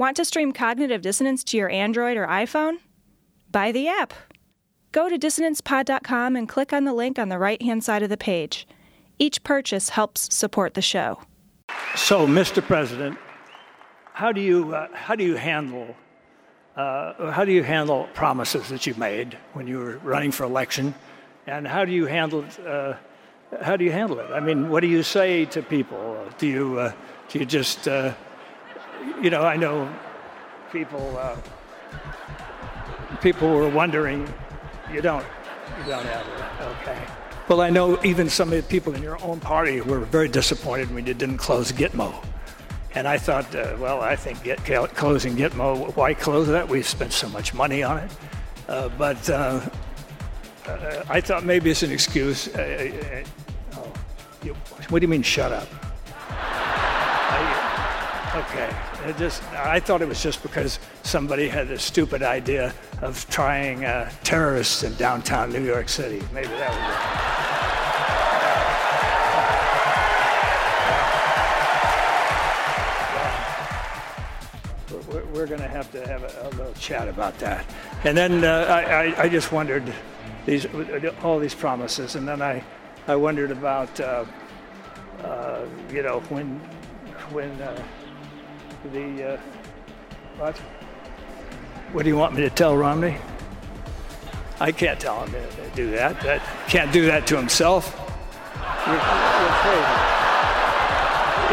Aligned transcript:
Want 0.00 0.16
to 0.16 0.24
stream 0.24 0.52
Cognitive 0.52 1.02
Dissonance 1.02 1.44
to 1.44 1.58
your 1.58 1.68
Android 1.68 2.16
or 2.16 2.26
iPhone? 2.26 2.78
Buy 3.52 3.70
the 3.70 3.86
app. 3.86 4.14
Go 4.92 5.10
to 5.10 5.18
dissonancepod.com 5.18 6.36
and 6.36 6.48
click 6.48 6.72
on 6.72 6.84
the 6.84 6.94
link 6.94 7.18
on 7.18 7.28
the 7.28 7.38
right 7.38 7.60
hand 7.60 7.84
side 7.84 8.02
of 8.02 8.08
the 8.08 8.16
page. 8.16 8.66
Each 9.18 9.44
purchase 9.44 9.90
helps 9.90 10.34
support 10.34 10.72
the 10.72 10.80
show. 10.80 11.20
So, 11.96 12.26
Mr. 12.26 12.62
President, 12.62 13.18
how 14.14 14.32
do 14.32 14.40
you, 14.40 14.74
uh, 14.74 14.88
how 14.94 15.16
do 15.16 15.22
you 15.22 15.36
handle 15.36 15.94
uh, 16.76 17.30
how 17.30 17.44
do 17.44 17.52
you 17.52 17.62
handle 17.62 18.08
promises 18.14 18.70
that 18.70 18.86
you 18.86 18.94
made 18.94 19.36
when 19.52 19.66
you 19.66 19.80
were 19.80 19.98
running 19.98 20.32
for 20.32 20.44
election, 20.44 20.94
and 21.46 21.68
how 21.68 21.84
do 21.84 21.92
you 21.92 22.06
handle 22.06 22.42
uh, 22.66 22.94
how 23.60 23.76
do 23.76 23.84
you 23.84 23.92
handle 23.92 24.18
it? 24.18 24.30
I 24.32 24.40
mean, 24.40 24.70
what 24.70 24.80
do 24.80 24.86
you 24.86 25.02
say 25.02 25.44
to 25.46 25.60
people? 25.60 26.26
Do 26.38 26.46
you 26.46 26.78
uh, 26.78 26.92
do 27.28 27.38
you 27.38 27.44
just 27.44 27.86
uh, 27.86 28.14
you 29.22 29.30
know? 29.30 29.42
I 29.42 29.56
know 29.56 29.92
people 30.72 31.16
uh, 31.18 31.36
people 33.20 33.48
were 33.54 33.68
wondering. 33.68 34.32
You 34.92 35.00
don't 35.00 35.24
you 35.78 35.84
don't 35.86 36.04
have 36.04 36.26
it. 36.26 36.82
Okay. 36.82 36.98
Well, 37.48 37.60
I 37.60 37.70
know 37.70 38.00
even 38.04 38.28
some 38.30 38.52
of 38.52 38.56
the 38.56 38.62
people 38.62 38.94
in 38.94 39.02
your 39.02 39.20
own 39.24 39.40
party 39.40 39.80
were 39.80 39.98
very 39.98 40.28
disappointed 40.28 40.94
when 40.94 41.06
you 41.06 41.14
didn't 41.14 41.38
close 41.38 41.72
Gitmo. 41.72 42.14
And 42.94 43.08
I 43.08 43.18
thought, 43.18 43.54
uh, 43.54 43.76
well, 43.78 44.00
I 44.00 44.16
think 44.16 44.42
get, 44.42 44.64
closing 44.94 45.36
Gitmo, 45.36 45.94
why 45.96 46.14
close 46.14 46.48
that? 46.48 46.68
We've 46.68 46.86
spent 46.86 47.12
so 47.12 47.28
much 47.28 47.54
money 47.54 47.82
on 47.82 47.98
it. 47.98 48.10
Uh, 48.68 48.88
but 48.90 49.28
uh, 49.30 49.60
uh 50.66 51.04
I 51.08 51.20
thought 51.20 51.44
maybe 51.44 51.70
it's 51.70 51.82
an 51.82 51.90
excuse. 51.90 52.48
Uh, 52.54 53.24
uh, 53.74 53.80
oh, 53.80 53.92
you, 54.44 54.54
what 54.88 55.00
do 55.00 55.04
you 55.04 55.08
mean, 55.08 55.22
shut 55.22 55.52
up? 55.52 55.68
Okay. 58.32 58.89
It 59.06 59.16
just, 59.16 59.42
I 59.52 59.80
thought 59.80 60.02
it 60.02 60.08
was 60.08 60.22
just 60.22 60.42
because 60.42 60.78
somebody 61.02 61.48
had 61.48 61.70
a 61.70 61.78
stupid 61.78 62.22
idea 62.22 62.74
of 63.02 63.28
trying 63.30 63.80
terrorists 64.22 64.82
in 64.82 64.94
downtown 64.96 65.50
New 65.50 65.64
York 65.64 65.88
City. 65.88 66.22
Maybe 66.32 66.48
that 66.48 66.70
was 66.70 67.36
it. 67.36 67.40
we're 75.32 75.46
going 75.46 75.60
to 75.60 75.68
have 75.68 75.90
to 75.92 76.06
have 76.06 76.22
a, 76.22 76.56
little 76.56 76.72
chat 76.74 77.08
about 77.08 77.38
that. 77.38 77.64
And 78.04 78.16
then 78.16 78.44
uh, 78.44 78.66
I, 78.68 78.82
I, 78.82 79.22
I, 79.22 79.28
just 79.28 79.52
wondered 79.52 79.90
these 80.44 80.66
all 81.22 81.38
these 81.38 81.54
promises, 81.54 82.14
and 82.16 82.28
then 82.28 82.42
I, 82.42 82.62
I 83.06 83.16
wondered 83.16 83.50
about 83.50 83.98
uh, 84.00 84.24
uh, 85.22 85.64
you 85.90 86.02
know 86.02 86.20
when 86.28 86.58
when 87.32 87.50
uh, 87.62 87.82
the 88.88 89.34
uh, 89.34 89.36
what 90.38 90.56
what 91.92 92.02
do 92.04 92.08
you 92.08 92.16
want 92.16 92.34
me 92.34 92.42
to 92.42 92.50
tell 92.50 92.76
Romney? 92.76 93.16
I 94.60 94.72
can't 94.72 95.00
tell 95.00 95.24
him 95.24 95.32
to, 95.32 95.70
do 95.74 95.90
that. 95.92 96.20
That 96.22 96.42
can't 96.68 96.92
do 96.92 97.06
that 97.06 97.26
to 97.28 97.36
himself. 97.36 97.94
You're, 98.86 98.94
you're 98.96 99.56
crazy. 99.62 100.10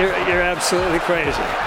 You're, 0.01 0.27
you're 0.27 0.41
absolutely 0.41 0.99
crazy. 0.99 1.66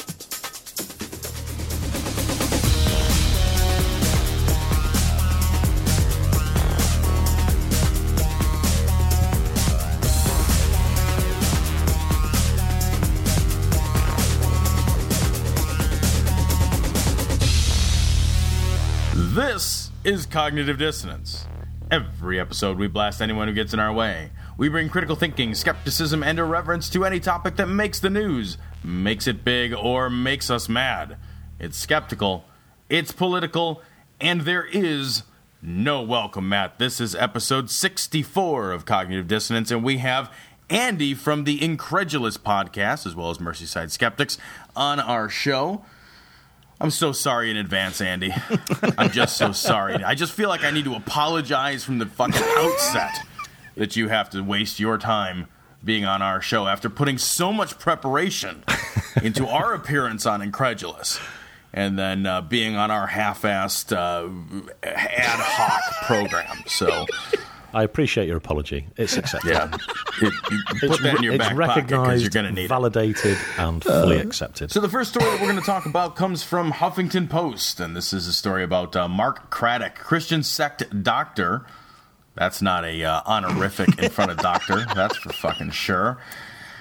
Is 20.03 20.25
Cognitive 20.25 20.79
Dissonance. 20.79 21.45
Every 21.91 22.39
episode, 22.39 22.79
we 22.79 22.87
blast 22.87 23.21
anyone 23.21 23.47
who 23.47 23.53
gets 23.53 23.71
in 23.71 23.79
our 23.79 23.93
way. 23.93 24.31
We 24.57 24.67
bring 24.67 24.89
critical 24.89 25.15
thinking, 25.15 25.53
skepticism, 25.53 26.23
and 26.23 26.39
irreverence 26.39 26.89
to 26.91 27.05
any 27.05 27.19
topic 27.19 27.55
that 27.57 27.67
makes 27.67 27.99
the 27.99 28.09
news, 28.09 28.57
makes 28.83 29.27
it 29.27 29.45
big, 29.45 29.73
or 29.75 30.09
makes 30.09 30.49
us 30.49 30.67
mad. 30.67 31.17
It's 31.59 31.77
skeptical, 31.77 32.45
it's 32.89 33.11
political, 33.11 33.83
and 34.19 34.41
there 34.41 34.65
is 34.65 35.21
no 35.61 36.01
welcome 36.01 36.49
mat. 36.49 36.79
This 36.79 36.99
is 36.99 37.13
episode 37.13 37.69
64 37.69 38.71
of 38.71 38.85
Cognitive 38.85 39.27
Dissonance, 39.27 39.69
and 39.69 39.83
we 39.83 39.99
have 39.99 40.33
Andy 40.67 41.13
from 41.13 41.43
the 41.43 41.63
Incredulous 41.63 42.37
podcast, 42.37 43.05
as 43.05 43.15
well 43.15 43.29
as 43.29 43.37
Merseyside 43.37 43.91
Skeptics, 43.91 44.39
on 44.75 44.99
our 44.99 45.29
show. 45.29 45.85
I'm 46.81 46.89
so 46.89 47.11
sorry 47.11 47.51
in 47.51 47.57
advance, 47.57 48.01
Andy. 48.01 48.33
I'm 48.97 49.11
just 49.11 49.37
so 49.37 49.51
sorry. 49.51 50.03
I 50.03 50.15
just 50.15 50.33
feel 50.33 50.49
like 50.49 50.63
I 50.63 50.71
need 50.71 50.85
to 50.85 50.95
apologize 50.95 51.83
from 51.83 51.99
the 51.99 52.07
fucking 52.07 52.41
outset 52.57 53.19
that 53.75 53.95
you 53.95 54.07
have 54.07 54.31
to 54.31 54.41
waste 54.41 54.79
your 54.79 54.97
time 54.97 55.47
being 55.83 56.05
on 56.05 56.23
our 56.23 56.41
show 56.41 56.65
after 56.65 56.89
putting 56.89 57.19
so 57.19 57.53
much 57.53 57.77
preparation 57.77 58.63
into 59.21 59.47
our 59.47 59.73
appearance 59.73 60.25
on 60.25 60.41
Incredulous 60.41 61.19
and 61.71 61.97
then 61.97 62.25
uh, 62.25 62.41
being 62.41 62.75
on 62.75 62.89
our 62.89 63.07
half-assed 63.07 63.95
uh, 63.95 64.27
ad 64.83 65.39
hoc 65.39 65.81
program. 66.07 66.63
So 66.65 67.05
I 67.73 67.83
appreciate 67.83 68.27
your 68.27 68.37
apology. 68.37 68.87
It's 68.97 69.17
accepted. 69.17 69.51
Yeah, 69.51 69.71
it, 70.21 70.33
put 70.79 71.01
that 71.01 71.15
in 71.17 71.23
your 71.23 71.37
back 71.37 71.55
recognised, 71.55 72.33
you're 72.33 72.51
need 72.51 72.67
validated, 72.67 73.37
it. 73.37 73.59
and 73.59 73.83
fully 73.83 74.19
uh, 74.19 74.23
accepted. 74.23 74.71
So 74.71 74.79
the 74.79 74.89
first 74.89 75.11
story 75.11 75.25
that 75.25 75.39
we're 75.39 75.47
going 75.47 75.59
to 75.59 75.65
talk 75.65 75.85
about 75.85 76.15
comes 76.15 76.43
from 76.43 76.73
Huffington 76.73 77.29
Post, 77.29 77.79
and 77.79 77.95
this 77.95 78.13
is 78.13 78.27
a 78.27 78.33
story 78.33 78.63
about 78.63 78.95
uh, 78.95 79.07
Mark 79.07 79.49
Craddock, 79.49 79.95
Christian 79.95 80.43
sect 80.43 81.03
doctor. 81.03 81.65
That's 82.35 82.61
not 82.61 82.85
a 82.85 83.03
uh, 83.03 83.21
honorific 83.25 83.99
in 83.99 84.09
front 84.09 84.31
of 84.31 84.37
doctor. 84.37 84.85
That's 84.95 85.17
for 85.17 85.33
fucking 85.33 85.71
sure. 85.71 86.17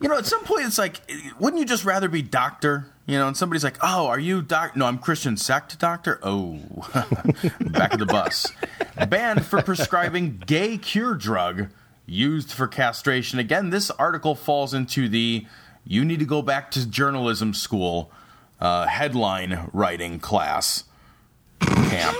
You 0.00 0.10
know, 0.10 0.18
at 0.18 0.26
some 0.26 0.44
point, 0.44 0.66
it's 0.66 0.78
like, 0.78 1.00
wouldn't 1.40 1.58
you 1.58 1.66
just 1.66 1.84
rather 1.84 2.08
be 2.08 2.22
doctor? 2.22 2.86
You 3.06 3.18
know, 3.18 3.26
and 3.26 3.36
somebody's 3.36 3.64
like, 3.64 3.76
"Oh, 3.82 4.06
are 4.06 4.18
you 4.18 4.40
doc?" 4.42 4.76
No, 4.76 4.86
I'm 4.86 4.98
Christian 4.98 5.36
sect 5.36 5.76
doctor. 5.80 6.20
Oh, 6.22 6.60
back 7.60 7.92
of 7.92 7.98
the 7.98 8.06
bus. 8.06 8.52
Banned 9.08 9.44
for 9.44 9.62
prescribing 9.62 10.42
gay 10.46 10.78
cure 10.78 11.14
drug 11.14 11.68
used 12.04 12.52
for 12.52 12.68
castration. 12.68 13.38
Again, 13.38 13.70
this 13.70 13.90
article 13.90 14.34
falls 14.34 14.74
into 14.74 15.08
the 15.08 15.46
"you 15.84 16.04
need 16.04 16.20
to 16.20 16.26
go 16.26 16.42
back 16.42 16.70
to 16.72 16.88
journalism 16.88 17.52
school" 17.54 18.12
uh, 18.60 18.86
headline 18.86 19.70
writing 19.72 20.20
class 20.20 20.84
camp. 21.60 22.16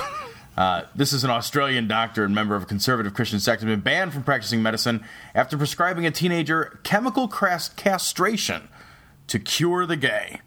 Uh, 0.57 0.83
this 0.95 1.13
is 1.13 1.23
an 1.23 1.31
Australian 1.31 1.87
doctor 1.87 2.25
and 2.25 2.35
member 2.35 2.57
of 2.57 2.63
a 2.63 2.67
conservative 2.67 3.13
Christian 3.13 3.39
sect 3.39 3.63
who 3.63 3.69
has 3.69 3.77
been 3.77 3.83
banned 3.83 4.13
from 4.13 4.23
practicing 4.23 4.63
medicine 4.63 5.05
after 5.35 5.59
prescribing 5.59 6.07
a 6.07 6.11
teenager 6.11 6.81
chemical 6.83 7.29
castration 7.29 8.69
to 9.27 9.39
cure 9.39 9.85
the 9.85 9.97
gay 9.97 10.41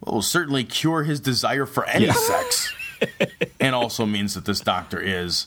will 0.00 0.22
certainly 0.22 0.64
cure 0.64 1.04
his 1.04 1.20
desire 1.20 1.64
for 1.64 1.86
any 1.86 2.06
yeah. 2.06 2.12
sex, 2.12 2.74
and 3.60 3.74
also 3.74 4.04
means 4.04 4.34
that 4.34 4.44
this 4.44 4.60
doctor 4.60 5.00
is 5.00 5.46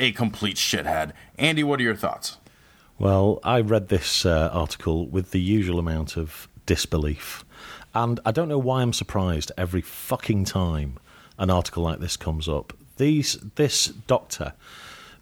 a 0.00 0.12
complete 0.12 0.56
shithead. 0.56 1.12
Andy, 1.38 1.62
what 1.62 1.80
are 1.80 1.82
your 1.82 1.96
thoughts? 1.96 2.38
Well, 2.98 3.40
I 3.44 3.60
read 3.60 3.88
this 3.88 4.24
uh, 4.24 4.50
article 4.52 5.06
with 5.06 5.30
the 5.30 5.40
usual 5.40 5.78
amount 5.78 6.16
of 6.16 6.48
disbelief. 6.66 7.44
And 7.94 8.20
I 8.24 8.32
don't 8.32 8.48
know 8.48 8.58
why 8.58 8.82
I'm 8.82 8.92
surprised 8.92 9.52
every 9.56 9.80
fucking 9.80 10.44
time 10.44 10.98
an 11.38 11.50
article 11.50 11.84
like 11.84 12.00
this 12.00 12.16
comes 12.16 12.48
up. 12.48 12.72
These, 12.98 13.38
this 13.54 13.86
doctor 13.86 14.52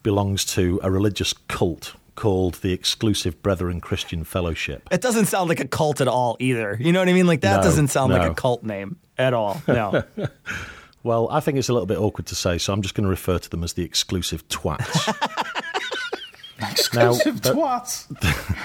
belongs 0.02 0.44
to 0.46 0.80
a 0.82 0.90
religious 0.90 1.32
cult 1.32 1.94
called 2.16 2.54
the 2.54 2.72
Exclusive 2.72 3.42
Brethren 3.42 3.80
Christian 3.80 4.24
Fellowship. 4.24 4.88
It 4.90 5.00
doesn't 5.02 5.26
sound 5.26 5.48
like 5.48 5.60
a 5.60 5.68
cult 5.68 6.00
at 6.00 6.08
all 6.08 6.36
either. 6.40 6.76
You 6.80 6.92
know 6.92 6.98
what 6.98 7.08
I 7.08 7.12
mean? 7.12 7.26
Like 7.26 7.42
that 7.42 7.58
no, 7.58 7.62
doesn't 7.62 7.88
sound 7.88 8.12
no. 8.12 8.18
like 8.18 8.30
a 8.30 8.34
cult 8.34 8.62
name 8.62 8.96
at 9.18 9.34
all. 9.34 9.62
No. 9.68 10.02
well, 11.02 11.28
I 11.30 11.40
think 11.40 11.58
it's 11.58 11.68
a 11.68 11.72
little 11.72 11.86
bit 11.86 11.98
awkward 11.98 12.26
to 12.26 12.34
say, 12.34 12.58
so 12.58 12.72
I'm 12.72 12.82
just 12.82 12.94
going 12.94 13.04
to 13.04 13.10
refer 13.10 13.38
to 13.38 13.50
them 13.50 13.62
as 13.62 13.74
the 13.74 13.84
Exclusive 13.84 14.48
Twats. 14.48 15.14
exclusive 16.60 17.44
now, 17.44 17.52
twats. 17.52 18.56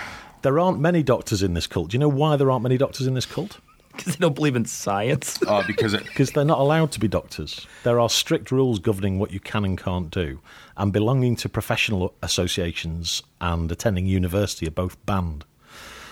there 0.41 0.57
aren't 0.57 0.79
many 0.79 1.03
doctors 1.03 1.43
in 1.43 1.53
this 1.53 1.67
cult. 1.67 1.89
Do 1.89 1.95
you 1.95 1.99
know 1.99 2.09
why 2.09 2.37
there 2.37 2.49
aren't 2.49 2.63
many 2.63 2.77
doctors 2.77 3.05
in 3.05 3.13
this 3.13 3.25
cult? 3.25 3.59
Because 4.01 4.15
they 4.15 4.21
don't 4.21 4.35
believe 4.35 4.55
in 4.55 4.65
science. 4.65 5.39
Uh, 5.45 5.63
because 5.67 5.93
it, 5.93 6.03
because 6.03 6.31
they're 6.31 6.43
not 6.43 6.59
allowed 6.59 6.91
to 6.93 6.99
be 6.99 7.07
doctors. 7.07 7.67
There 7.83 7.99
are 7.99 8.09
strict 8.09 8.51
rules 8.51 8.79
governing 8.79 9.19
what 9.19 9.31
you 9.31 9.39
can 9.39 9.63
and 9.65 9.77
can't 9.77 10.09
do, 10.09 10.39
and 10.77 10.91
belonging 10.91 11.35
to 11.37 11.49
professional 11.49 12.13
associations 12.21 13.23
and 13.39 13.71
attending 13.71 14.05
university 14.05 14.67
are 14.67 14.71
both 14.71 15.03
banned. 15.05 15.45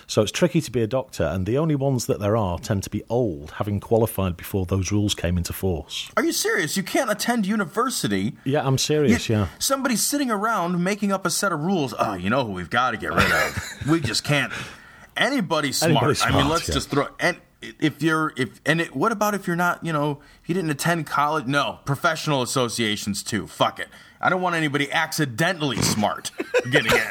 So 0.09 0.23
it's 0.23 0.31
tricky 0.31 0.59
to 0.61 0.71
be 0.71 0.81
a 0.81 0.87
doctor, 0.87 1.23
and 1.23 1.45
the 1.45 1.59
only 1.59 1.75
ones 1.75 2.07
that 2.07 2.19
there 2.19 2.35
are 2.35 2.57
tend 2.57 2.81
to 2.81 2.89
be 2.89 3.03
old, 3.09 3.51
having 3.51 3.79
qualified 3.79 4.37
before 4.37 4.65
those 4.65 4.91
rules 4.91 5.13
came 5.13 5.37
into 5.37 5.53
force. 5.53 6.09
are 6.17 6.25
you 6.25 6.31
serious? 6.31 6.75
You 6.75 6.81
can't 6.81 7.11
attend 7.11 7.45
university. 7.45 8.33
Yeah, 8.43 8.65
I'm 8.65 8.79
serious, 8.79 9.29
yeah. 9.29 9.49
Somebody's 9.59 10.01
sitting 10.01 10.31
around 10.31 10.83
making 10.83 11.11
up 11.11 11.27
a 11.27 11.29
set 11.29 11.51
of 11.51 11.59
rules. 11.59 11.93
Oh, 11.99 12.15
you 12.15 12.31
know 12.31 12.43
who 12.43 12.53
we've 12.53 12.71
got 12.71 12.91
to 12.91 12.97
get 12.97 13.13
rid 13.13 13.31
of. 13.31 13.87
we 13.87 13.99
just 13.99 14.23
can't. 14.23 14.51
Anybody 15.15 15.71
smart. 15.73 15.91
Anybody 15.91 16.19
I 16.23 16.31
mean, 16.35 16.49
let's 16.49 16.67
yeah. 16.67 16.73
just 16.73 16.89
throw. 16.89 17.07
And 17.19 17.37
if 17.61 18.01
you're 18.01 18.33
if 18.37 18.61
and 18.65 18.81
it, 18.81 18.95
what 18.95 19.11
about 19.11 19.33
if 19.33 19.47
you're 19.47 19.55
not? 19.55 19.83
You 19.85 19.93
know, 19.93 20.19
if 20.41 20.49
you 20.49 20.55
didn't 20.55 20.71
attend 20.71 21.07
college. 21.07 21.45
No, 21.45 21.79
professional 21.85 22.41
associations 22.41 23.23
too. 23.23 23.47
Fuck 23.47 23.79
it. 23.79 23.89
I 24.21 24.29
don't 24.29 24.41
want 24.41 24.55
anybody 24.55 24.91
accidentally 24.91 25.77
smart 25.77 26.31
getting 26.71 26.91
in. 26.91 27.07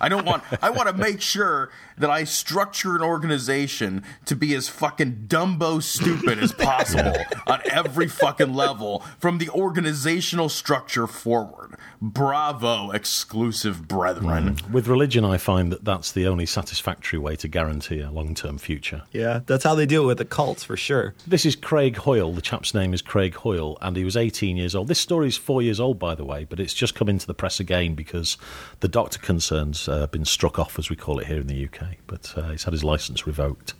I 0.00 0.08
don't 0.08 0.24
want. 0.24 0.44
I 0.62 0.70
want 0.70 0.88
to 0.88 0.94
make 0.94 1.20
sure 1.20 1.70
that 1.98 2.10
I 2.10 2.24
structure 2.24 2.96
an 2.96 3.02
organization 3.02 4.02
to 4.26 4.36
be 4.36 4.54
as 4.54 4.68
fucking 4.68 5.24
dumbo 5.28 5.82
stupid 5.82 6.38
as 6.38 6.52
possible 6.52 7.16
on 7.46 7.60
every 7.70 8.08
fucking 8.08 8.54
level, 8.54 9.02
from 9.18 9.38
the 9.38 9.48
organizational 9.50 10.48
structure 10.48 11.06
forward. 11.06 11.76
Bravo, 12.00 12.90
exclusive 12.90 13.88
brethren. 13.88 14.56
With 14.70 14.86
religion, 14.86 15.24
I 15.24 15.36
find 15.36 15.72
that 15.72 15.84
that's 15.84 16.12
the 16.12 16.26
only 16.26 16.46
satisfactory 16.46 17.18
way 17.18 17.34
to 17.36 17.48
guarantee 17.48 18.00
a 18.00 18.10
long 18.10 18.34
term 18.34 18.58
future. 18.58 19.02
Yeah, 19.12 19.40
that's 19.46 19.64
how 19.64 19.74
they 19.74 19.86
do 19.86 20.04
it 20.04 20.06
with 20.06 20.18
the 20.18 20.24
cults 20.24 20.62
for 20.62 20.76
sure. 20.76 21.14
This 21.26 21.44
is 21.44 21.56
Craig 21.56 21.96
Hoyle. 21.96 22.32
The 22.32 22.40
chap's 22.40 22.74
name 22.74 22.94
is 22.94 23.02
Craig 23.02 23.34
Hoyle, 23.34 23.78
and 23.82 23.96
he 23.96 24.04
was 24.04 24.16
18 24.16 24.56
years 24.56 24.74
old. 24.74 24.88
This 24.88 25.00
story 25.00 25.28
is 25.28 25.36
four 25.36 25.62
years 25.62 25.80
old, 25.80 25.98
by 25.98 26.14
the 26.14 26.24
way, 26.24 26.44
but 26.44 26.60
it's 26.60 26.74
just 26.74 26.94
come 26.94 27.08
into 27.08 27.26
the 27.26 27.34
press 27.34 27.58
again 27.58 27.94
because 27.94 28.38
the 28.80 28.88
doctor 28.88 29.18
concern's 29.18 29.88
uh, 29.88 30.06
been 30.06 30.24
struck 30.24 30.58
off, 30.58 30.78
as 30.78 30.90
we 30.90 30.96
call 30.96 31.18
it 31.18 31.26
here 31.26 31.40
in 31.40 31.46
the 31.46 31.64
UK. 31.64 31.87
But 32.06 32.34
uh, 32.36 32.50
he's 32.50 32.64
had 32.64 32.72
his 32.72 32.84
license 32.84 33.26
revoked. 33.26 33.74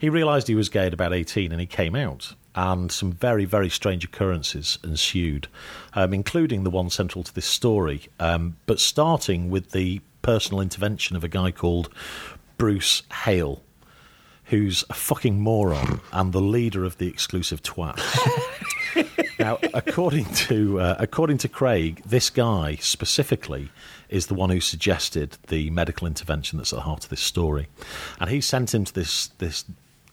He 0.00 0.08
realised 0.08 0.48
he 0.48 0.54
was 0.54 0.68
gay 0.68 0.86
at 0.86 0.94
about 0.94 1.12
18 1.12 1.52
and 1.52 1.60
he 1.60 1.66
came 1.66 1.94
out. 1.94 2.34
And 2.56 2.92
some 2.92 3.12
very, 3.12 3.44
very 3.44 3.68
strange 3.68 4.04
occurrences 4.04 4.78
ensued, 4.84 5.48
um, 5.94 6.14
including 6.14 6.62
the 6.62 6.70
one 6.70 6.88
central 6.88 7.24
to 7.24 7.34
this 7.34 7.46
story, 7.46 8.02
um, 8.20 8.56
but 8.66 8.78
starting 8.78 9.50
with 9.50 9.72
the 9.72 10.00
personal 10.22 10.60
intervention 10.60 11.16
of 11.16 11.24
a 11.24 11.28
guy 11.28 11.50
called 11.50 11.88
Bruce 12.56 13.02
Hale 13.24 13.60
who's 14.46 14.84
a 14.90 14.94
fucking 14.94 15.40
moron 15.40 16.00
and 16.12 16.32
the 16.32 16.40
leader 16.40 16.84
of 16.84 16.98
the 16.98 17.08
exclusive 17.08 17.62
twat. 17.62 17.98
now, 19.38 19.58
according 19.72 20.26
to 20.34 20.80
uh, 20.80 20.96
according 20.98 21.38
to 21.38 21.48
Craig, 21.48 22.02
this 22.04 22.30
guy 22.30 22.76
specifically 22.76 23.70
is 24.14 24.28
the 24.28 24.34
one 24.34 24.50
who 24.50 24.60
suggested 24.60 25.36
the 25.48 25.68
medical 25.70 26.06
intervention 26.06 26.56
that's 26.56 26.72
at 26.72 26.76
the 26.76 26.82
heart 26.82 27.04
of 27.04 27.10
this 27.10 27.20
story, 27.20 27.68
and 28.20 28.30
he 28.30 28.40
sent 28.40 28.72
him 28.72 28.84
to 28.84 28.94
this 28.94 29.28
this 29.38 29.64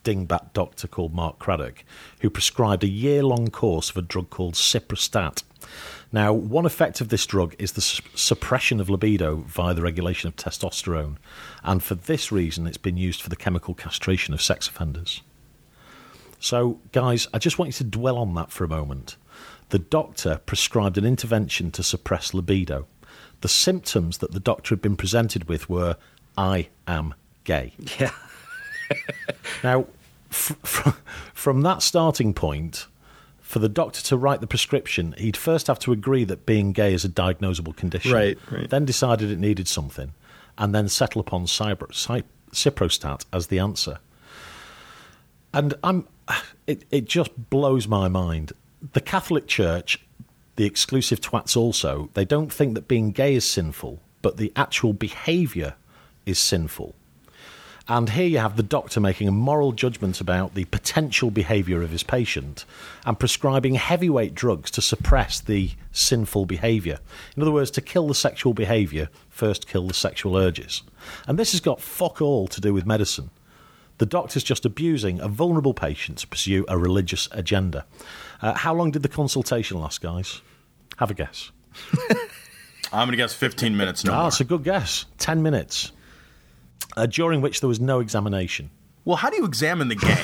dingbat 0.03 0.51
doctor 0.53 0.87
called 0.87 1.13
Mark 1.13 1.37
Craddock, 1.37 1.83
who 2.21 2.29
prescribed 2.29 2.83
a 2.83 2.89
year 2.89 3.23
long 3.23 3.49
course 3.49 3.91
of 3.91 3.97
a 3.97 4.01
drug 4.01 4.31
called 4.31 4.55
Cyprostat. 4.55 5.43
Now, 6.11 6.33
one 6.33 6.65
effect 6.65 6.99
of 6.99 7.09
this 7.09 7.27
drug 7.27 7.55
is 7.59 7.73
the 7.73 7.81
su- 7.81 8.01
suppression 8.15 8.79
of 8.79 8.89
libido 8.89 9.35
via 9.47 9.75
the 9.75 9.83
regulation 9.83 10.27
of 10.27 10.35
testosterone, 10.35 11.17
and 11.63 11.83
for 11.83 11.93
this 11.93 12.31
reason, 12.31 12.65
it's 12.65 12.77
been 12.77 12.97
used 12.97 13.21
for 13.21 13.29
the 13.29 13.35
chemical 13.35 13.75
castration 13.75 14.33
of 14.33 14.41
sex 14.41 14.67
offenders. 14.67 15.21
So, 16.39 16.79
guys, 16.91 17.27
I 17.35 17.37
just 17.37 17.59
want 17.59 17.69
you 17.69 17.73
to 17.73 17.83
dwell 17.83 18.17
on 18.17 18.33
that 18.33 18.51
for 18.51 18.63
a 18.63 18.67
moment. 18.67 19.15
The 19.69 19.79
doctor 19.79 20.41
prescribed 20.47 20.97
an 20.97 21.05
intervention 21.05 21.69
to 21.71 21.83
suppress 21.83 22.33
libido. 22.33 22.87
The 23.41 23.47
symptoms 23.49 24.19
that 24.19 24.31
the 24.31 24.39
doctor 24.39 24.73
had 24.75 24.81
been 24.81 24.95
presented 24.95 25.49
with 25.49 25.69
were 25.69 25.97
I 26.37 26.69
am 26.87 27.13
gay. 27.43 27.73
Yeah. 27.99 28.11
Now, 29.63 29.85
f- 30.29 30.55
f- 30.63 31.01
from 31.33 31.61
that 31.61 31.81
starting 31.81 32.33
point, 32.33 32.87
for 33.39 33.59
the 33.59 33.69
doctor 33.69 34.01
to 34.01 34.17
write 34.17 34.41
the 34.41 34.47
prescription, 34.47 35.13
he'd 35.17 35.37
first 35.37 35.67
have 35.67 35.79
to 35.79 35.91
agree 35.93 36.23
that 36.25 36.45
being 36.45 36.71
gay 36.73 36.93
is 36.93 37.05
a 37.05 37.09
diagnosable 37.09 37.75
condition. 37.75 38.11
Right, 38.11 38.37
right. 38.49 38.69
Then 38.69 38.83
decided 38.85 39.31
it 39.31 39.39
needed 39.39 39.67
something, 39.69 40.13
and 40.57 40.75
then 40.75 40.89
settle 40.89 41.21
upon 41.21 41.45
Cipro- 41.45 41.93
Cy- 41.93 42.23
Cyprostat 42.51 43.25
as 43.31 43.47
the 43.47 43.59
answer. 43.59 43.99
And 45.53 45.73
I'm, 45.83 46.07
it, 46.67 46.83
it 46.91 47.05
just 47.05 47.31
blows 47.49 47.87
my 47.87 48.07
mind. 48.09 48.51
The 48.93 49.01
Catholic 49.01 49.47
Church, 49.47 49.99
the 50.61 50.67
exclusive 50.67 51.19
twats 51.19 51.57
also, 51.57 52.11
they 52.13 52.23
don't 52.23 52.53
think 52.53 52.75
that 52.75 52.87
being 52.87 53.11
gay 53.13 53.33
is 53.33 53.43
sinful, 53.43 53.99
but 54.21 54.37
the 54.37 54.53
actual 54.55 54.93
behaviour 54.93 55.73
is 56.27 56.37
sinful. 56.37 56.93
And 57.87 58.11
here 58.11 58.27
you 58.27 58.37
have 58.37 58.57
the 58.57 58.61
doctor 58.61 58.99
making 58.99 59.27
a 59.27 59.31
moral 59.31 59.71
judgment 59.71 60.21
about 60.21 60.53
the 60.53 60.65
potential 60.65 61.31
behaviour 61.31 61.81
of 61.81 61.89
his 61.89 62.03
patient 62.03 62.65
and 63.07 63.17
prescribing 63.17 63.73
heavyweight 63.73 64.35
drugs 64.35 64.69
to 64.71 64.83
suppress 64.83 65.39
the 65.39 65.71
sinful 65.93 66.45
behaviour. 66.45 66.99
In 67.35 67.41
other 67.41 67.51
words, 67.51 67.71
to 67.71 67.81
kill 67.81 68.07
the 68.07 68.13
sexual 68.13 68.53
behaviour, 68.53 69.09
first 69.29 69.67
kill 69.67 69.87
the 69.87 69.95
sexual 69.95 70.37
urges. 70.37 70.83
And 71.27 71.39
this 71.39 71.53
has 71.53 71.59
got 71.59 71.81
fuck 71.81 72.21
all 72.21 72.47
to 72.49 72.61
do 72.61 72.71
with 72.71 72.85
medicine. 72.85 73.31
The 73.97 74.05
doctor's 74.05 74.43
just 74.43 74.63
abusing 74.63 75.19
a 75.21 75.27
vulnerable 75.27 75.73
patient 75.73 76.19
to 76.19 76.27
pursue 76.27 76.65
a 76.67 76.77
religious 76.77 77.27
agenda. 77.31 77.87
Uh, 78.43 78.53
how 78.53 78.75
long 78.75 78.91
did 78.91 79.01
the 79.01 79.09
consultation 79.09 79.79
last, 79.79 80.01
guys? 80.01 80.41
Have 80.97 81.11
a 81.11 81.13
guess. 81.13 81.51
I'm 82.93 83.07
going 83.07 83.11
to 83.11 83.17
guess 83.17 83.33
15 83.33 83.75
minutes 83.77 84.03
no 84.03 84.11
Ah, 84.13 84.19
more. 84.19 84.27
it's 84.27 84.41
a 84.41 84.43
good 84.43 84.63
guess. 84.63 85.05
10 85.19 85.41
minutes. 85.41 85.91
Uh, 86.97 87.05
during 87.05 87.39
which 87.41 87.61
there 87.61 87.69
was 87.69 87.79
no 87.79 87.99
examination. 88.01 88.69
Well, 89.05 89.15
how 89.15 89.29
do 89.29 89.37
you 89.37 89.45
examine 89.45 89.87
the 89.87 89.95
gay? 89.95 90.23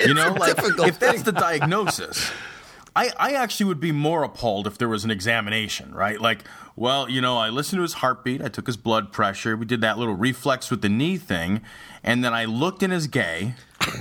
you 0.06 0.14
know, 0.14 0.32
like 0.32 0.56
if 0.58 0.98
that's 0.98 1.22
the 1.22 1.32
diagnosis. 1.32 2.30
I, 2.96 3.10
I 3.18 3.32
actually 3.32 3.66
would 3.66 3.80
be 3.80 3.90
more 3.92 4.22
appalled 4.22 4.66
if 4.66 4.78
there 4.78 4.88
was 4.88 5.04
an 5.04 5.10
examination, 5.10 5.92
right? 5.94 6.20
Like, 6.20 6.44
well, 6.76 7.08
you 7.08 7.20
know, 7.20 7.36
I 7.38 7.48
listened 7.48 7.78
to 7.78 7.82
his 7.82 7.94
heartbeat, 7.94 8.40
I 8.42 8.48
took 8.48 8.66
his 8.66 8.76
blood 8.76 9.12
pressure, 9.12 9.56
we 9.56 9.64
did 9.66 9.80
that 9.80 9.98
little 9.98 10.14
reflex 10.14 10.70
with 10.70 10.80
the 10.82 10.88
knee 10.88 11.16
thing, 11.16 11.60
and 12.04 12.22
then 12.24 12.32
I 12.32 12.44
looked 12.44 12.82
in 12.84 12.90
his 12.92 13.06
gay, 13.08 13.54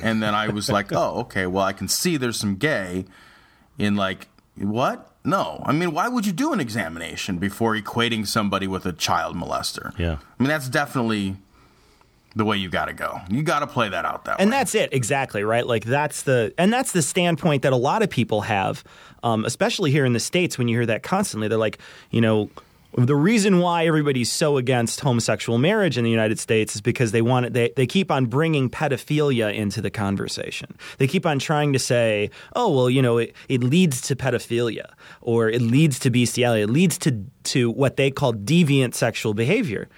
and 0.03 0.21
then 0.21 0.35
I 0.35 0.49
was 0.49 0.69
like, 0.69 0.91
oh, 0.91 1.21
okay, 1.21 1.47
well, 1.47 1.63
I 1.63 1.73
can 1.73 1.87
see 1.87 2.17
there's 2.17 2.37
some 2.39 2.55
gay 2.55 3.05
in 3.79 3.95
like, 3.95 4.27
what? 4.57 5.12
No. 5.25 5.61
I 5.65 5.71
mean, 5.71 5.93
why 5.93 6.07
would 6.07 6.25
you 6.25 6.33
do 6.33 6.53
an 6.53 6.59
examination 6.59 7.37
before 7.37 7.75
equating 7.75 8.27
somebody 8.27 8.67
with 8.67 8.85
a 8.85 8.93
child 8.93 9.35
molester? 9.35 9.97
Yeah. 9.97 10.17
I 10.39 10.43
mean, 10.43 10.49
that's 10.49 10.67
definitely 10.67 11.37
the 12.35 12.45
way 12.45 12.57
you 12.57 12.69
got 12.69 12.85
to 12.85 12.93
go. 12.93 13.19
You 13.29 13.43
got 13.43 13.59
to 13.59 13.67
play 13.67 13.89
that 13.89 14.05
out 14.05 14.25
that 14.25 14.37
way. 14.37 14.43
And 14.43 14.51
way. 14.51 14.57
that's 14.57 14.75
it, 14.75 14.93
exactly, 14.93 15.43
right? 15.43 15.65
Like 15.65 15.85
that's 15.85 16.23
the 16.23 16.53
and 16.57 16.73
that's 16.73 16.91
the 16.91 17.01
standpoint 17.01 17.61
that 17.61 17.73
a 17.73 17.77
lot 17.77 18.01
of 18.01 18.09
people 18.09 18.41
have, 18.41 18.83
um, 19.21 19.45
especially 19.45 19.91
here 19.91 20.05
in 20.05 20.13
the 20.13 20.19
states. 20.19 20.57
When 20.57 20.67
you 20.67 20.77
hear 20.77 20.85
that 20.87 21.03
constantly, 21.03 21.47
they're 21.47 21.57
like, 21.57 21.77
you 22.09 22.21
know, 22.21 22.49
the 22.97 23.15
reason 23.15 23.59
why 23.59 23.85
everybody's 23.85 24.31
so 24.31 24.57
against 24.57 24.99
homosexual 24.99 25.57
marriage 25.57 25.97
in 25.97 26.03
the 26.03 26.09
United 26.09 26.39
States 26.39 26.75
is 26.75 26.81
because 26.81 27.11
they 27.11 27.21
want 27.21 27.47
it, 27.47 27.53
they 27.53 27.73
they 27.75 27.87
keep 27.87 28.11
on 28.11 28.25
bringing 28.25 28.69
pedophilia 28.69 29.53
into 29.53 29.81
the 29.81 29.89
conversation. 29.89 30.75
They 30.97 31.07
keep 31.07 31.25
on 31.25 31.39
trying 31.39 31.73
to 31.73 31.79
say, 31.79 32.29
oh 32.55 32.73
well, 32.73 32.89
you 32.89 33.01
know, 33.01 33.17
it, 33.17 33.33
it 33.49 33.63
leads 33.63 34.01
to 34.01 34.15
pedophilia 34.15 34.91
or 35.21 35.49
it 35.49 35.61
leads 35.61 35.99
to 35.99 36.09
bestiality, 36.09 36.61
it 36.63 36.69
leads 36.69 36.97
to 36.99 37.23
to 37.43 37.71
what 37.71 37.97
they 37.97 38.11
call 38.11 38.33
deviant 38.33 38.93
sexual 38.93 39.33
behavior, 39.33 39.89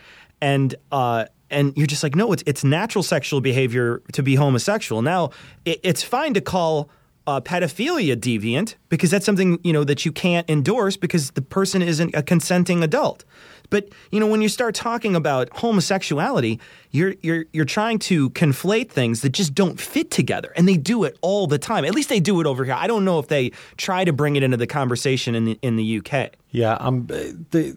and. 0.42 0.76
uh 0.92 1.26
and 1.52 1.78
you're 1.78 1.86
just 1.86 2.02
like, 2.02 2.16
no, 2.16 2.34
it's 2.34 2.44
it's 2.48 2.64
natural 2.64 3.04
sexual 3.04 3.40
behavior 3.40 4.02
to 4.14 4.24
be 4.24 4.34
homosexual. 4.34 5.04
Now, 5.04 5.30
it, 5.64 5.80
it's 5.84 6.02
fine 6.02 6.34
to 6.34 6.42
call 6.42 6.90
uh, 7.28 7.42
pedophilia 7.42 8.16
deviant 8.16 8.76
because 8.90 9.12
that's 9.12 9.26
something 9.26 9.60
you 9.64 9.74
know 9.74 9.84
that 9.84 10.06
you 10.06 10.12
can't 10.12 10.50
endorse 10.50 10.98
because 10.98 11.32
the 11.32 11.42
person 11.42 11.82
isn't 11.82 12.14
a 12.16 12.24
consenting 12.24 12.84
adult. 12.84 13.24
But 13.70 13.90
you 14.12 14.20
know, 14.20 14.28
when 14.28 14.42
you 14.42 14.50
start 14.50 14.76
talking 14.76 15.16
about 15.16 15.50
homosexuality, 15.50 16.60
you're 16.92 17.16
you're 17.22 17.46
you're 17.52 17.66
trying 17.66 18.00
to 18.00 18.30
conflate 18.32 18.90
things 18.90 19.22
that 19.22 19.30
just 19.30 19.54
don't 19.54 19.80
fit 19.80 20.12
together, 20.12 20.52
and 20.56 20.68
they 20.68 20.78
do 20.78 21.04
it 21.04 21.18
all 21.22 21.48
the 21.48 21.58
time. 21.58 21.86
At 21.86 21.96
least 21.96 22.10
they 22.10 22.20
do 22.20 22.40
it 22.42 22.48
over 22.48 22.64
here. 22.64 22.74
I 22.74 22.88
don't 22.88 23.06
know 23.06 23.20
if 23.20 23.28
they 23.28 23.52
try 23.78 24.04
to 24.04 24.14
bring 24.14 24.36
it 24.36 24.44
into 24.44 24.58
the 24.58 24.68
conversation 24.68 25.36
in 25.36 25.46
the 25.46 25.60
in 25.62 25.76
the 25.76 25.98
UK. 26.00 26.32
Yeah, 26.52 26.76
um, 26.76 27.08
the, 27.08 27.76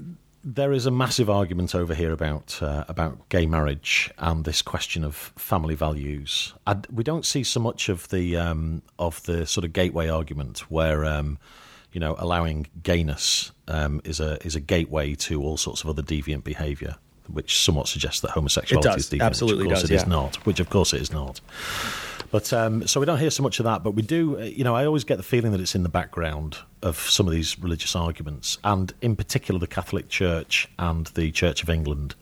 there 0.55 0.73
is 0.73 0.87
a 0.87 0.91
massive 0.91 1.29
argument 1.29 1.75
over 1.75 1.95
here 1.95 2.13
about 2.13 2.63
uh, 2.63 2.85
about 2.89 3.29
gay 3.29 3.45
marriage 3.45 4.11
and 4.17 4.45
this 4.45 4.63
question 4.63 5.05
of 5.05 5.15
family 5.37 5.75
values. 5.75 6.55
I, 6.67 6.77
we 6.91 7.05
don't 7.05 7.27
see 7.27 7.45
so 7.45 7.61
much 7.61 7.91
of 7.91 8.09
the 8.09 8.37
um, 8.39 8.83
of 8.99 9.23
the 9.25 9.47
sort 9.47 9.67
of 9.67 9.75
gateway 9.75 10.09
argument 10.09 10.61
where 10.71 11.05
um, 11.05 11.39
you 11.93 12.01
know 12.01 12.17
allowing 12.19 12.67
gayness 12.83 13.53
um, 13.69 14.01
is 14.05 14.21
a 14.21 14.45
is 14.45 14.57
a 14.57 14.61
gateway 14.61 15.15
to 15.17 15.43
all 15.43 15.59
sorts 15.59 15.83
of 15.83 15.91
other 15.91 16.03
deviant 16.03 16.45
behaviour. 16.45 16.97
Which 17.33 17.61
somewhat 17.63 17.89
suggests 17.89 18.21
that 18.21 18.31
homosexuality 18.33 18.89
It 18.89 18.93
does. 18.93 19.05
is 19.05 19.11
deviant, 19.11 19.23
Absolutely 19.23 19.67
which 19.67 19.73
of 19.73 19.75
course 19.77 19.83
does, 19.83 19.91
it 19.91 19.95
is 19.95 20.03
yeah. 20.03 20.09
not. 20.09 20.37
Which 20.47 20.61
of 20.61 20.71
course 20.71 20.93
it 20.93 21.01
is 21.03 21.13
not. 21.13 21.41
But 22.31 22.53
um, 22.53 22.87
so 22.87 23.01
we 23.01 23.07
don't 23.07 23.19
hear 23.19 23.31
so 23.31 23.43
much 23.43 23.59
of 23.59 23.65
that, 23.65 23.83
but 23.83 23.93
we 23.93 24.03
do. 24.03 24.39
uh, 24.39 24.43
You 24.45 24.63
know, 24.65 24.75
I 24.77 24.85
always 24.85 25.05
get 25.05 25.17
the 25.17 25.23
feeling 25.23 25.53
that 25.53 25.61
it's 25.61 25.75
in 25.75 25.83
the 25.83 25.89
background 25.89 26.59
of 26.83 26.99
some 26.99 27.27
of 27.27 27.33
these 27.33 27.59
religious 27.59 27.97
arguments, 27.97 28.59
and 28.65 28.93
in 29.01 29.17
particular, 29.17 29.59
the 29.59 29.67
Catholic 29.67 30.09
Church 30.11 30.69
and 30.79 31.07
the 31.09 31.31
Church 31.31 31.63
of 31.63 31.71
England 31.71 32.15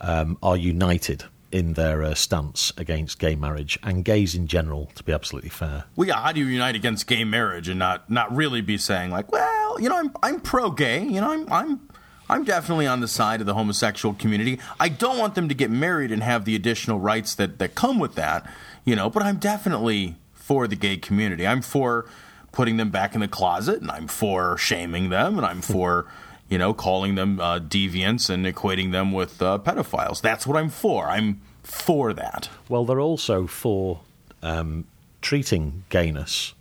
um, 0.00 0.36
are 0.42 0.56
united 0.56 1.24
in 1.52 1.74
their 1.74 2.02
uh, 2.02 2.12
stance 2.12 2.72
against 2.76 3.20
gay 3.20 3.36
marriage 3.36 3.78
and 3.84 4.04
gays 4.04 4.34
in 4.34 4.48
general. 4.48 4.90
To 4.96 5.04
be 5.04 5.12
absolutely 5.12 5.50
fair, 5.50 5.84
Well, 5.94 6.08
yeah. 6.08 6.20
How 6.20 6.32
do 6.32 6.40
you 6.40 6.46
unite 6.46 6.74
against 6.74 7.06
gay 7.06 7.22
marriage 7.22 7.68
and 7.68 7.78
not 7.78 8.10
not 8.10 8.34
really 8.34 8.62
be 8.62 8.76
saying 8.78 9.10
like, 9.12 9.30
well, 9.30 9.80
you 9.80 9.88
know, 9.88 9.96
I'm 9.96 10.10
I'm 10.24 10.40
pro 10.40 10.70
gay. 10.70 11.04
You 11.04 11.20
know, 11.20 11.30
I'm 11.30 11.52
I'm 11.52 11.88
I'm 12.28 12.44
definitely 12.44 12.86
on 12.86 13.00
the 13.00 13.08
side 13.08 13.40
of 13.40 13.46
the 13.46 13.54
homosexual 13.54 14.14
community. 14.14 14.58
I 14.80 14.88
don't 14.88 15.18
want 15.18 15.34
them 15.34 15.48
to 15.48 15.54
get 15.54 15.70
married 15.70 16.10
and 16.10 16.22
have 16.22 16.44
the 16.44 16.54
additional 16.56 16.98
rights 16.98 17.34
that 17.36 17.58
that 17.58 17.74
come 17.74 17.98
with 17.98 18.14
that. 18.16 18.50
You 18.84 18.96
know, 18.96 19.10
but 19.10 19.22
I'm 19.22 19.36
definitely 19.36 20.16
for 20.34 20.68
the 20.68 20.76
gay 20.76 20.96
community. 20.96 21.46
I'm 21.46 21.62
for 21.62 22.06
putting 22.52 22.76
them 22.76 22.90
back 22.90 23.14
in 23.14 23.20
the 23.20 23.28
closet, 23.28 23.80
and 23.80 23.90
I'm 23.90 24.08
for 24.08 24.56
shaming 24.56 25.10
them, 25.10 25.36
and 25.36 25.46
I'm 25.46 25.60
for 25.60 26.06
you 26.48 26.58
know 26.58 26.74
calling 26.74 27.14
them 27.14 27.40
uh, 27.40 27.58
deviants 27.58 28.30
and 28.30 28.46
equating 28.46 28.92
them 28.92 29.12
with 29.12 29.40
uh, 29.42 29.58
pedophiles. 29.58 30.20
That's 30.20 30.46
what 30.46 30.56
I'm 30.56 30.70
for. 30.70 31.06
I'm 31.06 31.40
for 31.62 32.12
that. 32.12 32.48
Well, 32.68 32.84
they're 32.84 33.00
also 33.00 33.46
for 33.46 34.00
um, 34.42 34.86
treating 35.20 35.84
gayness 35.88 36.54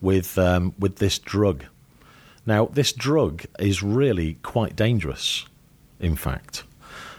with 0.00 0.38
um, 0.38 0.74
with 0.78 0.96
this 0.96 1.18
drug. 1.18 1.64
Now, 2.46 2.66
this 2.66 2.92
drug 2.92 3.44
is 3.58 3.82
really 3.82 4.34
quite 4.42 4.76
dangerous. 4.76 5.46
In 5.98 6.16
fact, 6.16 6.64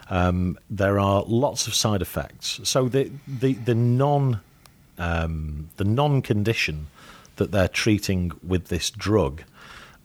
um, 0.10 0.58
there 0.70 1.00
are 1.00 1.24
lots 1.28 1.68
of 1.68 1.76
side 1.76 2.02
effects. 2.02 2.60
So 2.64 2.90
the 2.90 3.12
the 3.28 3.54
the 3.54 3.76
non 3.76 4.42
um, 4.98 5.70
the 5.78 5.84
non 5.84 6.22
condition 6.22 6.88
that 7.38 7.52
they're 7.52 7.68
treating 7.68 8.32
with 8.46 8.68
this 8.68 8.90
drug 8.90 9.44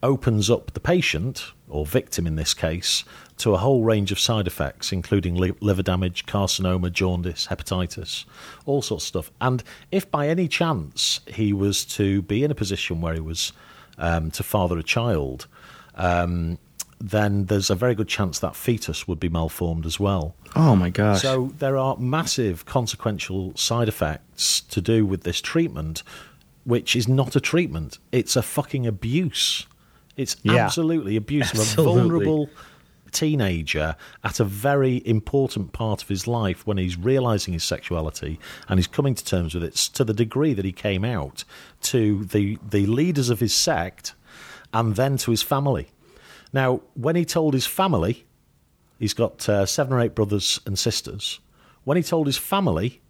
opens 0.03 0.49
up 0.51 0.73
the 0.73 0.81
patient 0.81 1.53
or 1.69 1.85
victim 1.85 2.27
in 2.27 2.37
this 2.37 2.55
case 2.55 3.03
to 3.39 3.53
a 3.53 3.59
whole 3.59 3.83
range 3.83 4.13
of 4.13 4.21
side 4.21 4.47
effects, 4.47 4.93
including 4.93 5.35
li- 5.35 5.53
liver 5.61 5.83
damage, 5.83 6.27
carcinoma, 6.27 6.93
jaundice, 6.93 7.49
hepatitis, 7.49 8.25
all 8.65 8.81
sorts 8.81 9.05
of 9.05 9.09
stuff. 9.09 9.31
And 9.41 9.63
if 9.91 10.11
by 10.11 10.29
any 10.29 10.49
chance 10.49 11.21
he 11.27 11.53
was 11.53 11.85
to 11.97 12.23
be 12.23 12.45
in 12.45 12.51
a 12.51 12.55
position 12.55 13.01
where 13.01 13.15
he 13.15 13.21
was 13.21 13.53
um, 13.99 14.31
to 14.33 14.43
father 14.43 14.79
a 14.79 14.83
child, 14.83 15.47
um, 15.95 16.59
then 16.99 17.47
there's 17.47 17.69
a 17.71 17.75
very 17.75 17.95
good 17.95 18.09
chance 18.09 18.39
that 18.39 18.57
fetus 18.57 19.07
would 19.07 19.21
be 19.21 19.29
malformed 19.29 19.85
as 19.87 20.01
well. 20.01 20.35
Oh 20.55 20.75
my 20.77 20.89
gosh. 20.91 21.21
So 21.23 21.53
there 21.59 21.77
are 21.77 21.97
massive 21.99 22.65
consequential 22.65 23.55
side 23.57 23.89
effects 23.89 24.63
to 24.63 24.81
do 24.81 25.05
with 25.05 25.23
this 25.23 25.41
treatment, 25.41 26.03
which 26.65 26.97
is 26.97 27.07
not 27.07 27.37
a 27.37 27.41
treatment. 27.41 27.99
It's 28.13 28.35
a 28.37 28.43
fucking 28.43 28.87
abuse. 28.87 29.67
It's 30.17 30.37
Yeah. 30.43 30.65
absolutely 30.65 31.17
abuse 31.17 31.53
of 31.53 31.79
a 31.79 31.83
vulnerable 31.83 32.49
teenager 33.17 33.97
at 34.23 34.41
a 34.41 34.45
very 34.45 35.03
important 35.07 35.73
part 35.73 36.03
of 36.03 36.09
his 36.09 36.27
life 36.27 36.67
when 36.67 36.77
he's 36.77 36.97
realizing 36.97 37.55
his 37.55 37.65
sexuality 37.65 38.39
and 38.69 38.79
he's 38.79 38.87
coming 38.87 39.15
to 39.15 39.25
terms 39.25 39.55
with 39.55 39.65
it 39.65 39.75
to 39.75 40.05
the 40.05 40.13
degree 40.13 40.53
that 40.53 40.65
he 40.65 40.73
came 40.73 41.05
out 41.05 41.45
to 41.81 42.25
the 42.25 42.59
the 42.69 42.87
leaders 42.87 43.31
of 43.31 43.41
his 43.41 43.55
sect 43.55 44.15
and 44.73 44.97
then 44.97 45.17
to 45.17 45.31
his 45.31 45.43
family. 45.43 45.89
Now, 46.53 46.83
when 46.95 47.17
he 47.17 47.25
told 47.25 47.55
his 47.55 47.67
family, 47.67 48.27
he's 48.99 49.15
got 49.15 49.49
uh, 49.49 49.67
seven 49.67 49.93
or 49.95 50.01
eight 50.01 50.15
brothers 50.15 50.61
and 50.67 50.79
sisters. 50.79 51.41
When 51.85 51.97
he 51.97 52.03
told 52.03 52.27
his 52.27 52.37
family, 52.37 53.01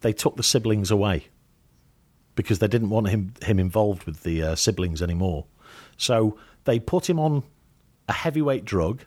they 0.00 0.12
took 0.12 0.36
the 0.36 0.42
siblings 0.42 0.90
away 0.90 1.28
because 2.34 2.58
they 2.58 2.68
didn't 2.68 2.90
want 2.90 3.08
him 3.08 3.32
him 3.42 3.58
involved 3.58 4.04
with 4.04 4.22
the 4.22 4.42
uh, 4.42 4.54
siblings 4.54 5.00
anymore. 5.00 5.46
So 5.96 6.38
they 6.64 6.78
put 6.78 7.08
him 7.08 7.18
on 7.18 7.42
a 8.08 8.12
heavyweight 8.12 8.64
drug. 8.64 9.04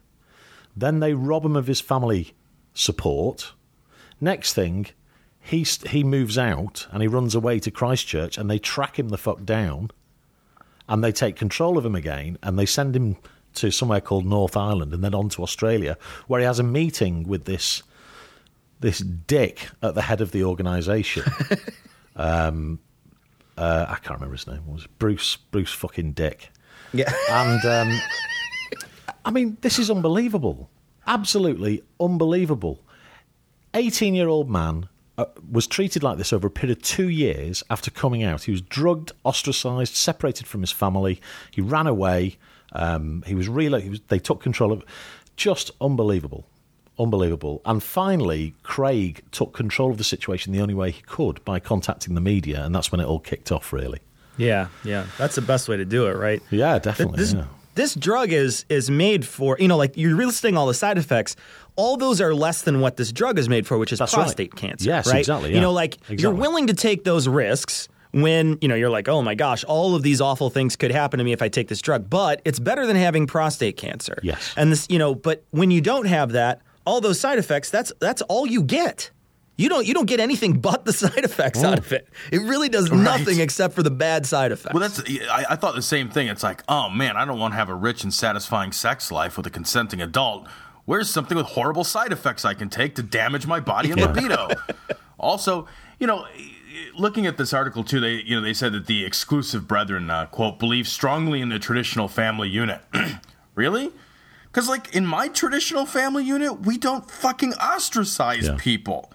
Then 0.77 0.99
they 0.99 1.13
rob 1.13 1.43
him 1.43 1.55
of 1.55 1.65
his 1.65 1.81
family 1.81 2.33
support. 2.75 3.53
Next 4.21 4.53
thing, 4.53 4.87
he 5.41 5.65
he 5.89 6.03
moves 6.03 6.37
out 6.37 6.87
and 6.91 7.01
he 7.01 7.07
runs 7.07 7.33
away 7.33 7.59
to 7.59 7.71
Christchurch, 7.71 8.37
and 8.37 8.49
they 8.49 8.59
track 8.59 8.99
him 8.99 9.09
the 9.09 9.17
fuck 9.17 9.43
down, 9.43 9.89
and 10.87 11.03
they 11.03 11.11
take 11.11 11.35
control 11.35 11.79
of 11.79 11.85
him 11.85 11.95
again, 11.95 12.37
and 12.43 12.59
they 12.59 12.65
send 12.67 12.95
him 12.95 13.17
to 13.55 13.71
somewhere 13.71 14.01
called 14.01 14.25
North 14.25 14.55
Island, 14.55 14.93
and 14.93 15.03
then 15.03 15.15
on 15.15 15.29
to 15.29 15.41
Australia, 15.41 15.97
where 16.27 16.39
he 16.39 16.45
has 16.45 16.59
a 16.59 16.63
meeting 16.63 17.27
with 17.27 17.45
this 17.45 17.81
this 18.79 18.99
dick 18.99 19.69
at 19.81 19.95
the 19.95 20.03
head 20.03 20.21
of 20.21 20.31
the 20.31 20.43
organisation. 20.43 21.23
um, 22.15 22.79
uh, 23.57 23.87
I 23.89 23.95
can't 23.95 24.19
remember 24.19 24.35
his 24.35 24.45
name. 24.45 24.61
What 24.67 24.75
was 24.75 24.85
it? 24.85 24.99
Bruce 24.99 25.37
Bruce 25.37 25.73
fucking 25.73 26.11
Dick. 26.11 26.51
yeah. 26.93 27.11
And 27.31 27.65
um, 27.65 27.99
I 29.27 29.29
mean, 29.29 29.57
this 29.59 29.77
is 29.77 29.91
unbelievable. 29.91 30.69
Absolutely 31.05 31.83
unbelievable. 31.99 32.79
18 33.73 34.15
year 34.15 34.29
old 34.29 34.49
man 34.49 34.87
uh, 35.17 35.25
was 35.51 35.67
treated 35.67 36.01
like 36.01 36.17
this 36.17 36.31
over 36.31 36.47
a 36.47 36.49
period 36.49 36.77
of 36.77 36.81
two 36.81 37.09
years 37.09 37.61
after 37.69 37.91
coming 37.91 38.23
out. 38.23 38.43
He 38.43 38.51
was 38.51 38.61
drugged, 38.61 39.11
ostracized, 39.25 39.95
separated 39.95 40.47
from 40.47 40.61
his 40.61 40.71
family. 40.71 41.19
He 41.51 41.59
ran 41.59 41.87
away. 41.87 42.37
Um, 42.71 43.21
he 43.27 43.35
was 43.35 43.49
was, 43.49 43.99
they 44.07 44.19
took 44.19 44.41
control 44.41 44.71
of 44.71 44.85
Just 45.35 45.71
unbelievable. 45.81 46.47
Unbelievable. 46.97 47.61
And 47.65 47.83
finally, 47.83 48.55
Craig 48.63 49.23
took 49.31 49.51
control 49.53 49.91
of 49.91 49.97
the 49.97 50.05
situation 50.05 50.53
the 50.53 50.61
only 50.61 50.73
way 50.73 50.91
he 50.91 51.01
could 51.01 51.43
by 51.43 51.59
contacting 51.59 52.15
the 52.15 52.21
media, 52.21 52.63
and 52.63 52.73
that's 52.73 52.93
when 52.93 53.01
it 53.01 53.05
all 53.05 53.19
kicked 53.19 53.51
off, 53.51 53.73
really. 53.73 53.99
Yeah, 54.37 54.69
yeah. 54.85 55.05
That's 55.17 55.35
the 55.35 55.41
best 55.41 55.67
way 55.67 55.75
to 55.75 55.85
do 55.85 56.07
it, 56.07 56.15
right? 56.15 56.41
Yeah, 56.49 56.79
definitely. 56.79 57.17
This, 57.17 57.33
yeah. 57.33 57.45
This 57.77 57.95
drug 57.95 58.31
is 58.33 58.65
is 58.69 58.89
made 58.89 59.25
for, 59.25 59.57
you 59.59 59.67
know, 59.67 59.77
like 59.77 59.95
you're 59.95 60.15
listing 60.15 60.57
all 60.57 60.67
the 60.67 60.73
side 60.73 60.97
effects. 60.97 61.35
All 61.77 61.95
those 61.95 62.19
are 62.19 62.33
less 62.33 62.63
than 62.63 62.81
what 62.81 62.97
this 62.97 63.11
drug 63.11 63.37
is 63.39 63.47
made 63.47 63.67
for, 63.67 63.77
which 63.77 63.93
is 63.93 63.99
That's 63.99 64.13
right. 64.13 64.23
prostate 64.23 64.55
cancer. 64.55 64.85
Yes, 64.89 65.07
right? 65.07 65.19
exactly, 65.19 65.53
You 65.53 65.61
know 65.61 65.71
like 65.71 65.97
you're 66.09 66.33
willing 66.33 66.67
to 66.67 66.73
take 66.73 67.03
those 67.03 67.27
risks 67.27 67.87
when, 68.11 68.57
you 68.61 68.67
know, 68.67 68.73
you're 68.75 68.89
like, 68.89 69.07
oh 69.07 69.21
my 69.21 69.35
gosh, 69.35 69.63
all 69.65 69.93
of 69.95 70.01
these 70.01 70.19
awful 70.19 70.49
things 70.49 70.75
could 70.75 70.91
happen 70.91 71.19
to 71.19 71.23
me 71.23 71.33
if 71.33 71.41
I 71.41 71.49
take 71.49 71.67
this 71.67 71.81
drug. 71.81 72.09
But 72.09 72.41
it's 72.45 72.59
better 72.59 72.87
than 72.87 72.95
having 72.95 73.27
prostate 73.27 73.77
cancer. 73.77 74.17
Yes. 74.23 74.53
And 74.57 74.71
this, 74.71 74.87
you 74.89 74.97
know, 74.97 75.13
but 75.13 75.43
when 75.51 75.69
you 75.71 75.81
don't 75.81 76.05
have 76.07 76.31
that, 76.31 76.61
all 76.85 76.99
those 77.01 77.19
side 77.19 77.37
effects, 77.37 77.69
that's 77.69 77.91
that's 77.99 78.21
all 78.23 78.47
you 78.47 78.63
get. 78.63 79.11
You 79.57 79.69
don't 79.69 79.85
you 79.87 79.93
don't 79.93 80.05
get 80.05 80.19
anything 80.19 80.59
but 80.61 80.85
the 80.85 80.93
side 80.93 81.25
effects 81.25 81.63
out 81.63 81.79
of 81.79 81.91
it. 81.91 82.07
It 82.31 82.39
really 82.39 82.69
does 82.69 82.91
nothing 82.91 83.39
except 83.39 83.73
for 83.73 83.83
the 83.83 83.91
bad 83.91 84.25
side 84.25 84.51
effects. 84.51 84.73
Well, 84.73 84.81
that's 84.81 85.01
I, 85.29 85.45
I 85.49 85.55
thought 85.55 85.75
the 85.75 85.81
same 85.81 86.09
thing. 86.09 86.27
It's 86.27 86.43
like, 86.43 86.63
oh 86.69 86.89
man, 86.89 87.17
I 87.17 87.25
don't 87.25 87.39
want 87.39 87.53
to 87.53 87.57
have 87.57 87.69
a 87.69 87.75
rich 87.75 88.03
and 88.03 88.13
satisfying 88.13 88.71
sex 88.71 89.11
life 89.11 89.35
with 89.35 89.47
a 89.47 89.49
consenting 89.49 90.01
adult. 90.01 90.47
Where's 90.85 91.09
something 91.09 91.35
with 91.35 91.47
horrible 91.47 91.83
side 91.83 92.13
effects 92.13 92.45
I 92.45 92.53
can 92.53 92.69
take 92.69 92.95
to 92.95 93.03
damage 93.03 93.45
my 93.45 93.59
body 93.59 93.91
and 93.91 93.99
libido? 93.99 94.47
also, 95.19 95.67
you 95.99 96.07
know, 96.07 96.25
looking 96.95 97.25
at 97.25 97.37
this 97.37 97.51
article 97.51 97.83
too, 97.83 97.99
they 97.99 98.21
you 98.21 98.35
know 98.35 98.41
they 98.41 98.53
said 98.53 98.73
that 98.73 98.85
the 98.85 99.03
exclusive 99.03 99.67
brethren 99.67 100.09
uh, 100.09 100.27
quote 100.27 100.59
believe 100.59 100.87
strongly 100.87 101.41
in 101.41 101.49
the 101.49 101.59
traditional 101.59 102.07
family 102.07 102.47
unit. 102.47 102.81
really? 103.55 103.91
Because 104.45 104.69
like 104.69 104.95
in 104.95 105.05
my 105.05 105.27
traditional 105.27 105.85
family 105.85 106.23
unit, 106.23 106.61
we 106.61 106.77
don't 106.77 107.09
fucking 107.09 107.53
ostracize 107.55 108.47
Yeah. 108.47 108.55
people. 108.59 109.11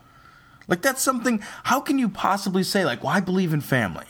Like 0.69 0.83
that's 0.83 1.03
something. 1.03 1.43
How 1.65 1.81
can 1.81 1.99
you 1.99 2.09
possibly 2.09 2.63
say 2.63 2.85
like, 2.85 3.03
"Well, 3.03 3.13
I 3.13 3.21
believe 3.21 3.53
in 3.53 3.61
family," 3.61 4.07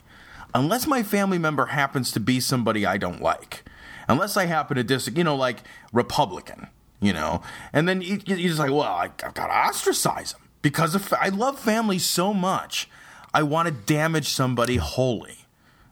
unless 0.54 0.86
my 0.86 1.02
family 1.02 1.38
member 1.38 1.66
happens 1.66 2.10
to 2.12 2.20
be 2.20 2.40
somebody 2.40 2.84
I 2.86 2.98
don't 2.98 3.22
like, 3.22 3.64
unless 4.08 4.36
I 4.36 4.46
happen 4.46 4.76
to 4.76 4.84
dis, 4.84 5.08
you 5.14 5.24
know, 5.24 5.36
like 5.36 5.58
Republican, 5.92 6.68
you 7.00 7.12
know, 7.12 7.42
and 7.72 7.88
then 7.88 8.02
you, 8.02 8.20
you're 8.26 8.48
just 8.48 8.58
like, 8.58 8.70
"Well, 8.70 8.82
I, 8.82 9.04
I've 9.24 9.34
got 9.34 9.46
to 9.46 9.56
ostracize 9.68 10.32
them 10.32 10.42
because 10.60 11.12
I 11.12 11.28
love 11.28 11.58
family 11.58 11.98
so 11.98 12.32
much, 12.34 12.88
I 13.32 13.42
want 13.42 13.68
to 13.68 13.74
damage 13.74 14.28
somebody 14.28 14.76
wholly." 14.76 15.38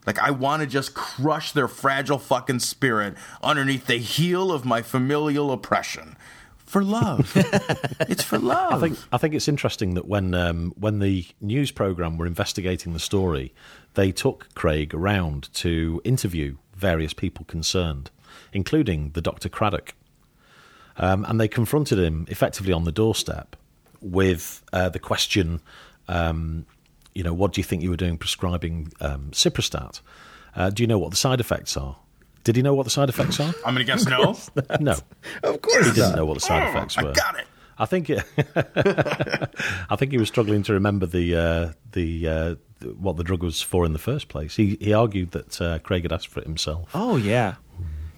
Like 0.06 0.18
I 0.18 0.30
want 0.30 0.60
to 0.60 0.66
just 0.66 0.94
crush 0.94 1.52
their 1.52 1.68
fragile 1.68 2.18
fucking 2.18 2.60
spirit 2.60 3.14
underneath 3.42 3.86
the 3.86 3.98
heel 3.98 4.50
of 4.50 4.64
my 4.64 4.82
familial 4.82 5.52
oppression. 5.52 6.16
For 6.70 6.84
love. 6.84 7.32
it's 8.08 8.22
for 8.22 8.38
love. 8.38 8.72
I 8.72 8.78
think 8.78 8.98
I 9.10 9.18
think 9.18 9.34
it's 9.34 9.48
interesting 9.48 9.94
that 9.94 10.06
when 10.06 10.34
um, 10.34 10.72
when 10.78 11.00
the 11.00 11.26
news 11.40 11.72
program 11.72 12.16
were 12.16 12.26
investigating 12.26 12.92
the 12.92 13.00
story, 13.00 13.52
they 13.94 14.12
took 14.12 14.46
Craig 14.54 14.94
around 14.94 15.52
to 15.54 16.00
interview 16.04 16.58
various 16.76 17.12
people 17.12 17.44
concerned, 17.46 18.12
including 18.52 19.10
the 19.14 19.20
Dr. 19.20 19.48
Craddock, 19.48 19.94
um, 20.96 21.26
and 21.28 21.40
they 21.40 21.48
confronted 21.48 21.98
him 21.98 22.24
effectively 22.28 22.72
on 22.72 22.84
the 22.84 22.92
doorstep 22.92 23.56
with 24.00 24.62
uh, 24.72 24.88
the 24.90 25.00
question, 25.00 25.60
um, 26.06 26.66
you 27.14 27.24
know, 27.24 27.34
what 27.34 27.52
do 27.52 27.60
you 27.60 27.64
think 27.64 27.82
you 27.82 27.90
were 27.90 27.96
doing 27.96 28.16
prescribing 28.16 28.92
um, 29.00 29.30
Cyprostat? 29.32 30.02
Uh, 30.54 30.70
do 30.70 30.84
you 30.84 30.86
know 30.86 31.00
what 31.00 31.10
the 31.10 31.16
side 31.16 31.40
effects 31.40 31.76
are? 31.76 31.96
Did 32.44 32.56
he 32.56 32.62
know 32.62 32.74
what 32.74 32.84
the 32.84 32.90
side 32.90 33.08
effects 33.08 33.38
are? 33.40 33.52
I'm 33.66 33.74
going 33.74 33.78
to 33.78 33.84
guess 33.84 34.06
no. 34.06 34.36
no, 34.80 34.96
of 35.42 35.60
course 35.62 35.86
he 35.88 35.92
didn't 35.92 36.16
know 36.16 36.24
what 36.24 36.34
the 36.34 36.40
side 36.40 36.68
effects 36.68 36.96
were. 36.96 37.02
I 37.02 37.06
were. 37.06 37.12
got 37.12 37.38
it. 37.38 37.46
I 37.78 37.86
think 37.86 38.10
I 39.90 39.96
think 39.96 40.12
he 40.12 40.18
was 40.18 40.28
struggling 40.28 40.62
to 40.64 40.72
remember 40.74 41.06
the 41.06 41.36
uh, 41.36 41.72
the 41.92 42.28
uh, 42.28 42.54
what 42.98 43.16
the 43.16 43.24
drug 43.24 43.42
was 43.42 43.62
for 43.62 43.84
in 43.84 43.92
the 43.92 43.98
first 43.98 44.28
place. 44.28 44.56
He 44.56 44.76
he 44.80 44.92
argued 44.92 45.32
that 45.32 45.60
uh, 45.60 45.78
Craig 45.80 46.02
had 46.02 46.12
asked 46.12 46.28
for 46.28 46.40
it 46.40 46.46
himself. 46.46 46.90
Oh 46.94 47.16
yeah. 47.16 47.54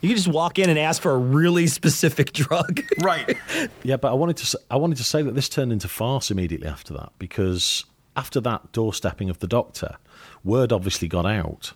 You 0.01 0.09
could 0.09 0.17
just 0.17 0.29
walk 0.29 0.59
in 0.59 0.69
and 0.69 0.81
ask 0.81 1.01
for 1.01 1.13
a 1.13 1.17
really 1.17 1.69
specific 1.69 2.33
drug. 2.43 2.83
Right. 3.01 3.37
Yeah, 3.85 3.99
but 3.99 4.11
I 4.11 4.15
wanted 4.15 4.37
to 4.39 4.43
s- 4.43 4.57
I 4.69 4.77
wanted 4.77 4.97
to 4.99 5.05
say 5.05 5.23
that 5.23 5.35
this 5.37 5.49
turned 5.49 5.73
into 5.73 5.87
farce 5.87 6.31
immediately 6.31 6.67
after 6.67 6.93
that 6.95 7.13
because 7.21 7.85
after 8.17 8.41
that 8.41 8.73
doorstepping 8.73 9.31
of 9.31 9.39
the 9.39 9.47
doctor, 9.47 9.97
word 10.43 10.73
obviously 10.73 11.07
got 11.07 11.25
out, 11.25 11.73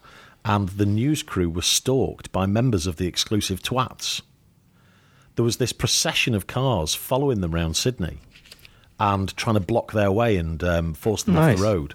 and 0.46 0.68
the 0.70 0.86
news 0.86 1.22
crew 1.22 1.50
was 1.50 1.66
stalked 1.66 2.30
by 2.32 2.46
members 2.46 2.86
of 2.86 2.96
the 2.96 3.06
exclusive 3.06 3.60
twats. 3.62 4.22
There 5.34 5.44
was 5.44 5.56
this 5.58 5.72
procession 5.72 6.34
of 6.34 6.46
cars 6.46 6.94
following 6.94 7.40
them 7.40 7.52
round 7.52 7.76
Sydney 7.76 8.18
and 8.98 9.36
trying 9.36 9.54
to 9.54 9.60
block 9.60 9.92
their 9.92 10.10
way 10.10 10.36
and 10.36 10.62
um, 10.64 10.94
force 10.94 11.22
them 11.24 11.34
Nice. 11.34 11.54
off 11.54 11.58
the 11.60 11.64
road. 11.66 11.94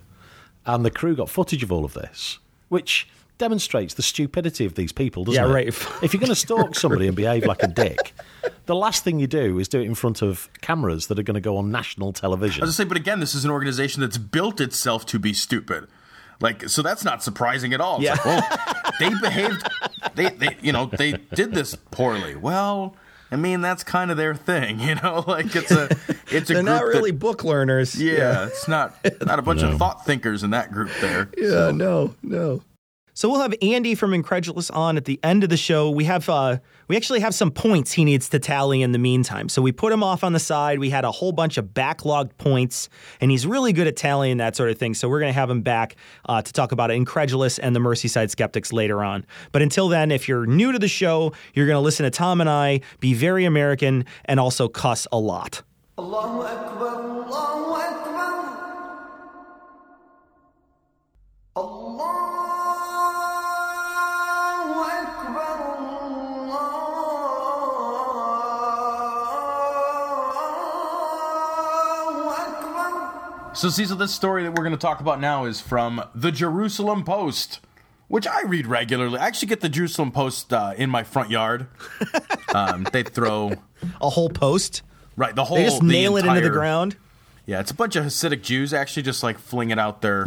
And 0.66 0.86
the 0.86 0.92
crew 0.92 1.16
got 1.16 1.30
footage 1.30 1.64
of 1.64 1.72
all 1.72 1.84
of 1.86 1.94
this, 1.94 2.38
which 2.70 3.08
demonstrates 3.40 3.96
the 3.96 4.04
stupidity 4.04 4.66
of 4.66 4.76
these 4.76 4.92
people, 4.92 5.24
doesn't 5.24 5.42
Yeah, 5.42 5.50
it? 5.50 5.54
right. 5.54 5.68
If 6.04 6.14
you're 6.14 6.20
going 6.20 6.30
to 6.30 6.36
stalk 6.36 6.76
somebody 6.76 7.08
and 7.08 7.16
behave 7.16 7.46
like 7.46 7.64
a 7.64 7.68
dick, 7.68 8.14
the 8.68 8.76
last 8.76 9.04
thing 9.04 9.20
you 9.20 9.26
do 9.26 9.58
is 9.58 9.68
do 9.68 9.80
it 9.82 9.86
in 9.86 9.96
front 9.96 10.22
of 10.22 10.48
cameras 10.62 11.08
that 11.08 11.18
are 11.18 11.24
going 11.24 11.34
to 11.36 11.42
go 11.42 11.58
on 11.58 11.72
national 11.72 12.14
television. 12.14 12.62
I 12.62 12.66
was 12.68 12.78
gonna 12.78 12.86
say, 12.86 12.90
but 12.90 12.98
again, 12.98 13.20
this 13.20 13.34
is 13.34 13.44
an 13.44 13.50
organization 13.50 14.02
that's 14.02 14.20
built 14.20 14.62
itself 14.62 15.08
to 15.08 15.18
be 15.18 15.34
stupid. 15.34 15.88
Like, 16.42 16.68
so 16.70 16.82
that's 16.82 17.06
not 17.06 17.24
surprising 17.24 17.74
at 17.74 17.82
all. 17.82 17.98
It's 17.98 18.06
Yeah. 18.06 18.12
like, 18.14 18.26
well, 18.26 18.94
they 19.00 19.10
behaved, 19.22 19.68
they, 20.16 20.30
they, 20.30 20.58
you 20.62 20.72
know, 20.74 20.88
they 20.88 21.14
did 21.34 21.54
this 21.54 21.76
poorly. 21.92 22.36
Well, 22.36 22.96
I 23.32 23.36
mean, 23.38 23.62
that's 23.62 23.84
kind 23.84 24.12
of 24.12 24.18
their 24.18 24.36
thing, 24.36 24.80
you 24.88 24.96
know. 24.96 25.24
Like, 25.28 25.56
it's 25.56 25.72
a, 25.72 25.86
it's 26.28 26.50
a 26.50 26.54
They're 26.54 26.64
group 26.64 26.66
not 26.66 26.84
really 26.86 27.12
That, 27.12 27.20
book 27.20 27.44
learners. 27.44 28.00
yeah, 28.02 28.48
it's 28.48 28.68
not 28.68 28.96
not 29.26 29.40
a 29.40 29.42
bunch 29.42 29.62
No. 29.62 29.70
of 29.72 29.78
thought 29.78 30.06
thinkers 30.06 30.44
in 30.44 30.50
that 30.50 30.72
group 30.72 30.90
there. 31.00 31.30
Yeah, 31.38 31.72
no, 31.72 32.16
no. 32.24 32.62
So 33.14 33.30
we'll 33.30 33.42
have 33.42 33.54
Andy 33.62 33.94
from 33.94 34.14
Incredulous 34.14 34.72
on 34.72 34.96
at 34.96 35.04
the 35.04 35.20
end 35.22 35.44
of 35.44 35.50
the 35.50 35.58
show. 35.58 35.90
We 35.90 36.06
have 36.06 36.30
uh, 36.30 36.60
we 36.88 36.96
actually 36.96 37.20
have 37.20 37.36
some 37.36 37.52
points 37.52 37.92
he 37.92 38.06
needs 38.06 38.30
to 38.30 38.40
tally 38.40 38.82
in 38.82 38.94
the 38.94 39.00
meantime. 39.00 39.50
So 39.50 39.62
we 39.62 39.74
put 39.74 39.92
him 39.92 40.02
off 40.02 40.24
on 40.24 40.32
the 40.32 40.40
side. 40.40 40.80
We 40.80 40.90
had 40.90 41.04
a 41.04 41.12
whole 41.12 41.34
bunch 41.34 41.58
of 41.58 41.66
backlogged 41.66 42.38
points, 42.38 42.88
and 43.20 43.30
he's 43.30 43.46
really 43.46 43.74
good 43.74 43.88
at 43.88 43.98
tallying 43.98 44.38
that 44.38 44.56
sort 44.56 44.70
of 44.70 44.78
thing. 44.78 44.94
So 44.94 45.10
we're 45.10 45.20
going 45.20 45.30
to 45.30 45.40
have 45.40 45.50
him 45.50 45.62
back 45.62 45.98
uh, 46.28 46.42
to 46.42 46.54
talk 46.54 46.72
about 46.72 46.90
Incredulous 46.90 47.60
and 47.60 47.76
the 47.76 47.82
Merseyside 47.82 48.30
Skeptics 48.30 48.72
later 48.72 49.04
on. 49.04 49.26
But 49.52 49.62
until 49.62 49.90
then, 49.90 50.12
if 50.12 50.30
you're 50.30 50.46
new 50.46 50.72
to 50.72 50.80
the 50.80 50.88
show, 50.88 51.34
you're 51.54 51.68
going 51.68 51.76
to 51.76 51.82
listen 51.82 52.06
to 52.06 52.12
Tom 52.12 52.40
and 52.40 52.50
I 52.50 52.80
be 53.02 53.14
very 53.14 53.44
American 53.44 54.06
and 54.26 54.40
also 54.40 54.70
cuss 54.70 55.06
a 55.12 55.20
lot. 55.20 55.64
Allahu 55.98 56.42
Akbar, 56.42 56.88
Allahu 56.88 57.74
Akbar. 57.74 57.92
Allah. 61.56 62.41
So, 73.54 73.70
Cecil, 73.70 73.98
this 73.98 74.14
story 74.14 74.44
that 74.44 74.52
we're 74.52 74.64
going 74.64 74.72
to 74.72 74.78
talk 74.78 75.02
about 75.02 75.20
now 75.20 75.44
is 75.46 75.60
from 75.60 76.02
the 76.16 76.32
Jerusalem 76.32 77.04
Post, 77.04 77.60
which 78.08 78.26
I 78.26 78.44
read 78.44 78.66
regularly. 78.66 79.20
I 79.20 79.28
actually 79.28 79.50
get 79.50 79.60
the 79.60 79.68
Jerusalem 79.70 80.12
Post 80.12 80.54
uh, 80.54 80.74
in 80.78 80.90
my 80.90 81.04
front 81.04 81.30
yard. 81.30 81.68
Um, 82.54 82.84
they 82.92 83.02
throw 83.04 83.54
A 84.02 84.10
whole 84.10 84.28
post. 84.28 84.82
right 85.16 85.34
the 85.34 85.46
whole. 85.46 85.56
They 85.56 85.64
just 85.64 85.80
the 85.80 85.88
nail 85.88 86.18
it 86.18 86.26
into 86.26 86.42
the 86.42 86.50
ground. 86.50 86.98
Yeah, 87.46 87.62
it's 87.62 87.72
a 87.72 87.74
bunch 87.74 87.96
of 87.96 88.04
Hasidic 88.04 88.42
Jews 88.42 88.74
actually 88.74 89.04
just 89.04 89.24
like 89.24 89.40
flinging 89.40 89.80
out 89.80 90.02
their 90.02 90.26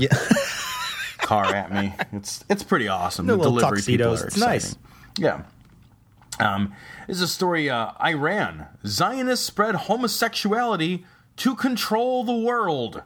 car 1.19 1.45
at 1.55 1.71
me. 1.71 1.93
It's 2.15 2.43
it's 2.49 2.63
pretty 2.63 2.89
awesome. 2.89 3.27
The 3.27 3.37
delivery 3.37 3.83
people 3.83 4.15
are 4.15 4.27
It's 4.27 4.39
nice. 4.39 4.75
Yeah. 5.19 5.43
Um, 6.41 6.73
this 7.07 7.19
is 7.19 7.23
a 7.25 7.29
story. 7.29 7.69
Uh, 7.69 7.91
Iran 8.03 8.69
Zionists 8.87 9.45
spread 9.45 9.75
homosexuality 9.75 11.05
to 11.37 11.55
control 11.55 12.25
the 12.25 12.33
world. 12.39 13.03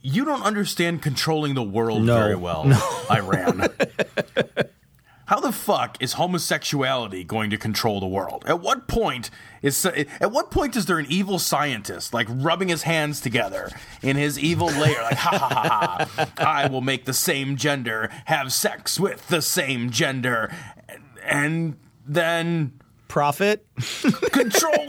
You 0.00 0.24
don't 0.24 0.42
understand 0.42 1.02
controlling 1.02 1.54
the 1.54 1.62
world 1.62 2.02
No. 2.04 2.14
very 2.14 2.36
well, 2.36 2.64
Iran. 3.10 3.68
How 5.26 5.40
the 5.40 5.52
fuck 5.52 6.00
is 6.00 6.14
homosexuality 6.14 7.22
going 7.22 7.50
to 7.50 7.58
control 7.58 8.00
the 8.00 8.06
world? 8.06 8.44
At 8.46 8.60
what 8.60 8.88
point 8.88 9.28
is 9.60 9.84
at 9.84 10.32
what 10.32 10.50
point 10.50 10.74
is 10.74 10.86
there 10.86 10.98
an 10.98 11.04
evil 11.10 11.38
scientist 11.38 12.14
like 12.14 12.26
rubbing 12.30 12.68
his 12.68 12.84
hands 12.84 13.20
together 13.20 13.68
in 14.00 14.16
his 14.16 14.38
evil 14.38 14.68
lair 14.68 15.02
like 15.02 15.16
ha 15.18 15.36
ha 15.36 15.48
ha 15.48 16.08
ha 16.16 16.28
I 16.38 16.68
will 16.68 16.80
make 16.80 17.04
the 17.04 17.12
same 17.12 17.56
gender 17.56 18.08
have 18.24 18.54
sex 18.54 18.98
with 18.98 19.28
the 19.28 19.42
same 19.42 19.90
gender 19.90 20.50
and 21.24 21.76
then 22.06 22.72
Profit. 23.08 23.66
control 24.32 24.86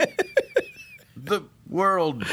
the 1.16 1.42
world 1.68 2.24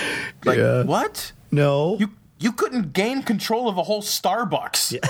like 0.45 0.57
Yeah. 0.59 0.83
what? 0.83 1.33
No. 1.51 1.97
You 1.99 2.09
you 2.39 2.51
couldn't 2.51 2.93
gain 2.93 3.23
control 3.23 3.67
of 3.67 3.77
a 3.77 3.83
whole 3.83 4.01
Starbucks. 4.01 4.97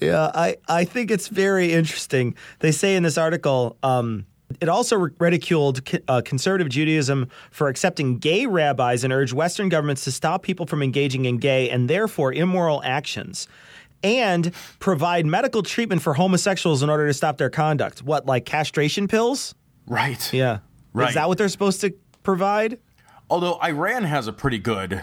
Yeah, 0.00 0.30
I, 0.34 0.56
I 0.68 0.84
think 0.84 1.10
it's 1.10 1.28
very 1.28 1.72
interesting. 1.72 2.36
They 2.60 2.72
say 2.72 2.96
in 2.96 3.02
this 3.02 3.18
article, 3.18 3.76
um, 3.82 4.26
it 4.60 4.68
also 4.68 4.96
ridiculed 5.18 5.80
uh, 6.08 6.22
conservative 6.24 6.68
Judaism 6.68 7.28
for 7.50 7.68
accepting 7.68 8.18
gay 8.18 8.46
rabbis 8.46 9.04
and 9.04 9.12
urged 9.12 9.32
Western 9.32 9.68
governments 9.68 10.04
to 10.04 10.12
stop 10.12 10.42
people 10.42 10.66
from 10.66 10.82
engaging 10.82 11.24
in 11.24 11.38
gay 11.38 11.70
and 11.70 11.90
therefore 11.90 12.32
immoral 12.32 12.82
actions 12.84 13.48
and 14.02 14.52
provide 14.78 15.26
medical 15.26 15.62
treatment 15.62 16.02
for 16.02 16.14
homosexuals 16.14 16.82
in 16.82 16.90
order 16.90 17.06
to 17.06 17.14
stop 17.14 17.38
their 17.38 17.50
conduct. 17.50 18.02
What, 18.02 18.26
like 18.26 18.44
castration 18.44 19.08
pills? 19.08 19.54
Right. 19.86 20.32
Yeah. 20.32 20.58
Right. 20.92 21.08
Is 21.08 21.14
that 21.14 21.28
what 21.28 21.38
they're 21.38 21.48
supposed 21.48 21.80
to 21.80 21.94
provide? 22.22 22.78
Although 23.30 23.58
Iran 23.62 24.04
has 24.04 24.26
a 24.26 24.32
pretty 24.32 24.58
good 24.58 25.02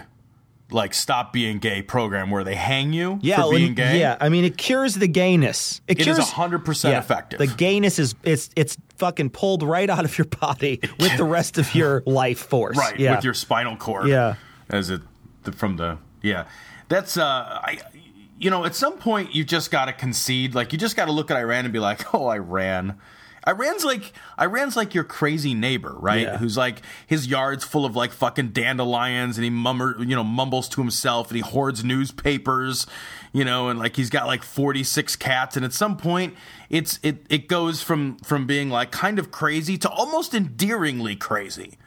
like 0.70 0.94
stop 0.94 1.32
being 1.34 1.58
gay 1.58 1.82
program 1.82 2.30
where 2.30 2.44
they 2.44 2.54
hang 2.54 2.94
you 2.94 3.18
Yeah, 3.20 3.42
for 3.42 3.50
being 3.50 3.74
gay. 3.74 4.00
Yeah, 4.00 4.16
I 4.20 4.28
mean 4.30 4.44
it 4.44 4.56
cures 4.56 4.94
the 4.94 5.08
gayness. 5.08 5.82
It, 5.86 6.00
It 6.00 6.06
is 6.06 6.16
cures 6.16 6.30
100% 6.30 6.98
effective. 6.98 7.38
The 7.38 7.46
gayness 7.46 7.98
is 7.98 8.14
it's 8.22 8.48
it's 8.56 8.78
fucking 8.96 9.30
pulled 9.30 9.62
right 9.62 9.90
out 9.90 10.04
of 10.04 10.16
your 10.16 10.24
body 10.26 10.80
with 10.98 11.16
the 11.18 11.24
rest 11.24 11.58
of 11.58 11.74
your 11.74 12.02
life 12.06 12.38
force. 12.38 12.76
Right, 12.78 12.98
Yeah. 12.98 13.16
with 13.16 13.24
your 13.24 13.34
spinal 13.34 13.76
cord. 13.76 14.08
Yeah. 14.08 14.36
As 14.70 14.88
it 14.88 15.02
the, 15.42 15.52
from 15.52 15.76
the 15.76 15.98
yeah. 16.22 16.46
That's 16.88 17.16
uh 17.18 17.22
I 17.62 17.80
you 18.38 18.50
know, 18.50 18.64
at 18.64 18.74
some 18.74 18.94
point 18.98 19.34
you 19.34 19.44
just 19.44 19.70
got 19.70 19.84
to 19.86 19.92
concede. 19.92 20.54
Like 20.54 20.72
you 20.72 20.78
just 20.78 20.96
got 20.96 21.04
to 21.04 21.12
look 21.12 21.30
at 21.30 21.36
Iran 21.36 21.64
and 21.64 21.72
be 21.72 21.78
like, 21.78 22.14
"Oh, 22.14 22.28
Iran." 22.28 22.98
Iran's 23.46 23.84
like 23.84 24.12
Iran's 24.40 24.76
like 24.76 24.94
your 24.94 25.04
crazy 25.04 25.52
neighbor, 25.54 25.94
right? 25.98 26.22
Yeah. 26.22 26.36
Who's 26.38 26.56
like 26.56 26.82
his 27.06 27.26
yard's 27.26 27.64
full 27.64 27.84
of 27.84 27.96
like 27.96 28.12
fucking 28.12 28.48
dandelions, 28.50 29.36
and 29.36 29.44
he 29.44 29.50
mummer, 29.50 29.96
you 29.98 30.14
know, 30.14 30.22
mumbles 30.24 30.68
to 30.70 30.80
himself, 30.80 31.28
and 31.28 31.36
he 31.36 31.42
hoards 31.42 31.82
newspapers, 31.84 32.86
you 33.32 33.44
know, 33.44 33.68
and 33.68 33.78
like 33.78 33.96
he's 33.96 34.10
got 34.10 34.26
like 34.26 34.42
forty 34.42 34.84
six 34.84 35.16
cats, 35.16 35.56
and 35.56 35.64
at 35.64 35.72
some 35.72 35.96
point, 35.96 36.34
it's 36.70 36.98
it 37.02 37.26
it 37.28 37.48
goes 37.48 37.82
from 37.82 38.16
from 38.18 38.46
being 38.46 38.70
like 38.70 38.90
kind 38.92 39.18
of 39.18 39.30
crazy 39.30 39.76
to 39.78 39.88
almost 39.90 40.34
endearingly 40.34 41.16
crazy. 41.16 41.78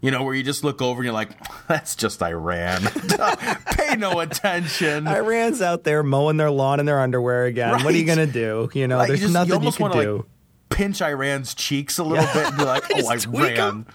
You 0.00 0.10
know, 0.10 0.22
where 0.22 0.34
you 0.34 0.42
just 0.42 0.62
look 0.64 0.82
over 0.82 0.98
and 1.00 1.04
you're 1.06 1.14
like, 1.14 1.30
that's 1.68 1.96
just 1.96 2.20
Iran. 2.22 2.82
Pay 3.76 3.96
no 3.96 4.20
attention. 4.20 5.06
Iran's 5.08 5.62
out 5.62 5.84
there 5.84 6.02
mowing 6.02 6.36
their 6.36 6.50
lawn 6.50 6.78
in 6.78 6.84
their 6.84 7.00
underwear 7.00 7.44
again. 7.46 7.82
What 7.82 7.86
are 7.94 7.96
you 7.96 8.04
gonna 8.04 8.26
do? 8.26 8.68
You 8.74 8.86
know, 8.86 8.98
Like, 8.98 9.08
there's 9.08 9.20
just- 9.20 9.32
nothing 9.32 9.48
you, 9.50 9.54
almost 9.54 9.78
can 9.78 9.90
do. 9.92 10.16
Like, 10.16 10.24
pinch 10.74 11.00
Iran's 11.00 11.54
cheeks 11.54 11.98
a 11.98 12.04
little 12.04 12.26
bit 12.34 12.46
and 12.48 12.56
be 12.56 12.64
like, 12.64 12.84
oh, 12.92 12.96
Just 13.12 13.24
tweak 13.24 13.58
'em. 13.58 13.86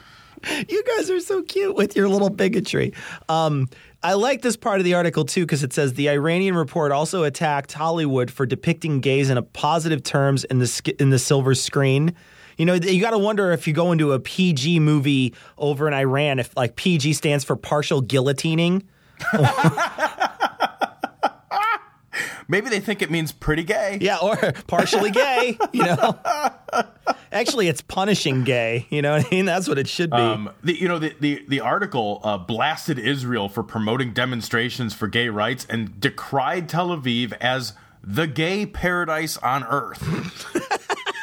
Iran. 0.43 0.65
You 0.69 0.83
guys 0.97 1.09
are 1.09 1.19
so 1.19 1.41
cute 1.43 1.75
with 1.75 1.95
your 1.97 2.07
little 2.07 2.29
bigotry. 2.29 2.93
Um, 3.27 3.67
I 4.01 4.13
like 4.13 4.41
this 4.41 4.55
part 4.55 4.79
of 4.79 4.85
the 4.85 4.93
article 4.93 5.25
too 5.25 5.41
because 5.45 5.63
it 5.63 5.73
says 5.73 5.95
the 5.95 6.09
Iranian 6.09 6.55
report 6.55 6.93
also 6.93 7.23
attacked 7.23 7.73
Hollywood 7.73 8.31
for 8.31 8.45
depicting 8.45 9.01
gays 9.01 9.29
in 9.29 9.37
a 9.37 9.41
positive 9.41 10.01
terms 10.01 10.45
in 10.45 10.59
the 10.59 10.67
sk- 10.67 10.89
in 10.99 11.09
the 11.09 11.19
silver 11.19 11.53
screen. 11.55 12.15
You 12.57 12.65
know, 12.65 12.73
you 12.75 13.01
got 13.01 13.11
to 13.11 13.17
wonder 13.17 13.51
if 13.51 13.67
you 13.67 13.73
go 13.73 13.91
into 13.91 14.13
a 14.13 14.19
PG 14.19 14.79
movie 14.79 15.33
over 15.57 15.87
in 15.89 15.93
Iran, 15.93 16.39
if 16.39 16.55
like 16.55 16.77
PG 16.77 17.13
stands 17.13 17.43
for 17.43 17.57
partial 17.57 18.01
guillotining. 18.01 18.83
Maybe 22.47 22.69
they 22.69 22.79
think 22.79 23.01
it 23.01 23.11
means 23.11 23.31
pretty 23.31 23.63
gay. 23.63 23.97
Yeah, 24.01 24.17
or 24.17 24.35
partially 24.67 25.11
gay. 25.11 25.57
You 25.71 25.83
know, 25.83 26.19
actually, 27.31 27.67
it's 27.67 27.81
punishing 27.81 28.43
gay. 28.43 28.87
You 28.89 29.01
know 29.01 29.17
what 29.17 29.25
I 29.27 29.29
mean? 29.29 29.45
That's 29.45 29.67
what 29.67 29.77
it 29.77 29.87
should 29.87 30.09
be. 30.09 30.17
Um, 30.17 30.49
the, 30.63 30.79
you 30.79 30.87
know, 30.87 30.99
the, 30.99 31.15
the, 31.19 31.43
the 31.47 31.59
article 31.59 32.21
uh, 32.23 32.37
blasted 32.37 32.97
Israel 32.99 33.49
for 33.49 33.63
promoting 33.63 34.13
demonstrations 34.13 34.93
for 34.93 35.07
gay 35.07 35.29
rights 35.29 35.65
and 35.69 35.99
decried 35.99 36.69
Tel 36.69 36.89
Aviv 36.89 37.33
as 37.39 37.73
the 38.03 38.27
gay 38.27 38.65
paradise 38.65 39.37
on 39.37 39.63
earth. 39.65 40.45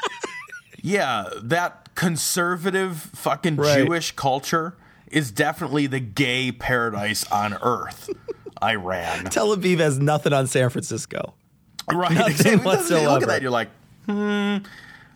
yeah, 0.83 1.29
that 1.43 1.95
conservative 1.95 2.97
fucking 3.15 3.57
Right. 3.57 3.85
Jewish 3.85 4.13
culture 4.13 4.77
is 5.11 5.31
definitely 5.31 5.87
the 5.87 6.01
gay 6.01 6.53
paradise 6.53 7.25
on 7.31 7.55
earth. 7.63 8.11
Iran. 8.63 9.25
Tel 9.27 9.57
Aviv 9.57 9.79
has 9.79 9.99
nothing 9.99 10.33
on 10.33 10.47
San 10.47 10.71
Francisco. 10.71 11.35
Right. 11.93 12.13
Nothing 12.13 12.31
exactly. 12.33 12.51
You 12.51 12.57
look 12.57 12.65
whatsoever. 12.67 13.23
at 13.23 13.29
that, 13.29 13.43
you're 13.43 13.51
like, 13.51 13.69
hmm, 14.07 14.59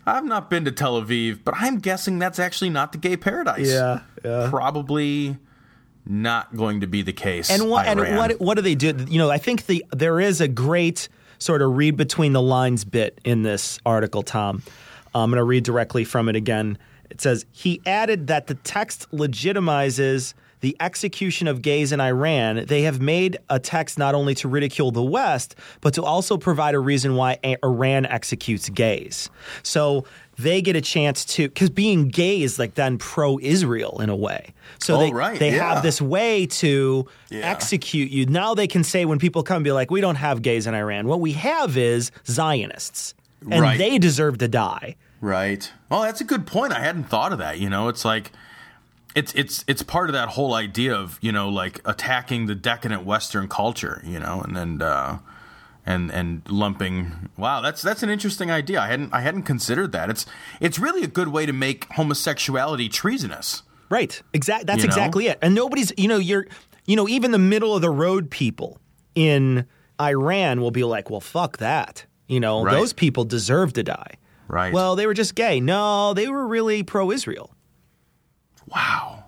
I've 0.07 0.25
not 0.25 0.51
been 0.51 0.65
to 0.65 0.73
Tel 0.73 1.01
Aviv, 1.01 1.41
but 1.45 1.55
I'm 1.57 1.79
guessing 1.79 2.19
that's 2.19 2.39
actually 2.39 2.71
not 2.71 2.93
the 2.93 2.99
gay 2.99 3.17
paradise. 3.17 3.69
Yeah, 3.69 4.01
yeah. 4.25 4.49
Probably 4.51 5.37
not 6.07 6.57
going 6.57 6.81
to 6.81 6.87
be 6.87 7.03
the 7.03 7.13
case. 7.13 7.51
And 7.51 7.69
what 7.69 7.87
and 7.87 8.01
what 8.17 8.41
what 8.41 8.55
do 8.55 8.63
they 8.63 8.75
do? 8.75 8.95
You 9.09 9.19
know, 9.19 9.31
I 9.31 9.39
think 9.39 9.67
the 9.67 9.85
there 9.93 10.21
is 10.21 10.41
a 10.41 10.49
great 10.49 11.09
sort 11.39 11.63
of 11.63 11.77
read 11.77 11.97
between 11.97 12.33
the 12.33 12.43
lines 12.43 12.85
bit 12.85 13.21
in 13.25 13.43
this 13.43 13.79
article, 13.87 14.23
Tom. 14.23 14.63
I'm 15.15 15.31
going 15.31 15.39
to 15.39 15.45
read 15.45 15.65
directly 15.65 16.05
from 16.05 16.29
it 16.29 16.37
again. 16.37 16.79
It 17.11 17.21
says 17.21 17.45
he 17.51 17.83
added 17.87 18.29
that 18.29 18.47
the 18.47 18.55
text 18.55 19.11
legitimizes 19.11 20.35
the 20.61 20.77
execution 20.81 21.49
of 21.49 21.63
gays 21.63 21.93
in 21.93 22.01
Iran. 22.01 22.65
They 22.67 22.83
have 22.83 23.01
made 23.01 23.39
a 23.49 23.59
text 23.59 23.99
not 23.99 24.15
only 24.15 24.35
to 24.37 24.49
ridicule 24.49 24.91
the 24.91 25.03
West, 25.03 25.55
but 25.81 25.95
to 25.95 26.03
also 26.05 26.37
provide 26.37 26.75
a 26.75 26.79
reason 26.79 27.15
why 27.15 27.39
A- 27.45 27.57
Iran 27.65 28.05
executes 28.07 28.69
gays. 28.69 29.31
So 29.63 30.05
they 30.39 30.63
get 30.63 30.77
a 30.77 30.81
chance 30.81 31.25
to 31.27 31.49
because 31.49 31.71
being 31.71 32.09
gay 32.09 32.41
is 32.43 32.59
like 32.59 32.75
then 32.75 32.99
pro-Israel 32.99 34.01
in 34.01 34.09
a 34.11 34.17
way. 34.17 34.53
So 34.79 34.97
Oh, 34.97 34.99
they 35.01 35.13
right, 35.13 35.39
they 35.39 35.55
yeah. 35.55 35.75
have 35.75 35.83
this 35.83 36.01
way 36.01 36.47
to 36.47 37.07
Yeah. 37.31 37.41
execute 37.51 38.11
you. 38.11 38.27
Now 38.27 38.55
they 38.55 38.67
can 38.67 38.85
say 38.85 39.05
when 39.05 39.19
people 39.19 39.43
come 39.43 39.63
be 39.63 39.73
like, 39.73 39.91
we 39.91 40.01
don't 40.01 40.15
have 40.17 40.43
gays 40.43 40.67
in 40.67 40.75
Iran. 40.75 41.07
What 41.09 41.21
we 41.21 41.33
have 41.33 41.77
is 41.77 42.11
Zionists. 42.27 43.15
And 43.51 43.63
Right. 43.63 43.79
they 43.79 43.99
deserve 43.99 44.37
to 44.39 44.49
die. 44.49 44.97
Right. 45.23 45.71
Well, 45.89 46.03
that's 46.03 46.21
a 46.21 46.25
good 46.25 46.47
point. 46.47 46.73
I 46.73 46.81
hadn't 46.81 47.05
thought 47.05 47.33
of 47.33 47.39
that. 47.39 47.59
You 47.59 47.69
know, 47.71 47.89
it's 47.89 48.05
like 48.05 48.33
it's 49.15 49.33
it's 49.35 49.65
it's 49.67 49.83
part 49.83 50.09
of 50.09 50.15
that 50.15 50.29
whole 50.31 50.55
idea 50.55 50.95
of 50.95 51.19
you 51.21 51.33
know 51.33 51.49
like 51.49 51.81
attacking 51.85 52.47
the 52.47 52.55
decadent 52.55 53.05
Western 53.05 53.49
culture. 53.49 54.03
You 54.05 54.21
know, 54.21 54.43
and 54.43 54.57
and 54.57 54.83
uh, 54.83 55.19
and 55.87 56.11
and 56.13 56.43
lumping. 56.49 57.31
Wow, 57.37 57.61
that's 57.61 57.83
that's 57.83 58.03
an 58.03 58.11
interesting 58.11 58.51
idea. 58.51 58.81
I 58.81 58.87
hadn't 58.89 59.13
I 59.13 59.21
hadn't 59.21 59.43
considered 59.43 59.93
that. 59.93 60.11
It's 60.11 60.27
it's 60.61 60.79
really 60.79 61.03
a 61.03 61.09
good 61.09 61.29
way 61.29 61.47
to 61.47 61.53
make 61.53 61.87
homosexuality 61.93 62.89
treasonous. 62.89 63.63
Right. 63.89 64.23
Exact 64.33 64.67
that's 64.67 64.83
You 64.83 64.89
know? 64.89 64.93
exactly 64.93 65.27
it. 65.27 65.39
And 65.43 65.55
nobody's 65.55 65.93
you 65.97 66.07
know, 66.09 66.19
you're 66.19 66.47
you 66.87 66.97
know, 66.97 67.09
even 67.09 67.31
the 67.33 67.39
middle 67.39 67.75
of 67.75 67.83
the 67.83 67.91
road 67.91 68.31
people 68.31 68.79
in 69.15 69.67
Iran 70.01 70.61
will 70.61 70.71
be 70.71 70.85
like, 70.85 71.11
Well, 71.11 71.21
fuck 71.21 71.59
that. 71.59 72.07
You 72.29 72.39
know, 72.39 72.63
Right. 72.63 72.73
those 72.73 72.93
people 72.93 73.25
deserve 73.25 73.73
to 73.73 73.83
die. 73.83 74.15
Right. 74.47 74.73
Well, 74.73 74.95
they 74.97 75.07
were 75.07 75.15
just 75.15 75.35
gay. 75.35 75.61
No, 75.61 76.15
they 76.15 76.29
were 76.29 76.47
really 76.47 76.83
pro 76.85 77.11
Israel. 77.11 77.53
Wow. 78.73 79.25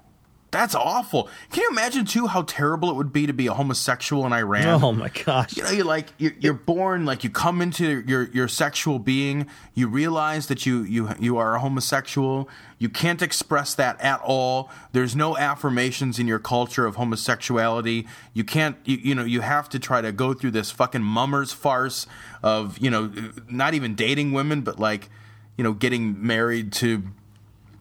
That's 0.53 0.75
awful. 0.75 1.31
Can 1.51 1.63
you 1.63 1.71
imagine 1.71 2.05
too 2.05 2.27
how 2.27 2.43
terrible 2.43 2.91
it 2.91 2.97
would 2.97 3.11
be 3.11 3.27
to 3.27 3.33
be 3.33 3.47
a 3.47 3.55
homosexual 3.55 4.27
in 4.27 4.35
Iran? 4.35 4.83
Oh 4.85 4.93
my 4.93 5.09
gosh. 5.09 5.57
you 5.57 5.63
know 5.63 5.71
you're 5.71 5.87
like 5.87 6.09
you're, 6.19 6.35
you're 6.39 6.53
born 6.53 7.07
like 7.07 7.25
you 7.25 7.31
come 7.31 7.63
into 7.63 8.05
your 8.07 8.25
your 8.33 8.49
sexual 8.49 8.99
being 8.99 9.47
you 9.73 9.89
realize 9.89 10.49
that 10.49 10.67
you 10.67 10.83
you 10.83 11.09
you 11.19 11.39
are 11.39 11.55
a 11.55 11.59
homosexual 11.59 12.51
you 12.79 12.91
can't 12.91 13.23
express 13.23 13.75
that 13.77 13.99
at 14.03 14.21
all 14.23 14.71
there's 14.93 15.17
no 15.17 15.39
affirmations 15.39 16.19
in 16.19 16.29
your 16.29 16.39
culture 16.39 16.85
of 16.85 16.97
homosexuality 16.97 18.07
you 18.35 18.45
can't 18.45 18.77
you, 18.85 18.99
you 18.99 19.15
know 19.15 19.25
you 19.25 19.41
have 19.41 19.71
to 19.71 19.79
try 19.79 20.03
to 20.03 20.13
go 20.13 20.35
through 20.35 20.51
this 20.51 20.71
fucking 20.71 21.03
mummers 21.03 21.53
farce 21.53 22.07
of 22.43 22.77
you 22.79 22.91
know 22.91 23.11
not 23.49 23.73
even 23.73 23.95
dating 23.95 24.33
women 24.33 24.61
but 24.61 24.79
like 24.79 25.09
you 25.57 25.65
know 25.65 25.73
getting 25.73 26.27
married 26.27 26.73
to 26.73 27.03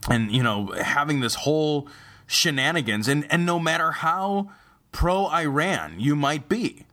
and 0.09 0.31
you 0.31 0.43
know 0.43 0.73
having 0.81 1.19
this 1.19 1.35
whole 1.35 1.87
shenanigans 2.27 3.07
and 3.07 3.29
and 3.31 3.45
no 3.45 3.59
matter 3.59 3.91
how 3.91 4.49
pro 4.91 5.27
Iran 5.27 5.99
you 5.99 6.15
might 6.15 6.49
be 6.49 6.85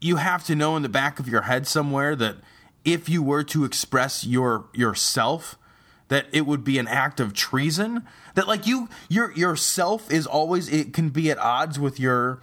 you 0.00 0.16
have 0.16 0.44
to 0.44 0.54
know 0.54 0.76
in 0.76 0.82
the 0.82 0.88
back 0.88 1.18
of 1.18 1.28
your 1.28 1.42
head 1.42 1.66
somewhere 1.66 2.14
that 2.16 2.36
if 2.84 3.08
you 3.08 3.22
were 3.22 3.42
to 3.44 3.64
express 3.64 4.24
your 4.24 4.66
yourself 4.74 5.56
that 6.08 6.26
it 6.32 6.42
would 6.42 6.62
be 6.62 6.78
an 6.78 6.86
act 6.86 7.20
of 7.20 7.32
treason 7.32 8.06
that 8.34 8.46
like 8.46 8.66
you 8.66 8.88
your 9.08 9.32
yourself 9.32 10.10
is 10.12 10.26
always 10.26 10.68
it 10.68 10.92
can 10.92 11.08
be 11.08 11.30
at 11.30 11.38
odds 11.38 11.78
with 11.78 11.98
your 11.98 12.40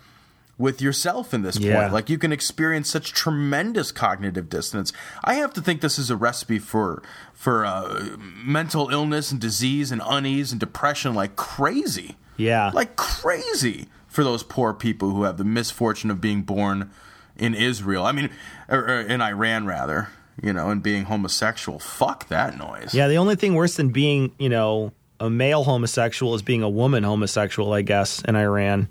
with 0.62 0.82
yourself 0.82 1.34
in 1.34 1.42
this 1.42 1.58
Yeah. 1.58 1.82
point 1.82 1.94
like 1.94 2.10
you 2.10 2.18
can 2.18 2.32
experience 2.32 2.90
such 2.90 3.12
tremendous 3.12 3.92
cognitive 3.92 4.48
dissonance 4.48 4.94
i 5.24 5.34
have 5.34 5.52
to 5.54 5.62
think 5.62 5.82
this 5.82 5.98
is 6.00 6.10
a 6.10 6.16
recipe 6.16 6.60
for 6.60 7.02
for 7.34 7.66
uh, 7.66 8.16
mental 8.44 8.90
illness 8.90 9.32
and 9.32 9.42
disease 9.42 9.92
and 9.92 10.02
unease 10.06 10.52
and 10.52 10.60
depression 10.60 11.14
like 11.16 11.36
crazy 11.36 12.16
Yeah. 12.38 12.72
like 12.74 12.96
crazy 12.96 13.88
for 14.08 14.24
those 14.24 14.44
poor 14.44 14.74
people 14.74 15.10
who 15.10 15.24
have 15.24 15.38
the 15.38 15.44
misfortune 15.44 16.12
of 16.12 16.20
being 16.22 16.42
born 16.44 16.92
in 17.38 17.56
Israel. 17.56 18.06
I 18.06 18.12
mean, 18.12 18.30
or, 18.68 18.80
or 18.80 19.00
in 19.00 19.22
Iran 19.22 19.66
rather, 19.66 20.10
you 20.44 20.52
know, 20.52 20.70
and 20.70 20.84
being 20.84 21.06
homosexual. 21.06 21.80
Fuck 21.80 22.28
that 22.28 22.58
noise. 22.58 22.94
Yeah, 22.94 23.08
the 23.08 23.16
only 23.18 23.38
thing 23.38 23.56
worse 23.56 23.76
than 23.78 23.90
being, 23.90 24.34
you 24.38 24.50
know, 24.50 24.92
a 25.22 25.30
male 25.30 25.64
homosexual 25.64 26.36
is 26.36 26.42
being 26.42 26.62
a 26.62 26.70
woman 26.70 27.04
homosexual, 27.06 27.72
I 27.72 27.84
guess, 27.84 28.22
in 28.28 28.36
Iran. 28.36 28.90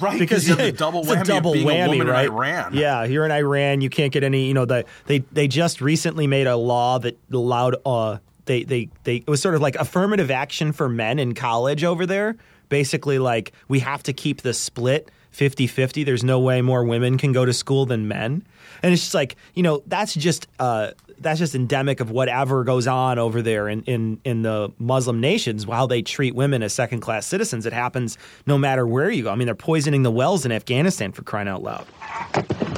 Right? 0.00 0.18
because 0.18 0.48
you 0.48 0.56
have 0.56 0.64
the 0.64 0.72
double 0.72 1.02
whammy 1.04 1.24
double 1.24 1.54
whammy, 1.54 1.84
a 1.84 1.88
woman 1.88 2.06
right? 2.06 2.26
in 2.26 2.32
Iran. 2.32 2.74
Yeah, 2.74 3.04
you're 3.04 3.24
in 3.24 3.32
Iran. 3.32 3.80
You 3.80 3.90
can't 3.90 4.12
get 4.12 4.22
any. 4.22 4.46
You 4.46 4.54
know, 4.54 4.64
the, 4.64 4.84
they 5.06 5.20
they 5.32 5.48
just 5.48 5.80
recently 5.80 6.26
made 6.26 6.46
a 6.46 6.56
law 6.56 6.98
that 6.98 7.18
allowed. 7.32 7.76
Uh, 7.84 8.18
they 8.44 8.64
they 8.64 8.88
they 9.04 9.16
it 9.16 9.28
was 9.28 9.40
sort 9.40 9.54
of 9.54 9.60
like 9.60 9.76
affirmative 9.76 10.30
action 10.30 10.72
for 10.72 10.88
men 10.88 11.18
in 11.18 11.34
college 11.34 11.84
over 11.84 12.06
there. 12.06 12.36
Basically, 12.68 13.18
like 13.18 13.52
we 13.68 13.80
have 13.80 14.02
to 14.04 14.12
keep 14.12 14.42
the 14.42 14.54
split 14.54 15.10
50-50. 15.32 16.04
There's 16.04 16.24
no 16.24 16.40
way 16.40 16.62
more 16.62 16.84
women 16.84 17.18
can 17.18 17.32
go 17.32 17.44
to 17.44 17.52
school 17.52 17.86
than 17.86 18.08
men, 18.08 18.44
and 18.82 18.92
it's 18.92 19.02
just 19.02 19.14
like 19.14 19.36
you 19.54 19.62
know 19.62 19.82
that's 19.86 20.14
just. 20.14 20.46
Uh, 20.58 20.92
that's 21.20 21.38
just 21.38 21.54
endemic 21.54 22.00
of 22.00 22.10
whatever 22.10 22.64
goes 22.64 22.86
on 22.86 23.18
over 23.18 23.42
there 23.42 23.68
in, 23.68 23.82
in, 23.84 24.20
in 24.24 24.40
the 24.42 24.72
Muslim 24.78 25.20
nations, 25.20 25.64
how 25.64 25.86
they 25.86 26.00
treat 26.02 26.34
women 26.34 26.62
as 26.62 26.72
second 26.72 27.00
class 27.00 27.26
citizens. 27.26 27.66
It 27.66 27.74
happens 27.74 28.16
no 28.46 28.56
matter 28.56 28.86
where 28.86 29.10
you 29.10 29.24
go. 29.24 29.30
I 29.30 29.34
mean, 29.34 29.44
they're 29.44 29.54
poisoning 29.54 30.02
the 30.02 30.10
wells 30.10 30.46
in 30.46 30.52
Afghanistan 30.52 31.12
for 31.12 31.22
crying 31.22 31.46
out 31.46 31.62
loud. 31.62 31.86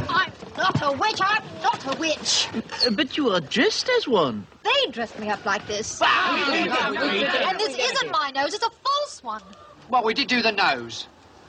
I'm 0.09 0.33
not 0.57 0.83
a 0.83 0.93
witch. 0.93 1.21
I'm 1.23 1.45
not 1.63 1.95
a 1.95 1.99
witch. 1.99 2.49
But 2.93 3.17
you 3.17 3.31
are 3.31 3.41
dressed 3.41 3.89
as 3.97 4.09
one. 4.09 4.47
They 4.65 4.91
dressed 4.91 5.19
me 5.19 5.29
up 5.29 5.45
like 5.45 5.67
this. 5.67 6.03
and 6.03 7.59
this 7.61 7.79
isn't 7.79 8.11
my 8.11 8.33
nose. 8.35 8.55
It's 8.55 8.65
a 8.65 8.71
false 8.71 9.23
one. 9.23 9.43
Well, 9.89 10.03
we 10.05 10.15
did 10.15 10.29
do 10.29 10.43
the 10.43 10.53
nose 10.53 11.07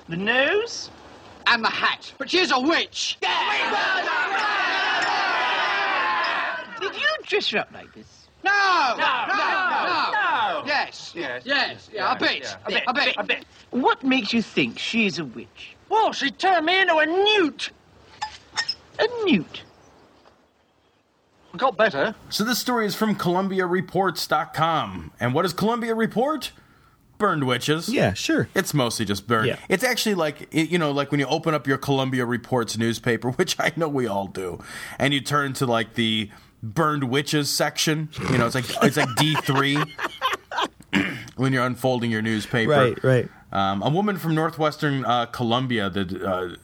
The 0.10 0.18
nose? 0.18 0.90
And 1.48 1.64
the 1.64 1.70
hat, 1.70 2.12
but 2.18 2.30
she's 2.30 2.52
a 2.52 2.60
witch. 2.60 3.18
Did 6.82 6.96
you 6.96 7.08
dress 7.28 7.50
her 7.52 7.60
up 7.60 7.72
like 7.74 7.94
this? 7.94 8.28
No, 8.44 8.52
no, 8.98 9.26
no, 9.28 10.12
no. 10.12 10.64
Yes, 10.66 11.14
yes, 11.16 11.44
yes, 11.46 11.90
yeah, 11.94 12.12
a 12.14 12.20
bit, 12.20 12.56
a 12.66 12.70
bit, 12.70 12.84
a 12.88 12.94
bit, 12.94 13.16
a 13.18 13.24
bit. 13.24 13.46
What 13.72 14.04
makes 14.04 14.34
you 14.34 14.42
think 14.42 14.78
she's 14.78 15.20
a 15.20 15.26
witch? 15.26 15.76
Well, 15.90 16.12
she 16.12 16.32
turned 16.32 16.66
me 16.66 16.82
into 16.82 16.98
a 16.98 17.06
newt. 17.06 17.72
A 19.00 19.08
newt? 19.26 19.64
I 21.54 21.58
got 21.58 21.78
better. 21.78 22.16
So 22.30 22.44
this 22.44 22.60
story 22.60 22.86
is 22.86 22.96
from 22.96 23.16
ColombiaReports.com. 23.16 25.12
And 25.20 25.34
what 25.34 25.44
does 25.44 25.54
Columbia 25.54 25.96
report? 25.96 26.52
Burned 27.24 27.46
witches. 27.46 27.88
Yeah, 27.88 28.12
sure. 28.12 28.50
It's 28.54 28.74
mostly 28.74 29.06
just 29.06 29.28
burned. 29.28 29.48
Yeah. 29.48 29.58
It's 29.70 29.86
actually 29.86 30.16
like 30.16 30.50
you 30.52 30.78
know, 30.78 30.92
like 30.92 31.10
when 31.10 31.22
you 31.22 31.26
open 31.28 31.54
up 31.54 31.66
your 31.68 31.78
Columbia 31.78 32.26
Reports 32.26 32.78
newspaper, 32.78 33.32
which 33.38 33.56
I 33.62 33.72
know 33.78 33.88
we 33.88 34.08
all 34.08 34.28
do, 34.28 34.62
and 35.00 35.14
you 35.14 35.22
turn 35.22 35.54
to 35.54 35.66
like 35.66 35.94
the 35.94 36.30
burned 36.62 37.06
witches 37.06 37.50
section. 37.50 38.10
You 38.30 38.40
know, 38.40 38.46
it's 38.46 38.56
like 38.56 38.66
it's 38.84 38.98
like 38.98 39.08
D 39.16 39.36
three 39.36 39.78
when 41.38 41.54
you're 41.54 41.66
unfolding 41.66 42.12
your 42.12 42.22
newspaper. 42.22 42.72
Right, 42.72 43.02
right. 43.02 43.30
Um, 43.54 43.82
a 43.84 43.90
woman 43.90 44.18
from 44.18 44.36
northwestern 44.36 45.06
uh, 45.06 45.28
Colombia, 45.28 45.90
the 45.90 46.30
uh, 46.30 46.56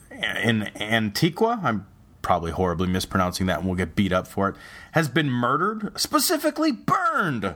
in 0.44 0.70
Antigua, 0.76 1.62
I'm 1.64 1.88
probably 2.22 2.52
horribly 2.52 2.90
mispronouncing 2.90 3.46
that, 3.46 3.60
and 3.60 3.66
we'll 3.66 3.78
get 3.78 3.96
beat 3.96 4.12
up 4.12 4.28
for 4.28 4.50
it, 4.50 4.56
has 4.92 5.08
been 5.08 5.30
murdered, 5.30 5.98
specifically 5.98 6.74
burned 6.74 7.56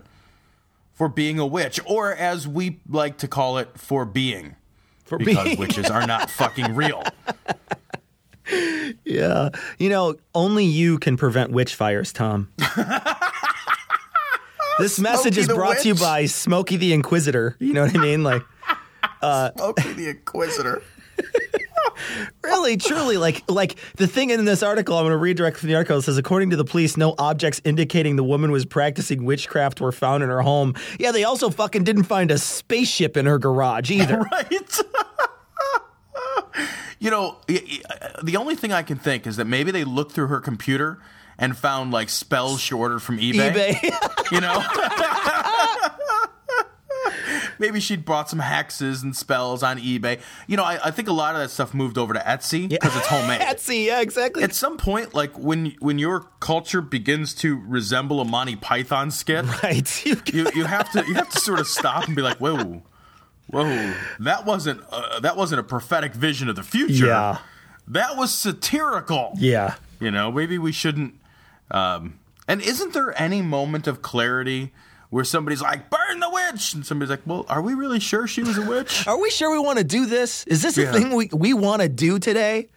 for 0.94 1.10
being 1.10 1.40
a 1.40 1.46
witch, 1.46 1.80
or 1.86 2.14
as 2.14 2.48
we 2.48 2.80
like 2.88 3.18
to 3.20 3.28
call 3.28 3.58
it, 3.58 3.78
for 3.78 4.06
being. 4.06 4.56
For 5.06 5.18
because 5.18 5.44
being- 5.44 5.60
witches 5.60 5.90
are 5.90 6.06
not 6.08 6.30
fucking 6.32 6.76
real. 6.76 7.04
Yeah. 9.06 9.50
You 9.80 9.88
know, 9.90 10.16
only 10.36 10.66
you 10.66 11.00
can 11.00 11.16
prevent 11.16 11.52
witch 11.52 11.76
fires, 11.76 12.12
Tom. 12.12 12.50
this 14.80 15.00
message 15.00 15.36
Smokey 15.36 15.40
is 15.42 15.48
brought 15.48 15.78
to 15.80 15.88
you 15.88 15.96
by 15.96 16.26
Smokey 16.26 16.76
the 16.78 16.92
Inquisitor. 16.94 17.56
You 17.60 17.74
know 17.74 17.84
what 17.84 17.96
I 17.96 18.00
mean? 18.02 18.24
Like, 18.24 18.44
Smokey 19.22 19.94
the 19.94 20.10
Inquisitor. 20.10 20.82
really, 22.44 22.78
truly, 22.78 23.18
like 23.18 23.44
like 23.50 23.76
the 23.98 24.08
thing 24.08 24.30
in 24.30 24.46
this 24.46 24.64
article, 24.64 24.98
I'm 24.98 25.04
going 25.04 25.12
to 25.12 25.18
read 25.18 25.38
directly 25.38 25.60
from 25.62 25.70
the 25.70 25.76
article. 25.76 25.98
It 25.98 26.04
says, 26.04 26.18
according 26.18 26.50
to 26.52 26.56
the 26.56 26.66
police, 26.66 26.98
no 26.98 27.16
objects 27.18 27.62
indicating 27.64 28.16
the 28.16 28.24
woman 28.24 28.52
was 28.52 28.66
practicing 28.66 29.24
witchcraft 29.26 29.82
were 29.82 29.92
found 29.92 30.24
in 30.24 30.30
her 30.30 30.42
home. 30.42 30.76
Yeah, 31.00 31.12
they 31.12 31.24
also 31.24 31.50
fucking 31.50 31.84
didn't 31.84 32.04
find 32.04 32.32
a 32.32 32.38
spaceship 32.38 33.18
in 33.18 33.26
her 33.26 33.40
garage 33.40 33.92
either. 33.92 34.20
right? 34.20 34.80
you 37.00 37.10
know, 37.10 37.38
y- 37.50 37.62
uh, 37.90 38.22
the 38.24 38.38
only 38.38 38.56
thing 38.56 38.72
I 38.72 38.84
can 38.84 38.98
think 38.98 39.28
is 39.28 39.38
that 39.38 39.46
maybe 39.46 39.72
they 39.72 39.84
looked 39.84 40.12
through 40.14 40.28
her 40.28 40.40
computer 40.40 41.00
and 41.38 41.58
found 41.58 41.92
like 41.92 42.10
spells 42.10 42.62
she 42.62 42.74
ordered 42.76 43.00
from 43.02 43.18
eBay. 43.18 43.52
eBay. 43.74 44.32
You 44.32 44.40
know? 44.42 44.64
Maybe 47.64 47.80
she'd 47.80 48.04
bought 48.04 48.30
some 48.30 48.42
hexes 48.42 49.04
and 49.04 49.16
spells 49.16 49.64
on 49.64 49.80
eBay. 49.80 50.20
You 50.48 50.58
know, 50.58 50.66
I, 50.66 50.88
I 50.88 50.92
think 50.92 51.08
a 51.08 51.14
lot 51.14 51.34
of 51.34 51.40
that 51.40 51.50
stuff 51.50 51.74
moved 51.74 51.98
over 51.98 52.14
to 52.14 52.20
Etsy 52.20 52.68
because 52.68 52.94
it's 52.94 53.08
homemade. 53.08 53.40
Etsy, 53.42 53.86
yeah, 53.86 54.02
exactly. 54.02 54.44
At 54.44 54.54
some 54.54 54.76
point, 54.76 55.14
like 55.14 55.38
when 55.40 55.74
when 55.80 55.98
your 55.98 56.28
culture 56.42 56.82
begins 56.82 57.34
to 57.36 57.56
resemble 57.66 58.20
a 58.20 58.26
Monty 58.26 58.58
Python 58.58 59.12
skit, 59.12 59.46
right. 59.64 59.90
You, 60.06 60.18
you 60.34 60.48
you 60.54 60.66
have 60.66 60.92
to 60.92 61.06
you 61.08 61.14
have 61.14 61.30
to 61.30 61.40
sort 61.40 61.62
of 61.62 61.68
stop 61.68 62.06
and 62.08 62.16
be 62.16 62.22
like, 62.22 62.38
whoa, 62.38 62.84
whoa, 63.48 63.94
that 64.20 64.46
wasn't 64.46 64.82
uh, 64.92 65.22
that 65.22 65.38
wasn't 65.38 65.62
a 65.62 65.64
prophetic 65.64 66.14
vision 66.14 66.50
of 66.50 66.58
the 66.58 66.64
future. 66.64 67.06
Yeah. 67.08 67.38
that 67.88 68.18
was 68.18 68.34
satirical. 68.34 69.32
yeah. 69.38 69.76
You 70.02 70.12
know, 70.12 70.34
maybe 70.34 70.58
we 70.58 70.74
shouldn't. 70.74 71.16
Um, 71.72 72.20
and 72.46 72.62
isn't 72.62 72.92
there 72.94 73.18
any 73.20 73.42
moment 73.42 73.88
of 73.88 74.02
clarity 74.02 74.74
where 75.14 75.24
somebody's 75.24 75.62
like, 75.62 75.90
"Burn 75.92 76.20
the 76.20 76.30
witch," 76.30 76.74
and 76.74 76.84
somebody's 76.86 77.12
like, 77.12 77.22
"Well, 77.26 77.46
are 77.48 77.62
we 77.62 77.76
really 77.76 78.00
sure 78.00 78.26
she 78.28 78.42
was 78.44 78.58
a 78.58 78.66
witch? 78.68 79.08
Are 79.08 79.20
we 79.22 79.30
sure 79.30 79.52
we 79.52 79.60
want 79.60 79.78
to 79.78 79.84
do 79.84 80.08
this? 80.08 80.44
Is 80.48 80.62
this 80.64 80.76
Yeah. 80.78 80.90
a 80.90 80.92
thing 80.94 81.16
we, 81.16 81.30
we 81.32 81.54
want 81.54 81.82
to 81.84 81.90
do 81.90 82.18
today? 82.18 82.70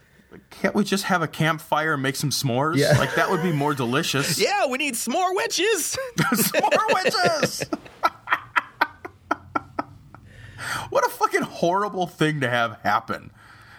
Can't 0.50 0.74
we 0.74 0.84
just 0.84 1.04
have 1.04 1.22
a 1.22 1.26
campfire 1.28 1.94
and 1.94 2.02
make 2.02 2.14
some 2.14 2.28
s'mores? 2.28 2.76
Yeah. 2.76 2.98
Like 2.98 3.14
that 3.14 3.30
would 3.30 3.42
be 3.42 3.52
more 3.52 3.72
delicious." 3.74 4.38
Yeah, 4.46 4.66
we 4.66 4.76
need 4.76 4.94
s'more 4.94 5.34
witches. 5.34 5.96
S'more 6.18 6.94
witches. 7.04 7.64
what 10.90 11.06
a 11.06 11.08
fucking 11.08 11.42
horrible 11.42 12.06
thing 12.06 12.40
to 12.40 12.48
have 12.50 12.78
happen. 12.82 13.30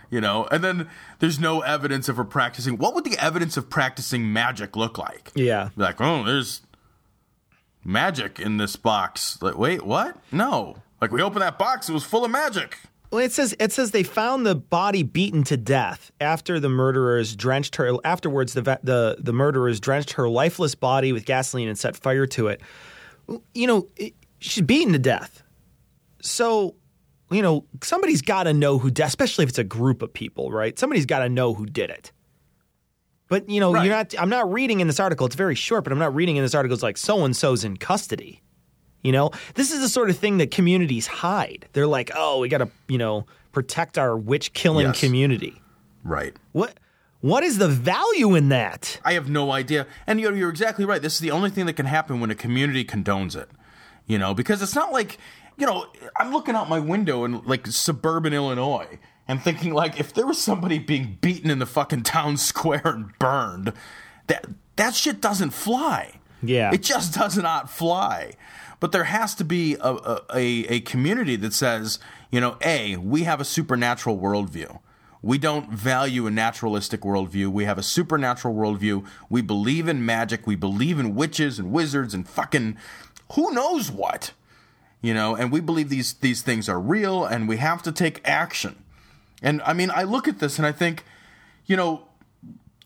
You 0.09 0.21
know, 0.21 0.47
and 0.51 0.63
then 0.63 0.89
there's 1.19 1.37
no 1.37 1.59
evidence 1.61 2.07
of 2.07 2.15
her 2.15 2.23
practicing. 2.23 2.77
What 2.77 2.95
would 2.95 3.03
the 3.03 3.17
evidence 3.21 3.57
of 3.57 3.69
practicing 3.69 4.31
magic 4.31 4.75
look 4.77 4.97
like? 4.97 5.31
yeah. 5.35 5.69
Like, 5.75 5.99
oh, 5.99 6.23
there's 6.23 6.61
magic 7.87 8.39
in 8.39 8.57
this 8.57 8.75
box. 8.75 9.41
Like, 9.41 9.57
wait, 9.57 9.83
what? 9.83 10.17
No. 10.31 10.77
Like, 11.01 11.11
we 11.11 11.21
opened 11.21 11.41
that 11.41 11.57
box, 11.57 11.89
it 11.89 11.93
was 11.93 12.03
full 12.03 12.25
of 12.25 12.31
magic. 12.31 12.77
Well, 13.09 13.21
it 13.23 13.31
says 13.31 13.55
it 13.57 13.71
says 13.71 13.91
they 13.91 14.03
found 14.03 14.45
the 14.45 14.53
body 14.53 15.01
beaten 15.01 15.43
to 15.45 15.55
death 15.55 16.11
after 16.19 16.59
the 16.59 16.67
murderers 16.67 17.37
drenched 17.37 17.77
her. 17.77 17.93
Afterwards, 18.03 18.53
the 18.53 18.79
the 18.83 19.15
the 19.17 19.31
murderers 19.31 19.79
drenched 19.79 20.11
her 20.13 20.27
lifeless 20.27 20.75
body 20.75 21.13
with 21.13 21.25
gasoline 21.25 21.69
and 21.69 21.79
set 21.79 21.95
fire 21.95 22.27
to 22.27 22.47
it. 22.47 22.59
You 23.53 23.67
know, 23.67 23.87
it, 23.95 24.13
she's 24.39 24.63
beaten 24.63 24.91
to 24.91 24.99
death. 24.99 25.41
So, 26.21 26.75
you 27.31 27.41
know, 27.41 27.63
somebody's 27.81 28.21
got 28.21 28.43
to 28.43 28.53
know 28.53 28.77
who, 28.77 28.91
de- 28.91 29.05
especially 29.05 29.43
if 29.43 29.49
it's 29.49 29.57
a 29.57 29.63
group 29.63 30.01
of 30.01 30.11
people, 30.11 30.51
right? 30.51 30.77
Somebody's 30.77 31.05
got 31.05 31.19
to 31.19 31.29
know 31.29 31.53
who 31.53 31.65
did 31.65 31.89
it. 31.89 32.11
But 33.29 33.49
you 33.49 33.59
know, 33.59 33.73
Right. 33.73 33.85
you're 33.85 33.93
not. 33.95 34.13
I'm 34.17 34.29
not 34.29 34.51
reading 34.51 34.79
in 34.79 34.87
this 34.87 34.99
article. 34.99 35.25
It's 35.25 35.35
very 35.35 35.55
short, 35.55 35.83
but 35.83 35.91
I'm 35.93 35.99
not 35.99 36.15
reading 36.15 36.37
in 36.37 36.43
this 36.43 36.55
article. 36.55 36.73
It's 36.73 36.83
like 36.83 36.97
so 36.97 37.25
and 37.25 37.35
so's 37.35 37.63
in 37.63 37.77
custody. 37.77 38.41
You 39.03 39.11
know, 39.11 39.31
this 39.55 39.71
is 39.71 39.79
the 39.81 39.89
sort 39.89 40.09
of 40.09 40.17
thing 40.17 40.37
that 40.39 40.51
communities 40.51 41.07
hide. 41.07 41.67
They're 41.73 41.87
like, 41.87 42.11
oh, 42.15 42.39
we 42.39 42.49
got 42.49 42.57
to, 42.59 42.69
you 42.87 42.97
know, 42.97 43.25
protect 43.51 43.97
our 43.97 44.17
witch 44.17 44.53
killing 44.53 44.87
Yes. 44.87 44.99
community. 44.99 45.61
Right. 46.03 46.35
What? 46.51 46.77
What 47.21 47.43
is 47.43 47.57
the 47.57 47.67
value 47.67 48.35
in 48.35 48.49
that? 48.49 48.99
I 49.03 49.13
have 49.13 49.29
no 49.29 49.51
idea. 49.51 49.87
And 50.05 50.19
you're, 50.21 50.35
you're 50.35 50.49
exactly 50.49 50.85
right. 50.85 51.01
This 51.01 51.13
is 51.13 51.19
the 51.19 51.31
only 51.31 51.49
thing 51.49 51.65
that 51.65 51.73
can 51.73 51.85
happen 51.87 52.19
when 52.19 52.29
a 52.31 52.35
community 52.35 52.85
condones 52.85 53.35
it. 53.35 53.49
You 54.07 54.17
know, 54.19 54.33
because 54.33 54.61
it's 54.61 54.75
not 54.75 54.91
like, 54.93 55.17
you 55.57 55.65
know, 55.65 55.87
I'm 56.19 56.31
looking 56.31 56.55
out 56.55 56.69
my 56.69 56.79
window 56.79 57.23
in 57.25 57.43
like 57.45 57.65
suburban 57.67 58.33
Illinois 58.33 58.99
and 59.27 59.41
thinking 59.41 59.73
like 59.73 59.99
if 59.99 60.13
there 60.13 60.25
was 60.25 60.37
somebody 60.37 60.79
being 60.79 61.17
beaten 61.21 61.49
in 61.49 61.59
the 61.59 61.65
fucking 61.65 62.03
town 62.03 62.37
square 62.37 62.81
and 62.85 63.17
burned, 63.19 63.73
that 64.27 64.45
that 64.75 64.95
shit 64.95 65.21
doesn't 65.21 65.51
fly. 65.51 66.19
Yeah. 66.41 66.71
It 66.73 66.83
just 66.83 67.13
does 67.13 67.37
not 67.37 67.69
fly. 67.69 68.33
But 68.79 68.91
there 68.91 69.05
has 69.05 69.33
to 69.35 69.43
be 69.43 69.75
a, 69.75 70.19
a, 70.29 70.65
a, 70.69 70.79
community 70.81 71.35
that 71.37 71.53
says, 71.53 71.97
you 72.29 72.39
know, 72.39 72.57
A, 72.61 72.95
we 72.97 73.23
have 73.23 73.41
a 73.41 73.45
supernatural 73.45 74.19
worldview. 74.19 74.79
We 75.23 75.39
don't 75.39 75.71
value 75.71 76.27
a 76.27 76.31
naturalistic 76.31 77.01
worldview. 77.01 77.47
We 77.47 77.65
have 77.65 77.79
a 77.79 77.83
supernatural 77.83 78.53
worldview. 78.53 79.03
We 79.29 79.41
believe 79.41 79.87
in 79.87 80.05
magic. 80.05 80.45
We 80.45 80.55
believe 80.55 80.99
in 80.99 81.15
witches 81.15 81.57
and 81.57 81.71
wizards 81.71 82.13
and 82.13 82.27
fucking 82.27 82.77
who 83.33 83.51
knows 83.51 83.89
what. 83.89 84.31
You 85.01 85.13
know, 85.13 85.35
and 85.35 85.51
we 85.51 85.59
believe 85.59 85.89
these 85.89 86.13
these 86.13 86.41
things 86.41 86.69
are 86.69 86.79
real 86.79 87.25
and 87.25 87.47
we 87.47 87.57
have 87.57 87.81
to 87.83 87.91
take 87.91 88.21
action. 88.27 88.83
And 89.41 89.61
I 89.63 89.73
mean, 89.73 89.91
I 89.93 90.03
look 90.03 90.27
at 90.27 90.39
this 90.39 90.57
and 90.57 90.65
I 90.65 90.71
think, 90.71 91.03
you 91.65 91.75
know, 91.75 92.03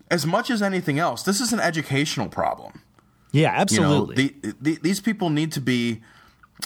as 0.09 0.25
much 0.25 0.49
as 0.49 0.61
anything 0.61 0.99
else, 0.99 1.23
this 1.23 1.39
is 1.39 1.53
an 1.53 1.59
educational 1.59 2.27
problem. 2.27 2.81
Yeah, 3.31 3.53
You 3.53 3.61
absolutely. 3.61 4.15
know, 4.15 4.31
the, 4.41 4.55
the, 4.61 4.79
these 4.81 4.99
people 4.99 5.29
need 5.29 5.51
to 5.53 5.61
be. 5.61 6.01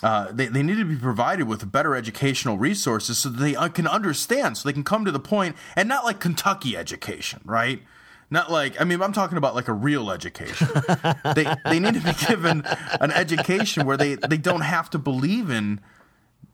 Uh, 0.04 0.30
they, 0.30 0.48
they 0.48 0.62
need 0.62 0.76
to 0.76 0.84
be 0.84 0.98
provided 0.98 1.48
with 1.48 1.72
better 1.72 1.96
educational 1.96 2.58
resources 2.58 3.18
so 3.18 3.30
that 3.30 3.38
they 3.38 3.56
uh, 3.56 3.70
can 3.70 3.88
understand, 3.88 4.58
so 4.58 4.68
they 4.68 4.74
can 4.74 4.84
come 4.84 5.06
to 5.06 5.12
the 5.12 5.22
point, 5.22 5.56
and 5.74 5.88
not 5.88 6.04
like 6.04 6.20
Kentucky 6.20 6.76
education, 6.76 7.40
right? 7.46 7.82
Not 8.30 8.52
like 8.52 8.80
I 8.82 8.84
mean, 8.84 9.02
I'm 9.02 9.14
talking 9.14 9.38
about 9.38 9.56
like 9.56 9.70
a 9.70 9.74
real 9.74 10.12
education. 10.12 10.68
they 11.36 11.46
they 11.64 11.80
need 11.80 11.94
to 11.94 12.02
be 12.02 12.12
given 12.28 12.64
an 13.00 13.12
education 13.12 13.86
where 13.86 13.96
they, 13.96 14.16
they 14.16 14.38
don't 14.38 14.62
have 14.62 14.90
to 14.90 14.98
believe 14.98 15.50
in 15.50 15.80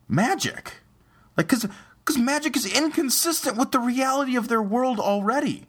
magic, 0.08 0.74
like 1.36 1.48
because 1.48 1.68
because 2.04 2.18
magic 2.18 2.56
is 2.56 2.66
inconsistent 2.66 3.58
with 3.58 3.72
the 3.72 3.80
reality 3.80 4.36
of 4.36 4.48
their 4.48 4.62
world 4.62 5.00
already. 5.00 5.68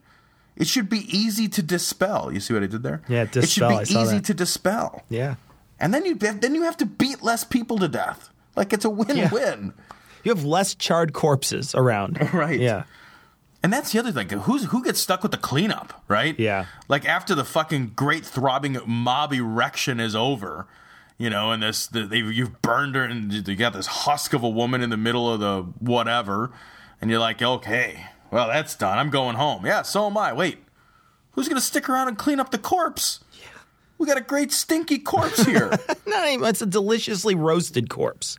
It 0.56 0.66
should 0.66 0.88
be 0.88 0.98
easy 1.16 1.48
to 1.48 1.62
dispel. 1.62 2.32
You 2.32 2.40
see 2.40 2.52
what 2.54 2.62
I 2.62 2.66
did 2.66 2.82
there? 2.82 3.02
Yeah, 3.08 3.24
dispel. 3.24 3.78
It 3.78 3.88
should 3.88 3.94
be 3.94 4.00
easy 4.00 4.16
that. 4.16 4.24
to 4.26 4.34
dispel. 4.34 5.02
yeah. 5.08 5.36
And 5.80 5.92
then 5.92 6.04
you 6.06 6.14
then 6.14 6.54
you 6.54 6.62
have 6.62 6.76
to 6.76 6.86
beat 6.86 7.22
less 7.22 7.42
people 7.42 7.76
to 7.78 7.88
death. 7.88 8.30
Like 8.54 8.72
it's 8.72 8.84
a 8.84 8.90
win-win. 8.90 9.72
You 10.22 10.32
have 10.32 10.44
less 10.44 10.76
charred 10.76 11.12
corpses 11.12 11.74
around. 11.74 12.18
Right. 12.32 12.60
Yeah. 12.60 12.84
And 13.64 13.72
that's 13.72 13.90
the 13.92 13.98
other 13.98 14.12
thing. 14.12 14.28
Who's 14.28 14.64
who 14.66 14.84
gets 14.84 15.00
stuck 15.00 15.22
with 15.22 15.32
the 15.32 15.38
cleanup, 15.38 16.02
right? 16.06 16.38
Yeah. 16.38 16.66
Like 16.88 17.04
after 17.04 17.34
the 17.34 17.44
fucking 17.44 17.92
great 17.96 18.24
throbbing 18.24 18.78
mob 18.86 19.32
erection 19.32 19.98
is 19.98 20.14
over, 20.14 20.66
you 21.22 21.30
know, 21.30 21.52
and 21.52 21.62
this 21.62 21.86
the, 21.86 22.04
they, 22.04 22.16
you've 22.18 22.60
burned 22.62 22.96
her, 22.96 23.04
and 23.04 23.32
you 23.32 23.54
got 23.54 23.74
this 23.74 23.86
husk 23.86 24.32
of 24.32 24.42
a 24.42 24.48
woman 24.48 24.82
in 24.82 24.90
the 24.90 24.96
middle 24.96 25.32
of 25.32 25.38
the 25.38 25.62
whatever, 25.78 26.50
and 27.00 27.10
you're 27.12 27.20
like, 27.20 27.40
okay, 27.40 28.06
well 28.32 28.48
that's 28.48 28.74
done. 28.74 28.98
I'm 28.98 29.08
going 29.08 29.36
home. 29.36 29.64
Yeah, 29.64 29.82
so 29.82 30.06
am 30.06 30.18
I. 30.18 30.32
Wait, 30.32 30.58
who's 31.30 31.48
gonna 31.48 31.60
stick 31.60 31.88
around 31.88 32.08
and 32.08 32.18
clean 32.18 32.40
up 32.40 32.50
the 32.50 32.58
corpse? 32.58 33.20
Yeah. 33.34 33.46
We 33.98 34.08
got 34.08 34.16
a 34.16 34.22
great 34.22 34.50
stinky 34.50 34.98
corpse 34.98 35.44
here. 35.44 35.70
Not 36.08 36.28
even, 36.28 36.44
it's 36.44 36.60
a 36.60 36.66
deliciously 36.66 37.36
roasted 37.36 37.88
corpse. 37.88 38.36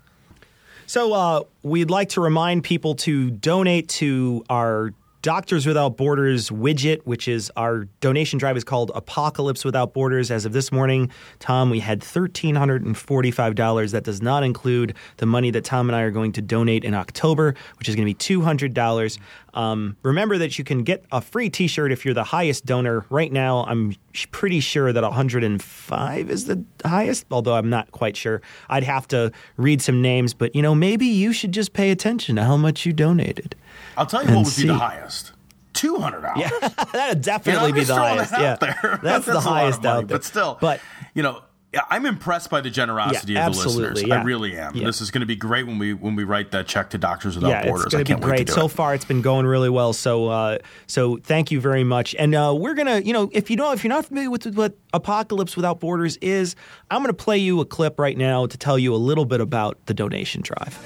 So 0.85 1.13
uh, 1.13 1.43
we'd 1.61 1.89
like 1.89 2.09
to 2.09 2.21
remind 2.21 2.65
people 2.65 2.95
to 2.95 3.31
donate 3.31 3.87
to 3.89 4.43
our 4.49 4.93
Doctors 5.23 5.65
Without 5.65 5.95
Borders 5.95 6.49
widget, 6.49 6.99
which 7.05 7.29
is 7.29 7.49
our 7.55 7.86
donation 8.01 8.39
drive 8.39 8.57
is 8.57 8.65
called 8.65 8.91
Apocalypse 8.93 9.63
Without 9.63 9.93
Borders. 9.93 10.29
As 10.29 10.43
of 10.43 10.51
this 10.51 10.69
morning, 10.69 11.09
Tom, 11.39 11.69
we 11.69 11.79
had 11.79 12.03
thirteen 12.03 12.55
hundred 12.55 12.83
and 12.83 12.97
forty-five 12.97 13.55
dollars. 13.55 13.93
That 13.93 14.03
does 14.03 14.21
not 14.21 14.43
include 14.43 14.95
the 15.17 15.25
money 15.25 15.49
that 15.51 15.63
Tom 15.63 15.88
and 15.88 15.95
I 15.95 16.01
are 16.01 16.12
going 16.12 16.33
to 16.33 16.41
donate 16.41 16.83
in 16.83 16.93
October, 16.93 17.55
which 17.79 17.88
is 17.88 17.95
going 17.95 18.05
to 18.05 18.09
be 18.09 18.13
two 18.13 18.41
hundred 18.41 18.73
dollars. 18.73 19.17
Um, 19.53 19.95
remember 20.03 20.38
that 20.39 20.57
you 20.57 20.65
can 20.65 20.83
get 20.83 21.05
a 21.09 21.21
free 21.21 21.49
T-shirt 21.49 21.93
if 21.93 22.03
you're 22.03 22.13
the 22.13 22.25
highest 22.25 22.65
donor. 22.65 23.05
Right 23.09 23.31
now, 23.31 23.63
I'm 23.63 23.95
pretty 24.31 24.59
sure 24.59 24.91
that 24.91 25.03
105 25.03 26.29
is 26.29 26.45
the 26.45 26.65
highest, 26.83 27.27
although 27.31 27.53
I'm 27.53 27.69
not 27.69 27.91
quite 27.91 28.17
sure. 28.17 28.41
I'd 28.67 28.83
have 28.83 29.07
to 29.09 29.31
read 29.55 29.81
some 29.81 30.01
names, 30.01 30.33
but 30.33 30.53
you 30.53 30.62
know, 30.62 30.75
maybe 30.75 31.05
you 31.05 31.31
should 31.31 31.53
just 31.53 31.71
pay 31.71 31.91
attention 31.91 32.36
to 32.36 32.43
how 32.43 32.57
much 32.57 32.86
you 32.86 32.91
donated. 32.91 33.55
I'll 33.97 34.05
tell 34.05 34.23
you 34.25 34.36
what 34.36 34.45
would 34.45 34.55
be 34.55 34.67
the 34.67 34.73
highest. 34.75 35.31
Two 35.73 35.95
hundred 35.97 36.21
dollars. 36.21 36.51
Yeah, 36.51 36.67
that'd 36.93 36.93
You 36.93 36.99
know, 36.99 37.13
definitely 37.21 37.71
be 37.71 37.83
the 37.83 37.95
highest. 37.95 38.31
that 38.31 38.41
Yeah, 38.41 38.55
there. 38.81 38.99
that's 39.03 39.25
the 39.25 39.33
lot 39.33 39.38
of 39.38 39.43
highest 39.43 39.83
money, 39.83 39.97
out 40.03 40.07
there. 40.07 40.17
But 40.17 40.23
still, 40.23 40.57
but 40.62 40.79
you 41.15 41.23
know, 41.23 41.41
I'm 41.89 42.05
impressed 42.05 42.51
by 42.51 42.62
the 42.62 42.69
generosity 42.69 43.33
Yeah, 43.33 43.47
of 43.47 43.53
the 43.55 43.59
listeners. 43.63 44.03
yeah. 44.03 44.19
I 44.19 44.23
really 44.23 44.55
am. 44.55 44.75
Yeah. 44.75 44.86
This 44.86 45.01
is 45.01 45.09
going 45.09 45.21
to 45.21 45.25
be 45.25 45.36
great 45.36 45.65
when 45.65 45.79
we 45.79 45.95
when 45.95 46.15
we 46.15 46.23
write 46.25 46.51
that 46.51 46.67
check 46.67 46.91
to 46.91 46.99
Doctors 46.99 47.33
Without 47.36 47.49
yeah, 47.49 47.65
Borders. 47.65 47.86
it's 47.86 47.93
going 47.95 48.05
to 48.05 48.13
be 48.15 48.21
to 48.21 48.25
great. 48.27 48.49
So 48.49 48.65
it. 48.65 48.69
far, 48.69 48.93
it's 48.93 49.05
been 49.05 49.23
going 49.23 49.47
really 49.47 49.71
well. 49.71 49.93
So, 49.93 50.27
uh, 50.27 50.59
so 50.86 51.17
thank 51.17 51.49
you 51.49 51.59
very 51.59 51.83
much. 51.83 52.13
And 52.19 52.36
uh, 52.36 52.53
we're 52.55 52.75
gonna, 52.75 52.99
you 52.99 53.12
know, 53.12 53.31
if 53.33 53.49
you 53.49 53.55
know, 53.55 53.71
if 53.71 53.83
you're 53.83 53.89
not 53.89 54.05
familiar 54.05 54.29
with 54.29 54.45
what 54.55 54.77
Apocalypse 54.93 55.55
Without 55.55 55.79
Borders 55.79 56.17
is, 56.17 56.55
I'm 56.91 57.01
gonna 57.01 57.13
play 57.13 57.39
you 57.39 57.59
a 57.62 57.65
clip 57.65 57.97
right 57.99 58.15
now 58.15 58.45
to 58.45 58.57
tell 58.59 58.77
you 58.77 58.93
a 58.93 58.97
little 58.97 59.25
bit 59.25 59.41
about 59.41 59.83
the 59.88 59.95
donation 59.95 60.43
drive. 60.43 60.77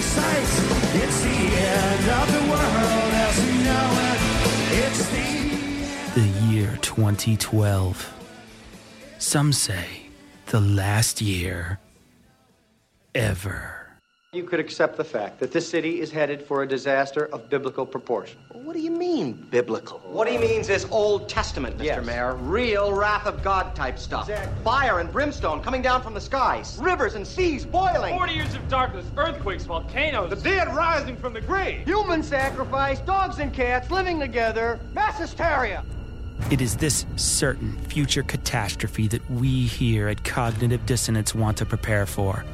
Feeling 0.00 0.02
pretty 0.02 0.02
sight. 0.02 0.48
It's 1.02 1.20
the 1.22 1.28
end 1.28 2.10
of 2.10 2.26
the 2.32 2.40
world 2.50 3.12
as 3.12 3.36
we 3.44 3.52
know 3.64 3.88
it. 4.08 4.20
It's 4.86 5.04
the 5.10 6.20
The 6.20 6.26
year 6.46 6.78
2012. 6.80 8.14
Some 9.18 9.52
say 9.52 10.08
the 10.46 10.60
last 10.60 11.20
year 11.20 11.80
ever. 13.14 13.79
You 14.32 14.44
could 14.44 14.60
accept 14.60 14.96
the 14.96 15.02
fact 15.02 15.40
that 15.40 15.50
this 15.50 15.68
city 15.68 16.00
is 16.00 16.12
headed 16.12 16.40
for 16.40 16.62
a 16.62 16.68
disaster 16.68 17.26
of 17.32 17.50
biblical 17.50 17.84
proportion. 17.84 18.38
What 18.52 18.74
do 18.74 18.78
you 18.78 18.92
mean, 18.92 19.32
biblical? 19.50 19.98
What 20.04 20.28
he 20.28 20.38
means 20.38 20.68
is 20.68 20.86
Old 20.92 21.28
Testament, 21.28 21.76
Mr. 21.76 21.84
Yes. 21.84 22.06
Mayor. 22.06 22.36
Real 22.36 22.92
wrath 22.92 23.26
of 23.26 23.42
God 23.42 23.74
type 23.74 23.98
stuff. 23.98 24.30
Fire 24.62 25.00
and 25.00 25.10
brimstone 25.10 25.60
coming 25.60 25.82
down 25.82 26.00
from 26.00 26.14
the 26.14 26.20
skies. 26.20 26.78
Rivers 26.80 27.16
and 27.16 27.26
seas 27.26 27.66
boiling. 27.66 28.16
40 28.16 28.32
years 28.32 28.54
of 28.54 28.68
darkness, 28.68 29.04
earthquakes, 29.16 29.64
volcanoes. 29.64 30.30
The 30.30 30.36
dead 30.36 30.68
rising 30.76 31.16
from 31.16 31.32
the 31.32 31.40
grave. 31.40 31.84
Human 31.84 32.22
sacrifice, 32.22 33.00
dogs 33.00 33.40
and 33.40 33.52
cats 33.52 33.90
living 33.90 34.20
together, 34.20 34.78
mass 34.92 35.18
hysteria. 35.18 35.84
It 36.52 36.60
is 36.60 36.76
this 36.76 37.04
certain 37.16 37.76
future 37.88 38.22
catastrophe 38.22 39.08
that 39.08 39.28
we 39.28 39.66
here 39.66 40.06
at 40.06 40.22
Cognitive 40.22 40.86
Dissonance 40.86 41.34
want 41.34 41.56
to 41.56 41.66
prepare 41.66 42.06
for. 42.06 42.44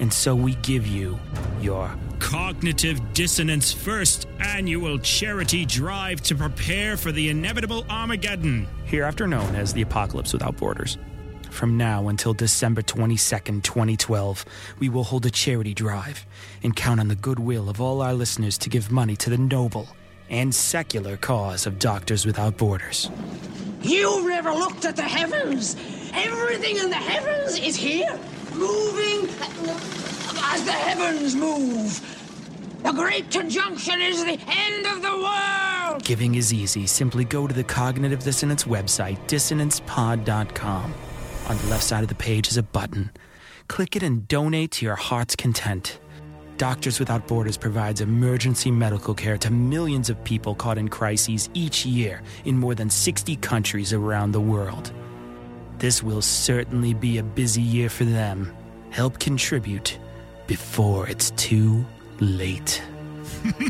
And 0.00 0.12
so 0.12 0.34
we 0.34 0.54
give 0.56 0.86
you 0.86 1.18
your 1.60 1.94
Cognitive 2.18 3.12
Dissonance 3.12 3.72
First 3.72 4.26
Annual 4.38 4.98
Charity 5.00 5.64
Drive 5.66 6.22
to 6.22 6.34
prepare 6.34 6.96
for 6.96 7.12
the 7.12 7.28
inevitable 7.28 7.84
Armageddon. 7.90 8.66
hereafter 8.84 9.26
known 9.26 9.54
as 9.54 9.72
the 9.72 9.82
Apocalypse 9.82 10.32
Without 10.32 10.56
Borders. 10.56 10.98
From 11.50 11.76
now 11.76 12.08
until 12.08 12.32
December 12.32 12.80
22nd, 12.82 13.62
2012, 13.62 14.44
we 14.78 14.88
will 14.88 15.04
hold 15.04 15.26
a 15.26 15.30
charity 15.30 15.74
drive 15.74 16.24
and 16.62 16.74
count 16.74 17.00
on 17.00 17.08
the 17.08 17.14
goodwill 17.16 17.68
of 17.68 17.80
all 17.80 18.00
our 18.02 18.14
listeners 18.14 18.56
to 18.58 18.70
give 18.70 18.90
money 18.90 19.16
to 19.16 19.30
the 19.30 19.38
noble 19.38 19.88
and 20.30 20.54
secular 20.54 21.16
cause 21.16 21.66
of 21.66 21.78
Doctors 21.78 22.24
Without 22.24 22.56
Borders. 22.56 23.10
You've 23.82 24.26
never 24.26 24.52
looked 24.52 24.84
at 24.84 24.94
the 24.96 25.02
heavens. 25.02 25.74
Everything 26.14 26.76
in 26.76 26.88
the 26.90 26.96
heavens 26.96 27.58
is 27.58 27.74
here, 27.76 28.16
moving 28.60 29.28
as 30.52 30.64
the 30.64 30.72
heavens 30.72 31.34
move. 31.34 32.80
The 32.82 32.92
Great 32.92 33.30
Conjunction 33.30 34.00
is 34.00 34.24
the 34.24 34.38
end 34.46 34.86
of 34.86 35.02
the 35.02 35.16
world. 35.16 36.04
Giving 36.04 36.34
is 36.34 36.52
easy. 36.52 36.86
Simply 36.86 37.24
go 37.24 37.46
to 37.46 37.54
the 37.54 37.64
Cognitive 37.64 38.22
Dissonance 38.22 38.64
website, 38.64 39.18
dissonancepod.com. 39.26 40.94
On 41.48 41.56
the 41.56 41.66
left 41.66 41.82
side 41.82 42.02
of 42.02 42.08
the 42.08 42.14
page 42.14 42.48
is 42.48 42.56
a 42.56 42.62
button. 42.62 43.10
Click 43.68 43.96
it 43.96 44.02
and 44.02 44.28
donate 44.28 44.72
to 44.72 44.86
your 44.86 44.96
heart's 44.96 45.36
content. 45.36 45.98
Doctors 46.56 46.98
Without 46.98 47.26
Borders 47.26 47.56
provides 47.56 48.00
emergency 48.00 48.70
medical 48.70 49.14
care 49.14 49.38
to 49.38 49.50
millions 49.50 50.10
of 50.10 50.22
people 50.24 50.54
caught 50.54 50.76
in 50.76 50.88
crises 50.88 51.48
each 51.54 51.86
year 51.86 52.22
in 52.44 52.58
more 52.58 52.74
than 52.74 52.90
60 52.90 53.36
countries 53.36 53.92
around 53.92 54.32
the 54.32 54.40
world. 54.40 54.92
This 55.80 56.02
will 56.02 56.20
certainly 56.20 56.92
be 56.92 57.16
a 57.16 57.22
busy 57.22 57.62
year 57.62 57.88
for 57.88 58.04
them. 58.04 58.54
Help 58.90 59.18
contribute 59.18 59.98
before 60.46 61.08
it's 61.08 61.30
too 61.32 61.86
late. 62.20 62.82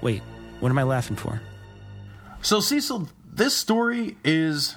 Wait, 0.00 0.22
what 0.60 0.70
am 0.70 0.78
I 0.78 0.84
laughing 0.84 1.16
for? 1.16 1.42
So, 2.40 2.60
Cecil, 2.60 3.10
this 3.30 3.54
story 3.54 4.16
is 4.24 4.76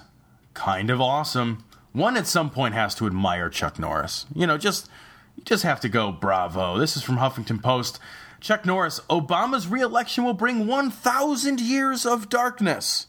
kind 0.53 0.89
of 0.89 0.99
awesome. 0.99 1.63
One 1.93 2.17
at 2.17 2.27
some 2.27 2.49
point 2.49 2.73
has 2.73 2.93
to 2.95 3.05
admire 3.07 3.49
Chuck 3.49 3.79
Norris. 3.79 4.25
You 4.35 4.45
know, 4.45 4.57
just 4.57 4.89
you 5.37 5.43
just 5.45 5.63
have 5.63 5.79
to 5.79 5.87
go 5.87 6.11
bravo. 6.11 6.77
This 6.77 6.97
is 6.97 7.03
from 7.03 7.15
Huffington 7.15 7.63
Post. 7.63 7.97
Chuck 8.41 8.65
Norris, 8.65 8.99
Obama's 9.09 9.69
reelection 9.69 10.25
will 10.25 10.33
bring 10.33 10.67
1,000 10.67 11.61
years 11.61 12.05
of 12.05 12.27
darkness. 12.27 13.07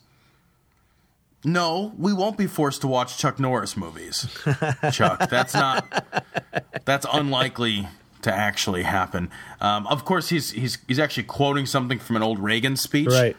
No, 1.44 1.92
we 1.98 2.12
won't 2.12 2.38
be 2.38 2.46
forced 2.46 2.80
to 2.82 2.86
watch 2.88 3.18
Chuck 3.18 3.38
Norris 3.38 3.76
movies. 3.76 4.26
Chuck, 4.92 5.28
that's 5.28 5.52
not 5.54 6.04
that's 6.84 7.06
unlikely 7.12 7.86
to 8.22 8.32
actually 8.32 8.82
happen. 8.84 9.30
Um, 9.60 9.86
of 9.88 10.04
course, 10.04 10.30
he's 10.30 10.50
he's 10.52 10.78
he's 10.88 10.98
actually 10.98 11.24
quoting 11.24 11.66
something 11.66 11.98
from 11.98 12.16
an 12.16 12.22
old 12.22 12.38
Reagan 12.38 12.76
speech, 12.76 13.08
Right. 13.08 13.36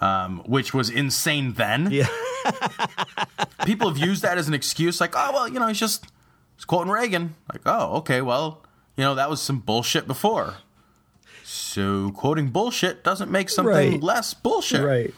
Um, 0.00 0.38
which 0.46 0.72
was 0.72 0.88
insane 0.90 1.54
then. 1.54 1.88
Yeah. 1.90 2.06
People 3.64 3.88
have 3.88 3.98
used 3.98 4.22
that 4.22 4.38
as 4.38 4.46
an 4.46 4.54
excuse, 4.54 5.00
like, 5.00 5.14
oh 5.16 5.30
well, 5.32 5.48
you 5.48 5.58
know, 5.58 5.66
he's 5.66 5.80
just 5.80 6.06
he's 6.56 6.64
quoting 6.64 6.92
Reagan. 6.92 7.34
Like, 7.52 7.62
oh, 7.66 7.96
okay, 7.98 8.22
well, 8.22 8.62
you 8.96 9.02
know, 9.02 9.16
that 9.16 9.28
was 9.28 9.42
some 9.42 9.58
bullshit 9.58 10.06
before. 10.06 10.54
So 11.44 12.10
quoting 12.14 12.48
bullshit 12.50 13.02
doesn't 13.02 13.30
make 13.30 13.48
something 13.50 13.92
Right. 13.92 14.02
less 14.02 14.34
bullshit. 14.34 14.82
Right. 14.84 15.14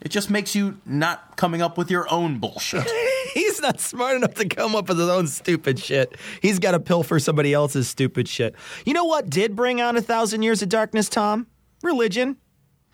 It 0.00 0.08
just 0.10 0.30
makes 0.30 0.54
you 0.54 0.78
not 0.86 1.36
coming 1.36 1.60
up 1.60 1.76
with 1.76 1.90
your 1.90 2.10
own 2.12 2.38
bullshit. 2.38 2.90
He's 3.34 3.60
not 3.60 3.80
smart 3.80 4.16
enough 4.16 4.34
to 4.34 4.48
come 4.48 4.74
up 4.74 4.88
with 4.88 4.98
his 4.98 5.08
own 5.08 5.26
stupid 5.26 5.78
shit. 5.78 6.16
He's 6.40 6.58
got 6.58 6.72
to 6.72 6.80
pilfer 6.80 7.18
somebody 7.20 7.52
else's 7.52 7.88
stupid 7.88 8.26
shit. 8.26 8.54
You 8.86 8.94
know 8.94 9.04
what 9.04 9.28
did 9.28 9.54
bring 9.54 9.80
on 9.80 9.96
a 9.96 10.02
thousand 10.02 10.42
years 10.42 10.62
of 10.62 10.68
darkness, 10.68 11.08
Tom? 11.08 11.46
Religion. 11.82 12.38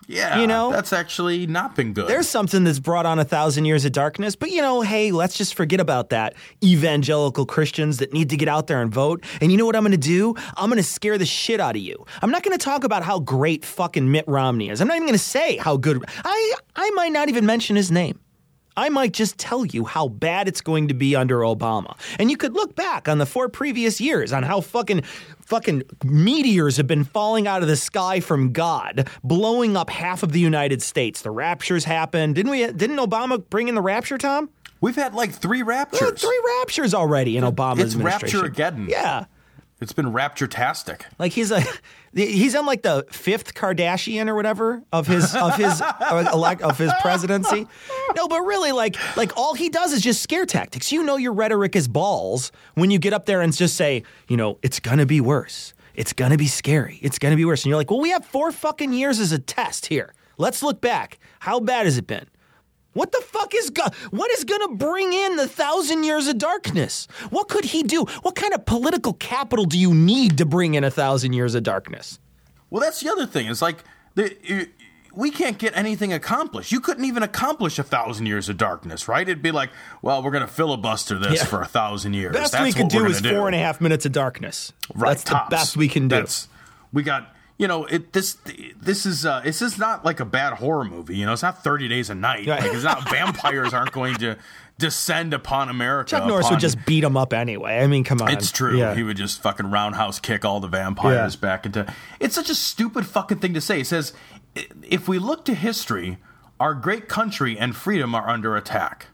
Yeah, 0.07 0.41
You 0.41 0.47
know? 0.47 0.71
that's 0.71 0.93
actually 0.93 1.47
not 1.47 1.75
been 1.75 1.93
good. 1.93 2.09
There's 2.09 2.29
something 2.29 2.65
that's 2.65 2.79
brought 2.79 3.07
on 3.07 3.19
a 3.19 3.25
thousand 3.25 3.65
years 3.65 3.85
of 3.85 3.93
darkness, 3.93 4.37
but 4.37 4.51
you 4.51 4.63
know, 4.63 4.81
hey, 4.83 5.11
let's 5.13 5.37
just 5.37 5.55
forget 5.55 5.81
about 5.81 6.11
that. 6.11 6.35
Evangelical 6.63 7.45
Christians 7.47 7.99
that 7.99 8.13
need 8.13 8.31
to 8.31 8.37
get 8.37 8.49
out 8.49 8.67
there 8.69 8.81
and 8.83 8.93
vote. 8.93 9.25
And 9.41 9.51
you 9.51 9.59
know 9.59 9.67
what 9.67 9.75
I'm 9.77 9.83
going 9.83 9.93
to 9.93 9.99
do? 9.99 10.35
I'm 10.57 10.69
going 10.71 10.77
to 10.77 10.83
scare 10.83 11.19
the 11.19 11.27
shit 11.27 11.61
out 11.61 11.77
of 11.77 11.83
you. 11.83 12.05
I'm 12.23 12.31
not 12.31 12.43
going 12.43 12.57
to 12.57 12.65
talk 12.65 12.85
about 12.85 13.03
how 13.03 13.19
great 13.19 13.65
fucking 13.65 14.11
Mitt 14.11 14.27
Romney 14.29 14.71
is. 14.71 14.81
I'm 14.81 14.89
not 14.89 14.97
even 14.97 15.07
going 15.07 15.19
to 15.19 15.25
say 15.25 15.57
how 15.57 15.77
good. 15.77 16.05
I 16.25 16.55
I 16.75 16.91
might 16.91 17.13
not 17.13 17.29
even 17.29 17.47
mention 17.47 17.77
his 17.77 17.91
name. 17.91 18.21
I 18.77 18.89
might 18.91 19.13
just 19.13 19.39
tell 19.39 19.65
you 19.65 19.85
how 19.85 20.09
bad 20.09 20.49
it's 20.49 20.61
going 20.61 20.89
to 20.89 20.95
be 20.95 21.17
under 21.17 21.39
Obama. 21.39 21.97
And 22.19 22.31
you 22.31 22.37
could 22.37 22.55
look 22.55 22.75
back 22.77 23.09
on 23.09 23.19
the 23.19 23.27
four 23.27 23.49
previous 23.49 24.01
years 24.01 24.33
on 24.33 24.43
how 24.43 24.61
fucking 24.61 25.03
fucking 25.47 25.83
meteors 26.05 26.77
have 26.77 26.87
been 26.87 27.05
falling 27.05 27.47
out 27.47 27.63
of 27.63 27.69
the 27.69 27.77
sky 27.77 28.21
from 28.21 28.53
God, 28.53 29.09
blowing 29.25 29.77
up 29.77 29.91
half 29.91 30.23
of 30.23 30.33
the 30.33 30.41
United 30.41 30.83
States. 30.83 31.23
The 31.23 31.31
raptures 31.31 31.85
happened. 31.85 32.35
Didn't 32.35 32.51
we 32.51 32.67
didn't 32.67 32.97
Obama 32.99 33.43
bring 33.49 33.69
in 33.69 33.75
the 33.75 33.83
rapture, 33.83 34.19
Tom? 34.19 34.51
We've 34.81 34.97
had 34.97 35.15
like 35.15 35.33
three 35.33 35.63
raptures. 35.63 36.21
Three 36.21 36.43
raptures 36.59 36.93
already 36.93 37.37
in 37.39 37.45
Obama's 37.45 37.81
it's 37.81 37.95
administration. 37.95 38.41
rapture-ageddon. 38.41 38.89
Yeah. 38.91 39.25
It's 39.81 39.93
been 39.93 40.13
rapture-tastic. 40.13 41.07
Like 41.19 41.33
he's 41.33 41.51
a 41.51 41.63
he's 42.17 42.55
on 42.55 42.67
like 42.67 42.83
the 42.83 43.07
fifth 43.11 43.55
Kardashian 43.55 44.29
or 44.29 44.35
whatever 44.35 44.83
of 44.93 45.07
his 45.07 45.35
of 45.35 45.55
his 45.57 45.81
uh, 45.83 46.31
elect 46.33 46.63
of 46.63 46.79
his 46.79 46.93
presidency. 47.03 47.67
No, 48.15 48.27
but 48.27 48.41
really 48.41 48.73
like 48.73 48.97
like 49.17 49.37
all 49.37 49.55
he 49.55 49.69
does 49.69 49.93
is 49.93 50.01
just 50.01 50.23
scare 50.23 50.47
tactics. 50.47 50.91
You 50.91 51.03
know 51.03 51.17
your 51.17 51.33
rhetoric 51.33 51.77
is 51.77 51.89
balls 51.89 52.53
when 52.75 52.91
you 52.91 52.99
get 52.99 53.13
up 53.13 53.27
there 53.27 53.43
and 53.43 53.53
just 53.55 53.77
say, 53.77 54.03
you 54.29 54.37
know, 54.37 54.59
it's 54.63 54.81
gonna 54.81 55.07
be 55.07 55.21
worse. 55.21 55.75
It's 55.95 56.13
gonna 56.13 56.37
be 56.37 56.47
scary. 56.47 56.99
It's 57.03 57.19
gonna 57.19 57.37
be 57.37 57.45
worse. 57.45 57.65
And 57.65 57.71
you're 57.71 57.79
like, 57.79 57.91
well, 57.91 58.01
we 58.01 58.11
have 58.11 58.25
four 58.25 58.51
fucking 58.51 58.93
years 58.93 59.21
as 59.21 59.33
a 59.33 59.39
test 59.39 59.87
here. 59.87 60.15
Let's 60.39 60.63
look 60.63 60.81
back. 60.81 61.19
How 61.41 61.61
bad 61.61 61.87
has 61.87 61.99
it 61.99 62.07
been? 62.07 62.27
What 62.97 63.13
the 63.13 63.21
fuck 63.21 63.55
is 63.55 63.69
go- 63.71 63.85
what 64.11 64.31
is 64.33 64.45
going 64.45 64.63
to 64.63 64.75
bring 64.75 65.13
in 65.13 65.37
the 65.37 65.47
thousand 65.47 66.05
years 66.05 66.27
of 66.29 66.39
darkness? 66.39 67.07
What 67.31 67.49
could 67.49 67.67
he 67.67 67.83
do? 67.83 68.07
What 68.23 68.35
kind 68.35 68.55
of 68.55 68.65
political 68.65 69.13
capital 69.13 69.67
do 69.67 69.79
you 69.79 69.93
need 69.95 70.39
to 70.39 70.47
bring 70.47 70.75
in 70.75 70.83
a 70.83 70.91
thousand 70.91 71.35
years 71.35 71.55
of 71.55 71.63
darkness? 71.63 72.19
Well, 72.71 72.81
that's 72.83 73.01
the 73.01 73.11
other 73.11 73.27
thing. 73.27 73.47
It's 73.49 73.61
like 73.63 73.85
the, 74.15 74.69
we 75.15 75.31
can't 75.31 75.59
get 75.59 75.77
anything 75.77 76.13
accomplished. 76.13 76.73
You 76.73 76.81
couldn't 76.81 77.05
even 77.05 77.23
accomplish 77.23 77.79
a 77.79 77.83
thousand 77.83 78.27
years 78.27 78.49
of 78.49 78.57
darkness, 78.57 79.09
right? 79.09 79.29
It'd 79.29 79.43
be 79.43 79.53
like, 79.53 79.71
well, 80.03 80.23
we're 80.23 80.31
going 80.31 80.47
to 80.47 80.53
filibuster 80.53 81.19
this 81.19 81.41
Yeah. 81.41 81.45
for 81.45 81.61
a 81.61 81.67
thousand 81.67 82.15
years. 82.15 82.33
Best 82.33 82.53
That's 82.53 82.65
we 82.65 82.73
could 82.73 82.93
we're 82.93 83.05
do 83.05 83.11
is 83.11 83.21
gonna 83.21 83.35
four 83.37 83.47
and 83.47 83.55
a 83.55 83.59
half 83.59 83.81
minutes 83.81 84.05
of 84.07 84.13
darkness. 84.13 84.73
Right, 84.95 85.11
That's 85.11 85.25
tops. 85.25 85.51
the 85.51 85.57
best 85.57 85.77
we 85.77 85.89
can 85.89 86.09
do. 86.09 86.17
That's 86.17 86.49
we 86.93 87.03
got. 87.03 87.31
You 87.59 87.67
know, 87.69 87.87
it 87.87 88.13
this 88.13 88.37
this 88.81 89.07
is 89.07 89.25
uh 89.25 89.41
this 89.41 89.63
is 89.63 89.79
not 89.79 90.05
like 90.05 90.21
a 90.21 90.25
bad 90.27 90.55
horror 90.55 90.85
movie. 90.85 91.17
You 91.17 91.25
know, 91.27 91.33
it's 91.33 91.43
not 91.43 91.65
Thirty 91.65 91.89
Days 91.89 92.11
of 92.11 92.19
Night. 92.19 92.47
Right. 92.47 92.61
Like 92.61 92.73
it's 92.75 92.85
not 92.85 93.09
vampires 93.11 93.73
aren't 93.73 93.93
going 93.93 94.15
to 94.17 94.37
descend 94.79 95.33
upon 95.33 95.71
America. 95.71 96.11
Chuck 96.11 96.27
Norris 96.27 96.45
upon- 96.47 96.57
would 96.57 96.61
just 96.61 96.85
beat 96.85 97.01
them 97.01 97.17
up 97.17 97.33
anyway. 97.33 97.79
I 97.79 97.87
mean, 97.87 98.05
come 98.05 98.21
on. 98.21 98.31
It's 98.31 98.51
true. 98.53 98.79
Yeah. 98.79 98.95
He 98.95 99.03
would 99.03 99.17
just 99.17 99.41
fucking 99.41 99.71
roundhouse 99.71 100.21
kick 100.21 100.45
all 100.45 100.61
the 100.61 100.69
vampires 100.69 101.35
Yeah. 101.35 101.41
back 101.41 101.65
into. 101.65 101.91
It's 102.21 102.35
such 102.35 102.51
a 102.51 102.55
stupid 102.55 103.07
fucking 103.07 103.39
thing 103.39 103.55
to 103.55 103.61
say. 103.63 103.81
It 103.81 103.87
says, 103.87 104.13
if 104.83 105.09
we 105.09 105.19
look 105.19 105.47
to 105.47 105.55
history, 105.55 106.19
our 106.61 106.75
great 106.75 107.09
country 107.09 107.59
and 107.59 107.75
freedom 107.75 108.15
are 108.15 108.29
under 108.29 108.55
attack. 108.55 109.07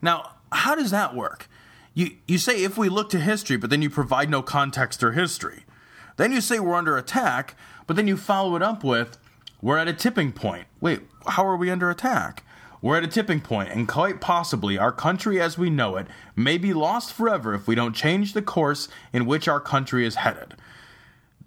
Now, 0.00 0.36
how 0.52 0.74
does 0.74 0.90
that 0.90 1.14
work? 1.14 1.48
You 1.92 2.12
you 2.26 2.38
say 2.38 2.62
if 2.64 2.78
we 2.78 2.88
look 2.88 3.10
to 3.10 3.20
history, 3.20 3.58
but 3.58 3.68
then 3.68 3.82
you 3.82 3.90
provide 3.90 4.30
no 4.30 4.40
context 4.40 5.02
or 5.02 5.12
history. 5.12 5.64
Then 6.18 6.32
you 6.32 6.42
say 6.42 6.60
we're 6.60 6.74
under 6.74 6.98
attack, 6.98 7.54
but 7.86 7.96
then 7.96 8.06
you 8.06 8.16
follow 8.18 8.54
it 8.56 8.62
up 8.62 8.84
with 8.84 9.16
we're 9.62 9.78
at 9.78 9.88
a 9.88 9.92
tipping 9.92 10.32
point. 10.32 10.66
Wait, 10.80 11.00
how 11.26 11.46
are 11.46 11.56
we 11.56 11.70
under 11.70 11.88
attack? 11.90 12.44
We're 12.82 12.98
at 12.98 13.04
a 13.04 13.08
tipping 13.08 13.40
point, 13.40 13.70
and 13.70 13.88
quite 13.88 14.20
possibly 14.20 14.78
our 14.78 14.92
country 14.92 15.40
as 15.40 15.58
we 15.58 15.70
know 15.70 15.96
it 15.96 16.06
may 16.36 16.58
be 16.58 16.72
lost 16.72 17.12
forever 17.12 17.54
if 17.54 17.66
we 17.66 17.74
don't 17.74 17.94
change 17.94 18.34
the 18.34 18.42
course 18.42 18.88
in 19.12 19.26
which 19.26 19.48
our 19.48 19.58
country 19.58 20.06
is 20.06 20.16
headed. 20.16 20.54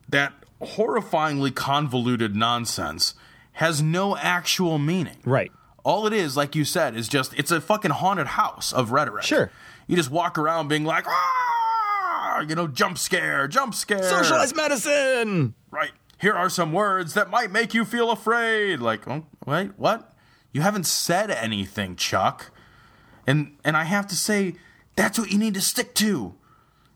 That 0.09 0.34
horrifyingly 0.61 1.55
convoluted 1.55 2.36
nonsense 2.36 3.13
has 3.53 3.82
no 3.82 4.17
actual 4.17 4.78
meaning. 4.78 5.17
Right. 5.24 5.51
All 5.84 6.05
it 6.05 6.13
is, 6.13 6.36
like 6.36 6.55
you 6.55 6.65
said, 6.65 6.95
is 6.95 7.07
just 7.07 7.34
it's 7.38 7.51
a 7.51 7.61
fucking 7.61 7.91
haunted 7.91 8.28
house 8.28 8.72
of 8.74 8.91
rhetoric. 8.91 9.24
Sure. 9.24 9.51
You 9.88 9.95
just 9.95 10.11
walk 10.11 10.38
around 10.38 10.67
being 10.67 10.86
like, 10.86 11.05
ah, 11.07 11.61
Ah, 12.34 12.39
you 12.41 12.55
know, 12.55 12.67
jump 12.67 12.97
scare, 12.97 13.47
jump 13.47 13.75
scare. 13.75 14.03
Socialized 14.03 14.55
medicine. 14.55 15.53
Right. 15.69 15.91
Here 16.17 16.34
are 16.34 16.49
some 16.49 16.71
words 16.71 17.13
that 17.15 17.29
might 17.29 17.51
make 17.51 17.73
you 17.73 17.84
feel 17.84 18.09
afraid. 18.11 18.79
Like, 18.79 19.07
oh, 19.07 19.25
wait, 19.45 19.71
what? 19.77 20.15
You 20.53 20.61
haven't 20.61 20.86
said 20.86 21.29
anything, 21.29 21.95
Chuck. 21.95 22.51
And 23.27 23.57
and 23.63 23.75
I 23.75 23.84
have 23.84 24.07
to 24.07 24.15
say, 24.15 24.55
that's 24.95 25.19
what 25.19 25.32
you 25.32 25.38
need 25.38 25.55
to 25.55 25.61
stick 25.61 25.93
to. 25.95 26.36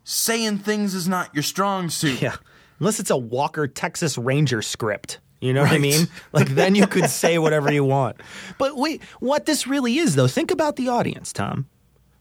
Saying 0.04 0.60
things 0.60 0.94
is 0.94 1.08
not 1.08 1.34
your 1.34 1.44
strong 1.44 1.90
suit. 1.90 2.22
Yeah. 2.22 2.36
Unless 2.80 3.00
it's 3.00 3.10
a 3.10 3.18
Walker 3.18 3.68
Texas 3.68 4.18
Ranger 4.18 4.62
script. 4.62 5.20
You 5.42 5.54
know 5.54 5.64
what 5.64 5.72
I 5.72 5.80
mean? 5.80 6.08
Like 6.32 6.50
then 6.50 6.76
you 6.76 6.88
could 6.88 7.10
say 7.10 7.38
whatever 7.40 7.72
you 7.72 7.84
want. 7.84 8.22
But 8.58 8.78
wait, 8.78 9.04
what 9.20 9.46
this 9.46 9.68
really 9.68 9.98
is 9.98 10.16
though, 10.16 10.28
think 10.28 10.52
about 10.52 10.76
the 10.76 10.88
audience, 10.88 11.34
Tom. 11.34 11.68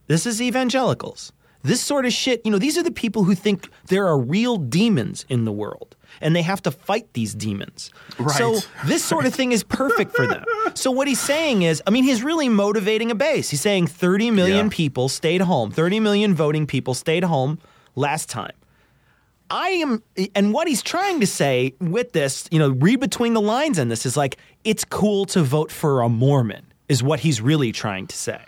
This 0.06 0.26
is 0.26 0.42
evangelicals. 0.42 1.32
This 1.64 1.80
sort 1.80 2.04
of 2.06 2.12
shit, 2.12 2.42
you 2.44 2.50
know, 2.52 2.58
these 2.58 2.76
are 2.78 2.82
the 2.82 2.90
people 2.92 3.24
who 3.24 3.34
think 3.34 3.68
there 3.86 4.06
are 4.06 4.18
real 4.18 4.58
demons 4.58 5.24
in 5.28 5.44
the 5.46 5.50
world 5.52 5.96
and 6.20 6.36
they 6.36 6.42
have 6.42 6.62
to 6.62 6.70
fight 6.70 7.12
these 7.14 7.34
demons. 7.34 7.90
Right. 8.18 8.36
So 8.36 8.58
this 8.84 9.02
sort 9.02 9.24
of 9.26 9.34
thing 9.34 9.50
is 9.52 9.64
perfect 9.64 10.14
for 10.14 10.26
them. 10.26 10.44
So 10.76 10.90
what 10.90 11.06
he's 11.06 11.20
saying 11.20 11.62
is, 11.62 11.80
I 11.86 11.90
mean, 11.90 12.02
he's 12.04 12.22
really 12.24 12.48
motivating 12.48 13.10
a 13.12 13.14
base. 13.14 13.48
He's 13.50 13.60
saying 13.60 13.86
30 13.86 14.30
million 14.32 14.66
Yeah. 14.66 14.72
people 14.72 15.08
stayed 15.08 15.40
home. 15.42 15.70
30 15.70 16.00
million 16.00 16.34
voting 16.34 16.66
people 16.66 16.94
stayed 16.94 17.22
home 17.24 17.58
last 17.94 18.28
time. 18.28 18.52
I 19.50 19.68
am, 19.70 20.02
and 20.34 20.52
what 20.52 20.66
he's 20.66 20.82
trying 20.82 21.20
to 21.20 21.26
say 21.26 21.74
with 21.80 22.12
this, 22.12 22.48
you 22.50 22.58
know, 22.58 22.70
read 22.70 22.98
between 22.98 23.34
the 23.34 23.40
lines 23.40 23.78
in 23.78 23.88
this 23.88 24.04
is 24.04 24.16
like, 24.16 24.36
it's 24.64 24.84
cool 24.84 25.26
to 25.26 25.42
vote 25.42 25.70
for 25.70 26.00
a 26.02 26.08
Mormon, 26.08 26.64
is 26.88 27.02
what 27.02 27.20
he's 27.20 27.40
really 27.40 27.70
trying 27.70 28.06
to 28.08 28.16
say. 28.16 28.42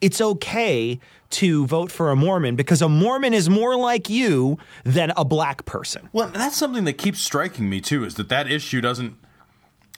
It's 0.00 0.20
okay 0.20 1.00
to 1.34 1.66
vote 1.66 1.90
for 1.90 2.10
a 2.10 2.16
Mormon 2.16 2.56
because 2.56 2.82
a 2.82 2.88
Mormon 2.88 3.34
is 3.34 3.48
more 3.48 3.76
like 3.76 4.08
you 4.08 4.58
than 4.84 5.12
a 5.16 5.24
black 5.24 5.64
person. 5.64 6.08
Well, 6.12 6.28
that's 6.28 6.56
something 6.56 6.84
that 6.84 6.94
keeps 6.94 7.20
striking 7.20 7.68
me 7.68 7.80
too 7.80 8.04
is 8.04 8.14
that 8.14 8.28
that 8.28 8.50
issue 8.50 8.80
doesn't 8.80 9.16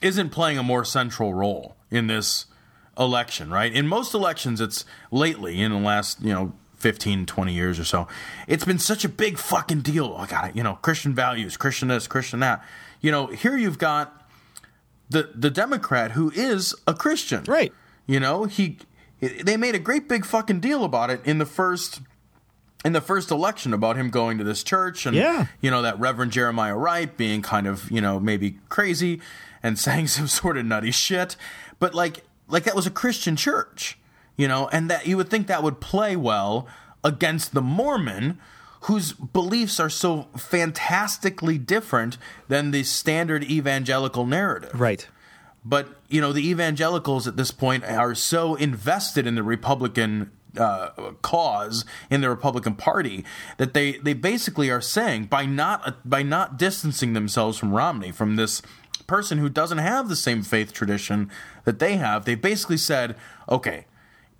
isn't 0.01 0.29
playing 0.29 0.57
a 0.57 0.63
more 0.63 0.85
central 0.85 1.33
role 1.33 1.75
in 1.89 2.07
this 2.07 2.45
election, 2.97 3.49
right? 3.49 3.73
In 3.73 3.87
most 3.87 4.13
elections 4.13 4.61
it's 4.61 4.85
lately 5.11 5.61
in 5.61 5.71
the 5.71 5.79
last, 5.79 6.21
you 6.21 6.33
know, 6.33 6.53
15, 6.77 7.25
20 7.25 7.53
years 7.53 7.79
or 7.79 7.83
so. 7.83 8.07
It's 8.47 8.63
been 8.63 8.79
such 8.79 9.03
a 9.03 9.09
big 9.09 9.37
fucking 9.37 9.81
deal. 9.81 10.15
I 10.17 10.27
got 10.27 10.49
it, 10.49 10.55
you 10.55 10.63
know, 10.63 10.75
Christian 10.75 11.13
values, 11.13 11.57
Christian 11.57 11.87
this, 11.87 12.07
Christian 12.07 12.39
that. 12.41 12.63
You 13.01 13.11
know, 13.11 13.27
here 13.27 13.57
you've 13.57 13.79
got 13.79 14.27
the 15.09 15.31
the 15.33 15.49
Democrat 15.49 16.11
who 16.11 16.31
is 16.35 16.75
a 16.85 16.93
Christian. 16.93 17.43
Right. 17.47 17.73
You 18.05 18.19
know, 18.19 18.45
he 18.45 18.79
they 19.19 19.57
made 19.57 19.75
a 19.75 19.79
great 19.79 20.07
big 20.07 20.25
fucking 20.25 20.59
deal 20.59 20.83
about 20.83 21.09
it 21.09 21.21
in 21.25 21.37
the 21.37 21.45
first 21.45 22.01
in 22.85 22.93
the 22.93 23.01
first 23.01 23.31
election 23.31 23.73
about 23.73 23.95
him 23.97 24.09
going 24.09 24.37
to 24.37 24.43
this 24.43 24.63
church 24.63 25.05
and 25.05 25.15
Yeah. 25.15 25.47
you 25.61 25.71
know 25.71 25.81
that 25.81 25.99
Reverend 25.99 26.31
Jeremiah 26.31 26.75
Wright 26.77 27.15
being 27.17 27.41
kind 27.41 27.65
of 27.67 27.89
you 27.91 28.01
know 28.01 28.19
maybe 28.19 28.57
crazy 28.69 29.19
and 29.63 29.77
saying 29.87 30.07
some 30.07 30.27
sort 30.27 30.57
of 30.57 30.65
nutty 30.65 30.91
shit, 30.91 31.35
but 31.79 31.93
like 31.95 32.23
like 32.47 32.63
that 32.63 32.75
was 32.75 32.85
a 32.87 32.91
Christian 32.91 33.35
church, 33.35 33.97
you 34.37 34.47
know, 34.47 34.69
and 34.71 34.89
that 34.89 35.07
you 35.07 35.17
would 35.17 35.29
think 35.29 35.47
that 35.47 35.63
would 35.63 35.81
play 35.81 36.15
well 36.15 36.67
against 37.03 37.53
the 37.53 37.61
Mormon 37.61 38.37
whose 38.81 39.11
beliefs 39.11 39.79
are 39.79 39.89
so 39.89 40.27
fantastically 40.37 41.57
different 41.57 42.17
than 42.47 42.71
the 42.71 42.83
standard 42.83 43.43
evangelical 43.43 44.25
narrative. 44.25 44.79
Right. 44.79 45.07
But 45.67 45.89
you 46.07 46.21
know, 46.21 46.31
the 46.31 46.47
evangelicals 46.47 47.27
at 47.27 47.35
this 47.35 47.51
point 47.51 47.83
are 47.83 48.15
so 48.15 48.55
invested 48.55 49.27
in 49.27 49.35
the 49.35 49.43
Republican 49.43 50.31
uh, 50.57 51.11
cause 51.21 51.83
in 52.09 52.21
the 52.21 52.29
Republican 52.29 52.75
Party 52.75 53.25
that 53.57 53.73
they 53.73 53.97
they 53.97 54.13
basically 54.13 54.69
are 54.69 54.81
saying 54.81 55.25
by 55.25 55.45
not 55.45 56.09
by 56.09 56.23
not 56.23 56.57
distancing 56.57 57.11
themselves 57.11 57.57
from 57.57 57.73
Romney 57.73 58.11
from 58.11 58.37
this 58.37 58.61
person 59.07 59.39
who 59.39 59.49
doesn't 59.49 59.77
have 59.77 60.07
the 60.07 60.15
same 60.15 60.41
faith 60.41 60.71
tradition 60.71 61.29
that 61.65 61.79
they 61.79 61.97
have. 61.97 62.23
They 62.25 62.35
basically 62.35 62.77
said, 62.77 63.15
okay, 63.49 63.85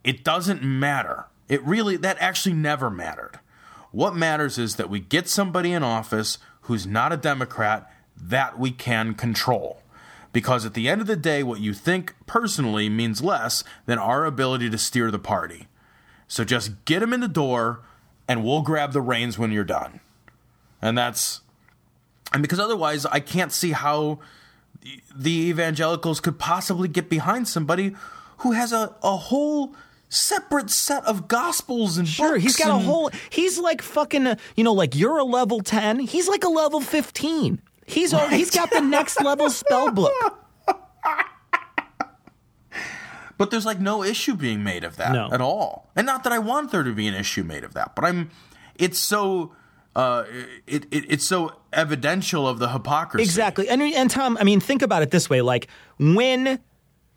it 0.04 0.24
doesn't 0.24 0.64
matter. 0.64 1.26
It 1.50 1.62
really 1.64 1.98
that 1.98 2.18
actually 2.22 2.56
never 2.56 2.90
mattered. 2.90 3.42
What 3.92 4.16
matters 4.16 4.58
is 4.58 4.78
that 4.78 4.90
we 4.90 5.02
get 5.02 5.28
somebody 5.28 5.74
in 5.74 5.84
office 5.84 6.38
who's 6.62 6.88
not 6.88 7.12
a 7.12 7.18
Democrat 7.18 7.92
that 8.16 8.58
we 8.58 8.72
can 8.72 9.14
control. 9.14 9.82
Because 10.38 10.68
at 10.68 10.76
the 10.76 10.88
end 10.88 11.02
of 11.02 11.08
the 11.08 11.16
day, 11.16 11.42
what 11.42 11.62
you 11.62 11.74
think 11.74 12.14
personally 12.28 12.90
means 12.90 13.24
less 13.24 13.64
than 13.88 13.98
our 13.98 14.24
ability 14.24 14.70
to 14.70 14.78
steer 14.78 15.10
the 15.10 15.18
party. 15.18 15.66
So 16.28 16.44
just 16.44 16.86
get 16.86 17.02
him 17.02 17.12
in 17.12 17.22
the 17.22 17.28
door 17.28 17.80
and 18.28 18.44
we'll 18.44 18.62
grab 18.62 18.94
the 18.94 19.02
reins 19.02 19.40
when 19.40 19.52
you're 19.52 19.64
done. 19.64 20.00
And 20.80 20.96
that's. 20.96 21.42
And 22.34 22.44
because 22.44 22.60
otherwise, 22.60 23.04
I 23.08 23.20
can't 23.20 23.52
see 23.52 23.72
how 23.72 24.20
the 25.16 25.32
evangelicals 25.50 26.20
could 26.20 26.38
possibly 26.38 26.88
get 26.88 27.10
behind 27.10 27.48
somebody 27.48 27.96
who 28.42 28.52
has 28.52 28.72
a, 28.72 28.94
a 29.02 29.18
whole 29.18 29.74
separate 30.08 30.70
set 30.70 31.04
of 31.06 31.28
gospels 31.28 31.98
and 31.98 32.08
Sure, 32.08 32.38
he's 32.38 32.56
got 32.58 32.70
a 32.70 32.78
whole. 32.78 33.10
He's 33.32 33.58
like 33.58 33.82
fucking. 33.82 34.28
uh, 34.28 34.36
You 34.56 34.64
know, 34.64 34.74
like 34.74 34.94
you're 34.96 35.18
a 35.18 35.24
level 35.24 35.62
ten. 35.62 35.98
He's 35.98 36.28
like 36.28 36.44
a 36.44 36.50
level 36.50 36.80
fifteen. 36.80 37.60
He's 37.88 38.14
already, 38.14 38.38
he's 38.38 38.52
got 38.52 38.70
the 38.70 38.82
next 38.82 39.20
level 39.24 39.50
spell 39.50 39.92
book. 39.92 40.14
But 43.38 43.52
there's 43.52 43.66
like 43.68 43.80
no 43.80 44.04
issue 44.04 44.36
being 44.36 44.64
made 44.64 44.84
of 44.84 44.98
that 44.98 45.12
No. 45.14 45.30
at 45.32 45.42
all. 45.42 45.90
And 45.96 46.06
not 46.08 46.24
that 46.24 46.34
I 46.34 46.40
want 46.40 46.72
there 46.72 46.82
to 46.84 46.92
be 46.92 47.08
an 47.08 47.14
issue 47.14 47.44
made 47.44 47.64
of 47.64 47.74
that, 47.76 47.96
but 47.96 48.04
I'm 48.04 48.32
it's 48.76 48.98
so 48.98 49.54
uh 49.96 50.24
it, 50.66 50.86
it 50.92 51.06
it's 51.08 51.26
so 51.26 51.54
evidential 51.72 52.48
of 52.48 52.58
the 52.60 52.70
hypocrisy. 52.70 53.24
Exactly. 53.24 53.70
And 53.70 53.82
and 53.82 54.10
Tom, 54.10 54.38
I 54.40 54.44
mean, 54.44 54.60
think 54.60 54.82
about 54.82 55.04
it 55.04 55.12
this 55.12 55.30
way: 55.30 55.42
like 55.42 55.68
when 56.00 56.60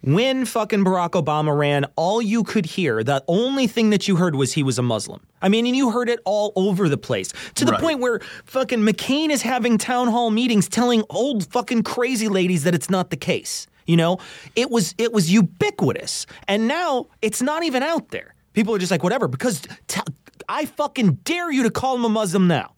when 0.02 0.44
fucking 0.46 0.84
Barack 0.84 1.10
Obama 1.10 1.56
ran, 1.56 1.84
all 1.96 2.22
you 2.22 2.42
could 2.42 2.64
hear, 2.66 3.04
the 3.04 3.22
only 3.28 3.66
thing 3.66 3.90
that 3.90 4.08
you 4.08 4.16
heard 4.16 4.34
was 4.34 4.52
he 4.54 4.62
was 4.62 4.78
a 4.78 4.82
Muslim. 4.82 5.20
I 5.42 5.48
mean, 5.48 5.66
and 5.66 5.76
you 5.76 5.90
heard 5.90 6.08
it 6.08 6.20
all 6.24 6.52
over 6.56 6.88
the 6.88 6.96
place 6.96 7.32
to 7.56 7.64
the 7.64 7.72
Right. 7.72 7.80
point 7.80 8.00
where 8.00 8.20
fucking 8.46 8.80
McCain 8.80 9.30
is 9.30 9.42
having 9.42 9.78
town 9.78 10.08
hall 10.08 10.30
meetings 10.30 10.68
telling 10.68 11.02
old 11.10 11.46
fucking 11.52 11.82
crazy 11.82 12.28
ladies 12.28 12.64
that 12.64 12.74
it's 12.74 12.88
not 12.90 13.10
the 13.10 13.16
case. 13.16 13.66
You 13.86 13.96
know, 13.96 14.18
it 14.54 14.70
was 14.70 14.94
it 14.98 15.12
was 15.12 15.32
ubiquitous, 15.32 16.26
and 16.46 16.68
now 16.68 17.06
it's 17.22 17.42
not 17.42 17.64
even 17.64 17.82
out 17.82 18.10
there. 18.10 18.34
People 18.52 18.74
are 18.74 18.78
just 18.78 18.90
like 18.92 19.02
whatever 19.02 19.26
because 19.28 19.62
t- 19.88 20.00
I 20.48 20.66
fucking 20.66 21.14
dare 21.24 21.50
you 21.50 21.62
to 21.64 21.70
call 21.70 21.96
him 21.96 22.04
a 22.04 22.08
Muslim 22.08 22.46
now. 22.46 22.72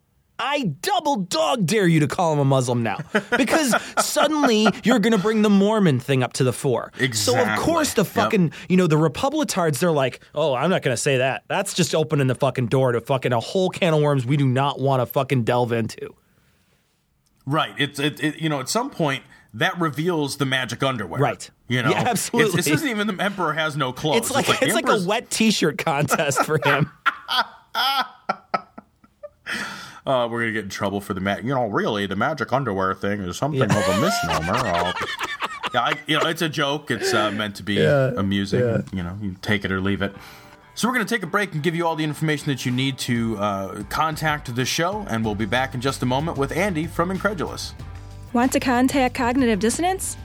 I 0.45 0.73
double 0.83 1.17
dog 1.17 1.67
dare 1.67 1.87
you 1.87 2.01
to 2.01 2.09
call 2.09 2.33
him 2.33 2.41
a 2.41 2.45
Muslim 2.45 2.83
now 2.83 2.99
because 3.37 3.75
suddenly 4.05 4.67
you're 4.83 4.99
going 4.99 5.13
to 5.13 5.19
bring 5.19 5.43
the 5.43 5.51
Mormon 5.51 6.01
thing 6.01 6.23
up 6.25 6.33
to 6.35 6.45
the 6.45 6.53
fore. 6.53 6.91
Exactly. 6.99 7.45
So 7.45 7.53
of 7.53 7.59
course 7.61 7.95
the 7.95 8.03
Yep. 8.03 8.13
fucking 8.13 8.53
you 8.69 8.77
know 8.77 8.87
the 8.89 8.97
Republicards 8.97 9.79
they're 9.79 9.93
like, 9.93 10.21
oh, 10.35 10.55
I'm 10.55 10.69
not 10.71 10.83
going 10.83 10.95
to 10.95 11.01
say 11.01 11.19
that. 11.19 11.45
That's 11.49 11.75
just 11.75 11.95
opening 11.95 12.27
the 12.27 12.35
fucking 12.35 12.67
door 12.67 12.91
to 12.93 13.01
fucking 13.01 13.33
a 13.33 13.39
whole 13.41 13.71
can 13.71 13.95
of 13.95 14.01
worms 14.03 14.27
we 14.27 14.37
do 14.37 14.47
not 14.47 14.81
want 14.81 15.01
to 15.01 15.07
fucking 15.07 15.45
delve 15.45 15.71
into. 15.73 16.15
Right. 17.47 17.73
It's 17.79 17.99
it, 18.01 18.23
it 18.23 18.41
you 18.41 18.49
know, 18.49 18.59
at 18.61 18.69
some 18.69 18.91
point 18.91 19.23
that 19.55 19.79
reveals 19.81 20.39
the 20.39 20.47
magic 20.47 20.83
underwear. 20.83 21.21
Right. 21.21 21.49
You 21.69 21.83
know, 21.83 21.91
Yeah, 21.91 22.05
absolutely. 22.09 22.59
It's, 22.59 22.67
this 22.69 22.75
isn't 22.79 22.89
even 22.89 23.07
the 23.07 23.23
emperor 23.23 23.53
has 23.53 23.77
no 23.77 23.93
clothes. 23.93 24.17
It's 24.19 24.31
like 24.31 24.49
it's 24.49 24.61
the 24.61 24.75
like 24.75 24.89
a 24.89 25.07
wet 25.07 25.31
T-shirt 25.31 25.79
contest 25.79 26.45
for 26.45 26.59
him. 26.65 26.91
Uh, 30.07 30.27
we're 30.31 30.41
gonna 30.41 30.53
get 30.53 30.65
in 30.65 30.71
trouble 30.71 31.01
for 31.01 31.15
the 31.15 31.21
ma- 31.21 31.37
you 31.37 31.55
know 31.55 31.67
really 31.69 32.07
the 32.07 32.17
magic 32.17 32.53
underwear 32.53 32.93
thing 32.95 33.21
is 33.23 33.37
something 33.37 33.61
Yeah. 33.61 33.79
of 33.79 33.97
a 33.97 34.01
misnomer. 34.01 34.93
Uh, 35.73 35.73
yeah, 35.75 35.81
I, 35.81 35.95
you 36.07 36.19
know 36.19 36.27
it's 36.29 36.43
a 36.43 36.49
joke. 36.51 36.91
It's 36.91 37.15
uh, 37.15 37.31
meant 37.31 37.57
to 37.57 37.63
be 37.63 37.75
Yeah, 37.75 38.11
amusing. 38.17 38.61
yeah. 38.61 38.83
You 38.93 39.03
know, 39.03 39.17
you 39.23 39.37
take 39.41 39.65
it 39.65 39.73
or 39.73 39.81
leave 39.81 40.03
it. 40.03 40.15
So 40.75 40.87
we're 40.89 40.95
gonna 40.95 41.05
take 41.07 41.23
a 41.23 41.27
break 41.27 41.55
and 41.55 41.63
give 41.63 41.75
you 41.75 41.87
all 41.87 41.97
the 41.97 42.05
information 42.05 42.47
that 42.49 42.67
you 42.67 42.73
need 42.73 42.99
to 42.99 43.39
uh, 43.39 43.83
contact 43.89 44.55
the 44.55 44.65
show, 44.67 45.07
and 45.09 45.25
we'll 45.25 45.35
be 45.35 45.47
back 45.47 45.75
in 45.75 45.81
just 45.81 46.03
a 46.03 46.07
moment 46.07 46.37
with 46.37 46.53
Andy 46.53 46.87
from 46.87 47.11
Incredulous. 47.11 47.75
Want 48.35 48.53
to 48.53 48.61
contact 48.61 49.15
Cognitive 49.15 49.61
Dissonance? 49.61 50.17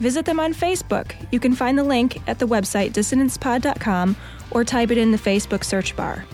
Visit 0.00 0.24
them 0.26 0.40
on 0.40 0.52
Facebook. 0.54 1.12
You 1.30 1.38
can 1.40 1.54
find 1.54 1.78
the 1.78 1.84
link 1.84 2.20
at 2.26 2.38
the 2.38 2.46
website 2.48 2.92
dissonancepod.com 2.92 4.16
or 4.50 4.64
type 4.64 4.90
it 4.90 4.98
in 4.98 5.12
the 5.12 5.18
Facebook 5.18 5.64
search 5.64 5.94
bar. 5.96 6.24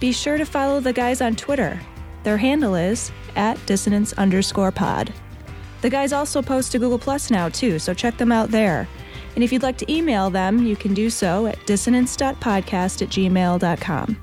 Be 0.00 0.10
sure 0.12 0.38
to 0.38 0.44
follow 0.46 0.80
the 0.80 0.92
guys 0.92 1.20
on 1.20 1.36
Twitter. 1.36 1.78
Their 2.22 2.36
handle 2.36 2.74
is 2.74 3.10
at 3.36 3.64
dissonance 3.66 4.12
underscore 4.14 4.72
pod. 4.72 5.12
The 5.80 5.90
guys 5.90 6.12
also 6.12 6.42
post 6.42 6.72
to 6.72 6.78
Google 6.78 6.98
Plus 6.98 7.30
now, 7.30 7.48
too, 7.48 7.78
so 7.78 7.94
check 7.94 8.18
them 8.18 8.32
out 8.32 8.50
there. 8.50 8.86
And 9.34 9.44
if 9.44 9.52
you'd 9.52 9.62
like 9.62 9.78
to 9.78 9.92
email 9.92 10.28
them, 10.28 10.64
you 10.66 10.76
can 10.76 10.92
do 10.92 11.08
so 11.08 11.46
at 11.46 11.64
dissonance.podcast 11.66 13.02
at 13.02 13.08
gmail.com. 13.08 14.22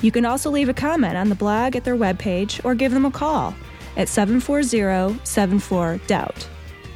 You 0.00 0.12
can 0.12 0.24
also 0.24 0.50
leave 0.50 0.68
a 0.68 0.74
comment 0.74 1.16
on 1.16 1.28
the 1.28 1.34
blog 1.34 1.76
at 1.76 1.84
their 1.84 1.96
webpage 1.96 2.64
or 2.64 2.74
give 2.74 2.92
them 2.92 3.04
a 3.04 3.10
call 3.10 3.54
at 3.96 4.08
740 4.08 5.20
74 5.24 6.00
Doubt. 6.06 6.48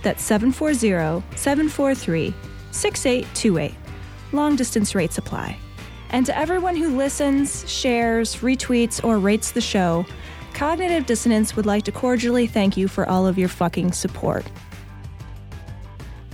That's 0.03 0.23
740 0.23 1.25
743 1.37 2.35
6828. 2.71 3.75
Long 4.33 4.57
distance 4.57 4.95
rates 4.95 5.19
apply. 5.19 5.59
And 6.11 6.25
to 6.27 6.37
everyone 6.37 6.77
who 6.77 6.97
listens, 6.97 7.69
shares, 7.71 8.37
retweets, 8.37 9.05
or 9.05 9.19
rates 9.19 9.51
the 9.53 9.61
show, 9.61 10.07
Cognitive 10.59 11.07
Dissonance 11.07 11.55
would 11.55 11.67
like 11.67 11.85
to 11.85 11.93
cordially 11.93 12.49
thank 12.49 12.77
you 12.77 12.89
for 12.89 13.09
all 13.09 13.29
of 13.29 13.39
your 13.39 13.49
fucking 13.49 13.93
support. 13.93 14.45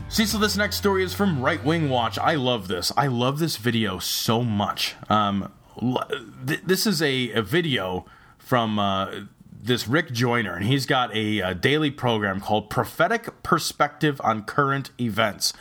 Cecil, 0.09 0.41
this 0.41 0.57
next 0.57 0.77
story 0.77 1.05
is 1.05 1.13
from 1.13 1.43
Right 1.43 1.63
Wing 1.63 1.91
Watch. 1.91 2.19
I 2.19 2.37
love 2.37 2.67
this. 2.67 2.91
I 2.97 3.07
love 3.09 3.39
this 3.39 3.59
video 3.59 3.99
so 3.99 4.43
much. 4.43 4.95
Um, 5.11 5.53
th- 6.47 6.63
this 6.65 6.87
is 6.87 7.03
a, 7.03 7.33
a 7.33 7.43
video 7.43 8.07
from 8.39 8.79
uh, 8.79 9.11
this 9.53 9.87
Rick 9.87 10.11
Joyner, 10.13 10.55
and 10.55 10.65
he's 10.65 10.87
got 10.87 11.15
a, 11.15 11.41
a 11.41 11.55
daily 11.55 11.91
program 11.91 12.41
called 12.41 12.71
Prophetic 12.71 13.43
Perspective 13.43 14.23
on 14.25 14.45
Current 14.45 14.91
Events, 14.99 15.53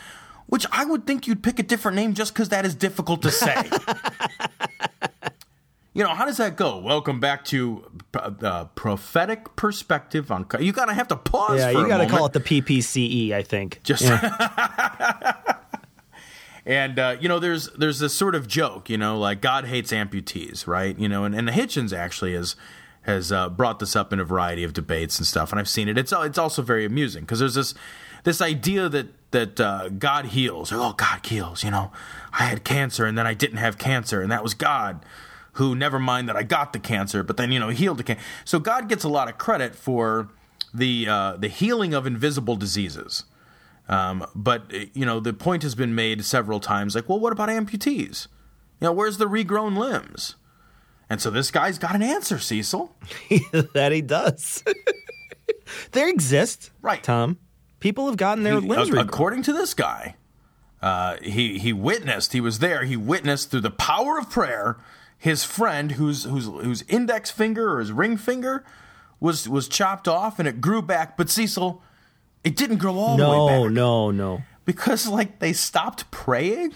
which 0.45 0.65
I 0.71 0.85
would 0.85 1.05
think 1.05 1.27
you'd 1.27 1.43
pick 1.43 1.59
a 1.59 1.63
different 1.63 1.97
name 1.97 2.13
just 2.13 2.33
because 2.33 2.47
that 2.47 2.65
is 2.65 2.75
difficult 2.75 3.23
to 3.23 3.31
say. 3.31 3.61
you 5.93 6.03
know, 6.03 6.09
how 6.09 6.25
does 6.25 6.37
that 6.37 6.55
go? 6.55 6.77
Welcome 6.79 7.19
back 7.19 7.45
to 7.45 7.85
uh, 8.15 8.65
Prophetic 8.75 9.55
Perspective 9.55 10.31
on. 10.31 10.47
You 10.59 10.71
gotta 10.71 10.93
have 10.93 11.07
to 11.09 11.15
pause. 11.15 11.59
Yeah, 11.59 11.71
for 11.71 11.79
you 11.79 11.85
a 11.85 11.87
got 11.87 11.97
to 11.97 12.03
moment. 12.05 12.11
call 12.11 12.25
it 12.25 12.33
the 12.33 12.39
PPCE, 12.39 13.31
I 13.31 13.43
think. 13.43 13.79
Just 13.83 14.03
Yeah. 14.03 15.33
and 16.65 16.97
uh, 16.97 17.17
you 17.19 17.29
know, 17.29 17.37
there's 17.37 17.69
there's 17.73 17.99
this 17.99 18.13
sort 18.15 18.33
of 18.33 18.47
joke, 18.47 18.89
you 18.89 18.97
know, 18.97 19.19
like 19.19 19.39
God 19.39 19.65
hates 19.65 19.91
amputees, 19.91 20.65
right? 20.65 20.97
You 20.97 21.07
know, 21.07 21.25
and, 21.25 21.35
and 21.35 21.47
Hitchens 21.49 21.95
actually 21.95 22.33
has 22.33 22.55
has 23.03 23.31
uh, 23.31 23.49
brought 23.49 23.77
this 23.77 23.95
up 23.95 24.11
in 24.11 24.19
a 24.19 24.25
variety 24.25 24.63
of 24.63 24.73
debates 24.73 25.19
and 25.19 25.27
stuff, 25.27 25.51
and 25.51 25.59
I've 25.59 25.69
seen 25.69 25.87
it. 25.87 25.97
It's 25.97 26.11
it's 26.11 26.39
also 26.39 26.63
very 26.63 26.85
amusing 26.85 27.21
because 27.21 27.37
there's 27.37 27.55
this 27.55 27.75
this 28.23 28.41
idea 28.41 28.89
that 28.89 29.07
that 29.29 29.59
uh, 29.59 29.89
God 29.89 30.25
heals. 30.25 30.71
Oh, 30.71 30.93
God 30.93 31.23
heals. 31.23 31.63
You 31.63 31.69
know, 31.69 31.91
I 32.31 32.45
had 32.45 32.63
cancer 32.63 33.05
and 33.05 33.15
then 33.15 33.27
I 33.27 33.35
didn't 33.35 33.57
have 33.57 33.77
cancer, 33.77 34.23
and 34.23 34.31
that 34.31 34.41
was 34.41 34.55
God 34.55 35.05
who 35.53 35.75
never 35.75 35.99
mind 35.99 36.27
that 36.29 36.35
I 36.35 36.43
got 36.43 36.73
the 36.73 36.79
cancer, 36.79 37.23
but 37.23 37.37
then 37.37 37.51
you 37.51 37.59
know 37.59 37.69
healed 37.69 37.97
the 37.97 38.03
cancer. 38.03 38.23
So 38.45 38.59
God 38.59 38.89
gets 38.89 39.03
a 39.03 39.09
lot 39.09 39.29
of 39.29 39.37
credit 39.37 39.75
for 39.75 40.29
the 40.73 41.07
uh, 41.07 41.37
the 41.37 41.47
healing 41.47 41.93
of 41.93 42.05
invisible 42.07 42.55
diseases. 42.55 43.23
Um, 43.89 44.25
but 44.33 44.71
you 44.95 45.05
know 45.05 45.19
the 45.19 45.33
point 45.33 45.63
has 45.63 45.75
been 45.75 45.93
made 45.95 46.23
several 46.25 46.59
times, 46.59 46.95
like, 46.95 47.09
well, 47.09 47.19
what 47.19 47.33
about 47.33 47.49
amputees? 47.49 48.27
You 48.79 48.87
know, 48.87 48.93
where's 48.93 49.17
the 49.17 49.25
regrown 49.27 49.77
limbs? 49.77 50.35
And 51.09 51.21
so 51.21 51.29
this 51.29 51.51
guy's 51.51 51.77
got 51.77 51.93
an 51.95 52.01
answer, 52.01 52.39
Cecil. 52.39 52.95
that 53.73 53.91
he 53.91 54.01
does. 54.01 54.63
they 55.91 56.09
exist, 56.09 56.71
right, 56.81 57.03
Tom. 57.03 57.37
People 57.79 58.07
have 58.07 58.17
gotten 58.17 58.43
their 58.43 58.59
He- 58.59 58.67
limbs 58.67 58.89
regrown. 58.89 59.01
according 59.05 59.43
to 59.43 59.53
this 59.53 59.73
guy, 59.73 60.15
uh, 60.81 61.17
he 61.21 61.59
he 61.59 61.73
witnessed. 61.73 62.33
He 62.33 62.41
was 62.41 62.59
there. 62.59 62.83
He 62.85 62.95
witnessed 62.97 63.51
through 63.51 63.61
the 63.61 63.69
power 63.71 64.17
of 64.17 64.29
prayer. 64.29 64.77
His 65.23 65.45
friend, 65.45 65.93
whose 65.93 66.25
whose 66.25 66.47
whose 66.47 66.81
index 66.89 67.31
finger 67.31 67.71
or 67.75 67.79
his 67.79 67.93
ring 67.93 68.17
finger 68.17 68.65
was 69.21 69.47
was 69.47 69.69
chopped 69.69 70.05
off, 70.05 70.37
and 70.37 70.49
it 70.49 70.59
grew 70.59 70.81
back. 70.81 71.15
But 71.15 71.29
Cecil, 71.29 71.81
it 72.43 72.57
didn't 72.57 72.79
grow 72.79 72.95
all 72.97 73.15
the 73.15 73.23
way 73.23 73.29
No, 73.37 73.47
back 73.47 73.71
no, 73.71 74.11
no. 74.11 74.11
no. 74.11 74.41
because 74.65 75.07
like 75.07 75.39
they 75.39 75.53
stopped 75.53 76.11
praying. 76.11 76.73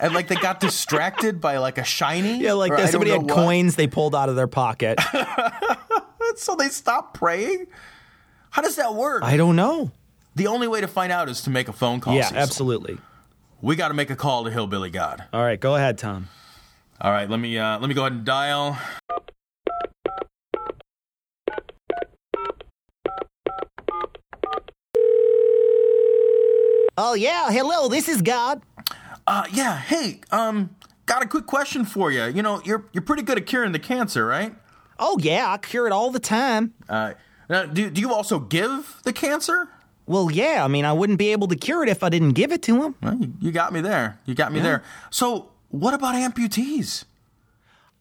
And 0.00 0.14
like 0.14 0.26
they 0.28 0.34
got 0.34 0.58
distracted 0.60 1.40
by 1.42 1.58
like 1.58 1.76
a 1.78 1.84
shiny. 1.84 2.40
Yeah, 2.40 2.54
like 2.54 2.72
that. 2.74 2.88
Somebody 2.90 3.10
had 3.12 3.22
what. 3.24 3.30
coins 3.32 3.76
they 3.76 3.86
pulled 3.86 4.14
out 4.16 4.28
of 4.30 4.34
their 4.34 4.46
pocket. 4.48 4.98
so 6.36 6.56
they 6.56 6.68
stopped 6.68 7.14
praying. 7.14 7.66
How 8.50 8.62
does 8.62 8.76
that 8.76 8.94
work? 8.94 9.22
I 9.22 9.36
don't 9.36 9.56
know. 9.56 9.90
The 10.36 10.46
only 10.48 10.66
way 10.68 10.80
to 10.80 10.88
find 10.88 11.12
out 11.12 11.28
is 11.28 11.42
to 11.42 11.50
make 11.50 11.68
a 11.68 11.72
phone 11.72 12.00
call. 12.00 12.14
yeah, 12.14 12.22
Cecil. 12.24 12.38
absolutely. 12.38 12.98
We 13.60 13.76
got 13.76 13.88
to 13.88 13.94
make 13.94 14.10
a 14.10 14.16
call 14.16 14.44
to 14.44 14.50
Hillbilly 14.50 14.90
God. 14.90 15.22
All 15.32 15.42
right, 15.42 15.60
go 15.60 15.76
ahead, 15.76 15.98
Tom. 15.98 16.28
All 17.00 17.10
right, 17.10 17.28
let 17.28 17.38
me 17.40 17.58
uh, 17.58 17.78
let 17.78 17.88
me 17.88 17.94
go 17.94 18.02
ahead 18.02 18.12
and 18.12 18.24
dial. 18.24 18.78
Oh 26.96 27.14
yeah, 27.14 27.50
hello. 27.50 27.88
This 27.88 28.08
is 28.08 28.22
God. 28.22 28.62
Uh, 29.26 29.44
yeah. 29.52 29.78
Hey, 29.78 30.20
um, 30.30 30.74
got 31.06 31.22
a 31.24 31.26
quick 31.26 31.46
question 31.46 31.84
for 31.84 32.12
you. 32.12 32.24
You 32.26 32.42
know, 32.42 32.60
you're 32.64 32.84
you're 32.92 33.02
pretty 33.02 33.22
good 33.22 33.36
at 33.38 33.46
curing 33.46 33.72
the 33.72 33.78
cancer, 33.78 34.24
right? 34.26 34.54
Oh 34.98 35.18
yeah, 35.20 35.50
I 35.50 35.58
cure 35.58 35.86
it 35.86 35.92
all 35.92 36.10
the 36.10 36.20
time. 36.20 36.72
Uh, 36.88 37.14
now, 37.48 37.66
do 37.66 37.90
do 37.90 38.00
you 38.00 38.12
also 38.12 38.38
give 38.38 39.00
the 39.04 39.12
cancer? 39.12 39.68
Well, 40.06 40.30
yeah. 40.30 40.62
I 40.64 40.68
mean, 40.68 40.84
I 40.84 40.92
wouldn't 40.92 41.18
be 41.18 41.32
able 41.32 41.48
to 41.48 41.56
cure 41.56 41.82
it 41.82 41.88
if 41.88 42.02
I 42.02 42.10
didn't 42.10 42.32
give 42.32 42.52
it 42.52 42.62
to 42.64 42.82
him. 42.82 42.94
Well, 43.02 43.18
you, 43.40 43.50
got 43.50 43.72
me 43.72 43.80
there. 43.80 44.18
You 44.26 44.34
got 44.34 44.52
me 44.52 44.58
Yeah. 44.58 44.62
there. 44.64 44.82
So, 45.08 45.48
what 45.74 45.92
about 45.92 46.14
amputees? 46.14 47.04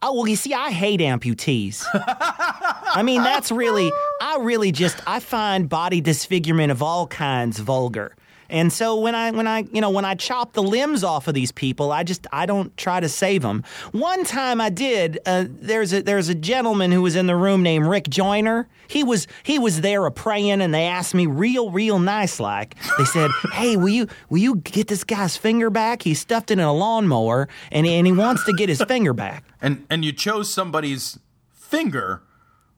Oh 0.01 0.13
well, 0.13 0.27
you 0.27 0.35
see, 0.35 0.53
I 0.53 0.69
hate 0.69 0.99
amputees. 0.99 1.85
I 1.93 3.01
mean, 3.03 3.23
that's 3.23 3.51
really, 3.51 3.91
I 4.21 4.37
really 4.41 4.71
just, 4.71 4.99
I 5.07 5.19
find 5.19 5.67
body 5.67 6.01
disfigurement 6.01 6.71
of 6.71 6.83
all 6.83 7.07
kinds 7.07 7.59
vulgar. 7.59 8.15
And 8.53 8.71
so 8.71 8.95
when 8.97 9.15
I, 9.15 9.31
when 9.31 9.47
I, 9.47 9.65
you 9.73 9.81
know, 9.81 9.89
when 9.89 10.05
I 10.05 10.13
chop 10.13 10.53
the 10.53 10.61
limbs 10.61 11.03
off 11.03 11.27
of 11.27 11.33
these 11.33 11.51
people, 11.51 11.91
I 11.91 12.03
just, 12.03 12.27
I 12.31 12.45
don't 12.45 12.75
try 12.77 12.99
to 12.99 13.09
save 13.09 13.41
them. 13.41 13.63
One 13.93 14.23
time 14.25 14.61
I 14.61 14.69
did. 14.69 15.17
Uh, 15.25 15.45
there's 15.49 15.91
a, 15.91 16.03
there's 16.03 16.29
a 16.29 16.35
gentleman 16.35 16.91
who 16.91 17.01
was 17.01 17.15
in 17.15 17.25
the 17.25 17.35
room 17.35 17.63
named 17.63 17.87
Rick 17.87 18.09
Joyner. 18.09 18.69
He 18.87 19.03
was, 19.03 19.25
he 19.41 19.57
was 19.57 19.81
there 19.81 20.05
a 20.05 20.11
praying, 20.11 20.61
and 20.61 20.71
they 20.71 20.85
asked 20.85 21.15
me 21.15 21.25
real, 21.25 21.71
real 21.71 21.97
nice 21.97 22.39
like. 22.39 22.75
They 22.99 23.05
said, 23.05 23.31
"Hey, 23.53 23.75
will 23.75 23.89
you, 23.89 24.07
will 24.29 24.37
you 24.37 24.57
get 24.57 24.87
this 24.87 25.03
guy's 25.03 25.35
finger 25.35 25.71
back? 25.71 26.03
He 26.03 26.13
stuffed 26.13 26.51
it 26.51 26.59
in 26.59 26.59
a 26.59 26.73
lawnmower, 26.73 27.49
and 27.71 27.87
and 27.87 28.05
he 28.05 28.13
wants 28.13 28.45
to 28.45 28.53
get 28.53 28.69
his 28.69 28.83
finger 28.83 29.13
back." 29.13 29.45
And 29.61 29.83
and 29.89 30.05
you 30.05 30.11
chose 30.11 30.53
somebody's 30.53 31.17
finger 31.53 32.21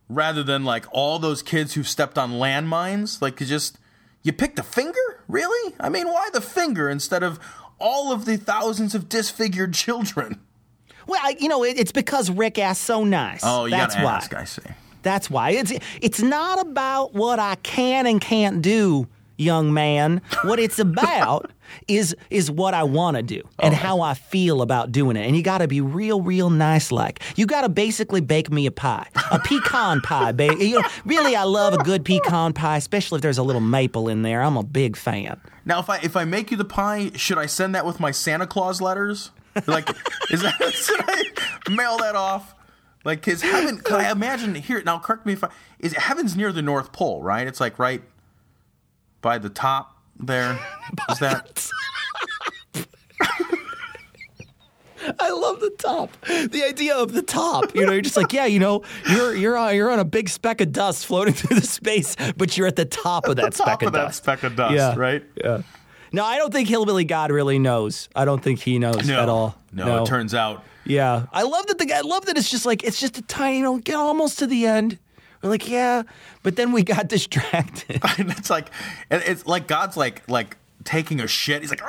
rather 0.07 0.41
than 0.41 0.63
like 0.63 0.85
all 0.91 1.19
those 1.19 1.43
kids 1.43 1.73
who 1.73 1.83
stepped 1.83 2.17
on 2.17 2.33
landmines. 2.33 3.21
Like 3.21 3.37
just 3.37 3.77
you 4.25 4.33
picked 4.33 4.59
a 4.59 4.63
finger, 4.63 4.99
really? 5.27 5.73
I 5.79 5.89
mean, 5.89 6.07
why 6.07 6.29
the 6.33 6.41
finger 6.41 6.89
instead 6.89 7.23
of 7.23 7.39
all 7.79 8.11
of 8.11 8.25
the 8.25 8.37
thousands 8.37 8.95
of 8.95 9.07
disfigured 9.07 9.73
children? 9.85 10.41
Well, 11.07 11.21
I- 11.23 11.37
you 11.39 11.47
know, 11.47 11.63
it, 11.63 11.77
it's 11.79 11.91
because 11.91 12.29
Rick 12.31 12.57
asked 12.59 12.81
so 12.81 13.03
nice. 13.03 13.41
Oh, 13.43 13.65
you 13.65 13.71
That's 13.71 13.93
gotta 13.95 14.05
why. 14.05 14.15
ask. 14.15 14.33
I 14.33 14.43
see. 14.45 14.61
That's 15.03 15.29
why. 15.29 15.51
It's 15.51 15.71
it's 16.01 16.21
not 16.21 16.59
about 16.59 17.13
what 17.13 17.37
I 17.39 17.55
can 17.55 18.07
and 18.07 18.19
can't 18.19 18.63
do, 18.63 19.07
young 19.37 19.73
man. 19.73 20.21
What 20.43 20.59
it's 20.59 20.79
about 20.79 21.51
is 21.87 22.15
is 22.29 22.49
what 22.51 22.73
I 22.73 22.83
want 22.83 23.17
to 23.17 23.23
do 23.23 23.41
and 23.59 23.73
Oh. 23.73 23.77
how 23.77 24.01
I 24.01 24.13
feel 24.13 24.61
about 24.61 24.91
doing 24.91 25.17
it. 25.17 25.25
And 25.25 25.35
you 25.35 25.41
got 25.43 25.57
to 25.59 25.67
be 25.67 25.81
real, 25.81 26.21
real 26.21 26.49
nice. 26.49 26.91
Like 26.91 27.21
you 27.35 27.45
got 27.45 27.61
to 27.61 27.69
basically 27.69 28.21
bake 28.21 28.51
me 28.51 28.65
a 28.65 28.71
pie, 28.71 29.07
a 29.31 29.39
pecan 29.39 30.01
pie. 30.01 30.31
Ba- 30.31 30.55
you 30.59 30.79
know, 30.81 30.87
really, 31.05 31.35
I 31.35 31.43
love 31.43 31.73
a 31.73 31.77
good 31.79 32.05
pecan 32.05 32.53
pie, 32.53 32.77
especially 32.77 33.17
if 33.17 33.21
there's 33.21 33.37
a 33.37 33.43
little 33.43 33.61
maple 33.61 34.07
in 34.09 34.21
there. 34.21 34.41
I'm 34.41 34.57
a 34.57 34.63
big 34.63 34.95
fan. 34.95 35.39
Now, 35.65 35.79
if 35.79 35.89
I 35.89 35.97
if 35.97 36.15
I 36.15 36.25
make 36.25 36.51
you 36.51 36.57
the 36.57 36.65
pie, 36.65 37.11
should 37.15 37.37
I 37.37 37.45
send 37.47 37.73
that 37.75 37.85
with 37.85 37.99
my 37.99 38.11
Santa 38.11 38.45
Claus 38.47 38.81
letters? 38.81 39.31
Like, 39.67 39.89
is 40.29 40.41
that 40.41 40.59
should 40.73 40.99
I 41.07 41.69
mail 41.71 41.97
that 41.97 42.15
off? 42.15 42.53
Like, 43.03 43.21
cause 43.21 43.41
heaven? 43.41 43.79
Can 43.79 43.95
I 43.97 44.11
imagine 44.11 44.55
here? 44.55 44.81
Now, 44.83 44.97
correct 44.99 45.25
me 45.25 45.33
if 45.33 45.43
I 45.43 45.49
is 45.79 45.93
heaven's 45.93 46.35
near 46.35 46.51
the 46.51 46.61
North 46.61 46.91
Pole, 46.91 47.21
right? 47.21 47.45
It's 47.47 47.59
like 47.59 47.77
right 47.79 48.01
by 49.25 49.39
the 49.39 49.49
top 49.49 49.97
there. 50.19 50.59
Is 51.09 51.17
that? 51.17 51.67
I 55.19 55.29
love 55.31 55.59
the 55.61 55.71
top. 55.79 56.11
The 56.27 56.63
idea 56.63 56.95
of 56.95 57.11
the 57.11 57.23
top. 57.23 57.73
You 57.75 57.87
know, 57.87 57.91
you're 57.91 58.01
just 58.03 58.17
like, 58.17 58.31
yeah, 58.33 58.45
you 58.45 58.59
know, 58.59 58.83
you're 59.09 59.35
you're 59.35 59.57
on, 59.57 59.73
you're 59.75 59.89
on 59.89 59.97
a 59.97 60.05
big 60.05 60.29
speck 60.29 60.61
of 60.61 60.71
dust 60.71 61.07
floating 61.07 61.33
through 61.39 61.59
the 61.59 61.65
space, 61.65 62.15
but 62.37 62.55
you're 62.55 62.67
at 62.67 62.75
the 62.75 62.85
top 62.85 63.27
of 63.27 63.35
that 63.37 63.53
top 63.53 63.67
speck 63.67 63.81
of, 63.81 63.87
of 63.87 63.93
that 63.93 64.05
dust. 64.05 64.17
speck 64.23 64.43
of 64.43 64.55
dust, 64.55 64.75
Yeah. 64.75 64.93
right? 64.95 65.23
Yeah. 65.43 65.61
No, 66.11 66.23
I 66.23 66.37
don't 66.37 66.53
think 66.53 66.69
Hillbilly 66.69 67.03
God 67.03 67.31
really 67.31 67.57
knows. 67.59 68.09
I 68.15 68.25
don't 68.25 68.43
think 68.43 68.59
he 68.59 68.77
knows 68.79 69.07
No, 69.07 69.19
at 69.21 69.27
all. 69.27 69.57
No, 69.73 70.03
it 70.03 70.07
turns 70.07 70.33
out 70.35 70.63
Yeah, 70.85 71.25
I 71.33 71.41
love 71.43 71.65
that 71.65 71.79
the 71.79 71.85
guy. 71.87 71.97
I 71.97 72.01
love 72.01 72.25
that 72.27 72.37
it's 72.37 72.49
just 72.51 72.65
like 72.67 72.83
it's 72.83 72.99
just 72.99 73.17
a 73.17 73.23
tiny. 73.23 73.57
You 73.57 73.63
know, 73.63 73.77
get 73.79 73.95
almost 73.95 74.37
to 74.39 74.47
the 74.47 74.65
end. 74.67 74.99
We're 75.45 75.51
like, 75.51 75.69
yeah, 75.69 76.01
but 76.41 76.55
then 76.55 76.71
we 76.71 76.81
got 76.83 77.07
distracted. 77.15 78.01
and 78.17 78.31
it's 78.31 78.49
like 78.49 78.69
and 79.11 79.21
it's 79.25 79.45
like 79.45 79.67
God's 79.67 79.95
like 79.95 80.27
like 80.27 80.57
taking 80.83 81.19
a 81.19 81.27
shit. 81.27 81.61
He's 81.61 81.69
like, 81.69 81.81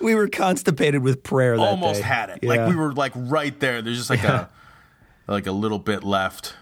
we 0.00 0.14
were 0.14 0.28
constipated 0.28 1.02
with 1.02 1.22
prayer. 1.22 1.56
That 1.56 1.62
almost 1.62 2.00
day. 2.00 2.06
had 2.06 2.30
it. 2.30 2.38
Yeah. 2.42 2.48
Like 2.50 2.68
we 2.68 2.76
were 2.76 2.92
like 2.92 3.12
right 3.16 3.58
there. 3.60 3.80
There's 3.80 3.96
just 3.96 4.10
like 4.10 4.22
Yeah. 4.22 4.46
a 5.26 5.32
like 5.32 5.46
a 5.46 5.52
little 5.52 5.78
bit 5.78 6.04
left. 6.04 6.54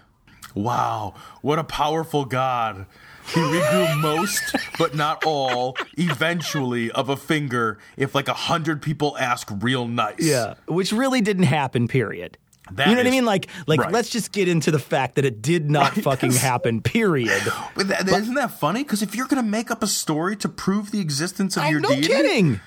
Wow, 0.55 1.15
what 1.41 1.57
a 1.59 1.63
powerful 1.63 2.25
God. 2.25 2.85
He 3.33 3.39
regrew 3.39 4.01
most, 4.01 4.55
but 4.77 4.93
not 4.95 5.23
all, 5.25 5.75
eventually, 5.97 6.91
of 6.91 7.09
a 7.09 7.17
finger 7.17 7.79
if 7.97 8.13
like 8.13 8.27
a 8.27 8.33
hundred 8.33 8.81
people 8.81 9.17
ask 9.17 9.49
real 9.61 9.87
nice. 9.87 10.19
Yeah, 10.19 10.53
which 10.67 10.91
really 10.91 11.21
didn't 11.21 11.45
happen. 11.45 11.87
Period. 11.87 12.37
That 12.71 12.87
you 12.87 12.95
know 12.95 13.01
what 13.01 13.07
I 13.07 13.11
mean? 13.11 13.25
Like, 13.25 13.47
like 13.67 13.81
right. 13.81 13.91
let's 13.91 14.09
just 14.09 14.31
get 14.31 14.47
into 14.47 14.71
the 14.71 14.79
fact 14.79 15.15
that 15.15 15.25
it 15.25 15.41
did 15.41 15.69
not 15.69 15.93
fucking 15.95 16.31
happen. 16.33 16.81
Period. 16.81 17.43
But 17.75 17.89
that, 17.89 18.07
isn't 18.07 18.35
that 18.35 18.51
funny? 18.51 18.83
Because 18.83 19.01
if 19.01 19.15
you're 19.15 19.27
going 19.27 19.43
to 19.43 19.49
make 19.49 19.69
up 19.69 19.83
a 19.83 19.87
story 19.87 20.35
to 20.37 20.49
prove 20.49 20.91
the 20.91 20.99
existence 21.01 21.57
of 21.57 21.63
I'm 21.63 21.71
your 21.71 21.81
no 21.81 21.89
deity, 21.89 22.07
kidding. 22.07 22.59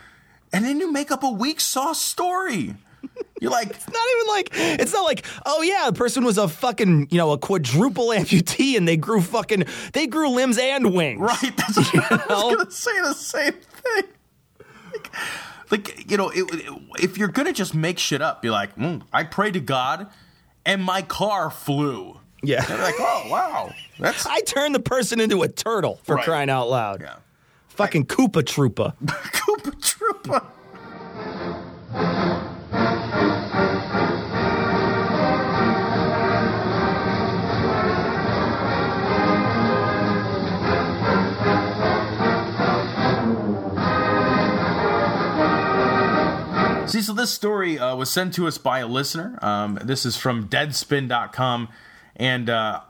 and 0.52 0.64
then 0.64 0.80
you 0.80 0.92
make 0.92 1.10
up 1.10 1.22
a 1.22 1.30
weak 1.30 1.60
sauce 1.60 2.00
story, 2.00 2.74
you're 3.40 3.50
like, 3.50 3.70
It's 3.70 3.88
not 3.88 4.06
even 4.14 4.26
like 4.28 4.48
it's 4.80 4.92
not 4.92 5.02
like 5.04 5.24
oh 5.46 5.62
yeah, 5.62 5.86
the 5.86 5.92
person 5.96 6.24
was 6.24 6.36
a 6.38 6.46
fucking 6.48 7.08
you 7.10 7.18
know 7.18 7.32
a 7.32 7.38
quadruple 7.38 8.08
amputee 8.14 8.76
and 8.76 8.86
they 8.86 8.96
grew 8.98 9.20
fucking 9.22 9.64
they 9.92 10.06
grew 10.06 10.28
limbs 10.28 10.58
and 10.58 10.92
wings. 10.92 11.20
right? 11.20 11.56
That's 11.56 11.76
what 11.94 12.12
I 12.12 12.26
was 12.26 12.54
going 12.54 12.66
to 12.66 12.70
say 12.70 13.00
the 13.00 13.14
same 13.14 13.52
thing. 13.52 14.04
Like, 14.92 15.10
like 15.70 16.10
you 16.10 16.16
know, 16.16 16.30
it, 16.30 16.42
it- 16.52 16.72
if 17.00 17.18
you're 17.18 17.28
to 17.46 17.52
just 17.52 17.74
make 17.74 17.98
shit 17.98 18.22
up, 18.22 18.42
be 18.42 18.50
like, 18.50 18.74
mm, 18.76 19.02
I 19.12 19.24
pray 19.24 19.50
to 19.50 19.60
God, 19.60 20.06
and 20.64 20.82
my 20.82 21.02
car 21.02 21.50
flew. 21.50 22.18
Yeah. 22.42 22.64
They're 22.64 22.78
like, 22.78 22.94
oh 22.98 23.26
wow, 23.30 23.72
that's 23.98 24.26
I 24.26 24.40
turned 24.40 24.74
the 24.74 24.80
person 24.80 25.20
into 25.20 25.42
a 25.42 25.48
turtle 25.48 26.00
for 26.04 26.16
Right. 26.16 26.24
crying 26.24 26.50
out 26.50 26.68
loud. 26.68 27.00
yeah. 27.00 27.16
Fucking 27.68 28.06
Koopa 28.06 28.42
Troopa. 28.42 28.94
Koopa 29.04 30.44
Troopa. 31.92 32.55
See, 46.86 47.02
so 47.02 47.12
this 47.12 47.32
story 47.32 47.80
uh, 47.80 47.96
was 47.96 48.12
sent 48.12 48.32
to 48.34 48.46
us 48.46 48.58
by 48.58 48.78
a 48.78 48.86
listener. 48.86 49.40
Um, 49.42 49.76
this 49.82 50.06
is 50.06 50.16
from 50.16 50.48
Deadspin.com, 50.48 51.68
and 52.14 52.48
uh, 52.48 52.80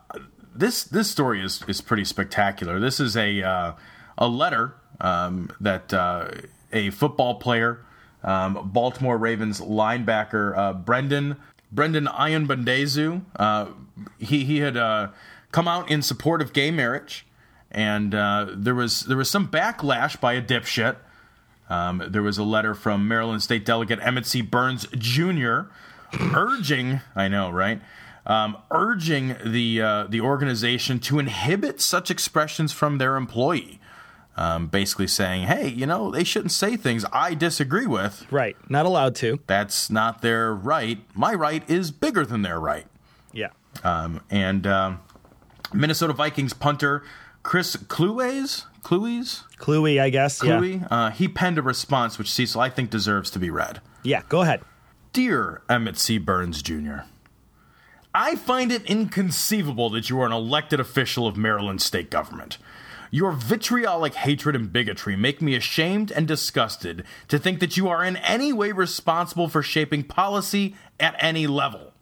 this 0.55 0.85
this 0.85 1.11
story 1.11 1.43
is 1.43 1.63
is 1.67 1.81
pretty 1.81 2.05
spectacular. 2.05 2.79
This 2.79 3.01
is 3.01 3.17
a 3.17 3.43
uh, 3.43 3.73
a 4.19 4.29
letter 4.29 4.75
um, 5.01 5.51
that 5.63 5.95
uh, 5.95 6.29
a 6.75 6.91
football 6.91 7.37
player, 7.37 7.87
um, 8.23 8.71
Baltimore 8.71 9.17
Ravens 9.17 9.63
linebacker 9.63 10.57
uh, 10.57 10.73
Brendon 10.75 11.37
Brendon 11.73 12.05
Ayanbadejo, 12.05 13.23
uh, 13.37 13.67
he 14.19 14.45
he 14.45 14.59
had 14.59 14.75
come 15.53 15.67
out 15.67 15.91
in 15.91 16.03
support 16.03 16.43
of 16.43 16.53
gay 16.53 16.71
marriage, 16.71 17.25
and 17.71 18.13
there 18.13 18.75
was 18.75 19.07
there 19.07 19.17
was 19.17 19.31
some 19.31 19.49
backlash 19.49 20.21
by 20.21 20.35
a 20.35 20.43
dipshit. 20.43 20.97
Um, 21.69 22.03
there 22.09 22.23
was 22.23 22.39
a 22.39 22.45
letter 22.45 22.75
from 22.75 23.09
Maryland 23.09 23.43
State 23.43 23.65
Delegate 23.65 23.99
Emmett 24.01 24.27
C. 24.27 24.41
Burns 24.41 24.87
Jr. 24.97 25.63
urging, 26.35 27.01
I 27.15 27.29
know, 27.29 27.51
right? 27.51 27.81
Um, 28.25 28.57
urging 28.71 29.37
the 29.45 29.81
uh, 29.81 30.07
the 30.09 30.21
organization 30.21 30.99
to 31.01 31.19
inhibit 31.19 31.81
such 31.81 32.11
expressions 32.11 32.73
from 32.73 32.99
their 32.99 33.17
employee. 33.17 33.81
Um, 34.39 34.67
basically 34.67 35.07
saying, 35.07 35.47
hey, 35.47 35.69
you 35.69 35.87
know, 35.87 36.11
they 36.11 36.23
shouldn't 36.23 36.53
say 36.53 36.77
things 36.77 37.07
I 37.11 37.33
disagree 37.33 37.87
with. 37.87 38.31
Right. 38.31 38.55
Not 38.69 38.85
allowed 38.85 39.15
to. 39.17 39.41
That's 39.47 39.89
not 39.89 40.21
their 40.21 40.53
right. 40.55 40.99
My 41.15 41.33
right 41.33 41.69
is 41.71 41.91
bigger 41.91 42.27
than 42.27 42.43
their 42.43 42.61
right. 42.61 42.87
Yeah. 43.33 43.49
Um, 43.83 44.21
and 44.29 44.67
um, 44.67 45.01
Minnesota 45.73 46.13
Vikings 46.13 46.53
punter 46.53 47.03
Chris 47.43 47.77
Clues, 47.77 48.67
Clues, 48.87 49.43
Cluey, 49.59 50.01
I 50.01 50.11
guess. 50.11 50.41
Yeah. 50.45 50.87
Uh, 50.89 51.11
he 51.11 51.27
penned 51.27 51.59
a 51.59 51.63
response 51.63 52.19
which 52.19 52.31
Cecil 52.31 52.61
I 52.61 52.71
think 52.71 52.89
deserves 52.89 53.33
to 53.33 53.41
be 53.41 53.51
read. 53.51 53.81
Yeah. 54.05 54.23
Go 54.29 54.43
ahead. 54.43 54.61
Dear 55.13 55.63
Emmett 55.69 55.99
C. 55.99 56.19
Burns 56.19 56.63
Jr., 56.63 56.99
I 58.15 58.37
find 58.37 58.71
it 58.71 58.85
inconceivable 58.85 59.91
that 59.91 60.09
you 60.09 60.21
are 60.21 60.27
an 60.27 60.31
elected 60.31 60.79
official 60.79 61.27
of 61.27 61.37
Maryland 61.37 61.83
state 61.83 62.13
government. 62.13 62.59
Your 63.11 63.33
vitriolic 63.33 64.15
hatred 64.15 64.55
and 64.55 64.73
bigotry 64.73 65.17
make 65.17 65.43
me 65.43 65.57
ashamed 65.57 66.13
and 66.13 66.29
disgusted 66.29 67.03
to 67.27 67.41
think 67.41 67.59
that 67.59 67.77
you 67.77 67.89
are 67.89 68.05
in 68.05 68.17
any 68.19 68.53
way 68.53 68.71
responsible 68.71 69.49
for 69.49 69.65
shaping 69.65 70.05
policy 70.05 70.77
at 71.01 71.17
any 71.19 71.49
level. 71.49 71.93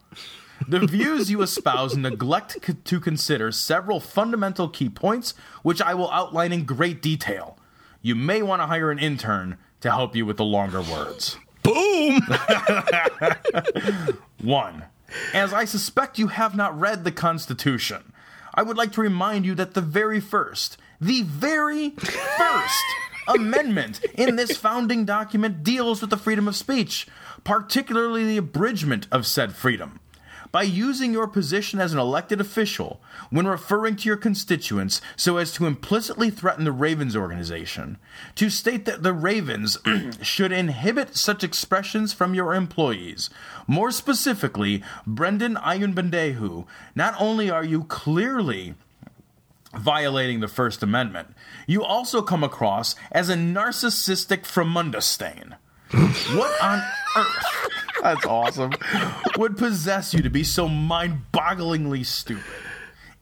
The 0.67 0.87
views 0.87 1.31
you 1.31 1.43
espouse 1.43 1.97
neglect 1.97 2.59
c- 2.65 2.75
to 2.75 3.01
consider 3.01 3.53
several 3.53 4.01
fundamental 4.01 4.69
key 4.69 4.89
points, 4.89 5.35
which 5.63 5.83
I 5.83 5.95
will 5.95 6.11
outline 6.11 6.53
in 6.53 6.65
great 6.65 7.03
detail. 7.03 7.59
You 8.03 8.15
may 8.15 8.43
want 8.43 8.63
to 8.63 8.67
hire 8.67 8.91
an 8.91 8.99
intern 8.99 9.59
to 9.81 9.91
help 9.91 10.17
you 10.17 10.25
with 10.25 10.37
the 10.37 10.45
longer 10.45 10.81
words. 10.81 11.37
Boom. 11.63 12.21
One, 14.43 14.85
as 15.33 15.53
I 15.53 15.65
suspect 15.65 16.19
you 16.19 16.29
have 16.29 16.55
not 16.55 16.79
read 16.79 17.05
the 17.05 17.13
Constitution, 17.13 18.13
I 18.55 18.63
would 18.63 18.77
like 18.77 18.93
to 18.93 19.01
remind 19.01 19.45
you 19.45 19.55
that 19.57 19.75
the 19.75 19.81
very 19.81 20.21
first, 20.21 20.77
the 21.01 21.23
very 21.23 21.91
first 21.91 22.85
amendment 23.29 24.01
in 24.15 24.37
this 24.37 24.57
founding 24.57 25.05
document 25.05 25.65
deals 25.65 26.01
with 26.01 26.11
the 26.11 26.17
freedom 26.17 26.47
of 26.47 26.57
speech, 26.57 27.07
particularly 27.43 28.25
the 28.25 28.37
abridgment 28.37 29.07
of 29.11 29.27
said 29.27 29.55
freedom. 29.55 30.01
By 30.55 30.63
using 30.63 31.13
your 31.13 31.27
position 31.27 31.81
as 31.81 31.93
an 31.93 31.99
elected 31.99 32.41
official 32.41 33.01
when 33.29 33.49
referring 33.49 33.97
to 33.97 34.09
your 34.09 34.17
constituents 34.17 35.01
so 35.17 35.37
as 35.37 35.51
to 35.55 35.67
implicitly 35.67 36.31
threaten 36.31 36.65
the 36.65 36.71
Ravens 36.71 37.17
organization, 37.17 37.99
to 38.37 38.49
state 38.49 38.85
that 38.85 39.03
the 39.03 39.13
Ravens 39.13 39.79
should 40.23 40.53
inhibit 40.53 41.17
such 41.17 41.43
expressions 41.43 42.13
from 42.13 42.35
your 42.35 42.55
employees. 42.55 43.31
More 43.67 43.91
specifically, 43.91 44.81
Brendon 45.05 45.57
Ayanbadejo, 45.57 46.67
not 46.95 47.17
only 47.19 47.51
are 47.51 47.65
you 47.65 47.83
clearly 47.83 48.75
violating 49.77 50.39
the 50.39 50.47
First 50.47 50.85
Amendment, 50.85 51.35
you 51.67 51.83
also 51.83 52.23
come 52.23 52.45
across 52.45 52.95
as 53.11 53.29
a 53.29 53.35
narcissistic 53.35 54.43
Fremunda 54.43 55.03
stain. 55.03 55.57
What 55.91 56.63
on 56.63 56.81
earth? 57.17 57.84
That's 58.05 58.27
awesome. 58.27 58.73
Would 59.39 59.57
possess 59.57 60.13
you 60.13 60.23
to 60.23 60.29
be 60.29 60.45
so 60.45 60.69
mind 60.69 61.23
bogglingly 61.33 62.05
stupid? 62.05 62.45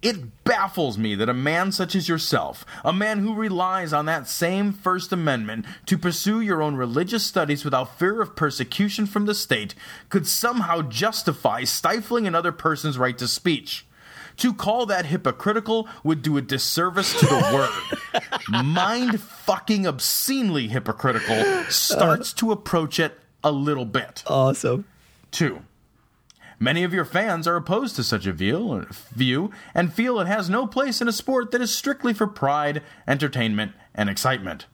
It 0.03 0.43
baffles 0.43 0.99
me 0.99 1.15
that 1.15 1.29
a 1.29 1.35
man 1.35 1.71
such 1.71 1.95
as 1.95 2.09
yourself, 2.09 2.67
a 2.85 2.93
man 2.93 3.21
who 3.21 3.33
relies 3.33 3.93
on 3.93 4.07
that 4.07 4.27
same 4.27 4.73
First 4.73 5.13
Amendment 5.13 5.67
to 5.87 5.97
pursue 5.97 6.41
your 6.41 6.61
own 6.61 6.75
religious 6.75 7.25
studies 7.25 7.65
without 7.65 7.97
fear 7.97 8.21
of 8.21 8.35
persecution 8.35 9.07
from 9.07 9.27
the 9.27 9.37
state, 9.37 9.77
could 10.09 10.27
somehow 10.27 10.83
justify 10.83 11.63
stifling 11.63 12.27
another 12.27 12.51
person's 12.51 12.99
right 12.99 13.17
to 13.19 13.29
speech. 13.29 13.87
To 14.39 14.53
call 14.53 14.87
that 14.87 15.07
hypocritical 15.07 15.89
would 16.03 16.23
do 16.23 16.37
a 16.37 16.43
disservice 16.43 17.17
to 17.21 17.27
the 17.27 17.71
word. 18.51 18.65
Mind 18.65 19.21
fucking 19.21 19.87
obscenely 19.87 20.67
hypocritical 20.67 21.71
starts 21.71 22.33
to 22.33 22.51
approach 22.51 22.99
it 22.99 23.22
a 23.45 23.53
little 23.53 23.85
bit. 23.85 24.23
Awesome. 24.27 24.85
Two. 25.31 25.63
Many 26.59 26.85
of 26.85 26.95
your 26.95 27.05
fans 27.05 27.49
are 27.49 27.57
opposed 27.57 27.97
to 27.97 28.05
such 28.05 28.25
a 28.25 28.33
view, 28.33 28.87
view 29.11 29.51
and 29.75 29.93
feel 29.93 30.21
it 30.21 30.29
has 30.29 30.49
no 30.49 30.67
place 30.67 31.01
in 31.01 31.09
a 31.09 31.13
sport 31.13 31.51
that 31.51 31.61
is 31.61 31.75
strictly 31.75 32.15
for 32.15 32.29
pride, 32.29 32.83
entertainment, 33.09 33.73
and 33.97 34.09
excitement. 34.09 34.67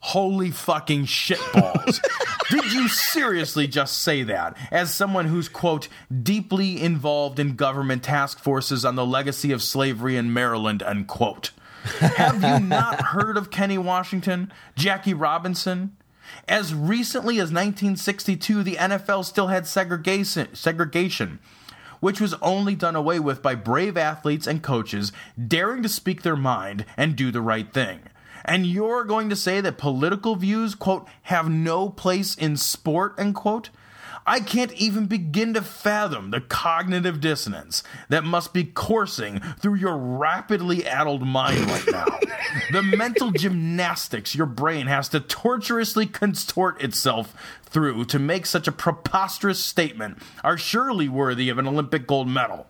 Holy 0.00 0.50
fucking 0.50 1.06
shitballs. 1.06 2.00
Did 2.50 2.72
you 2.72 2.88
seriously 2.88 3.66
just 3.66 3.98
say 3.98 4.22
that 4.22 4.56
as 4.70 4.94
someone 4.94 5.26
who's, 5.26 5.48
quote, 5.48 5.88
deeply 6.22 6.80
involved 6.80 7.38
in 7.38 7.56
government 7.56 8.02
task 8.04 8.38
forces 8.38 8.84
on 8.84 8.94
the 8.94 9.04
legacy 9.04 9.52
of 9.52 9.62
slavery 9.62 10.16
in 10.16 10.32
Maryland, 10.32 10.82
unquote? 10.82 11.50
Have 11.98 12.42
you 12.42 12.66
not 12.66 13.00
heard 13.00 13.36
of 13.36 13.50
Kenny 13.50 13.78
Washington, 13.78 14.52
Jackie 14.76 15.14
Robinson? 15.14 15.96
As 16.48 16.74
recently 16.74 17.34
as 17.36 17.52
1962, 17.52 18.62
the 18.62 18.76
NFL 18.76 19.24
still 19.24 19.48
had 19.48 19.66
segregation, 19.66 20.54
segregation, 20.54 21.38
which 22.00 22.20
was 22.20 22.34
only 22.42 22.74
done 22.74 22.96
away 22.96 23.20
with 23.20 23.42
by 23.42 23.54
brave 23.54 23.96
athletes 23.96 24.46
and 24.46 24.62
coaches 24.62 25.12
daring 25.46 25.82
to 25.82 25.88
speak 25.88 26.22
their 26.22 26.36
mind 26.36 26.84
and 26.96 27.16
do 27.16 27.30
the 27.30 27.40
right 27.42 27.72
thing. 27.72 28.00
And 28.44 28.66
you're 28.66 29.04
going 29.04 29.28
to 29.30 29.36
say 29.36 29.60
that 29.60 29.78
political 29.78 30.34
views, 30.34 30.74
quote, 30.74 31.06
have 31.22 31.50
no 31.50 31.90
place 31.90 32.34
in 32.34 32.56
sport, 32.56 33.14
unquote? 33.18 33.70
I 34.26 34.40
can't 34.40 34.72
even 34.74 35.06
begin 35.06 35.54
to 35.54 35.62
fathom 35.62 36.30
the 36.30 36.40
cognitive 36.40 37.20
dissonance 37.20 37.82
that 38.08 38.24
must 38.24 38.52
be 38.52 38.64
coursing 38.64 39.40
through 39.58 39.76
your 39.76 39.96
rapidly 39.96 40.86
addled 40.86 41.26
mind 41.26 41.60
right 41.66 41.88
now. 41.90 42.18
the 42.72 42.82
mental 42.82 43.30
gymnastics 43.30 44.34
your 44.34 44.46
brain 44.46 44.86
has 44.86 45.08
to 45.10 45.20
tortuously 45.20 46.06
contort 46.06 46.82
itself 46.82 47.34
through 47.62 48.04
to 48.06 48.18
make 48.18 48.46
such 48.46 48.68
a 48.68 48.72
preposterous 48.72 49.64
statement 49.64 50.18
are 50.44 50.58
surely 50.58 51.08
worthy 51.08 51.48
of 51.48 51.58
an 51.58 51.66
Olympic 51.66 52.06
gold 52.06 52.28
medal. 52.28 52.66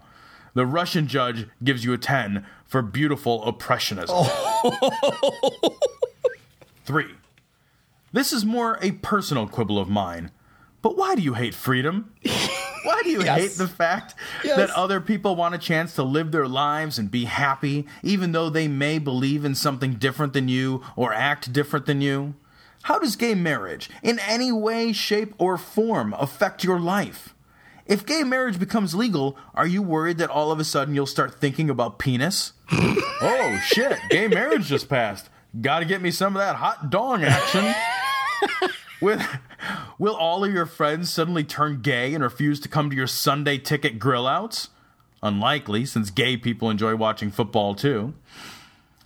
the 0.55 0.67
Russian 0.67 1.07
judge 1.07 1.47
gives 1.63 1.85
you 1.85 1.93
a 1.93 1.99
10 1.99 2.45
for 2.67 2.83
beautiful 2.83 3.41
oppressionism. 3.43 4.09
Oh. 4.11 5.79
Three, 6.85 7.15
this 8.13 8.33
is 8.33 8.45
more 8.45 8.79
a 8.83 8.93
personal 8.93 9.47
quibble 9.47 9.79
of 9.79 9.89
mine, 9.89 10.31
but 10.83 10.97
why 10.97 11.15
do 11.15 11.23
you 11.23 11.35
hate 11.35 11.55
freedom? 11.55 12.13
Why 12.83 13.03
do 13.05 13.11
you 13.11 13.23
Yes. 13.23 13.39
hate 13.39 13.51
the 13.59 13.69
fact 13.69 14.15
Yes. 14.43 14.57
that 14.57 14.71
other 14.71 15.03
people 15.03 15.37
want 15.37 15.55
a 15.55 15.59
chance 15.59 15.95
to 15.97 16.03
live 16.03 16.33
their 16.33 16.49
lives 16.49 16.99
and 16.99 17.11
be 17.11 17.27
happy, 17.27 17.87
even 18.03 18.33
though 18.33 18.49
they 18.49 18.69
may 18.69 18.99
believe 18.99 19.45
in 19.45 19.55
something 19.55 19.95
different 19.97 20.33
than 20.33 20.49
you 20.49 20.83
or 20.97 21.13
act 21.13 21.53
different 21.53 21.85
than 21.85 22.01
you? 22.01 22.35
How 22.85 22.99
does 22.99 23.17
gay 23.17 23.35
marriage, 23.35 23.91
in 24.03 24.19
any 24.21 24.51
way, 24.51 24.95
shape, 24.95 25.35
or 25.37 25.59
form, 25.59 26.15
affect 26.19 26.65
your 26.65 26.81
life? 26.81 27.35
If 27.85 28.07
gay 28.07 28.23
marriage 28.25 28.59
becomes 28.59 28.95
legal, 28.95 29.37
are 29.55 29.67
you 29.67 29.83
worried 29.83 30.17
that 30.17 30.31
all 30.31 30.51
of 30.51 30.59
a 30.59 30.65
sudden 30.65 30.95
you'll 30.95 31.05
start 31.07 31.35
thinking 31.39 31.69
about 31.69 31.99
penis? 31.99 32.55
oh 32.73 33.61
shit, 33.67 33.99
gay 34.09 34.27
marriage 34.27 34.65
just 34.65 34.89
passed. 34.89 35.29
Gotta 35.61 35.85
get 35.85 36.01
me 36.01 36.11
some 36.11 36.35
of 36.35 36.41
that 36.41 36.57
hot 36.57 36.89
dong 36.89 37.25
action. 37.25 37.75
With, 39.03 39.23
will 40.01 40.17
all 40.17 40.43
of 40.43 40.53
your 40.53 40.65
friends 40.65 41.11
suddenly 41.11 41.45
turn 41.45 41.83
gay 41.83 42.15
and 42.15 42.25
refuse 42.25 42.59
to 42.59 42.69
come 42.69 42.89
to 42.89 42.97
your 42.97 43.07
Sunday 43.07 43.59
ticket 43.59 43.99
grill 43.99 44.27
outs? 44.27 44.71
Unlikely, 45.23 45.85
since 45.85 46.09
gay 46.11 46.39
people 46.39 46.71
enjoy 46.71 46.97
watching 46.97 47.31
football 47.31 47.75
too. 47.75 48.15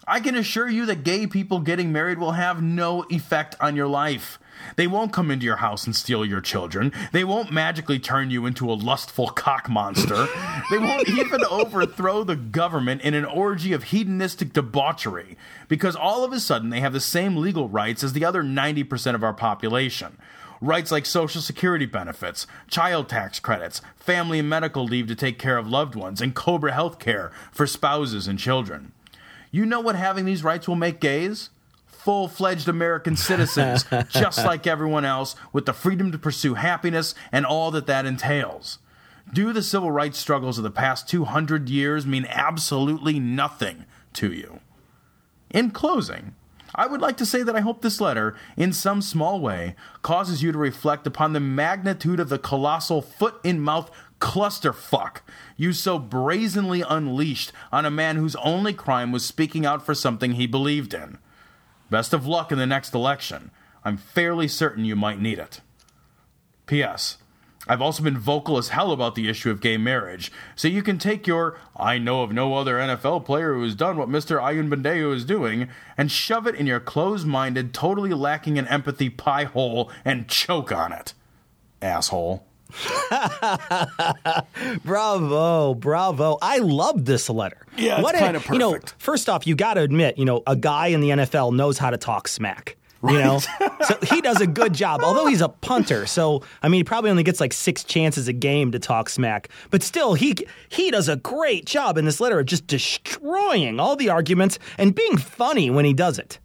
I 0.06 0.20
can 0.20 0.36
assure 0.36 0.68
you 0.68 0.86
that 0.86 1.02
gay 1.02 1.26
people 1.26 1.58
getting 1.58 1.90
married 1.90 2.18
will 2.18 2.32
have 2.32 2.62
no 2.62 3.04
effect 3.10 3.56
on 3.60 3.74
your 3.74 3.88
life. 3.88 4.38
They 4.76 4.86
won't 4.86 5.12
come 5.12 5.32
into 5.32 5.44
your 5.44 5.56
house 5.56 5.84
and 5.84 5.96
steal 5.96 6.24
your 6.24 6.40
children. 6.40 6.92
They 7.10 7.24
won't 7.24 7.50
magically 7.50 7.98
turn 7.98 8.30
you 8.30 8.46
into 8.46 8.70
a 8.70 8.74
lustful 8.74 9.28
cock 9.28 9.68
monster. 9.68 10.28
they 10.70 10.78
won't 10.78 11.08
even 11.08 11.44
overthrow 11.50 12.22
the 12.22 12.36
government 12.36 13.02
in 13.02 13.14
an 13.14 13.24
orgy 13.24 13.72
of 13.72 13.84
hedonistic 13.84 14.52
debauchery 14.52 15.36
because 15.66 15.96
all 15.96 16.22
of 16.22 16.32
a 16.32 16.38
sudden 16.38 16.70
they 16.70 16.80
have 16.80 16.92
the 16.92 17.00
same 17.00 17.36
legal 17.36 17.68
rights 17.68 18.04
as 18.04 18.12
the 18.12 18.24
other 18.24 18.44
90% 18.44 19.16
of 19.16 19.24
our 19.24 19.34
population. 19.34 20.16
Rights 20.60 20.90
like 20.90 21.06
Social 21.06 21.40
Security 21.40 21.86
benefits, 21.86 22.46
child 22.68 23.08
tax 23.08 23.40
credits, 23.40 23.80
family 23.96 24.38
and 24.38 24.48
medical 24.48 24.84
leave 24.84 25.06
to 25.08 25.14
take 25.14 25.38
care 25.38 25.58
of 25.58 25.66
loved 25.66 25.94
ones, 25.94 26.20
and 26.20 26.34
COBRA 26.34 26.72
health 26.72 26.98
care 26.98 27.32
for 27.52 27.66
spouses 27.66 28.26
and 28.28 28.38
children. 28.38 28.92
You 29.50 29.66
know 29.66 29.80
what 29.80 29.96
having 29.96 30.24
these 30.24 30.44
rights 30.44 30.66
will 30.66 30.76
make 30.76 31.00
gays? 31.00 31.50
Full 31.86 32.28
fledged 32.28 32.68
American 32.68 33.16
citizens, 33.16 33.84
just 34.08 34.44
like 34.44 34.66
everyone 34.66 35.04
else, 35.04 35.36
with 35.52 35.66
the 35.66 35.72
freedom 35.72 36.12
to 36.12 36.18
pursue 36.18 36.54
happiness 36.54 37.14
and 37.32 37.46
all 37.46 37.70
that 37.70 37.86
that 37.86 38.04
entails. 38.04 38.78
Do 39.32 39.52
the 39.52 39.62
civil 39.62 39.90
rights 39.90 40.18
struggles 40.18 40.58
of 40.58 40.64
the 40.64 40.70
past 40.70 41.08
200 41.08 41.68
years 41.68 42.06
mean 42.06 42.26
absolutely 42.28 43.18
nothing 43.18 43.84
to 44.14 44.32
you? 44.32 44.60
In 45.50 45.70
closing, 45.70 46.34
I 46.74 46.86
would 46.86 47.00
like 47.00 47.16
to 47.18 47.26
say 47.26 47.42
that 47.42 47.54
I 47.54 47.60
hope 47.60 47.82
this 47.82 48.00
letter, 48.00 48.34
in 48.56 48.72
some 48.72 49.00
small 49.00 49.40
way, 49.40 49.76
causes 50.02 50.42
you 50.42 50.50
to 50.52 50.58
reflect 50.58 51.06
upon 51.06 51.32
the 51.32 51.40
magnitude 51.40 52.18
of 52.18 52.28
the 52.28 52.38
colossal 52.38 53.00
foot 53.00 53.36
in 53.44 53.60
mouth 53.60 53.90
clusterfuck 54.20 55.18
you 55.56 55.72
so 55.72 55.98
brazenly 55.98 56.82
unleashed 56.88 57.52
on 57.70 57.84
a 57.84 57.90
man 57.90 58.16
whose 58.16 58.36
only 58.36 58.72
crime 58.72 59.12
was 59.12 59.24
speaking 59.24 59.66
out 59.66 59.84
for 59.84 59.94
something 59.94 60.32
he 60.32 60.46
believed 60.46 60.94
in. 60.94 61.18
Best 61.90 62.12
of 62.12 62.26
luck 62.26 62.50
in 62.50 62.58
the 62.58 62.66
next 62.66 62.94
election. 62.94 63.50
I'm 63.84 63.96
fairly 63.96 64.48
certain 64.48 64.84
you 64.84 64.96
might 64.96 65.20
need 65.20 65.38
it. 65.38 65.60
P.S. 66.66 67.18
I've 67.66 67.80
also 67.80 68.02
been 68.02 68.18
vocal 68.18 68.58
as 68.58 68.68
hell 68.68 68.92
about 68.92 69.14
the 69.14 69.28
issue 69.28 69.50
of 69.50 69.60
gay 69.60 69.76
marriage, 69.78 70.30
so 70.54 70.68
you 70.68 70.82
can 70.82 70.98
take 70.98 71.26
your 71.26 71.58
I 71.76 71.98
know 71.98 72.22
of 72.22 72.32
no 72.32 72.54
other 72.56 72.74
NFL 72.76 73.24
player 73.24 73.54
who 73.54 73.62
has 73.62 73.74
done 73.74 73.96
what 73.96 74.08
Mr. 74.08 74.38
Ayanbadejo 74.40 75.14
is 75.14 75.24
doing 75.24 75.68
and 75.96 76.10
shove 76.12 76.46
it 76.46 76.54
in 76.54 76.66
your 76.66 76.80
closed 76.80 77.26
minded, 77.26 77.72
totally 77.72 78.12
lacking 78.12 78.58
in 78.58 78.66
empathy 78.68 79.08
pie 79.08 79.44
hole 79.44 79.90
and 80.04 80.28
choke 80.28 80.72
on 80.72 80.92
it. 80.92 81.14
Asshole. 81.80 82.46
bravo, 84.84 85.74
bravo. 85.74 86.38
I 86.42 86.58
love 86.58 87.04
this 87.04 87.28
letter. 87.30 87.66
Yeah, 87.76 87.94
it's 87.94 88.02
What 88.02 88.14
a- 88.14 88.18
kinda 88.18 88.40
perfect. 88.40 88.52
You 88.52 88.58
know, 88.58 88.78
first 88.98 89.28
off, 89.28 89.46
you 89.46 89.54
got 89.54 89.74
to 89.74 89.80
admit, 89.82 90.18
you 90.18 90.24
know, 90.24 90.42
a 90.46 90.56
guy 90.56 90.88
in 90.88 91.00
the 91.00 91.10
NFL 91.10 91.54
knows 91.54 91.78
how 91.78 91.90
to 91.90 91.96
talk 91.96 92.28
smack. 92.28 92.76
You 93.12 93.18
know, 93.18 93.38
so 93.86 93.98
he 94.02 94.20
does 94.20 94.40
a 94.40 94.46
good 94.46 94.72
job. 94.72 95.02
Although 95.02 95.26
he's 95.26 95.40
a 95.40 95.48
punter, 95.48 96.06
so 96.06 96.42
I 96.62 96.68
mean, 96.68 96.80
he 96.80 96.84
probably 96.84 97.10
only 97.10 97.22
gets 97.22 97.40
like 97.40 97.52
six 97.52 97.84
chances 97.84 98.28
a 98.28 98.32
game 98.32 98.72
to 98.72 98.78
talk 98.78 99.08
smack. 99.08 99.48
But 99.70 99.82
still, 99.82 100.14
he 100.14 100.36
he 100.68 100.90
does 100.90 101.08
a 101.08 101.16
great 101.16 101.66
job 101.66 101.98
in 101.98 102.04
this 102.04 102.20
letter 102.20 102.38
of 102.38 102.46
just 102.46 102.66
destroying 102.66 103.78
all 103.80 103.96
the 103.96 104.08
arguments 104.08 104.58
and 104.78 104.94
being 104.94 105.16
funny 105.16 105.70
when 105.70 105.84
he 105.84 105.92
does 105.92 106.18
it. 106.18 106.38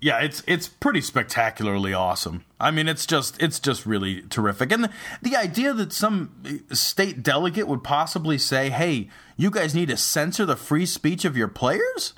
Yeah, 0.00 0.20
it's 0.20 0.42
it's 0.46 0.68
pretty 0.68 1.00
spectacularly 1.00 1.94
awesome. 1.94 2.44
I 2.60 2.70
mean, 2.70 2.86
it's 2.86 3.06
just 3.06 3.42
it's 3.42 3.58
just 3.58 3.86
really 3.86 4.22
terrific. 4.22 4.70
And 4.70 4.84
the, 4.84 4.90
the 5.22 5.36
idea 5.36 5.72
that 5.72 5.92
some 5.92 6.62
state 6.70 7.22
delegate 7.22 7.66
would 7.66 7.82
possibly 7.82 8.36
say, 8.36 8.68
"Hey, 8.70 9.08
you 9.36 9.50
guys 9.50 9.74
need 9.74 9.88
to 9.88 9.96
censor 9.96 10.44
the 10.44 10.56
free 10.56 10.86
speech 10.86 11.24
of 11.24 11.36
your 11.36 11.48
players?" 11.48 12.12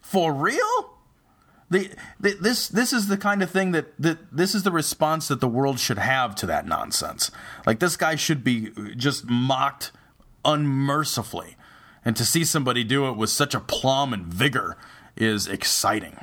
For 0.00 0.32
real? 0.32 0.89
The, 1.70 1.92
this 2.18 2.66
this 2.66 2.92
is 2.92 3.06
the 3.06 3.16
kind 3.16 3.42
of 3.42 3.50
thing 3.50 3.70
that, 3.70 3.94
that 4.00 4.18
this 4.32 4.56
is 4.56 4.64
the 4.64 4.72
response 4.72 5.28
that 5.28 5.40
the 5.40 5.48
world 5.48 5.78
should 5.78 5.98
have 5.98 6.34
to 6.36 6.46
that 6.46 6.66
nonsense. 6.66 7.30
Like 7.64 7.78
this 7.78 7.96
guy 7.96 8.16
should 8.16 8.42
be 8.42 8.70
just 8.96 9.30
mocked 9.30 9.92
unmercifully, 10.44 11.56
and 12.04 12.16
to 12.16 12.24
see 12.24 12.44
somebody 12.44 12.82
do 12.82 13.08
it 13.08 13.16
with 13.16 13.30
such 13.30 13.54
aplomb 13.54 14.12
and 14.12 14.26
vigor 14.26 14.76
is 15.16 15.46
exciting. 15.46 16.18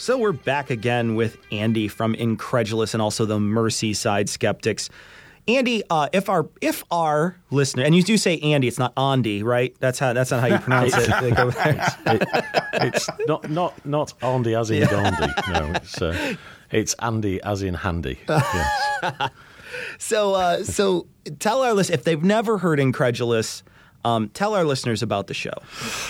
So 0.00 0.16
we're 0.16 0.32
back 0.32 0.70
again 0.70 1.14
with 1.14 1.36
Andy 1.52 1.86
from 1.86 2.14
Incredulous 2.14 2.94
and 2.94 3.02
also 3.02 3.26
the 3.26 3.36
Merseyside 3.36 4.30
Skeptics. 4.30 4.88
Andy, 5.46 5.82
uh, 5.90 6.08
if 6.14 6.30
our 6.30 6.48
if 6.62 6.84
our 6.90 7.36
listener 7.50 7.82
and 7.84 7.94
you 7.94 8.02
do 8.02 8.16
say 8.16 8.38
Andy, 8.38 8.66
it's 8.66 8.78
not 8.78 8.94
Andy, 8.96 9.42
right? 9.42 9.76
That's 9.78 9.98
how 9.98 10.14
that's 10.14 10.30
not 10.30 10.40
how 10.40 10.46
you 10.46 10.58
pronounce 10.60 10.94
it. 10.96 11.10
Over 11.38 11.50
there. 11.50 11.86
it's 12.72 13.10
not 13.26 13.50
not 13.50 13.84
not 13.86 14.14
Andy 14.22 14.54
as 14.54 14.70
in 14.70 14.78
Yeah. 14.78 14.86
Gandhi. 14.90 15.34
No, 15.52 15.72
it's 15.74 16.00
uh, 16.00 16.34
it's 16.70 16.94
Andy 16.94 17.42
as 17.42 17.62
in 17.62 17.74
handy. 17.74 18.18
Yes. 18.28 19.30
so 19.98 20.32
uh, 20.34 20.64
so 20.64 21.08
tell 21.40 21.60
our 21.60 21.74
listeners 21.74 21.98
if 21.98 22.04
they've 22.04 22.24
never 22.24 22.56
heard 22.56 22.80
Incredulous, 22.80 23.62
um, 24.04 24.28
tell 24.30 24.54
our 24.54 24.64
listeners 24.64 25.02
about 25.02 25.26
the 25.26 25.34
show. 25.34 25.54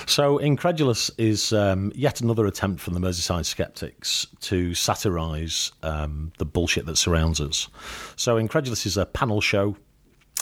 So, 0.06 0.38
Incredulous 0.38 1.10
is 1.18 1.52
um, 1.52 1.92
yet 1.94 2.20
another 2.20 2.46
attempt 2.46 2.80
from 2.80 2.94
the 2.94 3.00
Merseyside 3.00 3.46
skeptics 3.46 4.26
to 4.40 4.74
satirise 4.74 5.72
um, 5.82 6.32
the 6.38 6.44
bullshit 6.44 6.86
that 6.86 6.96
surrounds 6.96 7.40
us. 7.40 7.68
So, 8.16 8.36
Incredulous 8.36 8.86
is 8.86 8.96
a 8.96 9.06
panel 9.06 9.40
show 9.40 9.76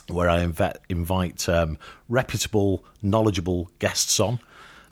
where 0.08 0.28
I 0.28 0.44
inve- 0.44 0.76
invite 0.88 1.48
um, 1.48 1.78
reputable, 2.08 2.84
knowledgeable 3.02 3.70
guests 3.78 4.18
on. 4.20 4.40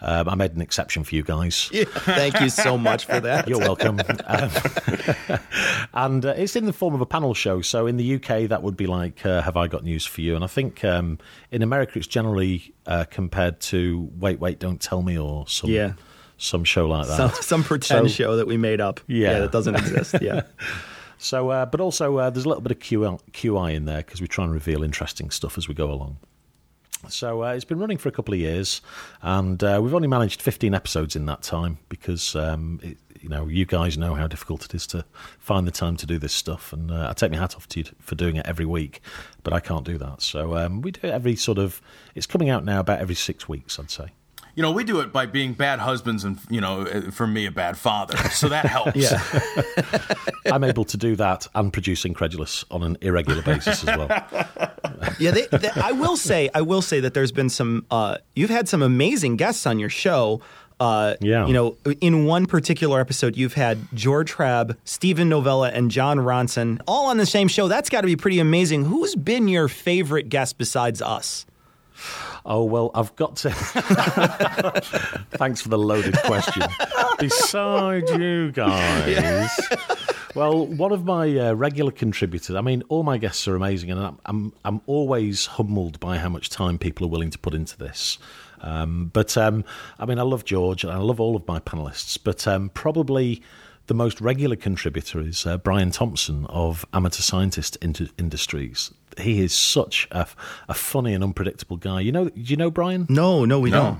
Um, 0.01 0.29
I 0.29 0.35
made 0.35 0.53
an 0.55 0.61
exception 0.61 1.05
for 1.05 1.15
you 1.15 1.23
guys. 1.23 1.71
Yeah, 1.73 1.85
thank 1.87 2.41
you 2.41 2.49
so 2.51 2.77
much 2.77 3.07
for 3.07 3.19
that. 3.21 3.49
You're 3.49 3.59
welcome. 3.61 3.99
Um, 4.27 4.51
and 5.95 6.25
uh, 6.25 6.35
it's 6.37 6.57
in 6.57 6.67
the 6.67 6.73
form 6.73 6.95
of 6.95 7.01
a 7.01 7.07
panel 7.07 7.35
show. 7.35 7.61
So 7.63 7.87
in 7.87 7.97
the 7.97 8.15
UK, 8.17 8.49
that 8.49 8.63
would 8.63 8.77
be 8.77 8.87
like, 8.87 9.25
uh, 9.25 9.43
"Have 9.43 9.57
I 9.57 9.69
got 9.69 9.85
news 9.85 10.05
for 10.07 10.21
you?" 10.21 10.35
And 10.35 10.45
I 10.45 10.49
think 10.49 10.85
um, 10.85 11.19
in 11.51 11.63
America, 11.63 11.99
it's 11.99 12.07
generally 12.07 12.75
uh, 12.87 13.05
compared 13.11 13.61
to 13.61 14.11
"Wait, 14.19 14.39
wait, 14.41 14.59
don't 14.59 14.81
tell 14.81 15.03
me" 15.03 15.19
or 15.19 15.47
some 15.49 15.71
Yeah. 15.71 15.93
some 16.37 16.65
show 16.65 16.87
like 16.89 17.07
that. 17.09 17.17
Some, 17.17 17.31
some 17.43 17.65
pretend 17.65 18.11
So- 18.11 18.15
show 18.15 18.37
that 18.37 18.47
we 18.47 18.57
made 18.57 18.81
up. 18.81 19.01
Yeah. 19.07 19.41
that 19.41 19.53
doesn't 19.53 19.75
exist. 19.77 20.17
Yeah. 20.21 20.43
So, 21.19 21.49
uh, 21.49 21.65
but 21.65 21.81
also 21.81 22.19
uh, 22.19 22.29
there's 22.29 22.45
a 22.45 22.49
little 22.49 22.61
bit 22.61 22.73
of 22.73 22.79
QI, 22.79 23.19
QI 23.33 23.75
in 23.75 23.87
there 23.87 24.03
because 24.03 24.21
we 24.21 24.29
try 24.29 24.45
and 24.45 24.53
reveal 24.53 24.83
interesting 24.83 25.31
stuff 25.31 25.57
as 25.57 25.67
we 25.67 25.75
go 25.75 25.91
along. 25.91 26.19
So 27.09 27.45
uh, 27.45 27.53
it's 27.53 27.65
been 27.65 27.79
running 27.79 27.99
for 27.99 28.09
a 28.09 28.13
couple 28.13 28.35
of 28.35 28.41
years, 28.41 28.81
and 29.23 29.63
uh, 29.63 29.81
we've 29.83 29.95
only 29.95 30.09
managed 30.09 30.43
15 30.43 30.75
episodes 30.75 31.15
in 31.15 31.27
that 31.27 31.43
time 31.43 31.79
because 31.89 32.35
um, 32.35 32.81
it, 32.83 32.99
you 33.21 33.29
know 33.29 33.47
you 33.47 33.65
guys 33.65 33.97
know 33.99 34.15
how 34.15 34.27
difficult 34.27 34.65
it 34.65 34.75
is 34.75 34.87
to 34.89 35.05
find 35.39 35.67
the 35.67 35.71
time 35.71 35.97
to 35.97 36.07
do 36.07 36.19
this 36.19 36.33
stuff, 36.33 36.73
and 36.73 36.91
uh, 36.91 37.09
I 37.11 37.13
take 37.13 37.31
my 37.31 37.39
hat 37.39 37.55
off 37.57 37.69
to 37.69 37.81
you 37.81 37.87
for 38.01 38.15
doing 38.15 38.37
it 38.37 38.47
every 38.47 38.67
week, 38.67 39.01
but 39.43 39.53
I 39.53 39.61
can't 39.61 39.85
do 39.85 39.99
that. 39.99 40.23
So 40.23 40.57
um, 40.57 40.81
we 40.81 40.91
do 40.91 41.01
it 41.05 41.11
every 41.11 41.37
sort 41.37 41.59
of. 41.59 41.81
It's 42.15 42.27
coming 42.27 42.51
out 42.51 42.65
now 42.65 42.81
about 42.81 43.01
every 43.01 43.15
six 43.15 43.49
weeks, 43.49 43.79
I'd 43.79 43.91
say. 43.91 44.09
You 44.57 44.63
know, 44.63 44.73
we 44.73 44.83
do 44.85 45.01
it 45.01 45.13
by 45.13 45.27
being 45.27 45.53
bad 45.53 45.79
husbands 45.81 46.25
and, 46.25 46.39
you 46.49 46.61
know, 46.61 46.81
uh, 46.83 47.11
for 47.11 47.27
me, 47.27 47.45
a 47.47 47.51
bad 47.51 47.77
father. 47.79 48.17
So 48.31 48.49
that 48.49 48.65
helps. 48.65 48.97
Yeah. 48.97 49.21
I'm 50.47 50.65
able 50.65 50.85
to 50.87 50.97
do 50.97 51.15
that 51.17 51.47
and 51.55 51.73
produce 51.73 52.05
Incredulous 52.05 52.65
on 52.71 52.83
an 52.83 52.97
irregular 53.03 53.43
basis 53.43 53.87
as 53.87 53.97
well. 53.99 54.09
yeah, 55.19 55.31
they, 55.33 55.47
they, 55.53 55.71
I 55.77 55.93
will 55.93 56.17
say, 56.17 56.49
I 56.55 56.63
will 56.63 56.83
say 56.83 57.01
that 57.01 57.15
there's 57.15 57.33
been 57.33 57.49
some. 57.51 57.85
Uh, 57.91 58.17
you've 58.35 58.51
had 58.51 58.69
some 58.69 58.83
amazing 58.83 59.37
guests 59.37 59.67
on 59.67 59.79
your 59.79 59.89
show. 59.91 60.41
Uh, 60.79 61.15
Yeah. 61.21 61.47
You 61.47 61.53
know, 61.53 61.77
in 62.01 62.25
one 62.27 62.47
particular 62.47 63.01
episode, 63.01 63.37
you've 63.37 63.55
had 63.55 63.79
George 63.95 64.33
Hrab, 64.35 64.77
Steven 64.85 65.29
Novella, 65.29 65.71
and 65.71 65.91
Jon 65.91 66.19
Ronson 66.19 66.81
all 66.87 67.07
on 67.07 67.17
the 67.17 67.27
same 67.27 67.49
show. 67.49 67.67
That's 67.69 67.89
got 67.91 68.03
to 68.03 68.07
be 68.07 68.17
pretty 68.17 68.39
amazing. 68.39 68.85
Who's 68.87 69.15
been 69.15 69.49
your 69.49 69.69
favorite 69.69 70.29
guest 70.29 70.57
besides 70.59 71.03
us? 71.03 71.45
Oh, 72.45 72.65
well, 72.65 72.91
I've 72.95 73.15
got 73.17 73.37
to. 73.37 73.51
Thanks 75.33 75.61
for 75.61 75.69
the 75.69 75.79
loaded 75.79 76.17
question. 76.19 76.63
Besides 77.19 78.11
you 78.13 78.53
guys. 78.53 79.51
Well, 80.35 80.67
one 80.67 80.93
of 80.93 81.05
my 81.05 81.35
uh, 81.39 81.55
regular 81.55 81.91
contributors. 81.91 82.55
I 82.55 82.61
mean, 82.61 82.83
all 82.91 83.03
my 83.03 83.17
guests 83.17 83.49
are 83.49 83.57
amazing, 83.57 83.91
and 83.91 83.99
I'm, 83.99 84.19
I'm 84.27 84.53
I'm 84.67 84.81
always 84.87 85.47
humbled 85.47 85.99
by 85.99 86.19
how 86.19 86.29
much 86.29 86.51
time 86.51 86.77
people 86.77 87.07
are 87.07 87.09
willing 87.09 87.31
to 87.31 87.39
put 87.39 87.55
into 87.55 87.79
this. 87.79 88.19
Um, 88.61 89.11
but 89.15 89.37
um, 89.39 89.65
I 89.99 90.05
mean, 90.05 90.19
I 90.19 90.23
love 90.23 90.45
George, 90.45 90.85
and 90.85 90.93
I 90.93 90.99
love 90.99 91.21
all 91.21 91.37
of 91.37 91.49
my 91.49 91.59
panelists. 91.59 92.19
But 92.23 92.47
um, 92.47 92.69
probably 92.69 93.43
the 93.87 93.95
most 93.95 94.21
regular 94.21 94.57
contributor 94.57 95.21
is 95.21 95.47
uh, 95.47 95.59
Brian 95.59 95.91
Thompson 95.91 96.47
of 96.47 96.85
Amateur 96.93 97.23
Scientist 97.23 97.77
Inter- 97.83 98.09
Industries. 98.19 98.93
He 99.19 99.41
is 99.43 99.53
such 99.55 100.09
a, 100.11 100.27
a 100.69 100.75
funny 100.75 101.15
and 101.15 101.23
unpredictable 101.25 101.77
guy. 101.77 102.01
You 102.01 102.13
know, 102.13 102.29
do 102.29 102.41
you 102.41 102.57
know 102.57 102.71
Brian? 102.71 103.07
No, 103.09 103.45
no, 103.45 103.61
we 103.61 103.71
don't. 103.71 103.99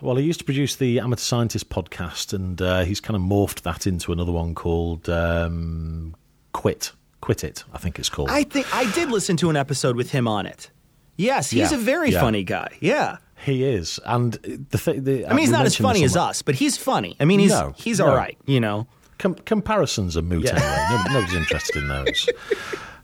Well, 0.00 0.16
he 0.16 0.24
used 0.24 0.40
to 0.40 0.44
produce 0.44 0.76
the 0.76 0.98
Amateur 1.00 1.20
Scientist 1.20 1.68
podcast, 1.68 2.32
and 2.32 2.60
uh, 2.60 2.82
he's 2.84 3.00
kind 3.00 3.14
of 3.14 3.22
morphed 3.22 3.62
that 3.62 3.86
into 3.86 4.10
another 4.12 4.32
one 4.32 4.54
called 4.54 5.08
um, 5.08 6.16
Quit. 6.52 6.92
Quit 7.20 7.44
It, 7.44 7.62
I 7.72 7.78
think 7.78 7.98
it's 8.00 8.08
called. 8.08 8.28
I 8.30 8.42
think 8.42 8.66
I 8.74 8.90
did 8.92 9.10
listen 9.10 9.36
to 9.38 9.50
an 9.50 9.56
episode 9.56 9.94
with 9.96 10.10
him 10.10 10.26
on 10.26 10.46
it. 10.46 10.70
Yes, 11.16 11.50
he's 11.50 11.70
Yeah, 11.70 11.76
a 11.78 11.80
very 11.80 12.10
yeah. 12.10 12.20
funny 12.20 12.42
guy. 12.42 12.76
Yeah. 12.80 13.18
He 13.42 13.64
is, 13.64 13.98
and 14.06 14.32
the 14.34 14.78
thing. 14.78 15.04
The, 15.04 15.26
I 15.26 15.30
mean, 15.30 15.38
he's 15.40 15.50
not 15.50 15.66
as 15.66 15.76
funny 15.76 16.04
as 16.04 16.16
us, 16.16 16.42
but 16.42 16.54
he's 16.54 16.76
funny. 16.76 17.16
I 17.18 17.24
mean, 17.24 17.40
he's 17.40 17.50
No, 17.50 17.72
he's 17.76 17.98
no. 17.98 18.06
all 18.10 18.16
right. 18.16 18.38
You 18.46 18.60
know. 18.60 18.86
Com- 19.18 19.34
comparisons 19.34 20.16
are 20.16 20.22
moot 20.22 20.44
Yeah. 20.44 20.52
anyway. 20.52 21.02
No, 21.08 21.12
nobody's 21.20 21.34
interested 21.36 21.76
in 21.82 21.88
those. 21.88 22.28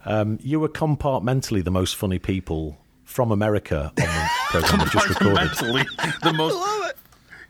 Um, 0.05 0.39
you 0.43 0.59
were 0.61 0.69
compartmentally 0.69 1.63
the 1.63 1.71
most 1.71 1.97
funny 1.97 2.19
people 2.19 2.79
from 3.05 3.31
America 3.33 3.93
on 3.99 4.05
the 4.05 4.29
program 4.51 4.79
we 4.81 4.85
just 4.91 5.09
recorded. 5.09 5.37
Compartmentally, 5.51 6.21
the 6.23 6.33
most. 6.33 6.95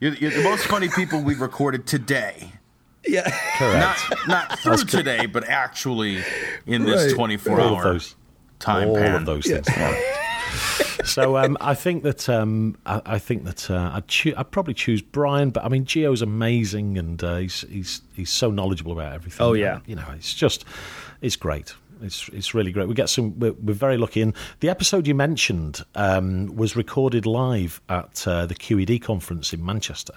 You're, 0.00 0.14
you're 0.14 0.30
the 0.30 0.42
most 0.44 0.64
funny 0.66 0.88
people 0.88 1.20
we've 1.22 1.40
recorded 1.40 1.86
today. 1.86 2.52
Yeah. 3.06 3.30
Correct. 3.58 4.00
Not 4.26 4.28
not 4.28 4.58
through 4.60 4.76
That's 4.76 4.90
today, 4.90 5.26
but 5.26 5.44
actually 5.48 6.22
in 6.66 6.84
this 6.84 7.06
Right. 7.06 7.14
24 7.14 7.60
all 7.60 7.68
hour 7.76 7.86
of 7.86 7.92
those, 7.94 8.16
time 8.58 8.88
all 8.88 8.94
pan. 8.96 9.14
of 9.14 9.26
those 9.26 9.44
things. 9.46 9.66
So 11.08 11.36
um, 11.36 11.56
I 11.60 11.74
think 11.74 12.02
that 12.02 12.28
um, 12.28 12.76
I, 12.86 13.02
I 13.04 13.18
think 13.18 13.44
that 13.44 13.70
uh, 13.70 13.90
I'd, 13.94 14.08
choo- 14.08 14.34
I'd 14.36 14.50
probably 14.50 14.74
choose 14.74 15.02
Brian, 15.02 15.50
but 15.50 15.64
I 15.64 15.68
mean 15.68 15.84
Gio's 15.84 16.22
amazing 16.22 16.98
and 16.98 17.22
uh, 17.22 17.36
he's 17.36 17.62
he's 17.62 18.02
he's 18.14 18.30
so 18.30 18.50
knowledgeable 18.50 18.92
about 18.92 19.12
everything. 19.12 19.44
Oh, 19.44 19.52
yeah. 19.52 19.80
you 19.86 19.96
know 19.96 20.06
it's 20.14 20.34
just 20.34 20.64
it's 21.20 21.36
great. 21.36 21.74
It's 22.02 22.28
it's 22.32 22.54
really 22.54 22.72
great. 22.72 22.88
We 22.88 22.94
get 22.94 23.08
some. 23.08 23.38
We're, 23.38 23.52
we're 23.54 23.74
very 23.74 23.96
lucky. 23.96 24.22
And 24.22 24.34
the 24.60 24.68
episode 24.68 25.06
you 25.06 25.14
mentioned 25.14 25.84
um, 25.94 26.54
was 26.54 26.76
recorded 26.76 27.26
live 27.26 27.80
at 27.88 28.26
uh, 28.26 28.46
the 28.46 28.54
QED 28.54 29.02
conference 29.02 29.52
in 29.52 29.64
Manchester. 29.64 30.14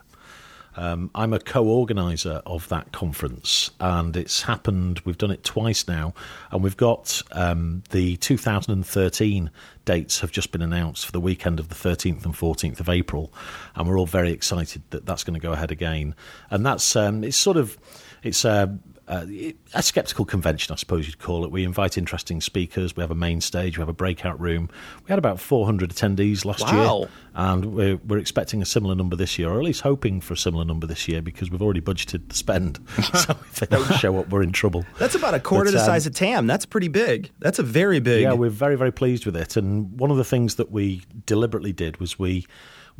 Um, 0.75 1.11
I'm 1.13 1.33
a 1.33 1.39
co-organizer 1.39 2.41
of 2.45 2.69
that 2.69 2.91
conference, 2.91 3.71
and 3.79 4.15
it's 4.15 4.43
happened. 4.43 5.01
We've 5.05 5.17
done 5.17 5.31
it 5.31 5.43
twice 5.43 5.87
now, 5.87 6.13
and 6.51 6.63
we've 6.63 6.77
got 6.77 7.21
um, 7.31 7.83
the 7.89 8.17
2013 8.17 9.51
dates 9.83 10.19
have 10.19 10.31
just 10.31 10.51
been 10.51 10.61
announced 10.61 11.05
for 11.05 11.11
the 11.11 11.19
weekend 11.19 11.59
of 11.59 11.69
the 11.69 11.75
13th 11.75 12.23
and 12.25 12.33
14th 12.33 12.79
of 12.79 12.89
April, 12.89 13.33
and 13.75 13.87
we're 13.87 13.99
all 13.99 14.05
very 14.05 14.31
excited 14.31 14.81
that 14.91 15.05
that's 15.05 15.23
going 15.23 15.33
to 15.33 15.39
go 15.39 15.51
ahead 15.51 15.71
again. 15.71 16.15
And 16.49 16.65
that's 16.65 16.95
um, 16.95 17.23
it's 17.23 17.37
sort 17.37 17.57
of 17.57 17.77
it's 18.23 18.45
a, 18.45 18.77
a, 19.11 19.53
a 19.73 19.83
skeptical 19.83 20.23
convention, 20.23 20.71
I 20.71 20.77
suppose 20.77 21.05
you'd 21.05 21.19
call 21.19 21.43
it. 21.43 21.51
We 21.51 21.65
invite 21.65 21.97
interesting 21.97 22.39
speakers. 22.39 22.95
We 22.95 23.01
have 23.01 23.11
a 23.11 23.15
main 23.15 23.41
stage. 23.41 23.77
We 23.77 23.81
have 23.81 23.89
a 23.89 23.93
breakout 23.93 24.39
room. 24.39 24.69
We 25.05 25.09
had 25.09 25.19
about 25.19 25.39
400 25.39 25.89
attendees 25.91 26.45
last 26.45 26.61
Wow. 26.61 26.99
year, 26.99 27.09
and 27.35 27.65
we're, 27.65 27.97
we're 27.97 28.19
expecting 28.19 28.61
a 28.61 28.65
similar 28.65 28.95
number 28.95 29.17
this 29.17 29.37
year, 29.37 29.49
or 29.49 29.57
at 29.57 29.65
least 29.65 29.81
hoping 29.81 30.21
for 30.21 30.33
a 30.33 30.37
similar 30.37 30.63
number 30.63 30.87
this 30.87 31.07
year 31.09 31.21
because 31.21 31.51
we've 31.51 31.61
already 31.61 31.81
budgeted 31.81 32.29
the 32.29 32.35
spend. 32.35 32.79
so 33.13 33.31
if 33.31 33.59
they 33.59 33.65
don't 33.65 33.93
show 33.95 34.17
up, 34.17 34.29
we're 34.29 34.43
in 34.43 34.53
trouble. 34.53 34.85
That's 34.97 35.15
about 35.15 35.33
a 35.33 35.39
quarter 35.39 35.65
But, 35.65 35.73
the 35.73 35.79
um, 35.81 35.85
size 35.85 36.05
of 36.07 36.13
TAM. 36.13 36.47
That's 36.47 36.65
pretty 36.65 36.87
big. 36.87 37.31
That's 37.39 37.59
a 37.59 37.63
very 37.63 37.99
big. 37.99 38.21
Yeah, 38.21 38.33
we're 38.33 38.49
very, 38.49 38.77
very 38.77 38.91
pleased 38.93 39.25
with 39.25 39.35
it. 39.35 39.57
And 39.57 39.99
one 39.99 40.11
of 40.11 40.17
the 40.17 40.23
things 40.23 40.55
that 40.55 40.71
we 40.71 41.01
deliberately 41.25 41.73
did 41.73 41.99
was 41.99 42.17
we 42.17 42.45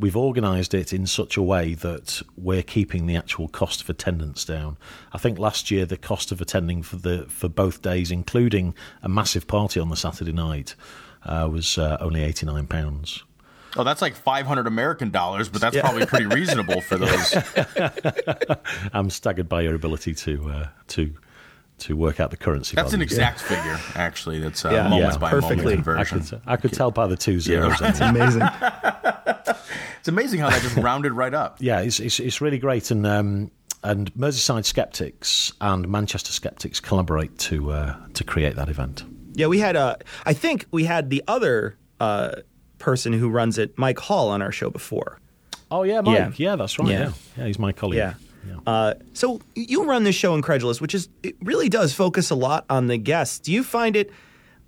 we've 0.02 0.16
organised 0.16 0.74
it 0.74 0.92
in 0.92 1.06
such 1.06 1.38
a 1.38 1.42
way 1.42 1.72
that 1.74 2.20
we're 2.36 2.62
keeping 2.62 3.06
the 3.06 3.16
actual 3.16 3.48
cost 3.48 3.80
of 3.80 3.88
attendance 3.88 4.44
down. 4.44 4.76
I 5.12 5.18
think 5.18 5.38
last 5.38 5.70
year 5.70 5.86
the 5.86 5.96
cost 5.96 6.30
of 6.32 6.40
attending 6.42 6.82
for 6.82 6.96
the 6.96 7.24
for 7.28 7.48
both 7.48 7.80
days, 7.80 8.10
including 8.10 8.74
a 9.02 9.08
massive 9.08 9.46
party 9.46 9.80
on 9.80 9.88
the 9.88 9.96
Saturday 9.96 10.32
night, 10.32 10.74
uh, 11.24 11.48
was 11.50 11.78
uh, 11.78 11.96
only 12.00 12.22
eighty 12.22 12.44
nine 12.44 12.66
pounds. 12.66 13.22
Oh, 13.74 13.84
that's 13.84 14.02
like 14.02 14.14
500 14.14 14.66
American 14.66 15.10
dollars, 15.10 15.48
but 15.48 15.62
that's 15.62 15.74
Yeah. 15.74 15.80
probably 15.80 16.04
pretty 16.04 16.26
reasonable 16.26 16.82
for 16.82 16.98
those. 16.98 17.34
I'm 18.92 19.08
staggered 19.08 19.48
by 19.48 19.62
your 19.62 19.74
ability 19.74 20.12
to 20.14 20.50
uh, 20.50 20.68
to 20.88 21.14
to 21.78 21.96
work 21.96 22.20
out 22.20 22.30
the 22.30 22.36
currency. 22.36 22.76
That's 22.76 22.92
an 22.92 22.98
values. 23.00 23.12
exact 23.12 23.40
figure, 23.40 23.78
actually. 23.96 24.38
That's 24.40 24.64
uh, 24.64 24.70
Yeah. 24.70 24.88
moment 24.88 25.12
Yeah, 25.14 25.18
by 25.18 25.30
perfectly. 25.30 25.76
moment 25.78 25.98
I 25.98 26.04
could, 26.04 26.40
I 26.46 26.56
could 26.56 26.72
tell 26.74 26.90
by 26.90 27.06
the 27.06 27.16
two 27.16 27.40
zeros. 27.40 27.78
That's 27.80 27.98
amazing. 28.00 28.42
it's 30.02 30.08
amazing 30.08 30.40
how 30.40 30.50
that 30.50 30.60
just 30.62 30.76
rounded 30.90 31.12
right 31.12 31.32
up. 31.32 31.58
Yeah, 31.60 31.78
it's 31.78 32.00
it's, 32.00 32.18
it's 32.18 32.40
really 32.40 32.58
great, 32.58 32.90
and 32.90 33.06
um, 33.06 33.52
and 33.84 34.12
Merseyside 34.14 34.64
Skeptics 34.64 35.52
and 35.60 35.88
Manchester 35.88 36.32
Skeptics 36.32 36.80
collaborate 36.80 37.38
to 37.38 37.70
uh, 37.70 37.96
to 38.14 38.24
create 38.24 38.56
that 38.56 38.68
event. 38.68 39.04
Yeah, 39.34 39.46
we 39.46 39.60
had 39.60 39.76
uh, 39.76 39.94
I 40.26 40.32
think 40.32 40.66
we 40.72 40.82
had 40.86 41.08
the 41.08 41.22
other 41.28 41.76
uh, 42.00 42.32
person 42.80 43.12
who 43.12 43.30
runs 43.30 43.58
it, 43.58 43.78
Mike 43.78 44.00
Hall, 44.00 44.28
on 44.30 44.42
our 44.42 44.50
show 44.50 44.70
before. 44.70 45.20
Oh 45.70 45.84
yeah, 45.84 46.00
Mike. 46.00 46.36
Yeah, 46.36 46.56
that's 46.56 46.80
right. 46.80 46.88
Yeah. 46.88 47.12
yeah, 47.38 47.46
he's 47.46 47.60
my 47.60 47.70
colleague. 47.70 47.98
Yeah. 47.98 48.14
Uh, 48.66 48.94
so 49.12 49.40
you 49.54 49.84
run 49.84 50.02
this 50.02 50.16
show, 50.16 50.34
Incredulous, 50.34 50.80
which 50.80 50.96
is 50.96 51.08
it 51.22 51.36
really 51.42 51.68
does 51.68 51.94
focus 51.94 52.28
a 52.30 52.34
lot 52.34 52.64
on 52.68 52.88
the 52.88 52.96
guests. 52.96 53.38
Do 53.38 53.52
you 53.52 53.62
find 53.62 53.94
it 53.94 54.10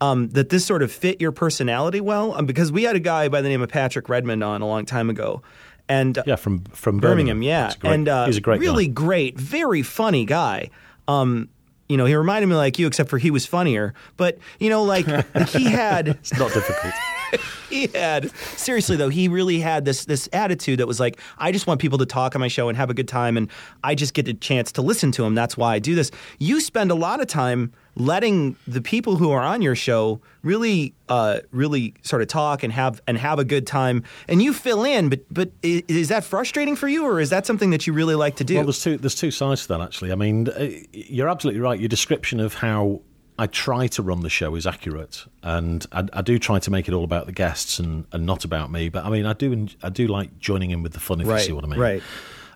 um, 0.00 0.28
that 0.30 0.48
this 0.48 0.64
sort 0.64 0.82
of 0.82 0.92
fit 0.92 1.20
your 1.20 1.32
personality 1.32 2.00
well? 2.00 2.34
Um, 2.34 2.46
because 2.46 2.72
we 2.72 2.82
had 2.84 2.96
a 2.96 3.00
guy 3.00 3.28
by 3.28 3.40
the 3.40 3.48
name 3.48 3.62
of 3.62 3.68
Patrick 3.68 4.08
Redmond 4.08 4.42
on 4.42 4.62
a 4.62 4.66
long 4.66 4.84
time 4.86 5.10
ago, 5.10 5.42
and 5.88 6.18
yeah, 6.26 6.36
from 6.36 6.60
from 6.64 6.98
Birmingham, 6.98 7.38
Birmingham. 7.38 7.42
yeah, 7.42 7.72
great- 7.78 7.92
and 7.92 8.08
uh, 8.08 8.26
he's 8.26 8.36
a 8.36 8.40
great 8.40 8.60
guy. 8.60 8.66
really 8.66 8.88
great, 8.88 9.38
very 9.38 9.82
funny 9.82 10.24
guy. 10.24 10.70
Um, 11.08 11.48
you 11.88 11.98
know, 11.98 12.06
he 12.06 12.14
reminded 12.14 12.46
me 12.46 12.54
like 12.54 12.78
you, 12.78 12.86
except 12.86 13.10
for 13.10 13.18
he 13.18 13.30
was 13.30 13.44
funnier. 13.44 13.92
But 14.16 14.38
you 14.58 14.70
know, 14.70 14.84
like, 14.84 15.06
like 15.06 15.48
he 15.48 15.64
had 15.64 16.08
it's 16.08 16.32
not 16.38 16.52
difficult. 16.52 16.94
he 17.68 17.88
had 17.88 18.30
seriously 18.56 18.96
though 18.96 19.08
he 19.08 19.26
really 19.28 19.58
had 19.58 19.84
this 19.84 20.04
this 20.04 20.28
attitude 20.32 20.78
that 20.78 20.86
was 20.86 21.00
like 21.00 21.18
i 21.38 21.50
just 21.50 21.66
want 21.66 21.80
people 21.80 21.98
to 21.98 22.06
talk 22.06 22.36
on 22.36 22.40
my 22.40 22.46
show 22.46 22.68
and 22.68 22.78
have 22.78 22.90
a 22.90 22.94
good 22.94 23.08
time 23.08 23.36
and 23.36 23.50
i 23.82 23.92
just 23.92 24.14
get 24.14 24.28
a 24.28 24.34
chance 24.34 24.70
to 24.70 24.82
listen 24.82 25.10
to 25.10 25.22
them 25.22 25.34
that's 25.34 25.56
why 25.56 25.74
i 25.74 25.78
do 25.80 25.96
this 25.96 26.12
you 26.38 26.60
spend 26.60 26.92
a 26.92 26.94
lot 26.94 27.20
of 27.20 27.26
time 27.26 27.72
letting 27.96 28.56
the 28.66 28.80
people 28.80 29.16
who 29.16 29.30
are 29.30 29.42
on 29.42 29.62
your 29.62 29.74
show 29.76 30.20
really 30.42 30.94
uh, 31.08 31.38
really 31.52 31.94
sort 32.02 32.22
of 32.22 32.28
talk 32.28 32.62
and 32.62 32.72
have 32.72 33.00
and 33.06 33.16
have 33.18 33.38
a 33.38 33.44
good 33.44 33.66
time 33.66 34.02
and 34.28 34.42
you 34.42 34.52
fill 34.52 34.84
in 34.84 35.08
but 35.08 35.20
but 35.30 35.50
i- 35.64 35.82
is 35.88 36.08
that 36.08 36.24
frustrating 36.24 36.74
for 36.76 36.88
you 36.88 37.04
or 37.04 37.20
is 37.20 37.30
that 37.30 37.46
something 37.46 37.70
that 37.70 37.86
you 37.86 37.92
really 37.92 38.14
like 38.14 38.36
to 38.36 38.44
do 38.44 38.56
Well, 38.56 38.64
there's 38.64 38.82
two 38.82 38.96
there's 38.96 39.14
two 39.14 39.30
sides 39.30 39.62
to 39.62 39.68
that 39.68 39.80
actually. 39.80 40.12
I 40.12 40.16
mean, 40.16 40.48
uh, 40.48 40.68
you're 40.92 41.28
absolutely 41.28 41.60
right. 41.60 41.78
Your 41.78 41.88
description 41.88 42.40
of 42.40 42.54
how 42.54 43.00
I 43.38 43.46
try 43.48 43.88
to 43.88 44.02
run 44.02 44.20
the 44.20 44.30
show 44.30 44.54
is 44.54 44.64
accurate, 44.66 45.24
and 45.42 45.84
I, 45.92 46.06
I 46.12 46.22
do 46.22 46.38
try 46.38 46.60
to 46.60 46.70
make 46.70 46.86
it 46.88 46.94
all 46.94 47.02
about 47.04 47.26
the 47.26 47.32
guests 47.32 47.80
and, 47.80 48.06
and 48.12 48.24
not 48.26 48.44
about 48.44 48.70
me. 48.70 48.88
But 48.90 49.04
I 49.04 49.10
mean, 49.10 49.26
I 49.26 49.32
do 49.32 49.66
I 49.82 49.88
do 49.88 50.06
like 50.06 50.38
joining 50.38 50.70
in 50.70 50.82
with 50.82 50.92
the 50.92 51.00
fun 51.00 51.20
if 51.20 51.26
Right, 51.26 51.40
you 51.40 51.46
see 51.46 51.52
what 51.52 51.64
I 51.64 51.68
mean. 51.68 51.80
right. 51.80 52.02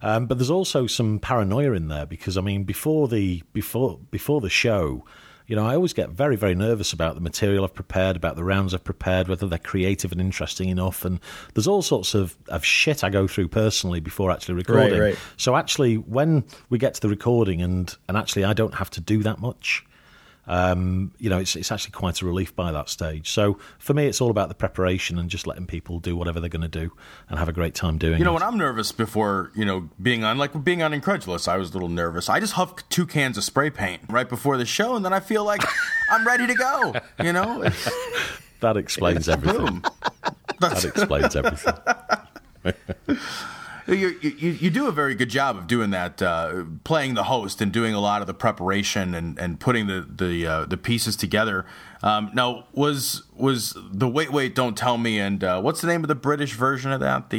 Um, 0.00 0.26
but 0.26 0.38
there's 0.38 0.50
also 0.50 0.86
some 0.86 1.18
paranoia 1.18 1.72
in 1.72 1.88
there 1.88 2.06
because 2.06 2.36
I 2.38 2.40
mean, 2.42 2.62
before 2.62 3.08
the 3.08 3.42
before 3.52 3.98
before 4.10 4.40
the 4.40 4.50
show. 4.50 5.04
You 5.48 5.56
know, 5.56 5.66
I 5.66 5.74
always 5.74 5.94
get 5.94 6.10
very, 6.10 6.36
very 6.36 6.54
nervous 6.54 6.92
about 6.92 7.14
the 7.14 7.22
material 7.22 7.64
I've 7.64 7.74
prepared, 7.74 8.16
about 8.16 8.36
the 8.36 8.44
rounds 8.44 8.74
I've 8.74 8.84
prepared, 8.84 9.28
whether 9.28 9.46
they're 9.46 9.58
creative 9.58 10.12
and 10.12 10.20
interesting 10.20 10.68
enough. 10.68 11.06
And 11.06 11.20
there's 11.54 11.66
all 11.66 11.80
sorts 11.80 12.14
of, 12.14 12.36
of 12.48 12.64
shit 12.64 13.02
I 13.02 13.08
go 13.08 13.26
through 13.26 13.48
personally 13.48 13.98
before 13.98 14.30
actually 14.30 14.56
recording. 14.56 15.00
right. 15.00 15.18
So 15.38 15.56
actually, 15.56 15.96
when 15.96 16.44
we 16.68 16.78
get 16.78 16.94
to 16.94 17.00
the 17.00 17.08
recording, 17.08 17.62
and 17.62 17.96
and 18.08 18.16
actually, 18.16 18.44
I 18.44 18.52
don't 18.52 18.74
have 18.74 18.90
to 18.90 19.00
do 19.00 19.22
that 19.22 19.40
much. 19.40 19.84
Um, 20.48 21.12
you 21.18 21.30
know, 21.30 21.38
it's 21.38 21.54
it's 21.54 21.70
actually 21.70 21.92
quite 21.92 22.20
a 22.22 22.26
relief 22.26 22.56
by 22.56 22.72
that 22.72 22.88
stage. 22.88 23.30
So 23.30 23.58
for 23.78 23.94
me, 23.94 24.06
it's 24.06 24.20
all 24.20 24.30
about 24.30 24.48
the 24.48 24.54
preparation 24.54 25.18
and 25.18 25.28
just 25.30 25.46
letting 25.46 25.66
people 25.66 26.00
do 26.00 26.16
whatever 26.16 26.40
they're 26.40 26.48
going 26.48 26.62
to 26.62 26.68
do 26.68 26.90
and 27.28 27.38
have 27.38 27.48
a 27.48 27.52
great 27.52 27.74
time 27.74 27.98
doing 27.98 28.18
You 28.18 28.24
know, 28.24 28.30
it. 28.30 28.34
when 28.34 28.42
I'm 28.42 28.56
nervous 28.58 28.90
before, 28.90 29.52
you 29.54 29.64
know, 29.64 29.88
being 30.02 30.24
on 30.24 30.38
like 30.38 30.64
being 30.64 30.82
on 30.82 30.92
Incredulous, 30.94 31.46
I 31.46 31.56
was 31.58 31.70
a 31.70 31.72
little 31.74 31.88
nervous. 31.88 32.28
I 32.28 32.40
just 32.40 32.54
huff 32.54 32.74
two 32.88 33.06
cans 33.06 33.36
of 33.38 33.44
spray 33.44 33.70
paint 33.70 34.02
right 34.08 34.28
before 34.28 34.56
the 34.56 34.66
show, 34.66 34.96
and 34.96 35.04
then 35.04 35.12
I 35.12 35.20
feel 35.20 35.44
like 35.44 35.62
I'm 36.10 36.26
ready 36.26 36.46
to 36.46 36.54
go. 36.54 36.94
You 37.22 37.32
know, 37.34 37.62
that 38.60 38.76
explains 38.76 39.28
everything. 39.28 39.84
That 40.60 40.84
explains 40.84 41.36
everything. 41.36 41.74
You, 43.88 44.18
you, 44.20 44.50
you 44.50 44.68
do 44.70 44.86
a 44.86 44.92
very 44.92 45.14
good 45.14 45.30
job 45.30 45.56
of 45.56 45.66
doing 45.66 45.90
that, 45.90 46.20
uh, 46.20 46.64
playing 46.84 47.14
the 47.14 47.24
host 47.24 47.62
and 47.62 47.72
doing 47.72 47.94
a 47.94 48.00
lot 48.00 48.20
of 48.20 48.26
the 48.26 48.34
preparation 48.34 49.14
and, 49.14 49.38
and 49.38 49.58
putting 49.58 49.86
the 49.86 50.06
the, 50.08 50.46
uh, 50.46 50.64
the 50.66 50.76
pieces 50.76 51.16
together. 51.16 51.64
Um, 52.02 52.30
now, 52.34 52.66
was 52.74 53.22
was 53.34 53.74
the 53.90 54.06
wait 54.06 54.30
wait 54.30 54.54
don't 54.54 54.76
tell 54.76 54.98
me 54.98 55.18
and 55.18 55.42
uh, 55.42 55.60
what's 55.62 55.80
the 55.80 55.86
name 55.86 56.04
of 56.04 56.08
the 56.08 56.14
British 56.14 56.52
version 56.52 56.92
of 56.92 57.00
that? 57.00 57.30
The 57.30 57.38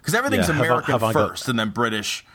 because 0.00 0.14
everything's 0.14 0.48
Yeah, 0.48 0.54
have 0.54 0.62
I- 0.62 0.66
American 0.66 0.92
have 0.92 1.02
I 1.02 1.12
got- 1.14 1.28
first 1.30 1.48
and 1.48 1.58
then 1.58 1.70
British 1.70 2.26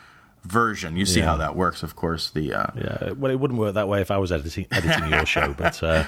version. 0.42 0.96
You 0.96 1.06
see 1.06 1.20
Yeah. 1.20 1.26
how 1.26 1.36
that 1.36 1.54
works, 1.54 1.84
of 1.84 1.94
course. 1.94 2.30
The 2.30 2.52
uh, 2.52 2.66
Yeah, 2.76 3.12
well, 3.12 3.30
it 3.30 3.38
wouldn't 3.38 3.60
work 3.60 3.74
that 3.74 3.86
way 3.86 4.00
if 4.00 4.10
I 4.10 4.16
was 4.18 4.32
editing 4.32 4.66
editing 4.72 5.08
your 5.10 5.24
show, 5.26 5.54
but. 5.56 5.80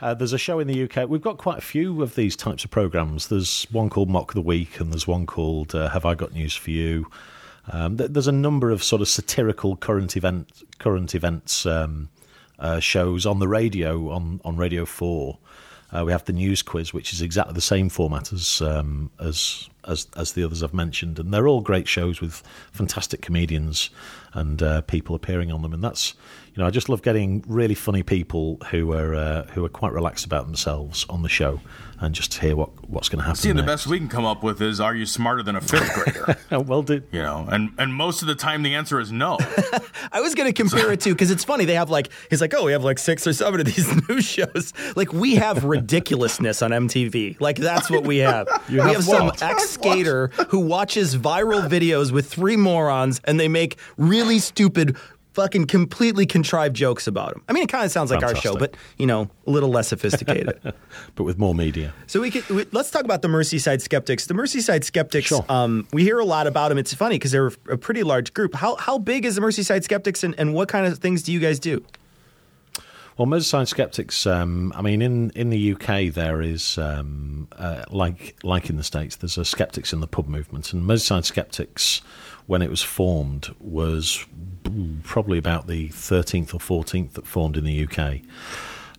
Uh, 0.00 0.14
there's 0.14 0.32
a 0.32 0.38
show 0.38 0.58
in 0.58 0.66
the 0.66 0.84
UK. 0.84 1.08
We've 1.08 1.20
got 1.20 1.36
quite 1.36 1.58
a 1.58 1.62
few 1.62 2.02
of 2.02 2.14
these 2.14 2.34
types 2.34 2.64
of 2.64 2.70
programs. 2.70 3.28
There's 3.28 3.66
one 3.70 3.90
called 3.90 4.08
Mock 4.08 4.32
the 4.32 4.40
Week, 4.40 4.80
and 4.80 4.92
there's 4.92 5.06
one 5.06 5.26
called 5.26 5.74
uh, 5.74 5.90
Have 5.90 6.06
I 6.06 6.14
Got 6.14 6.32
News 6.32 6.56
for 6.56 6.70
You. 6.70 7.06
Um, 7.70 7.98
th- 7.98 8.10
there's 8.10 8.26
a 8.26 8.32
number 8.32 8.70
of 8.70 8.82
sort 8.82 9.02
of 9.02 9.08
satirical 9.08 9.76
current 9.76 10.16
event 10.16 10.50
current 10.78 11.14
events 11.14 11.66
um, 11.66 12.08
uh, 12.58 12.80
shows 12.80 13.26
on 13.26 13.38
the 13.38 13.48
radio 13.48 14.10
on 14.10 14.40
on 14.44 14.56
Radio 14.56 14.86
Four. 14.86 15.38
Uh, 15.92 16.04
we 16.06 16.12
have 16.12 16.24
the 16.24 16.32
news 16.32 16.62
quiz, 16.62 16.94
which 16.94 17.12
is 17.12 17.20
exactly 17.20 17.52
the 17.52 17.60
same 17.60 17.88
format 17.88 18.32
as 18.32 18.62
um, 18.62 19.10
as 19.20 19.68
as 19.86 20.06
as 20.16 20.32
the 20.32 20.44
others 20.44 20.62
I've 20.62 20.74
mentioned, 20.74 21.18
and 21.18 21.32
they're 21.32 21.48
all 21.48 21.60
great 21.60 21.88
shows 21.88 22.20
with 22.20 22.42
fantastic 22.72 23.22
comedians 23.22 23.90
and 24.32 24.62
uh, 24.62 24.80
people 24.82 25.16
appearing 25.16 25.50
on 25.50 25.62
them. 25.62 25.72
And 25.72 25.82
that's 25.82 26.14
you 26.54 26.60
know 26.60 26.66
I 26.66 26.70
just 26.70 26.88
love 26.88 27.02
getting 27.02 27.44
really 27.46 27.74
funny 27.74 28.02
people 28.02 28.58
who 28.70 28.92
are 28.92 29.14
uh, 29.14 29.44
who 29.48 29.64
are 29.64 29.68
quite 29.68 29.92
relaxed 29.92 30.24
about 30.24 30.46
themselves 30.46 31.06
on 31.08 31.22
the 31.22 31.28
show, 31.28 31.60
and 32.00 32.14
just 32.14 32.32
to 32.32 32.40
hear 32.40 32.56
what 32.56 32.70
what's 32.88 33.08
going 33.08 33.18
to 33.18 33.24
happen. 33.24 33.40
See, 33.40 33.50
and 33.50 33.58
the 33.58 33.64
best 33.64 33.86
we 33.86 33.98
can 33.98 34.08
come 34.08 34.24
up 34.24 34.42
with 34.42 34.60
is, 34.60 34.80
"Are 34.80 34.94
you 34.94 35.06
smarter 35.06 35.42
than 35.42 35.56
a 35.56 35.60
fifth 35.60 35.92
grader?" 36.48 36.62
well, 36.62 36.82
did 36.82 37.04
you 37.12 37.20
know? 37.20 37.46
And 37.50 37.72
and 37.78 37.94
most 37.94 38.22
of 38.22 38.28
the 38.28 38.34
time, 38.34 38.62
the 38.62 38.74
answer 38.74 39.00
is 39.00 39.12
no. 39.12 39.38
I 40.12 40.20
was 40.20 40.34
going 40.34 40.52
to 40.52 40.52
compare 40.52 40.92
it 40.92 41.00
to 41.00 41.10
because 41.10 41.30
it's 41.30 41.44
funny. 41.44 41.64
They 41.64 41.74
have 41.74 41.90
like 41.90 42.10
he's 42.30 42.40
like, 42.40 42.54
oh, 42.54 42.64
we 42.64 42.72
have 42.72 42.84
like 42.84 42.98
six 42.98 43.26
or 43.26 43.32
seven 43.32 43.60
of 43.60 43.66
these 43.66 43.88
news 44.08 44.24
shows. 44.24 44.72
Like 44.96 45.12
we 45.12 45.36
have 45.36 45.64
ridiculousness 45.64 46.62
on 46.62 46.70
MTV. 46.70 47.40
Like 47.40 47.56
that's 47.56 47.90
what 47.90 48.04
we 48.04 48.18
have. 48.18 48.48
You 48.68 48.76
we 48.76 48.82
have 48.82 48.96
have 48.96 49.04
some 49.04 49.32
ex 49.40 49.69
skater 49.70 50.28
who 50.48 50.60
watches 50.60 51.16
viral 51.16 51.68
videos 51.68 52.12
with 52.12 52.26
three 52.30 52.56
morons, 52.56 53.20
and 53.24 53.38
they 53.38 53.48
make 53.48 53.78
really 53.96 54.38
stupid. 54.38 54.96
Fucking 55.34 55.66
completely 55.68 56.26
contrived 56.26 56.74
jokes 56.74 57.06
about 57.06 57.36
him. 57.36 57.42
I 57.48 57.52
mean, 57.52 57.62
it 57.62 57.68
kind 57.68 57.84
of 57.84 57.92
sounds 57.92 58.10
like 58.10 58.24
our 58.24 58.34
show, 58.34 58.56
but 58.56 58.76
you 58.98 59.06
know, 59.06 59.30
a 59.46 59.50
little 59.50 59.68
less 59.68 59.86
sophisticated. 59.86 60.58
but 61.14 61.22
with 61.22 61.38
more 61.38 61.54
media. 61.54 61.94
So 62.08 62.20
we 62.20 62.32
could 62.32 62.48
we, 62.48 62.66
let's 62.72 62.90
talk 62.90 63.04
about 63.04 63.22
the 63.22 63.28
Merseyside 63.28 63.80
Skeptics. 63.80 64.26
The 64.26 64.34
Merseyside 64.34 64.82
Skeptics. 64.82 65.32
Um, 65.48 65.86
we 65.92 66.02
hear 66.02 66.18
a 66.18 66.24
lot 66.24 66.48
about 66.48 66.70
them. 66.70 66.78
It's 66.78 66.92
funny 66.92 67.14
because 67.14 67.30
they're 67.30 67.52
a 67.68 67.78
pretty 67.78 68.02
large 68.02 68.34
group. 68.34 68.56
How 68.56 68.74
how 68.74 68.98
big 68.98 69.24
is 69.24 69.36
the 69.36 69.40
Merseyside 69.40 69.84
Skeptics, 69.84 70.24
and, 70.24 70.34
and 70.36 70.52
what 70.52 70.68
kind 70.68 70.84
of 70.84 70.98
things 70.98 71.22
do 71.22 71.32
you 71.32 71.38
guys 71.38 71.60
do? 71.60 71.84
Well, 73.20 73.26
Merseyside 73.26 73.68
Skeptics. 73.68 74.26
Um, 74.26 74.72
I 74.74 74.80
mean, 74.80 75.02
in, 75.02 75.28
in 75.32 75.50
the 75.50 75.74
UK, 75.74 76.10
there 76.10 76.40
is 76.40 76.78
um, 76.78 77.48
uh, 77.52 77.84
like 77.90 78.34
like 78.42 78.70
in 78.70 78.78
the 78.78 78.82
states. 78.82 79.16
There's 79.16 79.36
a 79.36 79.44
skeptics 79.44 79.92
in 79.92 80.00
the 80.00 80.06
pub 80.06 80.26
movement, 80.26 80.72
and 80.72 80.82
Merseyside 80.84 81.26
Skeptics, 81.26 82.00
when 82.46 82.62
it 82.62 82.70
was 82.70 82.80
formed, 82.80 83.54
was 83.60 84.24
probably 85.02 85.36
about 85.36 85.66
the 85.66 85.90
13th 85.90 86.54
or 86.54 86.82
14th 86.82 87.12
that 87.12 87.26
formed 87.26 87.58
in 87.58 87.64
the 87.64 87.86
UK. 87.86 88.20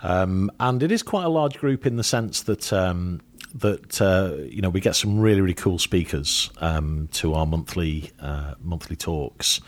Um, 0.02 0.52
and 0.60 0.84
it 0.84 0.92
is 0.92 1.02
quite 1.02 1.26
a 1.26 1.30
large 1.30 1.58
group 1.58 1.88
in 1.88 1.96
the 1.96 2.04
sense 2.04 2.44
that 2.44 2.72
um, 2.72 3.22
that 3.56 4.00
uh, 4.00 4.36
you 4.44 4.62
know 4.62 4.70
we 4.70 4.82
get 4.82 4.96
some 4.96 5.20
really 5.20 5.42
really 5.42 5.56
cool 5.56 5.80
speakers 5.80 6.52
um, 6.58 7.10
to 7.14 7.34
our 7.34 7.48
monthly 7.48 8.12
uh, 8.20 8.54
monthly 8.62 8.96
talks, 8.96 9.62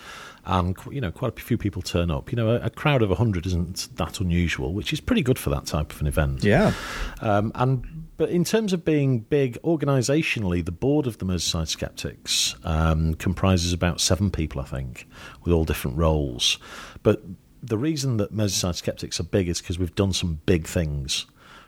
and 0.46 0.76
you 0.92 1.02
know 1.02 1.12
quite 1.12 1.38
a 1.38 1.42
few 1.42 1.58
people 1.58 1.82
turn 1.82 2.12
up. 2.12 2.32
You 2.32 2.36
know, 2.36 2.50
a, 2.50 2.62
a 2.62 2.70
crowd 2.70 3.02
of 3.02 3.10
hundred 3.12 3.46
isn't 3.46 3.90
that 3.96 4.20
unusual, 4.20 4.74
which 4.74 4.92
is 4.94 5.00
pretty 5.00 5.22
good 5.22 5.40
for 5.40 5.50
that 5.52 5.66
type 5.66 5.92
of 5.92 6.02
an 6.02 6.08
event. 6.08 6.44
Yeah. 6.44 6.74
Um, 7.22 7.52
and 7.56 8.08
but 8.18 8.30
in 8.30 8.44
terms 8.44 8.74
of 8.74 8.86
being 8.86 9.20
big 9.20 9.58
organisationally, 9.64 10.64
the 10.64 10.72
board 10.72 11.08
of 11.08 11.18
the 11.18 11.26
Merseyside 11.26 11.68
Skeptics 11.68 12.56
um, 12.64 13.16
comprises 13.16 13.74
about 13.74 14.02
seven 14.02 14.30
people, 14.30 14.62
I 14.62 14.66
think, 14.66 15.08
with 15.44 15.54
all 15.54 15.66
different 15.66 15.98
roles. 15.98 16.60
But 17.02 17.24
the 17.62 17.78
reason 17.78 18.18
that 18.18 18.34
Merseyside 18.34 18.76
Skeptics 18.76 19.20
are 19.20 19.24
big 19.24 19.48
is 19.48 19.62
because 19.62 19.80
we've 19.80 19.96
done 19.96 20.14
some 20.14 20.42
big 20.46 20.68
things. 20.68 21.26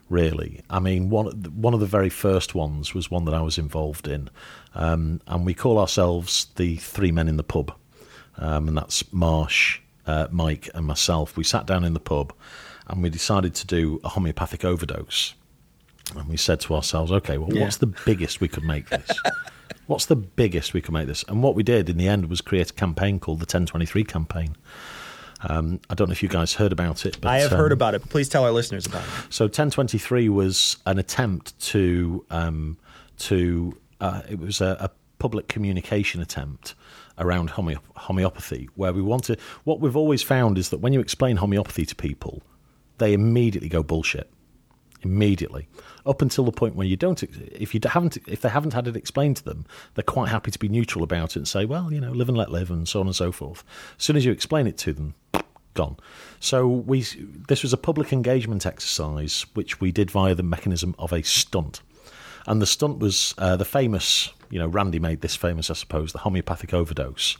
Really, 0.07 0.61
I 0.69 0.79
mean, 0.79 1.09
one 1.09 1.31
one 1.55 1.73
of 1.73 1.79
the 1.79 1.87
very 1.87 2.09
first 2.09 2.53
ones 2.53 2.93
was 2.93 3.09
one 3.09 3.25
that 3.25 3.33
I 3.33 3.41
was 3.41 3.57
involved 3.57 4.07
in, 4.07 4.29
um, 4.75 5.19
and 5.25 5.47
we 5.47 5.55
call 5.55 5.79
ourselves 5.79 6.45
the 6.57 6.75
Three 6.75 7.11
Men 7.11 7.27
in 7.27 7.37
the 7.37 7.43
Pub, 7.43 7.75
um, 8.37 8.67
and 8.67 8.77
that's 8.77 9.11
Marsh, 9.13 9.79
uh, 10.05 10.27
Mike, 10.31 10.69
and 10.73 10.85
myself. 10.85 11.37
We 11.37 11.43
sat 11.43 11.65
down 11.65 11.83
in 11.83 11.93
the 11.93 11.99
pub, 11.99 12.33
and 12.87 13.01
we 13.01 13.09
decided 13.09 13.55
to 13.55 13.67
do 13.67 13.99
a 14.03 14.09
homeopathic 14.09 14.63
overdose. 14.65 15.33
And 16.15 16.27
we 16.29 16.37
said 16.37 16.59
to 16.61 16.75
ourselves, 16.75 17.11
okay, 17.11 17.37
well, 17.37 17.51
Yeah. 17.51 17.63
what's 17.63 17.77
the 17.77 17.87
biggest 17.87 18.39
we 18.39 18.47
could 18.47 18.63
make 18.63 18.89
this? 18.89 19.09
what's 19.87 20.05
the 20.05 20.15
biggest 20.15 20.73
we 20.73 20.81
could 20.81 20.93
make 20.93 21.07
this? 21.07 21.23
And 21.27 21.41
what 21.41 21.55
we 21.55 21.63
did 21.63 21.89
in 21.89 21.97
the 21.97 22.07
end 22.07 22.29
was 22.29 22.41
create 22.41 22.69
a 22.69 22.73
campaign 22.73 23.19
called 23.19 23.39
the 23.39 23.43
1023 23.45 24.03
campaign. 24.03 24.55
Um, 25.41 25.79
I 25.89 25.95
don't 25.95 26.07
know 26.07 26.13
if 26.13 26.23
you 26.23 26.29
guys 26.29 26.53
heard 26.53 26.71
about 26.71 27.05
it, 27.05 27.19
but 27.21 27.29
I 27.29 27.39
have 27.39 27.51
heard 27.51 27.71
um, 27.71 27.77
about 27.77 27.93
it. 27.95 28.01
But 28.01 28.09
please 28.09 28.29
tell 28.29 28.45
our 28.45 28.51
listeners 28.51 28.85
about 28.85 29.03
it. 29.03 29.09
so 29.29 29.45
1023 29.45 30.29
was 30.29 30.77
an 30.85 30.97
attempt 30.97 31.59
to 31.71 32.25
um, 32.29 32.77
to 33.19 33.77
uh, 33.99 34.21
it 34.29 34.39
was 34.39 34.61
a, 34.61 34.77
a 34.79 34.89
public 35.19 35.47
communication 35.47 36.21
attempt 36.21 36.73
around 37.17 37.51
homeo- 37.51 37.79
homeopathy, 37.95 38.69
where 38.75 38.93
we 38.93 39.01
wanted. 39.01 39.39
What 39.63 39.79
we've 39.79 39.95
always 39.95 40.21
found 40.21 40.57
is 40.57 40.69
that 40.69 40.79
when 40.79 40.93
you 40.93 40.99
explain 40.99 41.37
homeopathy 41.37 41.85
to 41.85 41.95
people, 41.95 42.43
they 42.97 43.13
immediately 43.13 43.69
go 43.69 43.83
bullshit. 43.83 44.29
Immediately, 45.01 45.67
up 46.07 46.23
until 46.23 46.45
the 46.45 46.51
point 46.51 46.75
where 46.75 46.87
you 46.87 46.95
don't, 46.95 47.21
if 47.21 47.75
you 47.75 47.79
haven't, 47.85 48.17
if 48.27 48.41
they 48.41 48.49
haven't 48.49 48.73
had 48.73 48.87
it 48.87 48.95
explained 48.95 49.37
to 49.37 49.43
them, 49.43 49.65
they're 49.93 50.03
quite 50.03 50.29
happy 50.29 50.49
to 50.49 50.57
be 50.57 50.67
neutral 50.67 51.03
about 51.03 51.31
it 51.31 51.35
and 51.35 51.47
say, 51.47 51.63
well, 51.63 51.93
you 51.93 52.01
know, 52.01 52.11
live 52.11 52.27
and 52.27 52.35
let 52.35 52.49
live, 52.49 52.71
and 52.71 52.87
so 52.87 53.01
on 53.01 53.05
and 53.05 53.15
so 53.15 53.31
forth. 53.31 53.63
As 53.99 54.03
soon 54.03 54.15
as 54.15 54.25
you 54.25 54.31
explain 54.31 54.65
it 54.65 54.79
to 54.79 54.93
them, 54.93 55.13
gone. 55.75 55.97
So 56.39 56.67
we 56.67 57.01
this 57.47 57.61
was 57.61 57.71
a 57.71 57.77
public 57.77 58.11
engagement 58.11 58.65
exercise 58.65 59.45
which 59.53 59.79
we 59.79 59.91
did 59.91 60.09
via 60.09 60.33
the 60.33 60.41
mechanism 60.41 60.95
of 60.97 61.13
a 61.13 61.21
stunt, 61.21 61.81
and 62.47 62.59
the 62.59 62.65
stunt 62.65 62.97
was 62.97 63.35
uh, 63.37 63.55
the 63.57 63.65
famous. 63.65 64.31
You 64.49 64.59
know, 64.59 64.67
Randy 64.67 64.99
made 64.99 65.21
this 65.21 65.35
famous, 65.35 65.69
I 65.69 65.73
suppose, 65.73 66.11
the 66.11 66.19
homeopathic 66.19 66.73
overdose. 66.73 67.37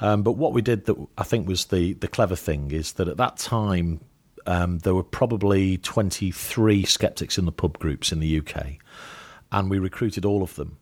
Um, 0.00 0.22
but 0.22 0.32
what 0.32 0.52
we 0.52 0.62
did 0.62 0.86
that 0.86 0.96
I 1.18 1.24
think 1.24 1.46
was 1.46 1.66
the 1.66 1.94
the 1.94 2.08
clever 2.08 2.36
thing 2.36 2.70
is 2.70 2.92
that 2.94 3.08
at 3.08 3.16
that 3.18 3.36
time 3.36 4.00
um, 4.46 4.78
there 4.78 4.94
were 4.94 5.02
probably 5.02 5.78
23 5.78 6.84
skeptics 6.84 7.38
in 7.38 7.44
the 7.44 7.52
pub 7.52 7.78
groups 7.78 8.12
in 8.12 8.20
the 8.20 8.38
UK, 8.38 8.78
and 9.52 9.70
we 9.70 9.78
recruited 9.78 10.24
all 10.24 10.42
of 10.42 10.54
them. 10.56 10.78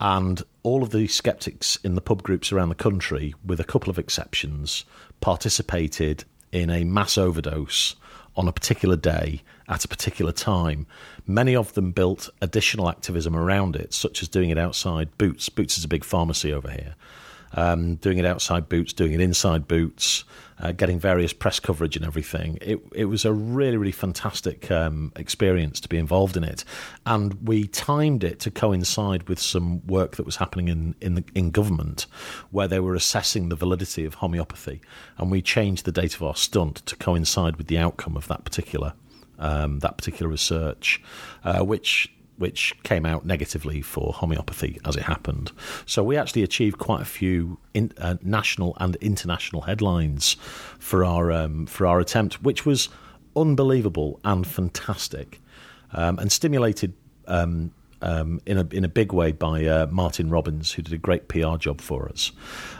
And 0.00 0.42
all 0.64 0.82
of 0.82 0.90
the 0.90 1.06
skeptics 1.06 1.76
in 1.84 1.94
the 1.94 2.00
pub 2.00 2.24
groups 2.24 2.50
around 2.50 2.70
the 2.70 2.74
country, 2.74 3.34
with 3.44 3.60
a 3.60 3.64
couple 3.64 3.88
of 3.88 3.98
exceptions, 3.98 4.84
participated 5.20 6.24
in 6.50 6.70
a 6.70 6.84
mass 6.84 7.16
overdose 7.16 7.94
on 8.34 8.48
a 8.48 8.52
particular 8.52 8.96
day 8.96 9.42
at 9.68 9.84
a 9.84 9.88
particular 9.88 10.32
time. 10.32 10.86
Many 11.26 11.54
of 11.54 11.72
them 11.74 11.92
built 11.92 12.28
additional 12.40 12.88
activism 12.88 13.36
around 13.36 13.76
it, 13.76 13.94
such 13.94 14.22
as 14.22 14.28
doing 14.28 14.50
it 14.50 14.58
outside 14.58 15.16
Boots. 15.18 15.48
Boots 15.48 15.78
is 15.78 15.84
a 15.84 15.88
big 15.88 16.04
pharmacy 16.04 16.52
over 16.52 16.70
here. 16.70 16.94
Um, 17.54 17.96
doing 17.96 18.16
it 18.16 18.24
outside 18.24 18.68
Boots, 18.68 18.94
doing 18.94 19.12
it 19.12 19.20
inside 19.20 19.68
Boots, 19.68 20.24
uh, 20.58 20.72
getting 20.72 20.98
various 20.98 21.32
press 21.32 21.60
coverage 21.60 21.96
and 21.96 22.06
everything. 22.06 22.56
It, 22.62 22.80
it 22.94 23.04
was 23.06 23.24
a 23.24 23.32
really, 23.32 23.76
really 23.76 23.92
fantastic 23.92 24.70
um, 24.70 25.12
experience 25.16 25.80
to 25.80 25.88
be 25.88 25.98
involved 25.98 26.36
in 26.36 26.44
it. 26.44 26.64
And 27.04 27.46
we 27.46 27.66
timed 27.66 28.24
it 28.24 28.38
to 28.40 28.50
coincide 28.50 29.28
with 29.28 29.38
some 29.38 29.86
work 29.86 30.16
that 30.16 30.24
was 30.24 30.36
happening 30.36 30.68
in, 30.68 30.94
in, 31.00 31.14
the, 31.14 31.24
in 31.34 31.50
government 31.50 32.06
where 32.50 32.68
they 32.68 32.80
were 32.80 32.94
assessing 32.94 33.48
the 33.48 33.56
validity 33.56 34.04
of 34.04 34.14
homeopathy. 34.14 34.80
And 35.18 35.30
we 35.30 35.42
changed 35.42 35.84
the 35.84 35.92
date 35.92 36.14
of 36.14 36.22
our 36.22 36.36
stunt 36.36 36.76
to 36.86 36.96
coincide 36.96 37.56
with 37.56 37.66
the 37.66 37.78
outcome 37.78 38.16
of 38.16 38.28
that 38.28 38.44
particular, 38.44 38.94
um, 39.42 39.80
that 39.80 39.98
particular 39.98 40.30
research, 40.30 41.02
uh, 41.44 41.62
which 41.62 42.10
which 42.38 42.74
came 42.82 43.04
out 43.06 43.24
negatively 43.24 43.82
for 43.82 44.12
homeopathy 44.12 44.80
as 44.84 44.96
it 44.96 45.02
happened. 45.02 45.52
So 45.86 46.02
we 46.02 46.16
actually 46.16 46.42
achieved 46.42 46.78
quite 46.78 47.00
a 47.00 47.04
few 47.04 47.58
in, 47.74 47.92
uh, 47.98 48.16
national 48.22 48.76
and 48.80 48.96
international 48.96 49.62
headlines 49.62 50.36
for 50.78 51.04
our 51.04 51.30
um, 51.30 51.66
for 51.66 51.86
our 51.86 52.00
attempt, 52.00 52.42
which 52.42 52.64
was 52.64 52.88
unbelievable 53.36 54.18
and 54.24 54.46
fantastic, 54.46 55.40
um, 55.92 56.18
and 56.18 56.32
stimulated 56.32 56.94
um, 57.28 57.72
um, 58.02 58.40
in 58.46 58.58
a 58.58 58.66
in 58.72 58.84
a 58.84 58.88
big 58.88 59.12
way 59.12 59.32
by 59.32 59.64
uh, 59.64 59.86
Martin 59.90 60.28
Robbins, 60.30 60.72
who 60.72 60.82
did 60.82 60.92
a 60.92 60.98
great 60.98 61.28
PR 61.28 61.56
job 61.56 61.80
for 61.80 62.08
us. 62.08 62.32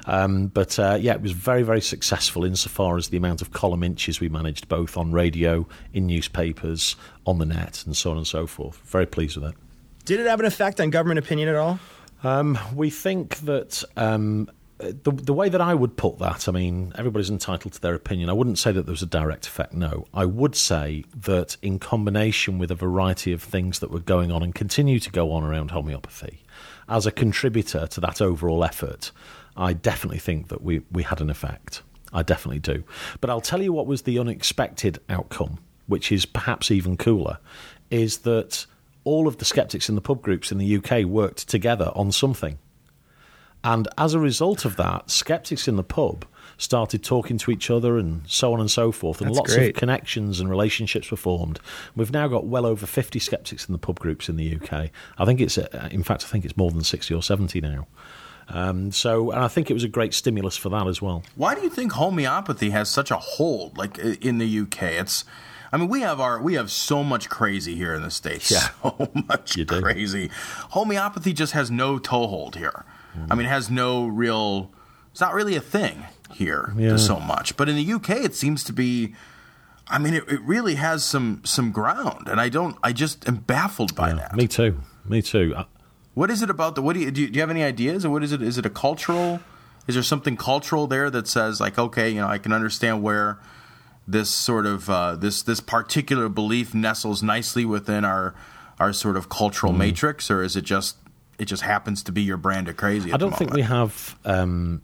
Um, 0.07 0.49
but 0.49 0.79
uh, 0.79 0.99
yeah, 1.01 1.15
it 1.15 1.23
was 1.23 1.33
very 1.33 1.63
very 1.63 1.81
successful 1.81 2.45
insofar 2.45 2.97
as 2.97 3.09
the 3.09 3.17
amount 3.17 3.43
of 3.43 3.53
column 3.53 3.83
inches 3.83 4.21
we 4.21 4.29
managed, 4.29 4.69
both 4.69 4.97
on 4.97 5.13
radio, 5.13 5.67
in 5.93 6.07
newspapers, 6.07 6.97
on 7.27 7.39
the 7.39 7.47
net, 7.47 7.85
and 7.87 7.97
so 7.97 8.11
on 8.11 8.17
and 8.17 8.27
so 8.27 8.47
forth. 8.47 8.77
Very 8.85 9.07
pleased 9.07 9.37
with 9.37 9.51
it. 9.51 9.57
Did 10.05 10.21
it 10.21 10.27
have 10.27 10.41
an 10.41 10.47
effect 10.47 10.81
on 10.81 10.91
government 10.91 11.19
opinion 11.19 11.49
at 11.49 11.57
all? 11.57 11.79
Um, 12.25 12.59
we 12.75 12.91
think 12.91 13.37
that 13.39 13.83
um, 13.97 14.49
the, 14.83 15.13
the 15.13 15.33
way 15.33 15.49
that 15.49 15.61
I 15.61 15.75
would 15.75 15.97
put 15.97 16.19
that, 16.19 16.49
I 16.49 16.53
mean, 16.53 16.93
everybody's 16.97 17.31
entitled 17.31 17.75
to 17.75 17.81
their 17.81 17.95
opinion. 17.95 18.29
I 18.29 18.33
wouldn't 18.33 18.59
say 18.59 18.73
that 18.73 18.83
there 18.83 18.93
was 18.93 19.03
a 19.03 19.07
direct 19.07 19.47
effect, 19.47 19.73
no. 19.73 20.07
I 20.13 20.25
would 20.25 20.57
say 20.57 21.05
that 21.15 21.57
in 21.63 21.79
combination 21.79 22.59
with 22.59 22.71
a 22.71 22.75
variety 22.75 23.33
of 23.33 23.43
things 23.43 23.79
that 23.79 23.91
were 23.91 24.01
going 24.01 24.33
on 24.33 24.43
and 24.43 24.55
continue 24.55 24.99
to 24.99 25.11
go 25.11 25.33
on 25.33 25.45
around 25.45 25.71
homeopathy, 25.71 26.43
as 26.89 27.07
a 27.07 27.13
contributor 27.13 27.87
to 27.87 28.01
that 28.01 28.21
overall 28.21 28.65
effort, 28.65 29.13
I 29.57 29.73
definitely 29.73 30.19
think 30.19 30.49
that 30.49 30.63
we, 30.63 30.83
we 30.91 31.03
had 31.03 31.21
an 31.21 31.31
effect. 31.31 31.83
I 32.13 32.23
definitely 32.23 32.61
do. 32.61 32.85
But 33.21 33.31
I'll 33.31 33.41
tell 33.41 33.63
you 33.63 33.73
what 33.73 33.87
was 33.87 34.03
the 34.03 34.19
unexpected 34.19 35.01
outcome, 35.09 35.59
which 35.87 36.13
is 36.13 36.27
perhaps 36.27 36.71
even 36.71 36.97
cooler, 36.97 37.39
is 37.91 38.19
that 38.19 38.67
all 39.05 39.27
of 39.27 39.39
the 39.39 39.45
skeptics 39.45 39.89
in 39.89 39.95
the 39.95 40.01
pub 40.01 40.23
groups 40.23 40.53
in 40.53 40.59
the 40.59 40.77
UK 40.77 41.05
worked 41.05 41.49
together 41.49 41.91
on 41.95 42.13
something. 42.13 42.59
And 43.65 43.89
as 43.97 44.15
a 44.15 44.19
result 44.19 44.65
of 44.65 44.77
that, 44.77 45.11
skeptics 45.11 45.69
in 45.69 45.77
the 45.77 45.85
pub 45.85 46.25
started 46.59 47.03
talking 47.03 47.39
to 47.39 47.51
each 47.51 47.71
other 47.71 47.99
and 47.99 48.23
so 48.27 48.53
on 48.53 48.61
and 48.61 48.71
so 48.71 48.93
forth, 48.93 49.21
and 49.21 49.29
That's 49.31 49.39
lots 49.39 49.55
great. 49.57 49.71
of 49.71 49.77
connections 49.77 50.39
and 50.41 50.49
relationships 50.49 51.11
were 51.11 51.17
formed. 51.17 51.59
We've 51.97 52.13
now 52.13 52.29
got 52.29 52.47
well 52.47 52.67
over 52.67 52.87
50 52.87 53.19
skeptics 53.19 53.67
in 53.67 53.73
the 53.73 53.79
pub 53.79 53.99
groups 53.99 54.29
in 54.29 54.37
the 54.37 54.57
UK. 54.57 54.91
I 55.19 55.25
think 55.25 55.41
it's, 55.41 55.59
uh, 55.59 55.89
in 55.91 56.03
fact, 56.03 56.25
I 56.25 56.29
think 56.29 56.45
it's 56.45 56.57
more 56.57 56.71
than 56.71 56.85
60 56.85 57.15
or 57.15 57.23
70 57.23 57.61
now. 57.61 57.87
Um, 58.49 58.93
so, 58.93 59.31
and 59.31 59.43
I 59.43 59.49
think 59.49 59.71
it 59.71 59.75
was 59.75 59.85
a 59.85 59.89
great 59.89 60.15
stimulus 60.15 60.57
for 60.57 60.69
that 60.71 60.87
as 60.87 61.01
well. 61.01 61.23
Why 61.37 61.55
do 61.55 61.63
you 61.63 61.71
think 61.71 61.93
homeopathy 61.93 62.71
has 62.71 62.89
such 62.89 63.11
a 63.11 63.17
hold, 63.17 63.79
like 63.79 63.99
in 63.99 64.39
the 64.39 64.61
UK? 64.61 64.83
It's, 64.83 65.25
I 65.73 65.79
mean, 65.79 65.89
we 65.89 66.01
have 66.03 66.21
our 66.21 66.41
we 66.41 66.55
have 66.55 66.71
so 66.71 67.03
much 67.03 67.31
crazy 67.31 67.75
here 67.77 67.95
in 67.95 68.03
the 68.03 68.11
states. 68.11 68.51
Yeah. 68.51 68.69
so 68.83 69.11
much 69.29 69.57
crazy. 69.67 70.31
Homeopathy 70.71 71.33
just 71.33 71.53
has 71.55 71.71
no 71.71 71.99
toehold 71.99 72.57
here. 72.57 72.85
Mm. 73.17 73.27
I 73.31 73.35
mean, 73.35 73.47
it 73.47 73.51
has 73.51 73.71
no 73.71 74.07
real. 74.07 74.73
It's 75.11 75.21
not 75.21 75.35
really 75.35 75.57
a 75.57 75.61
thing 75.61 76.05
here 76.35 76.73
Yeah. 76.77 76.97
so 76.97 77.21
much. 77.21 77.57
But 77.57 77.69
in 77.69 77.77
the 77.77 77.93
UK, 77.93 78.11
it 78.25 78.35
seems 78.35 78.65
to 78.65 78.73
be. 78.73 79.15
I 79.89 79.99
mean, 79.99 80.15
it, 80.15 80.25
it 80.29 80.41
really 80.43 80.77
has 80.77 81.05
some 81.05 81.43
some 81.45 81.71
ground, 81.73 82.29
and 82.29 82.41
I 82.41 82.49
don't. 82.49 82.77
I 82.83 82.93
just 82.93 83.29
am 83.29 83.37
baffled 83.37 83.95
by 83.95 84.13
that. 84.15 84.35
Me 84.35 84.47
too. 84.49 84.81
Me 85.05 85.21
too. 85.21 85.55
I- 85.57 85.67
What 86.15 86.31
is 86.31 86.43
it 86.43 86.49
about 86.51 86.75
the? 86.77 86.83
What 86.83 86.95
do 86.95 87.01
you 87.01 87.11
do? 87.11 87.21
You, 87.23 87.29
do 87.29 87.35
you 87.35 87.41
have 87.41 87.51
any 87.51 87.63
ideas? 87.63 88.05
Or 88.05 88.11
what 88.11 88.23
is 88.23 88.33
it? 88.33 88.41
Is 88.43 88.57
it 88.59 88.65
a 88.67 88.71
cultural? 88.71 89.41
Is 89.87 89.95
there 89.97 90.03
something 90.05 90.37
cultural 90.37 90.87
there 90.87 91.11
that 91.11 91.27
says 91.27 91.61
like, 91.61 91.77
okay, 91.79 92.09
you 92.11 92.21
know, 92.21 92.29
I 92.29 92.39
can 92.39 92.53
understand 92.53 93.03
where 93.03 93.39
this 94.07 94.31
sort 94.31 94.65
of 94.67 94.89
uh, 94.89 95.17
this 95.17 95.43
this 95.43 95.61
particular 95.61 96.29
belief 96.29 96.73
nestles 96.75 97.23
nicely 97.23 97.65
within 97.65 98.05
our 98.05 98.35
our 98.79 98.93
sort 98.93 99.17
of 99.17 99.29
cultural 99.29 99.73
matrix, 99.73 100.31
or 100.31 100.43
is 100.43 100.57
it 100.57 100.63
just 100.65 100.97
it 101.39 101.47
just 101.47 101.63
happens 101.63 102.03
to 102.05 102.13
be 102.13 102.23
your 102.23 102.37
brand 102.37 102.69
of 102.69 102.77
crazy? 102.77 103.13
I 103.13 103.17
don't 103.17 103.37
think 103.37 103.53
we 103.53 103.63
have. 103.63 104.19
Um, 104.25 104.83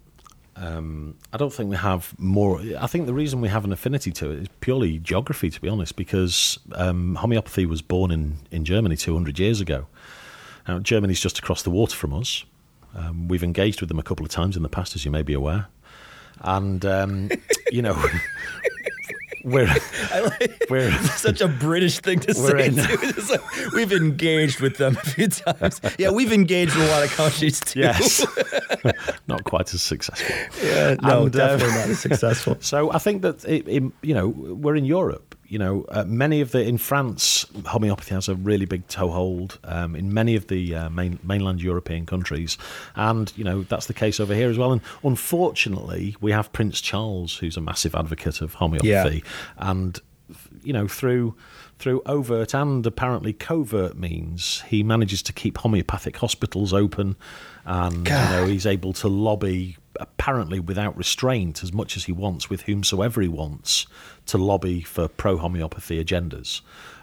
um, 0.57 1.15
I 1.33 1.37
don't 1.37 1.53
think 1.53 1.71
we 1.71 1.77
have 1.77 2.19
more. 2.19 2.61
I 2.79 2.87
think 2.89 3.07
the 3.07 3.15
reason 3.15 3.41
we 3.41 3.49
have 3.49 3.65
an 3.65 3.73
affinity 3.73 4.11
to 4.13 4.31
it 4.31 4.39
is 4.41 4.49
purely 4.61 4.99
geography, 4.99 5.51
to 5.51 5.61
be 5.61 5.69
honest, 5.69 5.95
because 5.95 6.59
um, 6.75 7.15
homeopathy 7.15 7.65
was 7.65 7.81
born 7.81 8.11
in, 8.11 8.39
in 8.51 8.65
Germany 8.65 8.97
200 8.97 9.39
years 9.39 9.61
ago. 9.61 9.87
Now, 10.67 10.81
Germany's 10.81 11.21
just 11.21 11.39
across 11.39 11.63
the 11.63 11.71
water 11.71 11.95
from 11.95 12.13
us. 12.13 12.45
Um, 12.95 13.29
we've 13.29 13.45
engaged 13.45 13.81
with 13.81 13.89
them 13.89 13.99
a 13.99 14.03
couple 14.03 14.27
of 14.27 14.33
times 14.33 14.57
in 14.57 14.63
the 14.63 14.69
past, 14.69 14.97
as 14.97 15.05
you 15.05 15.11
may 15.11 15.23
be 15.23 15.33
aware. 15.33 15.69
And, 16.41 16.85
um, 16.85 17.31
you 17.71 17.83
know, 17.83 18.03
we're, 19.49 19.69
we're 20.71 20.93
Such 21.17 21.41
a 21.41 21.49
British 21.49 21.99
thing 22.01 22.21
to 22.21 22.35
say. 22.35 22.71
like, 22.71 23.73
we've 23.75 23.93
engaged 23.93 24.61
with 24.61 24.77
them 24.77 24.97
a 24.97 25.01
few 25.01 25.29
times. 25.29 25.81
Yeah, 25.99 26.11
we've 26.11 26.33
engaged 26.33 26.75
with 26.77 26.89
a 26.89 26.91
lot 26.91 27.03
of 27.05 27.11
countries 27.11 27.61
too. 27.61 27.81
Yes. 27.81 28.25
not 29.27 29.45
quite 29.45 29.73
as 29.75 29.83
successful. 29.83 30.35
Yeah, 30.63 30.95
no, 31.03 31.25
And, 31.27 31.37
uh, 31.37 31.49
definitely 31.49 31.75
not 31.75 31.89
as 31.89 32.01
successful. 32.01 32.57
So 32.61 32.93
I 32.93 32.99
think 32.99 33.23
that 33.23 33.45
it, 33.45 33.67
it- 33.69 33.93
you 34.03 34.15
know 34.15 34.29
we're 34.29 34.77
in 34.77 34.85
Europe. 34.85 35.35
You 35.49 35.59
know, 35.59 35.87
uh, 35.89 36.05
many 36.05 36.43
of 36.43 36.53
the 36.53 36.63
in 36.63 36.77
France, 36.77 37.47
homeopathy 37.65 38.15
has 38.15 38.29
a 38.29 38.35
really 38.35 38.67
big 38.67 38.87
toehold 38.87 39.59
um, 39.65 39.97
in 39.97 40.13
many 40.13 40.37
of 40.37 40.49
the 40.49 40.75
uh, 40.75 40.91
main, 40.91 41.19
mainland 41.23 41.63
European 41.63 42.05
countries, 42.05 42.59
and 42.95 43.33
you 43.35 43.45
know 43.45 43.63
that's 43.63 43.87
the 43.87 43.95
case 43.95 44.21
over 44.21 44.35
here 44.35 44.51
as 44.51 44.59
well. 44.59 44.73
And 44.73 44.83
unfortunately, 45.03 46.17
we 46.21 46.33
have 46.33 46.53
Prince 46.53 46.83
Charles, 46.83 47.37
who's 47.37 47.57
a 47.57 47.63
massive 47.63 47.95
advocate 47.95 48.43
of 48.43 48.55
homeopathy, 48.55 49.25
and 49.57 49.99
you 50.63 50.75
know 50.75 50.87
through 50.87 51.35
through 51.79 52.03
overt 52.07 52.55
and 52.55 52.85
apparently 52.85 53.33
covert 53.33 53.97
means, 53.97 54.63
he 54.67 54.83
manages 54.83 55.23
to 55.23 55.33
keep 55.33 55.59
homeopathic 55.59 56.17
hospitals 56.17 56.73
open, 56.73 57.17
and 57.65 58.07
you 58.07 58.15
know 58.15 58.47
he's 58.47 58.67
able 58.67 58.93
to 58.93 59.09
lobby 59.09 59.77
apparently 60.01 60.61
without 60.61 60.97
restraint 60.97 61.63
as 61.63 61.73
much 61.73 61.97
as 61.97 62.05
he 62.05 62.13
wants 62.13 62.49
with 62.49 62.63
whomsoever 62.63 63.21
he 63.21 63.29
wants 63.29 63.87
to 64.29 64.39
lobby 64.39 64.83
for 64.83 65.09
pro 65.09 65.37
homeopathy 65.37 66.03
agendas. 66.03 66.61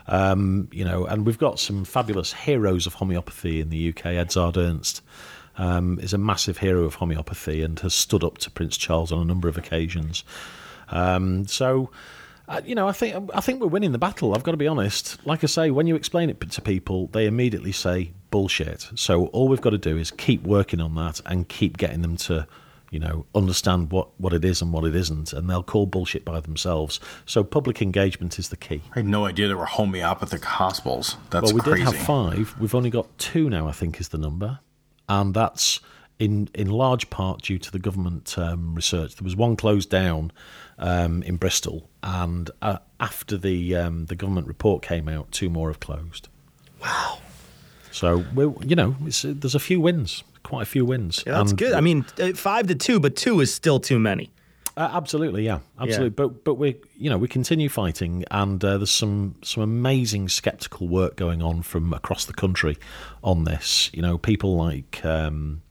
Um, 0.08 0.70
you 0.72 0.86
know, 0.86 1.06
and 1.06 1.26
we've 1.26 1.38
got 1.38 1.60
some 1.60 1.84
fabulous 1.84 2.32
heroes 2.32 2.86
of 2.86 2.94
homeopathy 2.94 3.60
in 3.60 3.70
the 3.70 3.90
UK. 3.90 4.04
Edzard 4.04 4.58
Ernst 4.58 5.02
um, 5.58 6.00
is 6.00 6.14
a 6.14 6.18
massive 6.18 6.58
hero 6.58 6.84
of 6.84 6.96
homeopathy 6.96 7.62
and 7.62 7.80
has 7.80 7.94
stood 7.94 8.24
up 8.24 8.38
to 8.40 8.52
Prince 8.52 8.78
Charles 8.78 9.12
on 9.12 9.20
a 9.20 9.26
number 9.26 9.48
of 9.48 9.58
occasions. 9.58 10.24
Um, 10.90 11.48
so, 11.48 11.90
uh, 12.48 12.62
you 12.64 12.76
know, 12.76 12.88
I 12.88 12.92
think 12.92 13.32
I 13.34 13.42
think 13.42 13.62
we're 13.62 13.68
winning 13.68 13.92
the 13.92 13.98
battle. 13.98 14.36
I've 14.36 14.44
got 14.44 14.52
to 14.52 14.58
be 14.58 14.68
honest. 14.68 15.26
Like 15.26 15.44
I 15.44 15.48
say, 15.48 15.72
when 15.72 15.88
you 15.88 15.96
explain 15.96 16.30
it 16.30 16.40
to 16.40 16.62
people, 16.62 17.08
they 17.08 17.26
immediately 17.26 17.72
say 17.72 18.12
bullshit. 18.30 18.90
So 18.96 19.28
all 19.28 19.48
we've 19.48 19.62
got 19.62 19.72
to 19.72 19.78
do 19.78 19.98
is 19.98 20.12
keep 20.12 20.44
working 20.44 20.82
on 20.82 20.96
that 20.96 21.22
and 21.26 21.48
keep 21.48 21.78
getting 21.78 22.02
them 22.02 22.18
to, 22.18 22.48
you 22.96 23.00
know, 23.00 23.26
understand 23.36 23.92
what 23.92 24.08
what 24.22 24.32
it 24.32 24.46
is 24.46 24.62
and 24.62 24.72
what 24.72 24.86
it 24.86 24.96
isn't, 24.96 25.34
and 25.34 25.50
they'll 25.50 25.62
call 25.62 25.86
bullshit 25.86 26.24
by 26.24 26.40
themselves. 26.40 27.02
So 27.26 27.44
public 27.44 27.82
engagement 27.82 28.40
is 28.40 28.48
the 28.48 28.56
key. 28.56 28.82
I 28.94 29.00
had 29.00 29.06
no 29.06 29.26
idea 29.26 29.50
there 29.50 29.58
were 29.58 29.66
homeopathic 29.66 30.46
hospitals. 30.46 31.18
That's 31.30 31.48
well, 31.48 31.56
we 31.56 31.60
crazy. 31.60 31.84
did 31.84 31.94
have 31.94 32.06
five. 32.06 32.56
We've 32.58 32.74
only 32.74 32.90
got 32.90 33.18
two 33.18 33.50
now. 33.50 33.68
I 33.68 33.74
think 33.74 34.00
is 34.00 34.08
the 34.08 34.18
number, 34.18 34.60
and 35.10 35.34
that's 35.34 35.82
in 36.20 36.48
in 36.54 36.70
large 36.70 37.10
part 37.10 37.42
due 37.42 37.60
to 37.60 37.70
the 37.70 37.80
government 37.80 38.38
um, 38.38 38.74
research. 38.76 39.16
There 39.16 39.26
was 39.26 39.36
one 39.36 39.58
closed 39.58 39.90
down 39.90 40.32
um, 40.80 41.22
in 41.24 41.36
Bristol, 41.36 41.90
and 42.02 42.50
uh, 42.62 42.78
after 43.02 43.36
the 43.36 43.76
um, 43.76 44.06
the 44.06 44.16
government 44.16 44.48
report 44.48 44.84
came 44.84 45.10
out, 45.10 45.34
two 45.34 45.50
more 45.50 45.68
have 45.68 45.82
closed. 45.82 46.30
Wow. 46.82 47.18
So 47.96 48.26
we, 48.36 48.44
you 48.68 48.76
know, 48.76 48.96
it's, 49.06 49.24
uh, 49.24 49.34
there's 49.36 49.56
a 49.56 49.60
few 49.60 49.80
wins, 49.80 50.24
quite 50.44 50.64
a 50.64 50.66
few 50.66 50.84
wins. 50.86 51.24
Yeah, 51.26 51.34
that's 51.38 51.52
And- 51.52 51.60
good. 51.60 51.74
I 51.74 51.80
mean, 51.82 52.06
uh, 52.20 52.34
five 52.34 52.68
to 52.68 52.76
two, 52.76 53.00
but 53.00 53.16
two 53.16 53.40
is 53.40 53.54
still 53.54 53.80
too 53.80 54.00
many. 54.00 54.32
Uh, 54.78 54.90
absolutely, 54.92 55.46
yeah, 55.46 55.60
absolutely. 55.80 56.10
But 56.10 56.44
but 56.44 56.56
we 56.56 56.76
you 56.98 57.10
know 57.10 57.18
we 57.18 57.30
continue 57.30 57.70
fighting, 57.70 58.26
and 58.30 58.62
uh, 58.66 58.78
there's 58.78 58.92
some 58.92 59.36
some 59.42 59.64
amazing 59.64 60.28
skeptical 60.28 60.90
work 60.90 61.16
going 61.16 61.42
on 61.42 61.62
from 61.62 61.94
across 61.94 62.26
the 62.26 62.34
country 62.34 62.78
on 63.24 63.46
this. 63.46 63.90
You 63.94 64.02
know, 64.02 64.18
people 64.18 64.58
like. 64.58 65.00
Um, 65.06 65.62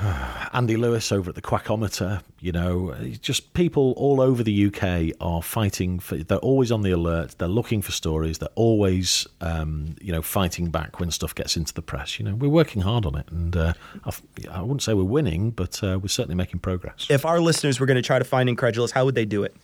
Andy 0.52 0.76
Lewis 0.76 1.10
over 1.10 1.30
at 1.30 1.34
the 1.34 1.42
Quackometer, 1.42 2.22
you 2.40 2.52
know, 2.52 2.94
just 3.20 3.52
people 3.54 3.94
all 3.96 4.20
over 4.20 4.42
the 4.42 4.66
UK 4.66 5.16
are 5.20 5.42
fighting 5.42 5.98
for. 5.98 6.16
They're 6.16 6.38
always 6.38 6.70
on 6.70 6.82
the 6.82 6.90
alert. 6.92 7.34
They're 7.38 7.48
looking 7.48 7.82
for 7.82 7.90
stories. 7.90 8.38
They're 8.38 8.48
always, 8.54 9.26
um, 9.40 9.96
you 10.00 10.12
know, 10.12 10.22
fighting 10.22 10.70
back 10.70 11.00
when 11.00 11.10
stuff 11.10 11.34
gets 11.34 11.56
into 11.56 11.74
the 11.74 11.82
press. 11.82 12.18
You 12.18 12.26
know, 12.26 12.34
we're 12.34 12.48
working 12.48 12.82
hard 12.82 13.06
on 13.06 13.16
it, 13.16 13.28
and 13.30 13.56
uh, 13.56 13.72
I, 14.04 14.12
I 14.50 14.62
wouldn't 14.62 14.82
say 14.82 14.94
we're 14.94 15.02
winning, 15.04 15.50
but 15.50 15.82
uh, 15.82 15.98
we're 16.00 16.08
certainly 16.08 16.36
making 16.36 16.60
progress. 16.60 17.06
If 17.10 17.26
our 17.26 17.40
listeners 17.40 17.80
were 17.80 17.86
going 17.86 17.96
to 17.96 18.02
try 18.02 18.18
to 18.18 18.24
find 18.24 18.48
InKredulous, 18.48 18.92
how 18.92 19.04
would 19.04 19.16
they 19.16 19.24
do 19.24 19.42
it? 19.42 19.56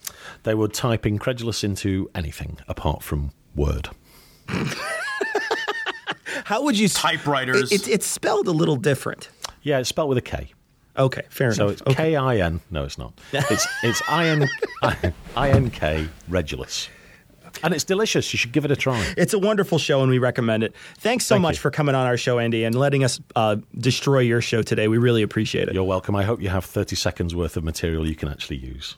They 0.43 0.55
would 0.55 0.75
type 0.75 1.03
InKredulous 1.03 1.63
into 1.63 2.11
anything 2.15 2.59
apart 2.67 3.03
from 3.03 3.31
Word. 3.55 3.91
How 6.45 6.63
would 6.65 6.79
you 6.79 6.89
typewriters? 6.89 7.73
It, 7.73 7.77
it's 7.77 7.89
it's 7.89 8.07
spelled 8.07 8.49
a 8.49 8.53
little 8.53 8.77
different. 8.77 9.31
Yeah, 9.65 9.79
it's 9.81 9.89
spelled 9.89 10.11
with 10.11 10.19
a 10.19 10.23
K. 10.23 10.51
Okay, 10.97 11.23
fair 11.29 11.53
So 11.53 11.69
enough. 11.69 11.79
So 11.79 11.85
it's 11.87 11.97
K 11.97 12.15
I 12.15 12.37
N. 12.39 12.61
No, 12.71 12.85
it's 12.85 12.99
not. 12.99 13.13
It's 13.33 13.67
it's 13.83 14.03
I 14.09 14.27
N 14.29 14.49
I 15.37 15.51
N 15.51 15.71
K 15.71 16.07
Regulus, 16.29 16.89
and 17.65 17.75
it's 17.75 17.83
delicious. 17.83 18.33
You 18.33 18.39
should 18.39 18.53
give 18.53 18.65
it 18.65 18.71
a 18.71 18.77
try. 18.77 19.05
It's 19.17 19.33
a 19.35 19.39
wonderful 19.39 19.79
show, 19.79 20.03
and 20.03 20.11
we 20.11 20.19
recommend 20.19 20.63
it. 20.63 20.73
Thanks 20.99 21.25
so 21.27 21.35
Thank 21.35 21.43
much 21.43 21.57
you. 21.57 21.61
for 21.63 21.71
coming 21.73 21.97
on 21.97 22.07
our 22.07 22.17
show, 22.17 22.39
Andy, 22.39 22.63
and 22.63 22.75
letting 22.77 23.03
us 23.03 23.21
uh, 23.35 23.57
destroy 23.77 24.21
your 24.21 24.41
show 24.41 24.63
today. 24.63 24.87
We 24.87 24.99
really 24.99 25.23
appreciate 25.23 25.67
it. 25.69 25.75
You're 25.75 25.83
welcome. 25.83 26.15
I 26.15 26.23
hope 26.23 26.41
you 26.41 26.51
have 26.51 26.65
30 26.65 26.95
seconds 26.95 27.35
worth 27.35 27.57
of 27.57 27.65
material 27.65 28.07
you 28.07 28.15
can 28.15 28.29
actually 28.29 28.59
use. 28.59 28.97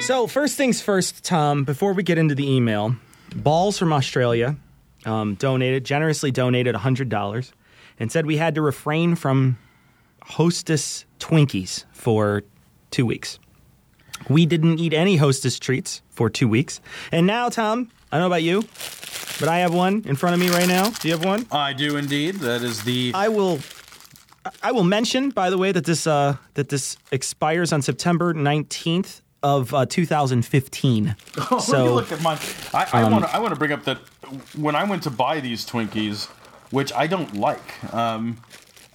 So 0.00 0.26
first 0.26 0.58
things 0.58 0.82
first, 0.82 1.24
Tom. 1.24 1.64
Before 1.64 1.94
we 1.94 2.02
get 2.02 2.18
into 2.18 2.34
the 2.34 2.46
email, 2.50 2.94
Balls 3.34 3.78
from 3.78 3.90
Australia 3.90 4.56
um, 5.04 5.34
donated 5.34 5.84
generously 5.84 6.30
donated 6.30 6.74
hundred 6.74 7.08
dollars 7.08 7.52
and 7.98 8.10
said 8.10 8.26
we 8.26 8.36
had 8.36 8.54
to 8.54 8.62
refrain 8.62 9.14
from 9.14 9.58
Hostess 10.22 11.04
Twinkies 11.18 11.84
for 11.92 12.42
two 12.90 13.06
weeks. 13.06 13.38
We 14.28 14.46
didn't 14.46 14.78
eat 14.78 14.94
any 14.94 15.16
Hostess 15.16 15.58
treats 15.58 16.00
for 16.10 16.30
two 16.30 16.48
weeks, 16.48 16.80
and 17.12 17.26
now, 17.26 17.48
Tom, 17.48 17.90
I 18.10 18.16
don't 18.18 18.22
know 18.22 18.26
about 18.28 18.42
you, 18.42 18.62
but 19.40 19.48
I 19.48 19.58
have 19.58 19.74
one 19.74 20.02
in 20.06 20.16
front 20.16 20.34
of 20.34 20.40
me 20.40 20.48
right 20.48 20.68
now. 20.68 20.90
Do 20.90 21.08
you 21.08 21.14
have 21.14 21.24
one? 21.24 21.46
I 21.50 21.72
do 21.72 21.96
indeed. 21.96 22.36
That 22.36 22.62
is 22.62 22.84
the. 22.84 23.12
I 23.14 23.28
will. 23.28 23.58
I 24.62 24.72
will 24.72 24.84
mention, 24.84 25.30
by 25.30 25.48
the 25.50 25.58
way, 25.58 25.72
that 25.72 25.84
this 25.84 26.06
uh, 26.06 26.36
that 26.54 26.68
this 26.68 26.96
expires 27.10 27.72
on 27.72 27.82
September 27.82 28.32
nineteenth 28.32 29.20
of 29.44 29.74
uh, 29.74 29.86
2015. 29.86 31.16
Oh, 31.50 31.58
so 31.58 31.94
look 31.94 32.10
at 32.10 32.22
mine. 32.22 32.38
I, 32.72 32.88
I 32.92 33.02
um, 33.02 33.12
want 33.12 33.24
to. 33.24 33.34
I 33.34 33.38
want 33.38 33.52
to 33.52 33.58
bring 33.58 33.72
up 33.72 33.84
that 33.84 33.98
when 34.56 34.74
I 34.74 34.84
went 34.84 35.02
to 35.02 35.10
buy 35.10 35.40
these 35.40 35.66
Twinkies, 35.66 36.26
which 36.70 36.92
I 36.92 37.06
don't 37.06 37.36
like, 37.36 37.92
um, 37.92 38.38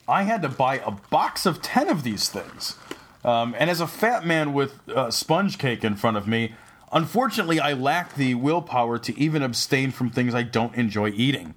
I 0.08 0.24
had 0.24 0.42
to 0.42 0.50
buy 0.50 0.80
a 0.80 0.92
box 0.92 1.46
of 1.46 1.62
ten 1.62 1.90
of 1.90 2.04
these 2.04 2.28
things. 2.30 2.76
Um, 3.24 3.56
and 3.60 3.70
as 3.70 3.82
a 3.82 3.88
fat 3.88 4.26
man 4.26 4.54
with 4.54 4.80
uh, 4.90 5.12
sponge 5.12 5.58
cake 5.58 5.84
in 5.84 5.96
front 5.96 6.18
of 6.18 6.28
me, 6.28 6.54
unfortunately, 6.92 7.60
I 7.60 7.74
lack 7.74 8.16
the 8.16 8.34
willpower 8.36 8.98
to 9.00 9.20
even 9.20 9.44
abstain 9.44 9.92
from 9.92 10.10
things 10.10 10.34
I 10.34 10.44
don't 10.44 10.74
enjoy 10.76 11.10
eating. 11.10 11.54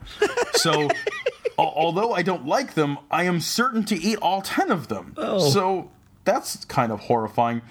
So, 0.55 0.91
although 1.59 2.13
I 2.13 2.23
don't 2.23 2.45
like 2.45 2.75
them, 2.75 2.99
I 3.11 3.25
am 3.25 3.41
certain 3.41 3.85
to 3.85 3.97
eat 3.97 4.19
all 4.21 4.43
ten 4.43 4.71
of 4.71 4.89
them. 4.89 5.15
Oh. 5.17 5.49
So 5.49 5.91
that's 6.25 6.65
kind 6.67 6.93
of 6.93 7.01
horrifying. 7.01 7.63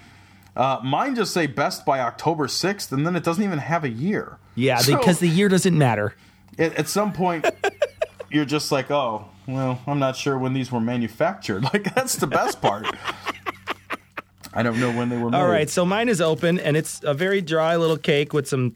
Uh, 0.56 0.78
mine 0.84 1.14
just 1.14 1.32
say 1.32 1.46
best 1.46 1.86
by 1.86 2.00
October 2.00 2.46
6th, 2.46 2.92
and 2.92 3.06
then 3.06 3.16
it 3.16 3.24
doesn't 3.24 3.42
even 3.42 3.58
have 3.58 3.84
a 3.84 3.88
year. 3.88 4.38
yeah, 4.54 4.76
So, 4.78 4.96
because 4.98 5.18
the 5.18 5.28
year 5.28 5.48
doesn't 5.48 5.76
matter. 5.76 6.14
at, 6.58 6.74
at 6.76 6.88
some 6.88 7.12
point, 7.12 7.46
you're 8.30 8.44
just 8.44 8.70
like, 8.70 8.90
oh, 8.90 9.26
well, 9.48 9.80
I'm 9.86 9.98
not 9.98 10.14
sure 10.16 10.36
when 10.38 10.52
these 10.52 10.70
were 10.70 10.80
manufactured. 10.80 11.62
Like, 11.72 11.94
that's 11.94 12.16
the 12.16 12.26
best 12.26 12.60
part. 12.60 12.86
I 14.54 14.62
don't 14.62 14.78
know 14.78 14.92
when 14.92 15.08
they 15.08 15.16
were 15.16 15.30
made. 15.30 15.38
All 15.38 15.48
right, 15.48 15.70
so 15.70 15.86
mine 15.86 16.08
is 16.10 16.20
open 16.20 16.58
and 16.60 16.76
it's 16.76 17.02
a 17.04 17.14
very 17.14 17.40
dry 17.40 17.76
little 17.76 17.96
cake 17.96 18.34
with 18.34 18.46
some 18.46 18.74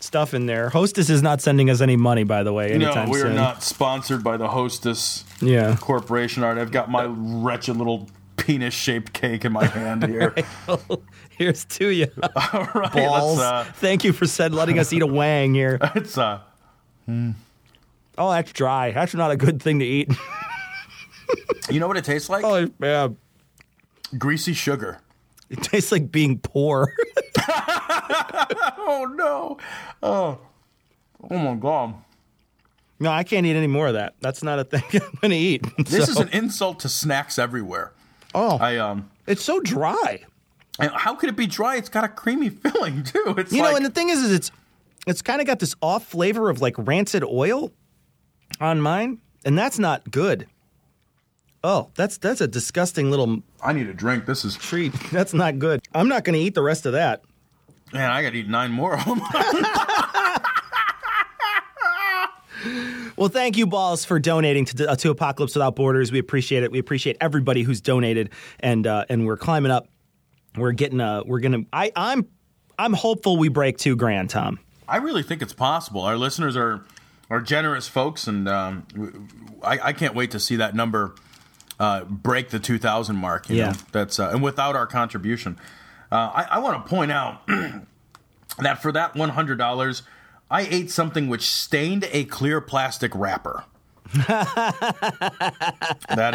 stuff 0.00 0.34
in 0.34 0.46
there. 0.46 0.68
Hostess 0.70 1.08
is 1.08 1.22
not 1.22 1.40
sending 1.40 1.70
us 1.70 1.80
any 1.80 1.94
money, 1.96 2.24
by 2.24 2.42
the 2.42 2.52
way, 2.52 2.76
No, 2.76 3.06
we 3.08 3.20
are 3.20 3.26
soon. 3.26 3.36
not 3.36 3.62
sponsored 3.62 4.24
by 4.24 4.36
the 4.36 4.48
Hostess 4.48 5.24
Yeah. 5.40 5.76
Corporation. 5.80 6.42
All 6.42 6.50
right, 6.52 6.58
I've 6.60 6.72
got 6.72 6.90
my 6.90 7.04
wretched 7.08 7.76
little 7.76 8.08
penis-shaped 8.44 9.12
cake 9.14 9.44
in 9.44 9.52
my 9.52 9.64
hand 9.64 10.04
here. 10.06 10.34
Here's 11.30 11.64
to 11.66 11.88
you. 11.88 12.08
All 12.52 12.68
right, 12.74 12.92
Balls. 12.92 13.38
Uh, 13.40 13.64
Thank 13.76 14.04
you 14.04 14.12
for 14.12 14.26
said 14.26 14.52
letting 14.52 14.78
us 14.78 14.92
eat 14.92 15.00
a 15.02 15.06
wang 15.06 15.54
here. 15.54 15.78
it's 15.94 16.18
uh, 16.18 16.40
Oh, 17.08 18.30
that's 18.30 18.52
dry. 18.52 18.92
That's 18.92 19.14
not 19.14 19.30
a 19.30 19.36
good 19.36 19.62
thing 19.62 19.78
to 19.80 19.84
eat. 19.84 20.12
you 21.70 21.80
know 21.80 21.88
what 21.88 21.96
it 21.96 22.04
tastes 22.04 22.28
like? 22.28 22.44
Oh, 22.44 22.68
yeah. 22.80 23.08
Greasy 24.18 24.52
sugar. 24.52 24.98
It 25.48 25.62
tastes 25.62 25.90
like 25.90 26.12
being 26.12 26.38
poor. 26.38 26.92
oh 27.48 29.12
no! 29.16 29.58
Oh, 30.02 30.38
oh 31.30 31.38
my 31.38 31.54
god! 31.54 31.94
no, 33.00 33.10
I 33.10 33.24
can't 33.24 33.44
eat 33.44 33.54
any 33.56 33.66
more 33.66 33.88
of 33.88 33.94
that. 33.94 34.14
That's 34.20 34.42
not 34.42 34.58
a 34.58 34.64
thing 34.64 34.82
I'm 34.94 35.18
going 35.20 35.30
to 35.32 35.36
eat. 35.36 35.64
This 35.86 36.06
So- 36.06 36.12
is 36.12 36.16
an 36.18 36.28
insult 36.28 36.80
to 36.80 36.88
snacks 36.88 37.38
everywhere. 37.38 37.92
Oh, 38.34 38.58
I 38.58 38.76
um, 38.78 39.10
it's 39.26 39.42
so 39.42 39.60
dry. 39.60 40.24
and 40.78 40.90
how 40.92 41.14
could 41.14 41.28
it 41.28 41.36
be 41.36 41.46
dry? 41.46 41.76
It's 41.76 41.88
got 41.88 42.04
a 42.04 42.08
creamy 42.08 42.48
filling 42.50 43.04
too. 43.04 43.34
It's 43.38 43.52
You 43.52 43.62
know, 43.62 43.76
and 43.76 43.84
the 43.84 43.90
thing 43.90 44.10
is, 44.10 44.22
is 44.22 44.32
it's 44.32 44.50
it's 45.06 45.22
kind 45.22 45.40
of 45.40 45.46
got 45.46 45.60
this 45.60 45.74
off 45.80 46.06
flavor 46.06 46.50
of 46.50 46.60
like 46.60 46.74
rancid 46.78 47.24
oil 47.24 47.72
on 48.60 48.80
mine, 48.80 49.18
and 49.44 49.56
that's 49.56 49.78
not 49.78 50.10
good. 50.10 50.46
Oh, 51.62 51.90
that's 51.94 52.18
that's 52.18 52.40
a 52.42 52.48
disgusting 52.48 53.10
little 53.10 53.42
I 53.62 53.72
need 53.72 53.88
a 53.88 53.94
drink. 53.94 54.26
This 54.26 54.44
is 54.44 54.56
treat. 54.56 54.92
That's 55.10 55.32
not 55.32 55.58
good. 55.58 55.80
I'm 55.94 56.08
not 56.08 56.22
going 56.24 56.34
to 56.34 56.40
eat 56.40 56.54
the 56.54 56.60
rest 56.60 56.84
of 56.84 56.92
that. 56.92 57.22
man. 57.94 58.10
I 58.10 58.22
got 58.22 58.32
to 58.32 58.38
eat 58.38 58.48
nine 58.48 58.70
more 58.70 58.98
of 58.98 59.04
them. 59.06 59.20
Well, 63.16 63.28
thank 63.28 63.56
you, 63.56 63.66
Balls, 63.66 64.04
for 64.04 64.18
donating 64.18 64.64
to, 64.66 64.90
uh, 64.90 64.96
to 64.96 65.10
Apocalypse 65.10 65.54
Without 65.54 65.76
Borders. 65.76 66.10
We 66.10 66.18
appreciate 66.18 66.62
it. 66.64 66.72
We 66.72 66.78
appreciate 66.80 67.16
everybody 67.20 67.62
who's 67.62 67.80
donated, 67.80 68.30
and 68.60 68.86
uh, 68.86 69.04
and 69.08 69.26
we're 69.26 69.36
climbing 69.36 69.70
up. 69.70 69.88
We're 70.56 70.72
getting. 70.72 71.00
Uh, 71.00 71.22
we're 71.24 71.40
gonna. 71.40 71.60
I, 71.72 71.92
I'm. 71.94 72.26
I'm 72.78 72.92
hopeful 72.92 73.36
we 73.36 73.48
break 73.48 73.78
two 73.78 73.94
grand, 73.94 74.30
Tom. 74.30 74.58
I 74.88 74.96
really 74.96 75.22
think 75.22 75.42
it's 75.42 75.52
possible. 75.52 76.00
Our 76.02 76.16
listeners 76.16 76.56
are 76.56 76.84
are 77.30 77.40
generous 77.40 77.86
folks, 77.86 78.26
and 78.26 78.48
um, 78.48 79.28
I, 79.62 79.78
I 79.82 79.92
can't 79.92 80.14
wait 80.14 80.32
to 80.32 80.40
see 80.40 80.56
that 80.56 80.74
number 80.74 81.14
uh, 81.80 82.04
break 82.04 82.50
the 82.50 82.58
2,000 82.60 83.16
mark. 83.16 83.48
You 83.48 83.56
Yeah. 83.56 83.66
know, 83.70 83.76
that's 83.92 84.18
uh, 84.18 84.30
and 84.30 84.42
without 84.42 84.74
our 84.76 84.86
contribution, 84.86 85.56
uh, 86.12 86.16
I, 86.34 86.46
I 86.50 86.58
want 86.58 86.84
to 86.84 86.88
point 86.90 87.10
out 87.12 87.46
that 88.58 88.82
for 88.82 88.92
that 88.92 89.14
$100, 89.14 90.02
I 90.54 90.68
ate 90.70 90.88
something 90.92 91.26
which 91.28 91.50
stained 91.50 92.08
a 92.12 92.26
clear 92.26 92.60
plastic 92.60 93.10
wrapper. 93.12 93.64
that 94.28 94.76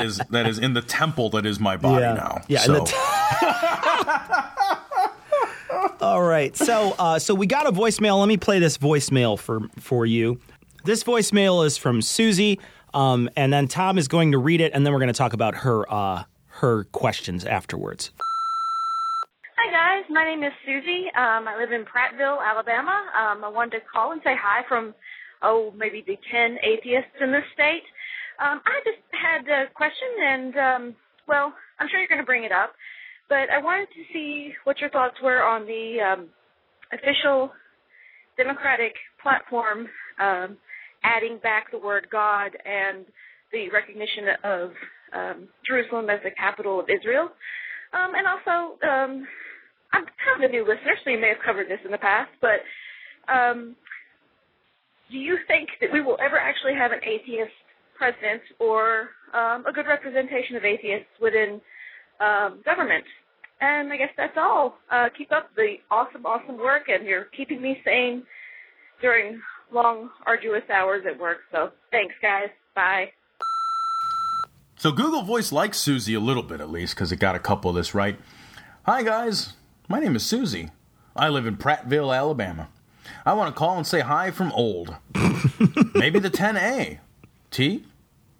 is 0.03 0.17
that 0.31 0.45
is 0.45 0.59
in 0.59 0.73
the 0.73 0.81
temple 0.81 1.29
that 1.29 1.45
is 1.45 1.57
my 1.57 1.77
body 1.77 2.01
Yeah. 2.03 2.15
now. 2.15 2.41
Yeah, 2.49 2.65
in 2.65 2.67
so. 2.67 2.83
t- 2.83 2.93
All 6.01 6.21
right. 6.21 6.53
So 6.57 6.95
uh, 6.99 7.17
so 7.19 7.33
we 7.33 7.47
got 7.47 7.65
a 7.65 7.71
voicemail. 7.71 8.19
Let 8.19 8.27
me 8.27 8.35
play 8.35 8.59
this 8.59 8.77
voicemail 8.77 9.39
for 9.39 9.61
for 9.79 10.05
you. 10.05 10.41
This 10.83 11.05
voicemail 11.05 11.65
is 11.65 11.77
from 11.77 12.01
Susie, 12.01 12.59
um, 12.93 13.29
and 13.37 13.53
then 13.53 13.69
Tom 13.69 13.97
is 13.97 14.09
going 14.09 14.33
to 14.33 14.37
read 14.37 14.59
it, 14.59 14.73
and 14.73 14.85
then 14.85 14.91
we're 14.91 14.99
going 14.99 15.13
to 15.13 15.17
talk 15.17 15.31
about 15.31 15.55
her 15.55 15.89
uh, 15.89 16.23
her 16.47 16.83
questions 16.85 17.45
afterwards. 17.45 18.11
Hi 19.89 20.01
guys, 20.01 20.09
my 20.11 20.23
name 20.23 20.43
is 20.43 20.53
Susie. 20.67 21.05
Um, 21.17 21.47
I 21.47 21.57
live 21.57 21.71
in 21.71 21.81
Prattville, 21.81 22.37
Alabama. 22.45 23.09
Um, 23.17 23.43
I 23.43 23.49
wanted 23.49 23.79
to 23.79 23.85
call 23.91 24.11
and 24.11 24.21
say 24.23 24.35
hi 24.39 24.61
from 24.69 24.93
oh 25.41 25.73
maybe 25.75 26.03
the 26.05 26.15
ten 26.31 26.57
atheists 26.61 27.17
in 27.19 27.31
this 27.31 27.41
state. 27.55 27.81
Um, 28.37 28.61
I 28.67 28.81
just 28.85 29.01
had 29.09 29.49
a 29.49 29.65
question, 29.73 30.09
and 30.21 30.57
um, 30.57 30.95
well, 31.27 31.51
I'm 31.79 31.87
sure 31.89 31.97
you're 31.97 32.07
going 32.07 32.21
to 32.21 32.25
bring 32.25 32.43
it 32.43 32.51
up, 32.51 32.73
but 33.29 33.49
I 33.49 33.57
wanted 33.57 33.87
to 33.95 34.03
see 34.13 34.53
what 34.63 34.77
your 34.77 34.91
thoughts 34.91 35.15
were 35.23 35.41
on 35.41 35.65
the 35.65 35.97
um, 36.05 36.27
official 36.93 37.49
Democratic 38.37 38.93
platform 39.23 39.87
um, 40.21 40.55
adding 41.03 41.39
back 41.41 41.71
the 41.71 41.79
word 41.79 42.05
God 42.11 42.51
and 42.63 43.05
the 43.51 43.71
recognition 43.71 44.25
of 44.43 44.69
um, 45.13 45.47
Jerusalem 45.65 46.11
as 46.11 46.19
the 46.23 46.29
capital 46.37 46.79
of 46.79 46.85
Israel. 46.89 47.29
Um, 47.91 48.11
and 48.13 48.27
also, 48.27 48.77
um, 48.87 49.27
I'm 49.93 50.05
kind 50.05 50.43
of 50.43 50.49
a 50.49 50.51
new 50.51 50.61
listener, 50.61 50.95
so 51.03 51.09
you 51.09 51.19
may 51.19 51.29
have 51.29 51.43
covered 51.45 51.67
this 51.67 51.79
in 51.85 51.91
the 51.91 51.97
past, 51.97 52.31
but 52.41 52.61
um, 53.31 53.75
do 55.11 55.17
you 55.17 55.37
think 55.47 55.69
that 55.81 55.91
we 55.91 56.01
will 56.01 56.17
ever 56.21 56.37
actually 56.37 56.75
have 56.75 56.91
an 56.91 56.99
atheist 57.03 57.51
president 57.97 58.41
or 58.59 59.09
um, 59.33 59.65
a 59.65 59.73
good 59.73 59.87
representation 59.87 60.55
of 60.55 60.63
atheists 60.63 61.09
within 61.21 61.61
um, 62.19 62.61
government? 62.65 63.05
And 63.61 63.91
I 63.91 63.97
guess 63.97 64.13
that's 64.15 64.37
all. 64.37 64.77
Uh, 64.89 65.09
keep 65.17 65.31
up 65.31 65.49
the 65.55 65.75
awesome, 65.91 66.25
awesome 66.25 66.57
work, 66.57 66.83
and 66.87 67.05
you're 67.05 67.25
keeping 67.35 67.61
me 67.61 67.77
sane 67.83 68.23
during 69.01 69.41
long, 69.73 70.09
arduous 70.25 70.63
hours 70.73 71.03
at 71.09 71.19
work. 71.19 71.39
So 71.51 71.71
thanks, 71.91 72.15
guys. 72.21 72.49
Bye. 72.75 73.11
So 74.77 74.93
Google 74.93 75.23
Voice 75.23 75.51
likes 75.51 75.77
Susie 75.77 76.13
a 76.13 76.21
little 76.21 76.43
bit 76.43 76.61
at 76.61 76.69
least 76.69 76.95
because 76.95 77.11
it 77.11 77.17
got 77.17 77.35
a 77.35 77.39
couple 77.39 77.69
of 77.69 77.75
this 77.75 77.93
right. 77.93 78.17
Hi 78.85 79.03
guys, 79.03 79.53
my 79.89 79.99
name 79.99 80.15
is 80.15 80.23
Susie. 80.23 80.69
I 81.15 81.29
live 81.29 81.47
in 81.47 81.57
Prattville, 81.57 82.15
Alabama. 82.15 82.69
I 83.25 83.33
want 83.33 83.53
to 83.53 83.57
call 83.57 83.75
and 83.75 83.87
say 83.87 84.01
hi 84.01 84.29
from 84.29 84.51
old. 84.51 84.95
Maybe 85.95 86.19
the 86.19 86.29
10A. 86.29 86.99
T? 87.49 87.85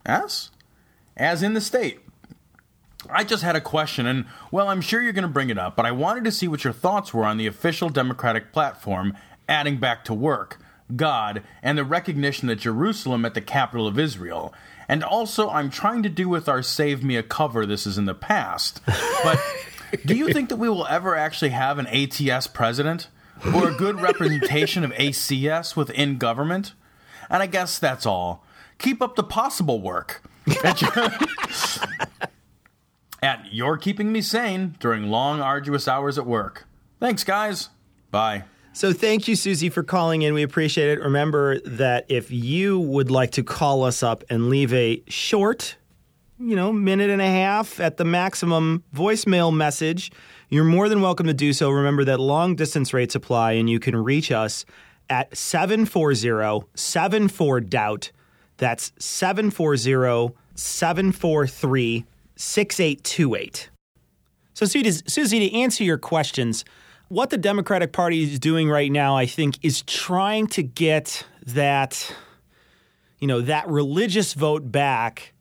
S? 0.06 0.52
As 1.18 1.42
in 1.42 1.56
the 1.56 1.62
state. 1.62 2.00
I 3.10 3.24
just 3.24 3.42
had 3.42 3.56
a 3.56 3.62
question, 3.62 4.06
and 4.06 4.26
well, 4.52 4.68
I'm 4.68 4.82
sure 4.82 5.02
you're 5.02 5.12
going 5.14 5.24
to 5.24 5.28
bring 5.28 5.50
it 5.50 5.58
up, 5.58 5.76
but 5.76 5.88
I 5.88 5.92
wanted 5.92 6.24
to 6.26 6.32
see 6.32 6.48
what 6.48 6.64
your 6.64 6.74
thoughts 6.74 7.14
were 7.14 7.26
on 7.26 7.38
the 7.38 7.48
official 7.48 7.90
Democratic 7.90 8.54
platform 8.54 9.18
adding 9.48 9.78
back 9.78 10.06
to 10.06 10.14
work, 10.14 10.60
God, 10.96 11.42
and 11.64 11.78
the 11.78 11.84
recognition 11.84 12.48
that 12.50 12.58
Jerusalem 12.58 13.26
at 13.26 13.34
the 13.34 13.42
capital 13.42 13.88
of 13.88 13.98
Israel. 13.98 14.54
And 14.88 15.04
also, 15.04 15.50
I'm 15.50 15.72
trying 15.72 16.04
to 16.04 16.10
do 16.10 16.30
with 16.30 16.48
our 16.48 16.62
Save 16.62 17.04
Me 17.04 17.16
a 17.16 17.24
cover, 17.24 17.66
this 17.66 17.88
is 17.88 17.98
in 17.98 18.06
the 18.06 18.14
past. 18.14 18.82
But 19.24 19.40
do 20.06 20.16
you 20.16 20.32
think 20.34 20.50
that 20.50 20.58
we 20.58 20.70
will 20.70 20.88
ever 20.88 21.16
actually 21.16 21.50
have 21.50 21.80
an 21.80 21.88
ATS 21.88 22.48
president? 22.48 23.08
Or 23.56 23.70
a 23.70 23.74
good 23.74 24.02
representation 24.02 24.84
of 24.84 24.92
ACS 24.92 25.76
within 25.76 26.18
government? 26.18 26.74
And 27.30 27.42
I 27.42 27.46
guess 27.46 27.80
that's 27.80 28.06
all. 28.06 28.44
Keep 28.80 29.02
up 29.02 29.16
the 29.16 29.24
possible 29.24 29.80
work. 29.82 30.22
At 30.64 30.82
your- 30.82 31.10
You're 33.52 33.78
Keeping 33.78 34.12
Me 34.12 34.22
Sane 34.22 34.76
during 34.80 35.10
long, 35.10 35.42
arduous 35.42 35.88
hours 35.88 36.18
at 36.18 36.26
work. 36.26 36.66
Thanks, 37.00 37.24
guys. 37.24 37.70
Bye. 38.12 38.44
So 38.74 38.94
thank 38.94 39.28
you, 39.28 39.36
Susie, 39.36 39.70
for 39.70 39.84
calling 39.84 40.22
in. 40.22 40.34
We 40.34 40.44
appreciate 40.44 40.90
it. 40.98 41.02
Remember 41.02 41.60
that 41.62 42.06
if 42.10 42.32
you 42.32 42.80
would 42.80 43.10
like 43.12 43.32
to 43.32 43.44
call 43.44 43.84
us 43.84 44.04
up 44.04 44.24
and 44.30 44.50
leave 44.50 44.74
a 44.74 45.02
short, 45.08 45.76
you 46.40 46.56
know, 46.56 46.72
minute 46.72 47.10
and 47.10 47.22
a 47.22 47.28
half 47.28 47.80
at 47.80 47.98
the 47.98 48.06
maximum 48.06 48.84
voicemail 48.96 49.54
message, 49.54 50.12
you're 50.48 50.64
more 50.64 50.88
than 50.88 51.02
welcome 51.02 51.28
to 51.28 51.34
do 51.34 51.52
so. 51.52 51.70
Remember 51.70 52.06
that 52.06 52.20
long 52.20 52.56
distance 52.56 52.94
rates 52.94 53.14
apply, 53.14 53.54
and 53.54 53.70
you 53.70 53.80
can 53.80 53.96
reach 53.96 54.32
us 54.32 54.66
at 55.10 55.36
740 55.36 56.68
74 56.76 57.62
Doubt. 57.62 58.12
That's 58.58 58.94
740 59.00 60.34
743 60.56 62.06
6828. 62.36 63.70
So, 64.54 64.66
Susie, 64.66 65.04
Susie, 65.08 65.50
to 65.50 65.56
answer 65.58 65.84
your 65.84 65.98
questions, 65.98 66.64
what 67.10 67.30
the 67.32 67.38
Democratic 67.38 67.92
Party 67.92 68.24
is 68.24 68.40
doing 68.40 68.70
right 68.70 68.92
now, 68.92 69.16
I 69.18 69.26
think, 69.26 69.58
is 69.62 69.82
trying 69.82 70.48
to 70.48 70.64
get 70.64 71.26
that, 71.48 72.14
you 73.20 73.28
know, 73.28 73.42
that 73.42 73.68
religious 73.68 74.34
vote 74.34 74.72
back 74.72 75.34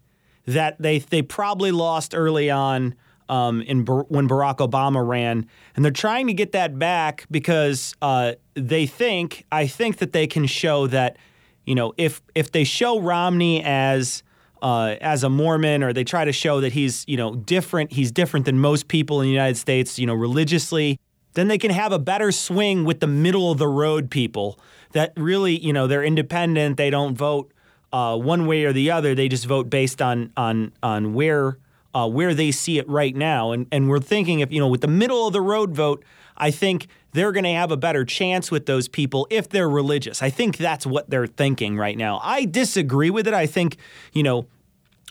that 0.48 0.80
they 0.80 0.98
they 0.98 1.20
probably 1.20 1.70
lost 1.70 2.14
early 2.14 2.50
on 2.50 2.94
um, 3.28 3.60
in 3.60 3.84
when 3.84 4.26
Barack 4.26 4.56
Obama 4.56 5.06
ran, 5.06 5.46
and 5.76 5.84
they're 5.84 5.92
trying 5.92 6.26
to 6.28 6.32
get 6.32 6.52
that 6.52 6.78
back 6.78 7.26
because 7.30 7.94
uh, 8.00 8.32
they 8.54 8.86
think, 8.86 9.44
I 9.52 9.66
think 9.66 9.98
that 9.98 10.14
they 10.14 10.26
can 10.26 10.46
show 10.46 10.86
that, 10.86 11.18
you 11.66 11.74
know, 11.74 11.92
if 11.98 12.22
if 12.34 12.50
they 12.50 12.64
show 12.64 12.98
Romney 12.98 13.62
as 13.62 14.22
uh, 14.62 14.96
as 15.02 15.22
a 15.22 15.28
Mormon, 15.28 15.82
or 15.82 15.92
they 15.92 16.04
try 16.04 16.24
to 16.24 16.32
show 16.32 16.62
that 16.62 16.72
he's 16.72 17.04
you 17.06 17.18
know 17.18 17.34
different, 17.34 17.92
he's 17.92 18.10
different 18.10 18.46
than 18.46 18.58
most 18.58 18.88
people 18.88 19.20
in 19.20 19.26
the 19.26 19.32
United 19.32 19.58
States, 19.58 19.98
you 19.98 20.06
know, 20.06 20.14
religiously, 20.14 20.98
then 21.34 21.48
they 21.48 21.58
can 21.58 21.70
have 21.70 21.92
a 21.92 21.98
better 21.98 22.32
swing 22.32 22.84
with 22.86 23.00
the 23.00 23.06
middle 23.06 23.52
of 23.52 23.58
the 23.58 23.68
road 23.68 24.10
people 24.10 24.58
that 24.92 25.12
really, 25.14 25.58
you 25.58 25.74
know, 25.74 25.86
they're 25.86 26.02
independent, 26.02 26.78
they 26.78 26.88
don't 26.88 27.14
vote 27.18 27.52
uh, 27.92 28.16
one 28.16 28.46
way 28.46 28.64
or 28.64 28.72
the 28.72 28.90
other, 28.90 29.14
they 29.14 29.28
just 29.28 29.46
vote 29.46 29.70
based 29.70 30.02
on 30.02 30.32
on 30.36 30.72
on 30.82 31.14
where 31.14 31.58
uh, 31.94 32.08
where 32.08 32.34
they 32.34 32.50
see 32.50 32.78
it 32.78 32.88
right 32.88 33.14
now, 33.14 33.52
and 33.52 33.66
and 33.72 33.88
we're 33.88 34.00
thinking 34.00 34.40
if 34.40 34.52
you 34.52 34.60
know 34.60 34.68
with 34.68 34.82
the 34.82 34.88
middle 34.88 35.26
of 35.26 35.32
the 35.32 35.40
road 35.40 35.74
vote, 35.74 36.04
I 36.36 36.50
think 36.50 36.86
they're 37.12 37.32
going 37.32 37.44
to 37.44 37.52
have 37.52 37.70
a 37.70 37.76
better 37.76 38.04
chance 38.04 38.50
with 38.50 38.66
those 38.66 38.88
people 38.88 39.26
if 39.30 39.48
they're 39.48 39.68
religious. 39.68 40.22
I 40.22 40.30
think 40.30 40.56
that's 40.56 40.86
what 40.86 41.10
they're 41.10 41.26
thinking 41.26 41.76
right 41.76 41.96
now. 41.96 42.20
I 42.22 42.44
disagree 42.44 43.10
with 43.10 43.26
it. 43.26 43.34
I 43.34 43.46
think, 43.46 43.76
you 44.12 44.22
know, 44.22 44.46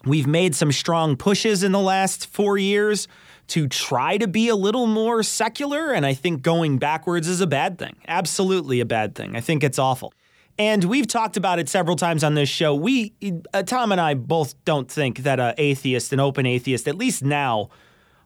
we've 0.05 0.27
made 0.27 0.55
some 0.55 0.71
strong 0.71 1.17
pushes 1.17 1.63
in 1.63 1.71
the 1.71 1.79
last 1.79 2.27
four 2.27 2.57
years 2.57 3.07
to 3.47 3.67
try 3.67 4.17
to 4.17 4.27
be 4.27 4.49
a 4.49 4.55
little 4.55 4.87
more 4.87 5.23
secular, 5.23 5.91
and 5.91 6.05
I 6.05 6.13
think 6.13 6.41
going 6.41 6.77
backwards 6.77 7.27
is 7.27 7.39
a 7.41 7.47
bad 7.47 7.79
thing. 7.79 7.95
Absolutely 8.07 8.81
a 8.81 8.85
bad 8.85 9.15
thing. 9.15 9.35
I 9.35 9.41
think 9.41 9.63
it's 9.63 9.79
awful. 9.79 10.13
And 10.59 10.83
we've 10.85 11.07
talked 11.07 11.37
about 11.37 11.59
it 11.59 11.69
several 11.69 11.95
times 11.95 12.23
on 12.23 12.33
this 12.33 12.49
show. 12.49 12.73
We, 12.73 13.13
uh, 13.53 13.63
Tom 13.63 13.91
and 13.91 14.01
I, 14.01 14.15
both 14.15 14.55
don't 14.65 14.89
think 14.89 15.19
that 15.19 15.39
an 15.39 15.53
atheist, 15.57 16.13
an 16.13 16.19
open 16.19 16.45
atheist, 16.45 16.87
at 16.87 16.95
least 16.95 17.23
now, 17.23 17.69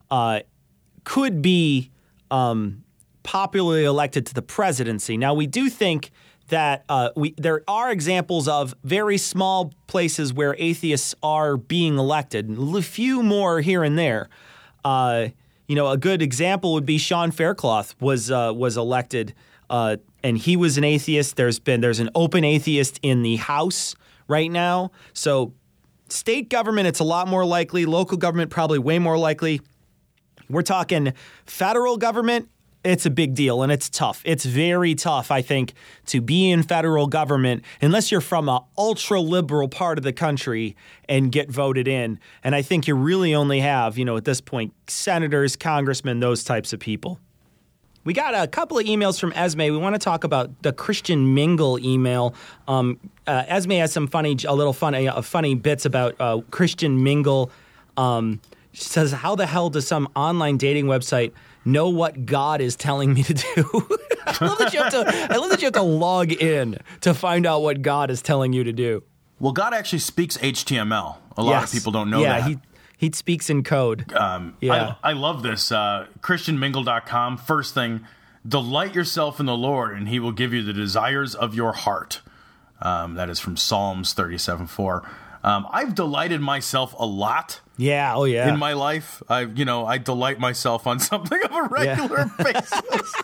uh, 0.09 0.41
could 1.03 1.41
be 1.41 1.91
um, 2.29 2.83
popularly 3.23 3.83
elected 3.83 4.25
to 4.27 4.33
the 4.33 4.41
presidency. 4.41 5.17
Now, 5.17 5.33
we 5.33 5.45
do 5.47 5.69
think 5.69 6.11
that 6.47 6.83
uh, 6.89 7.09
we 7.15 7.33
there 7.37 7.63
are 7.67 7.91
examples 7.91 8.47
of 8.47 8.75
very 8.83 9.17
small 9.17 9.73
places 9.87 10.33
where 10.33 10.55
atheists 10.57 11.15
are 11.23 11.57
being 11.57 11.97
elected, 11.97 12.49
a 12.57 12.81
few 12.81 13.23
more 13.23 13.61
here 13.61 13.83
and 13.83 13.97
there. 13.97 14.29
Uh, 14.83 15.29
you 15.67 15.75
know, 15.75 15.87
a 15.87 15.97
good 15.97 16.21
example 16.21 16.73
would 16.73 16.85
be 16.85 16.97
Sean 16.97 17.31
Faircloth 17.31 17.95
was 18.01 18.29
uh, 18.29 18.51
was 18.53 18.77
elected, 18.77 19.33
uh, 19.69 19.97
and 20.23 20.38
he 20.38 20.56
was 20.56 20.77
an 20.77 20.84
atheist. 20.84 21.35
There's 21.35 21.60
been 21.60 21.81
there's 21.81 21.99
an 21.99 22.10
open 22.15 22.43
atheist 22.43 22.99
in 23.02 23.23
the 23.23 23.38
House 23.38 23.95
right 24.27 24.52
now. 24.52 24.91
So, 25.14 25.53
state 26.10 26.49
government, 26.49 26.88
it's 26.88 26.99
a 26.99 27.03
lot 27.03 27.27
more 27.27 27.45
likely. 27.45 27.85
Local 27.85 28.18
government, 28.18 28.49
probably 28.49 28.80
way 28.80 28.99
more 28.99 29.18
likely. 29.18 29.61
We're 30.49 30.61
talking 30.61 31.14
federal 31.45 31.98
government. 31.98 32.49
It's 32.84 33.06
a 33.06 33.11
big 33.11 33.35
deal 33.35 33.61
and 33.61 33.72
it's 33.72 33.89
tough. 33.89 34.23
It's 34.26 34.43
very 34.43 34.95
tough, 34.95 35.30
I 35.30 35.43
think, 35.43 35.73
to 36.07 36.19
be 36.19 36.49
in 36.49 36.64
federal 36.64 37.06
government 37.06 37.64
unless 37.80 38.11
you're 38.11 38.22
from 38.22 38.49
a 38.49 38.65
ultra 38.76 39.22
liberal 39.22 39.68
part 39.68 39.99
of 39.99 40.03
the 40.03 40.11
country 40.11 40.76
and 41.07 41.31
get 41.31 41.52
voted 41.52 41.88
in. 41.88 42.19
And 42.43 42.56
I 42.56 42.64
think 42.64 42.88
you 42.88 42.95
really 42.95 43.35
only 43.35 43.60
have, 43.60 43.99
you 43.99 44.06
know, 44.06 44.18
at 44.18 44.26
this 44.26 44.41
point, 44.41 44.73
senators, 44.88 45.56
congressmen, 45.56 46.22
those 46.22 46.43
types 46.43 46.73
of 46.73 46.80
people. 46.80 47.19
We 48.03 48.14
got 48.14 48.34
a 48.34 48.48
couple 48.48 48.80
of 48.80 48.86
emails 48.86 49.19
from 49.19 49.32
Esme. 49.34 49.60
We 49.61 49.78
want 49.78 49.94
to 49.95 49.99
talk 49.99 50.23
about 50.23 50.64
the 50.64 50.73
Christian 50.73 51.34
Mingle 51.36 51.78
email. 51.80 52.34
Um, 52.68 52.99
uh, 53.28 53.44
Esme 53.48 53.73
has 53.73 53.91
some 53.94 54.07
funny, 54.07 54.36
a 54.48 54.56
little 54.56 54.73
funny, 54.73 55.07
uh, 55.07 55.22
funny 55.22 55.53
bits 55.53 55.86
about 55.86 56.15
uh, 56.19 56.41
Christian 56.49 57.03
Mingle. 57.03 57.52
Um, 57.98 58.41
she 58.73 58.86
says, 58.86 59.11
"How 59.11 59.36
the 59.36 59.45
hell 59.45 59.69
does 59.69 59.86
some 59.86 60.07
online 60.15 60.57
dating 60.57 60.86
website 60.86 61.32
know 61.64 61.90
what 61.90 62.26
God 62.26 62.60
is 62.61 62.76
telling 62.76 63.14
me 63.14 63.22
to 63.23 63.34
do?" 63.36 63.44
I 64.26 64.45
love 64.45 64.57
that 64.60 64.73
you 64.73 64.82
have 64.82 64.91
to. 64.94 65.28
I 65.32 65.38
love 65.38 65.49
that 65.52 65.61
you 65.61 65.65
have 65.68 65.73
to 65.73 65.82
log 65.84 66.32
in 66.32 66.80
to 67.02 67.14
find 67.14 67.45
out 67.45 67.61
what 67.61 67.82
God 67.84 68.10
is 68.10 68.22
telling 68.23 68.52
you 68.53 68.64
to 68.64 68.72
do. 68.73 69.03
Well, 69.40 69.52
God 69.53 69.73
actually 69.73 69.99
speaks 69.99 70.38
HTML. 70.38 71.18
A 71.38 71.44
lot 71.44 71.52
Yes. 71.52 71.73
of 71.73 71.80
people 71.80 71.91
don't 71.91 72.10
know 72.10 72.22
yeah, 72.22 72.48
that. 72.49 72.60
He 73.02 73.11
speaks 73.11 73.49
in 73.49 73.64
code. 73.64 74.14
Um, 74.14 74.56
Yeah. 74.61 74.94
I, 75.03 75.10
I 75.10 75.14
love 75.14 75.41
this. 75.44 75.72
Uh, 75.72 76.06
ChristianMingle.com. 76.22 77.38
First 77.40 77.73
thing, 77.73 78.02
delight 78.48 78.94
yourself 78.95 79.40
in 79.40 79.48
the 79.48 79.57
Lord, 79.57 79.98
and 79.98 80.07
He 80.07 80.19
will 80.19 80.32
give 80.32 80.53
you 80.53 80.61
the 80.64 80.72
desires 80.73 81.34
of 81.36 81.56
your 81.56 81.73
heart. 81.73 82.22
Um, 82.82 83.15
that 83.15 83.30
is 83.30 83.40
from 83.40 83.57
Psalms 83.57 84.14
37 84.14 84.68
4. 84.68 85.03
Um, 85.44 85.68
I've 85.72 85.95
delighted 85.95 86.40
myself 86.41 86.94
a 86.99 87.06
lot 87.06 87.61
Yeah. 87.78 88.14
Oh 88.15 88.26
yeah. 88.26 88.48
in 88.48 88.60
my 88.60 88.73
life. 88.73 89.23
I, 89.28 89.41
you 89.41 89.65
know, 89.65 89.86
I 89.88 89.98
delight 89.98 90.40
myself 90.40 90.86
on 90.86 90.99
something 91.11 91.41
of 91.44 91.52
a 91.52 91.64
regular 91.64 92.32
basis. 92.38 92.72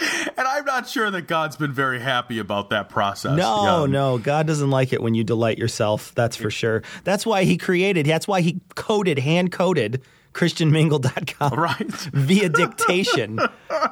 and 0.36 0.46
I'm 0.48 0.64
not 0.64 0.88
sure 0.88 1.10
that 1.10 1.22
God's 1.22 1.56
been 1.56 1.72
very 1.72 2.00
happy 2.00 2.38
about 2.38 2.70
that 2.70 2.88
process. 2.88 3.36
No, 3.36 3.84
Um, 3.84 3.90
no, 3.90 4.18
God 4.18 4.46
doesn't 4.46 4.70
like 4.70 4.92
it 4.92 5.02
when 5.02 5.14
you 5.14 5.24
delight 5.24 5.58
yourself. 5.58 6.14
That's 6.14 6.36
for 6.36 6.50
sure. 6.50 6.82
That's 7.04 7.26
why 7.26 7.44
he 7.44 7.56
created, 7.58 8.06
that's 8.06 8.26
why 8.28 8.40
he 8.40 8.60
coded, 8.74 9.18
hand 9.18 9.52
coded 9.52 10.02
christianmingle.com 10.32 11.58
right 11.58 11.90
via 12.12 12.48
dictation. 12.48 13.40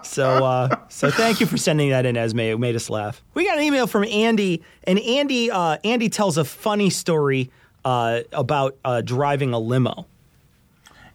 so 0.05 0.45
uh 0.45 0.69
so 0.89 1.11
thank 1.11 1.41
you 1.41 1.47
for 1.47 1.57
sending 1.57 1.91
that 1.91 2.07
in 2.07 2.17
Esme. 2.17 2.39
It 2.41 2.61
made 2.61 2.77
us 2.77 2.89
laugh. 2.89 3.23
We 3.35 3.45
got 3.45 3.59
an 3.59 3.65
email 3.65 3.87
from 3.89 4.05
Andy 4.05 4.63
and 4.85 5.01
Andy 5.01 5.51
uh 5.51 5.79
Andy 5.83 6.09
tells 6.09 6.39
a 6.39 6.45
funny 6.45 6.91
story 6.91 7.51
uh 7.85 8.21
about 8.33 8.77
uh 8.85 9.01
driving 9.01 9.53
a 9.53 9.59
limo. 9.59 10.07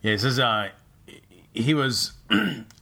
Yeah, 0.02 0.12
he 0.12 0.18
says 0.18 0.40
uh, 0.40 0.70
he 1.54 1.74
was. 1.74 2.12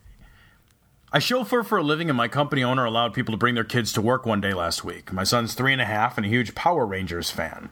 I 1.14 1.20
chauffeur 1.20 1.64
for 1.64 1.78
a 1.78 1.84
living, 1.84 2.10
and 2.10 2.16
my 2.16 2.30
company 2.30 2.64
owner 2.64 2.86
allowed 2.86 3.14
people 3.14 3.34
to 3.34 3.38
bring 3.38 3.56
their 3.56 3.66
kids 3.66 3.92
to 3.94 4.02
work 4.02 4.26
one 4.26 4.40
day 4.40 4.54
last 4.54 4.86
week. 4.86 5.12
My 5.12 5.26
son's 5.26 5.54
three 5.54 5.74
and 5.74 5.82
a 5.82 5.86
half 5.86 6.16
and 6.16 6.26
a 6.26 6.30
huge 6.30 6.56
Power 6.56 6.86
Rangers 6.86 7.30
fan. 7.30 7.70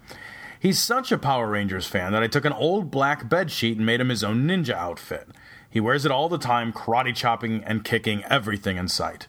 He's 0.59 0.77
such 0.77 1.09
a 1.09 1.17
Power 1.17 1.47
Rangers 1.47 1.87
fan 1.87 2.11
that 2.11 2.21
I 2.21 2.27
took 2.27 2.43
an 2.43 2.51
old 2.51 2.91
black 2.91 3.29
bed 3.29 3.49
sheet 3.49 3.77
and 3.77 3.85
made 3.85 4.01
him 4.01 4.09
his 4.09 4.25
own 4.25 4.45
ninja 4.45 4.73
outfit. 4.73 5.29
He 5.69 5.79
wears 5.79 6.05
it 6.05 6.11
all 6.11 6.27
the 6.27 6.37
time, 6.37 6.73
karate 6.73 7.15
chopping 7.15 7.63
and 7.63 7.85
kicking 7.85 8.25
everything 8.25 8.75
in 8.75 8.89
sight. 8.89 9.27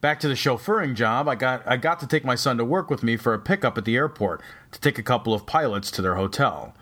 Back 0.00 0.18
to 0.20 0.28
the 0.28 0.34
chauffeuring 0.34 0.96
job, 0.96 1.28
I 1.28 1.36
got 1.36 1.62
I 1.68 1.76
got 1.76 2.00
to 2.00 2.08
take 2.08 2.24
my 2.24 2.34
son 2.34 2.58
to 2.58 2.64
work 2.64 2.90
with 2.90 3.04
me 3.04 3.16
for 3.16 3.32
a 3.32 3.38
pickup 3.38 3.78
at 3.78 3.84
the 3.84 3.94
airport 3.94 4.42
to 4.72 4.80
take 4.80 4.98
a 4.98 5.04
couple 5.04 5.32
of 5.32 5.46
pilots 5.46 5.92
to 5.92 6.02
their 6.02 6.16
hotel. 6.16 6.74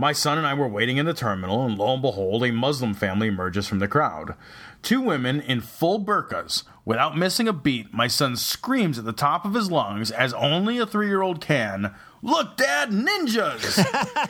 My 0.00 0.12
son 0.12 0.38
and 0.38 0.46
I 0.46 0.54
were 0.54 0.68
waiting 0.68 0.96
in 0.96 1.06
the 1.06 1.12
terminal, 1.12 1.66
and 1.66 1.76
lo 1.76 1.92
and 1.92 2.00
behold, 2.00 2.44
a 2.44 2.52
Muslim 2.52 2.94
family 2.94 3.26
emerges 3.26 3.66
from 3.66 3.80
the 3.80 3.88
crowd. 3.88 4.34
Two 4.82 5.00
women 5.00 5.40
in 5.40 5.60
full 5.60 6.04
burqas. 6.04 6.64
Without 6.84 7.16
missing 7.16 7.48
a 7.48 7.52
beat, 7.52 7.92
my 7.92 8.06
son 8.06 8.36
screams 8.36 8.98
at 8.98 9.04
the 9.04 9.12
top 9.12 9.44
of 9.44 9.54
his 9.54 9.70
lungs, 9.70 10.10
as 10.10 10.32
only 10.34 10.78
a 10.78 10.86
three 10.86 11.08
year 11.08 11.20
old 11.20 11.40
can, 11.40 11.94
Look, 12.22 12.56
Dad, 12.56 12.90
ninjas! 12.90 13.78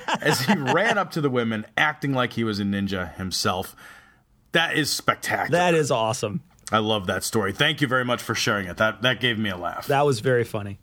as 0.23 0.43
he 0.43 0.55
ran 0.55 0.99
up 0.99 1.11
to 1.13 1.21
the 1.21 1.31
women, 1.31 1.67
acting 1.77 2.13
like 2.13 2.35
he 2.35 2.45
was 2.45 2.61
a 2.61 2.65
ninja 2.65 3.15
himself. 3.15 3.75
That 4.53 4.77
is 4.77 4.91
spectacular. 4.91 5.59
That 5.59 5.75
is 5.75 5.91
awesome. 5.91 6.43
I 6.71 6.79
love 6.79 7.07
that 7.07 7.25
story. 7.25 7.53
Thank 7.53 7.81
you 7.81 7.89
very 7.89 8.05
much 8.05 8.23
for 8.23 8.35
sharing 8.35 8.67
it. 8.67 8.77
That 8.77 9.03
that 9.03 9.21
gave 9.21 9.39
me 9.39 9.49
a 9.49 9.57
laugh. 9.57 9.87
That 9.87 10.05
was 10.05 10.21
very 10.21 10.45
funny. 10.45 10.79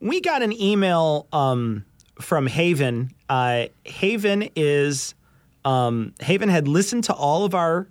We 0.00 0.20
got 0.20 0.42
an 0.42 0.52
email 0.60 1.26
um, 1.32 1.84
from 2.20 2.46
Haven. 2.46 3.12
Uh, 3.28 3.66
Haven 3.84 4.48
is 4.56 5.14
um, 5.64 6.14
Haven 6.20 6.48
had 6.48 6.68
listened 6.68 7.04
to 7.04 7.12
all 7.12 7.44
of 7.44 7.54
our 7.54 7.88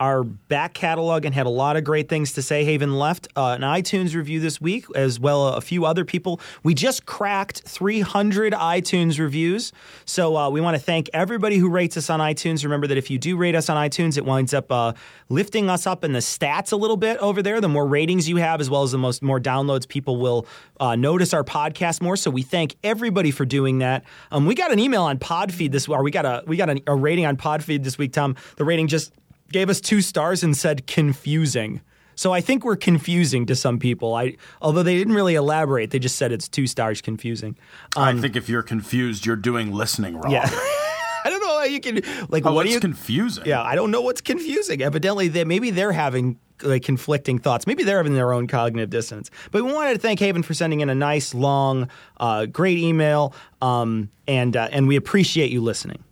our 0.00 0.22
back 0.24 0.74
catalog 0.74 1.24
and 1.24 1.34
had 1.34 1.46
a 1.46 1.50
lot 1.50 1.76
of 1.76 1.84
great 1.84 2.08
things 2.08 2.32
to 2.34 2.42
say. 2.42 2.64
Haven 2.64 2.98
left 2.98 3.28
uh, 3.36 3.56
an 3.58 3.62
iTunes 3.62 4.14
review 4.14 4.40
this 4.40 4.60
week, 4.60 4.86
as 4.94 5.18
well 5.18 5.48
a 5.48 5.60
few 5.60 5.84
other 5.84 6.04
people. 6.04 6.40
We 6.62 6.74
just 6.74 7.06
cracked 7.06 7.62
300 7.62 8.52
iTunes 8.52 9.18
reviews, 9.18 9.72
so 10.04 10.36
uh, 10.36 10.50
we 10.50 10.60
want 10.60 10.76
to 10.76 10.82
thank 10.82 11.08
everybody 11.12 11.58
who 11.58 11.68
rates 11.68 11.96
us 11.96 12.10
on 12.10 12.20
iTunes. 12.20 12.64
Remember 12.64 12.86
that 12.86 12.98
if 12.98 13.10
you 13.10 13.18
do 13.18 13.36
rate 13.36 13.54
us 13.54 13.68
on 13.68 13.76
iTunes, 13.76 14.16
it 14.16 14.24
winds 14.24 14.54
up 14.54 14.70
uh, 14.70 14.92
lifting 15.28 15.68
us 15.68 15.86
up 15.86 16.04
in 16.04 16.12
the 16.12 16.20
stats 16.20 16.72
a 16.72 16.76
little 16.76 16.96
bit 16.96 17.18
over 17.18 17.42
there. 17.42 17.60
The 17.60 17.68
more 17.68 17.86
ratings 17.86 18.28
you 18.28 18.36
have, 18.36 18.60
as 18.60 18.70
well 18.70 18.82
as 18.82 18.92
the 18.92 18.98
most 18.98 19.22
more 19.22 19.40
downloads, 19.40 19.86
people 19.86 20.16
will 20.16 20.46
uh, 20.80 20.96
notice 20.96 21.34
our 21.34 21.44
podcast 21.44 22.00
more. 22.00 22.16
So 22.16 22.30
we 22.30 22.42
thank 22.42 22.76
everybody 22.84 23.30
for 23.30 23.44
doing 23.44 23.78
that. 23.78 24.04
Um, 24.30 24.46
we 24.46 24.54
got 24.54 24.72
an 24.72 24.78
email 24.78 25.02
on 25.02 25.18
Podfeed 25.18 25.72
this, 25.72 25.88
or 25.88 26.02
we 26.02 26.10
got 26.10 26.24
a 26.24 26.42
we 26.46 26.56
got 26.56 26.70
a, 26.70 26.82
a 26.86 26.94
rating 26.94 27.26
on 27.26 27.36
Podfeed 27.36 27.82
this 27.82 27.98
week. 27.98 28.12
Tom, 28.12 28.36
the 28.56 28.64
rating 28.64 28.88
just 28.88 29.12
gave 29.52 29.70
us 29.70 29.80
two 29.80 30.00
stars 30.00 30.42
and 30.42 30.56
said 30.56 30.86
confusing. 30.86 31.80
So 32.14 32.32
I 32.32 32.40
think 32.40 32.64
we're 32.64 32.76
confusing 32.76 33.46
to 33.46 33.54
some 33.54 33.78
people. 33.78 34.14
I 34.14 34.36
although 34.60 34.82
they 34.82 34.96
didn't 34.96 35.14
really 35.14 35.36
elaborate, 35.36 35.92
they 35.92 36.00
just 36.00 36.16
said 36.16 36.32
it's 36.32 36.48
two 36.48 36.66
stars 36.66 37.00
confusing. 37.00 37.56
I 37.96 38.12
think 38.14 38.34
if 38.34 38.48
you're 38.48 38.64
confused, 38.64 39.24
you're 39.24 39.36
doing 39.36 39.72
listening 39.72 40.14
wrong. 40.14 40.26
Um, 40.26 40.32
Yeah. 40.32 40.50
I 41.24 41.30
don't 41.30 41.40
know 41.40 41.58
how 41.58 41.64
you 41.64 41.80
can 41.80 41.96
like 42.28 42.44
Oh, 42.46 42.50
what 42.50 42.54
what's 42.54 42.72
you 42.72 42.80
confusing? 42.80 43.44
Yeah, 43.46 43.62
I 43.62 43.74
don't 43.74 43.90
know 43.90 44.00
what's 44.00 44.20
confusing. 44.20 44.82
Evidently, 44.82 45.28
they 45.28 45.44
maybe 45.44 45.70
they're 45.70 45.92
having 45.92 46.38
like 46.62 46.82
conflicting 46.82 47.38
thoughts. 47.38 47.66
Maybe 47.66 47.84
they're 47.84 47.98
having 47.98 48.14
their 48.14 48.32
own 48.32 48.46
cognitive 48.46 48.90
dissonance. 48.90 49.30
But 49.50 49.64
we 49.64 49.72
wanted 49.72 49.94
to 49.94 49.98
thank 49.98 50.20
Haven 50.20 50.42
for 50.42 50.54
sending 50.54 50.80
in 50.80 50.90
a 50.90 50.94
nice, 50.94 51.34
long, 51.34 51.88
uh, 52.18 52.46
great 52.46 52.78
email, 52.78 53.34
um, 53.60 54.10
and 54.26 54.56
uh, 54.56 54.68
and 54.72 54.88
we 54.88 54.96
appreciate 54.96 55.50
you 55.50 55.60
listening. 55.60 56.02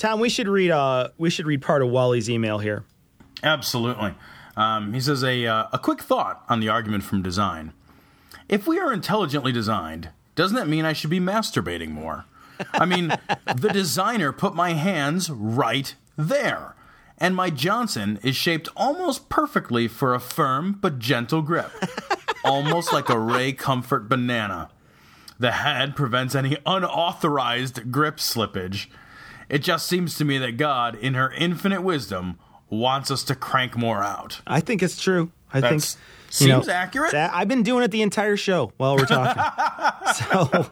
Tom, 0.00 0.18
we 0.18 0.30
should 0.30 0.48
read 0.48 0.70
uh, 0.70 1.10
we 1.18 1.28
should 1.28 1.44
read 1.44 1.60
part 1.60 1.82
of 1.82 1.90
Wally's 1.90 2.30
email 2.30 2.58
here. 2.58 2.84
Absolutely. 3.42 4.14
Um, 4.56 4.94
he 4.94 5.00
says 5.00 5.22
a 5.22 5.44
uh, 5.46 5.66
a 5.74 5.78
quick 5.78 6.00
thought 6.00 6.42
on 6.48 6.58
the 6.58 6.70
argument 6.70 7.04
from 7.04 7.20
design. 7.22 7.74
If 8.48 8.66
we 8.66 8.78
are 8.78 8.94
intelligently 8.94 9.52
designed, 9.52 10.08
doesn't 10.36 10.56
that 10.56 10.68
mean 10.68 10.86
I 10.86 10.94
should 10.94 11.10
be 11.10 11.20
masturbating 11.20 11.90
more? 11.90 12.24
I 12.72 12.86
mean, 12.86 13.12
the 13.54 13.68
designer 13.68 14.32
put 14.32 14.54
my 14.54 14.72
hands 14.72 15.28
right 15.28 15.94
there, 16.16 16.74
and 17.18 17.36
my 17.36 17.50
Johnson 17.50 18.18
is 18.22 18.36
shaped 18.36 18.70
almost 18.74 19.28
perfectly 19.28 19.86
for 19.86 20.14
a 20.14 20.20
firm 20.20 20.78
but 20.80 20.98
gentle 20.98 21.42
grip, 21.42 21.70
almost 22.42 22.90
like 22.90 23.10
a 23.10 23.18
Ray 23.18 23.52
Comfort 23.52 24.08
banana. 24.08 24.70
The 25.38 25.52
head 25.52 25.94
prevents 25.94 26.34
any 26.34 26.56
unauthorized 26.64 27.92
grip 27.92 28.16
slippage. 28.16 28.86
It 29.50 29.58
just 29.58 29.86
seems 29.86 30.16
to 30.16 30.24
me 30.24 30.38
that 30.38 30.56
God, 30.56 30.94
in 30.94 31.14
her 31.14 31.30
infinite 31.32 31.82
wisdom, 31.82 32.38
wants 32.70 33.10
us 33.10 33.24
to 33.24 33.34
crank 33.34 33.76
more 33.76 34.02
out. 34.02 34.40
I 34.46 34.60
think 34.60 34.82
it's 34.82 35.00
true. 35.02 35.32
I 35.52 35.60
That's- 35.60 35.94
think 35.94 36.04
you 36.38 36.48
know, 36.48 36.60
seems 36.60 36.68
accurate. 36.68 37.12
that- 37.12 37.32
I've 37.34 37.48
been 37.48 37.62
doing 37.62 37.82
it 37.84 37.90
the 37.90 38.02
entire 38.02 38.36
show 38.36 38.72
while 38.76 38.96
we're 38.96 39.06
talking. 39.06 39.42
so, 40.14 40.70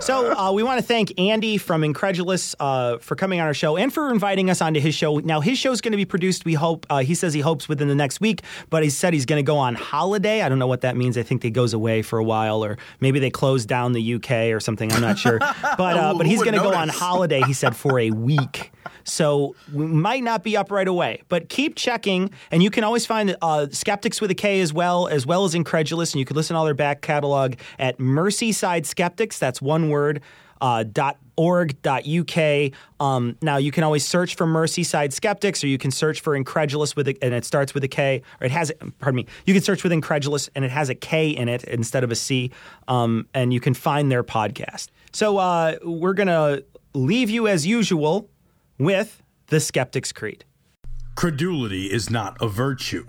so 0.00 0.32
uh, 0.38 0.52
we 0.52 0.62
want 0.62 0.78
to 0.80 0.86
thank 0.86 1.18
Andy 1.18 1.56
from 1.58 1.82
InKredulous 1.82 2.54
uh, 2.60 2.98
for 2.98 3.14
coming 3.16 3.40
on 3.40 3.46
our 3.46 3.54
show 3.54 3.76
and 3.76 3.92
for 3.92 4.10
inviting 4.10 4.50
us 4.50 4.60
onto 4.60 4.80
his 4.80 4.94
show. 4.94 5.18
Now, 5.18 5.40
his 5.40 5.58
show 5.58 5.72
is 5.72 5.80
going 5.80 5.92
to 5.92 5.96
be 5.96 6.04
produced. 6.04 6.44
We 6.44 6.54
hope. 6.54 6.86
Uh, 6.90 6.98
he 6.98 7.14
says 7.14 7.32
he 7.34 7.40
hopes 7.40 7.68
within 7.68 7.88
the 7.88 7.94
next 7.94 8.20
week, 8.20 8.42
but 8.68 8.82
he 8.82 8.90
said 8.90 9.12
he's 9.12 9.26
going 9.26 9.42
to 9.42 9.46
go 9.46 9.56
on 9.56 9.74
holiday. 9.74 10.42
I 10.42 10.48
don't 10.48 10.58
know 10.58 10.66
what 10.66 10.82
that 10.82 10.96
means. 10.96 11.16
I 11.16 11.22
think 11.22 11.42
he 11.42 11.50
goes 11.50 11.72
away 11.74 12.02
for 12.02 12.18
a 12.18 12.24
while, 12.24 12.64
or 12.64 12.76
maybe 13.00 13.18
they 13.20 13.30
close 13.30 13.64
down 13.66 13.92
the 13.92 14.14
UK 14.14 14.30
or 14.54 14.60
something. 14.60 14.92
I'm 14.92 15.00
not 15.00 15.18
sure. 15.18 15.38
But 15.76 15.96
uh, 15.96 16.14
but 16.14 16.26
he's 16.26 16.42
going 16.42 16.54
to 16.54 16.60
go 16.60 16.72
on 16.74 16.88
holiday. 16.88 17.40
He 17.42 17.52
said 17.52 17.74
for 17.76 17.98
a 17.98 18.10
week. 18.10 18.72
So 19.04 19.54
we 19.72 19.86
might 19.86 20.22
not 20.22 20.42
be 20.42 20.56
up 20.56 20.70
right 20.70 20.88
away, 20.88 21.22
but 21.28 21.48
keep 21.48 21.76
checking, 21.76 22.30
and 22.50 22.62
you 22.62 22.70
can 22.70 22.84
always 22.84 23.06
find 23.06 23.36
uh, 23.42 23.66
Skeptics 23.70 24.20
with 24.20 24.30
a 24.30 24.34
K 24.34 24.60
as 24.60 24.72
well, 24.72 25.08
as 25.08 25.26
well 25.26 25.44
as 25.44 25.54
InKredulous, 25.54 26.12
and 26.12 26.18
you 26.20 26.24
can 26.24 26.36
listen 26.36 26.54
to 26.54 26.58
all 26.58 26.64
their 26.64 26.74
back 26.74 27.00
catalog 27.00 27.54
at 27.78 27.98
Merseyside 27.98 28.86
Skeptics. 28.86 29.38
That's 29.38 29.60
one 29.62 29.88
word. 29.90 30.20
Uh, 30.62 30.82
dot 30.82 31.16
org 31.36 31.80
dot 31.80 32.06
uk. 32.06 32.70
Um, 33.00 33.34
now 33.40 33.56
you 33.56 33.72
can 33.72 33.82
always 33.82 34.06
search 34.06 34.34
for 34.34 34.46
Merseyside 34.46 35.10
Skeptics, 35.10 35.64
or 35.64 35.68
you 35.68 35.78
can 35.78 35.90
search 35.90 36.20
for 36.20 36.38
InKredulous 36.38 36.94
with 36.94 37.08
a, 37.08 37.16
and 37.22 37.32
it 37.32 37.46
starts 37.46 37.72
with 37.72 37.82
a 37.82 37.88
K, 37.88 38.20
or 38.42 38.44
it 38.44 38.50
has. 38.50 38.70
Pardon 38.98 39.16
me. 39.16 39.26
You 39.46 39.54
can 39.54 39.62
search 39.62 39.82
with 39.82 39.90
InKredulous, 39.90 40.50
and 40.54 40.62
it 40.62 40.70
has 40.70 40.90
a 40.90 40.94
K 40.94 41.30
in 41.30 41.48
it 41.48 41.64
instead 41.64 42.04
of 42.04 42.10
a 42.10 42.14
C, 42.14 42.50
um, 42.88 43.26
and 43.32 43.54
you 43.54 43.60
can 43.60 43.72
find 43.72 44.12
their 44.12 44.22
podcast. 44.22 44.88
So 45.12 45.38
uh, 45.38 45.76
we're 45.82 46.12
gonna 46.12 46.60
leave 46.92 47.30
you 47.30 47.48
as 47.48 47.66
usual 47.66 48.28
with 48.80 49.22
the 49.48 49.60
Skeptic's 49.60 50.10
Creed. 50.10 50.44
Credulity 51.14 51.92
is 51.92 52.08
not 52.08 52.36
a 52.40 52.48
virtue. 52.48 53.06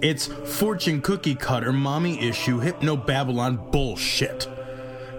It's 0.00 0.26
fortune 0.26 1.02
cookie 1.02 1.34
cutter, 1.34 1.72
mommy 1.72 2.18
issue, 2.26 2.58
hypno 2.58 2.96
Babylon 2.96 3.70
bullshit. 3.70 4.48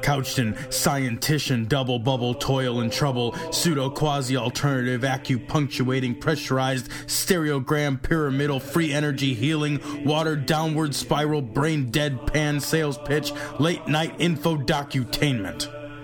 Couched 0.02 0.40
in 0.40 0.54
scientician, 0.70 1.68
double 1.68 2.00
bubble, 2.00 2.34
toil 2.34 2.80
and 2.80 2.92
trouble, 2.92 3.36
pseudo 3.52 3.90
quasi 3.90 4.38
alternative, 4.38 5.02
acupunctuating, 5.02 6.20
pressurized, 6.20 6.90
stereogram, 7.06 8.02
pyramidal, 8.02 8.60
free 8.60 8.92
energy 8.94 9.34
healing, 9.34 9.80
water 10.06 10.36
downward 10.36 10.96
spiral, 10.96 11.42
brain 11.42 11.92
dead 11.92 12.26
pan 12.26 12.60
sales 12.60 12.98
pitch, 12.98 13.34
late 13.60 13.88
night 13.88 14.16
info 14.20 14.56
docutainment. 14.56 15.79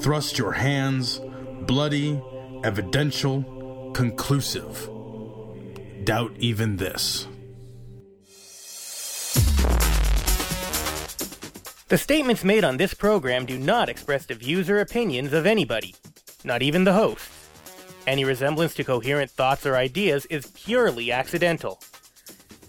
Thrust 0.00 0.38
your 0.38 0.52
hands, 0.52 1.20
bloody, 1.66 2.18
evidential, 2.64 3.92
conclusive. 3.92 4.88
Doubt 6.04 6.32
even 6.38 6.78
this. 6.78 7.26
The 11.88 11.98
statements 11.98 12.44
made 12.44 12.64
on 12.64 12.78
this 12.78 12.94
program 12.94 13.44
do 13.44 13.58
not 13.58 13.90
express 13.90 14.24
the 14.24 14.34
views 14.34 14.70
or 14.70 14.80
opinions 14.80 15.34
of 15.34 15.44
anybody, 15.44 15.94
not 16.44 16.62
even 16.62 16.84
the 16.84 16.94
hosts. 16.94 17.48
Any 18.06 18.24
resemblance 18.24 18.72
to 18.76 18.84
coherent 18.84 19.30
thoughts 19.30 19.66
or 19.66 19.76
ideas 19.76 20.24
is 20.26 20.46
purely 20.46 21.12
accidental. 21.12 21.78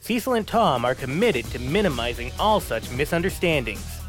Cecil 0.02 0.34
and 0.34 0.46
Tom 0.46 0.84
are 0.84 0.96
committed 0.96 1.46
to 1.46 1.60
minimizing 1.60 2.34
all 2.38 2.60
such 2.60 2.92
misunderstandings. 2.92 4.01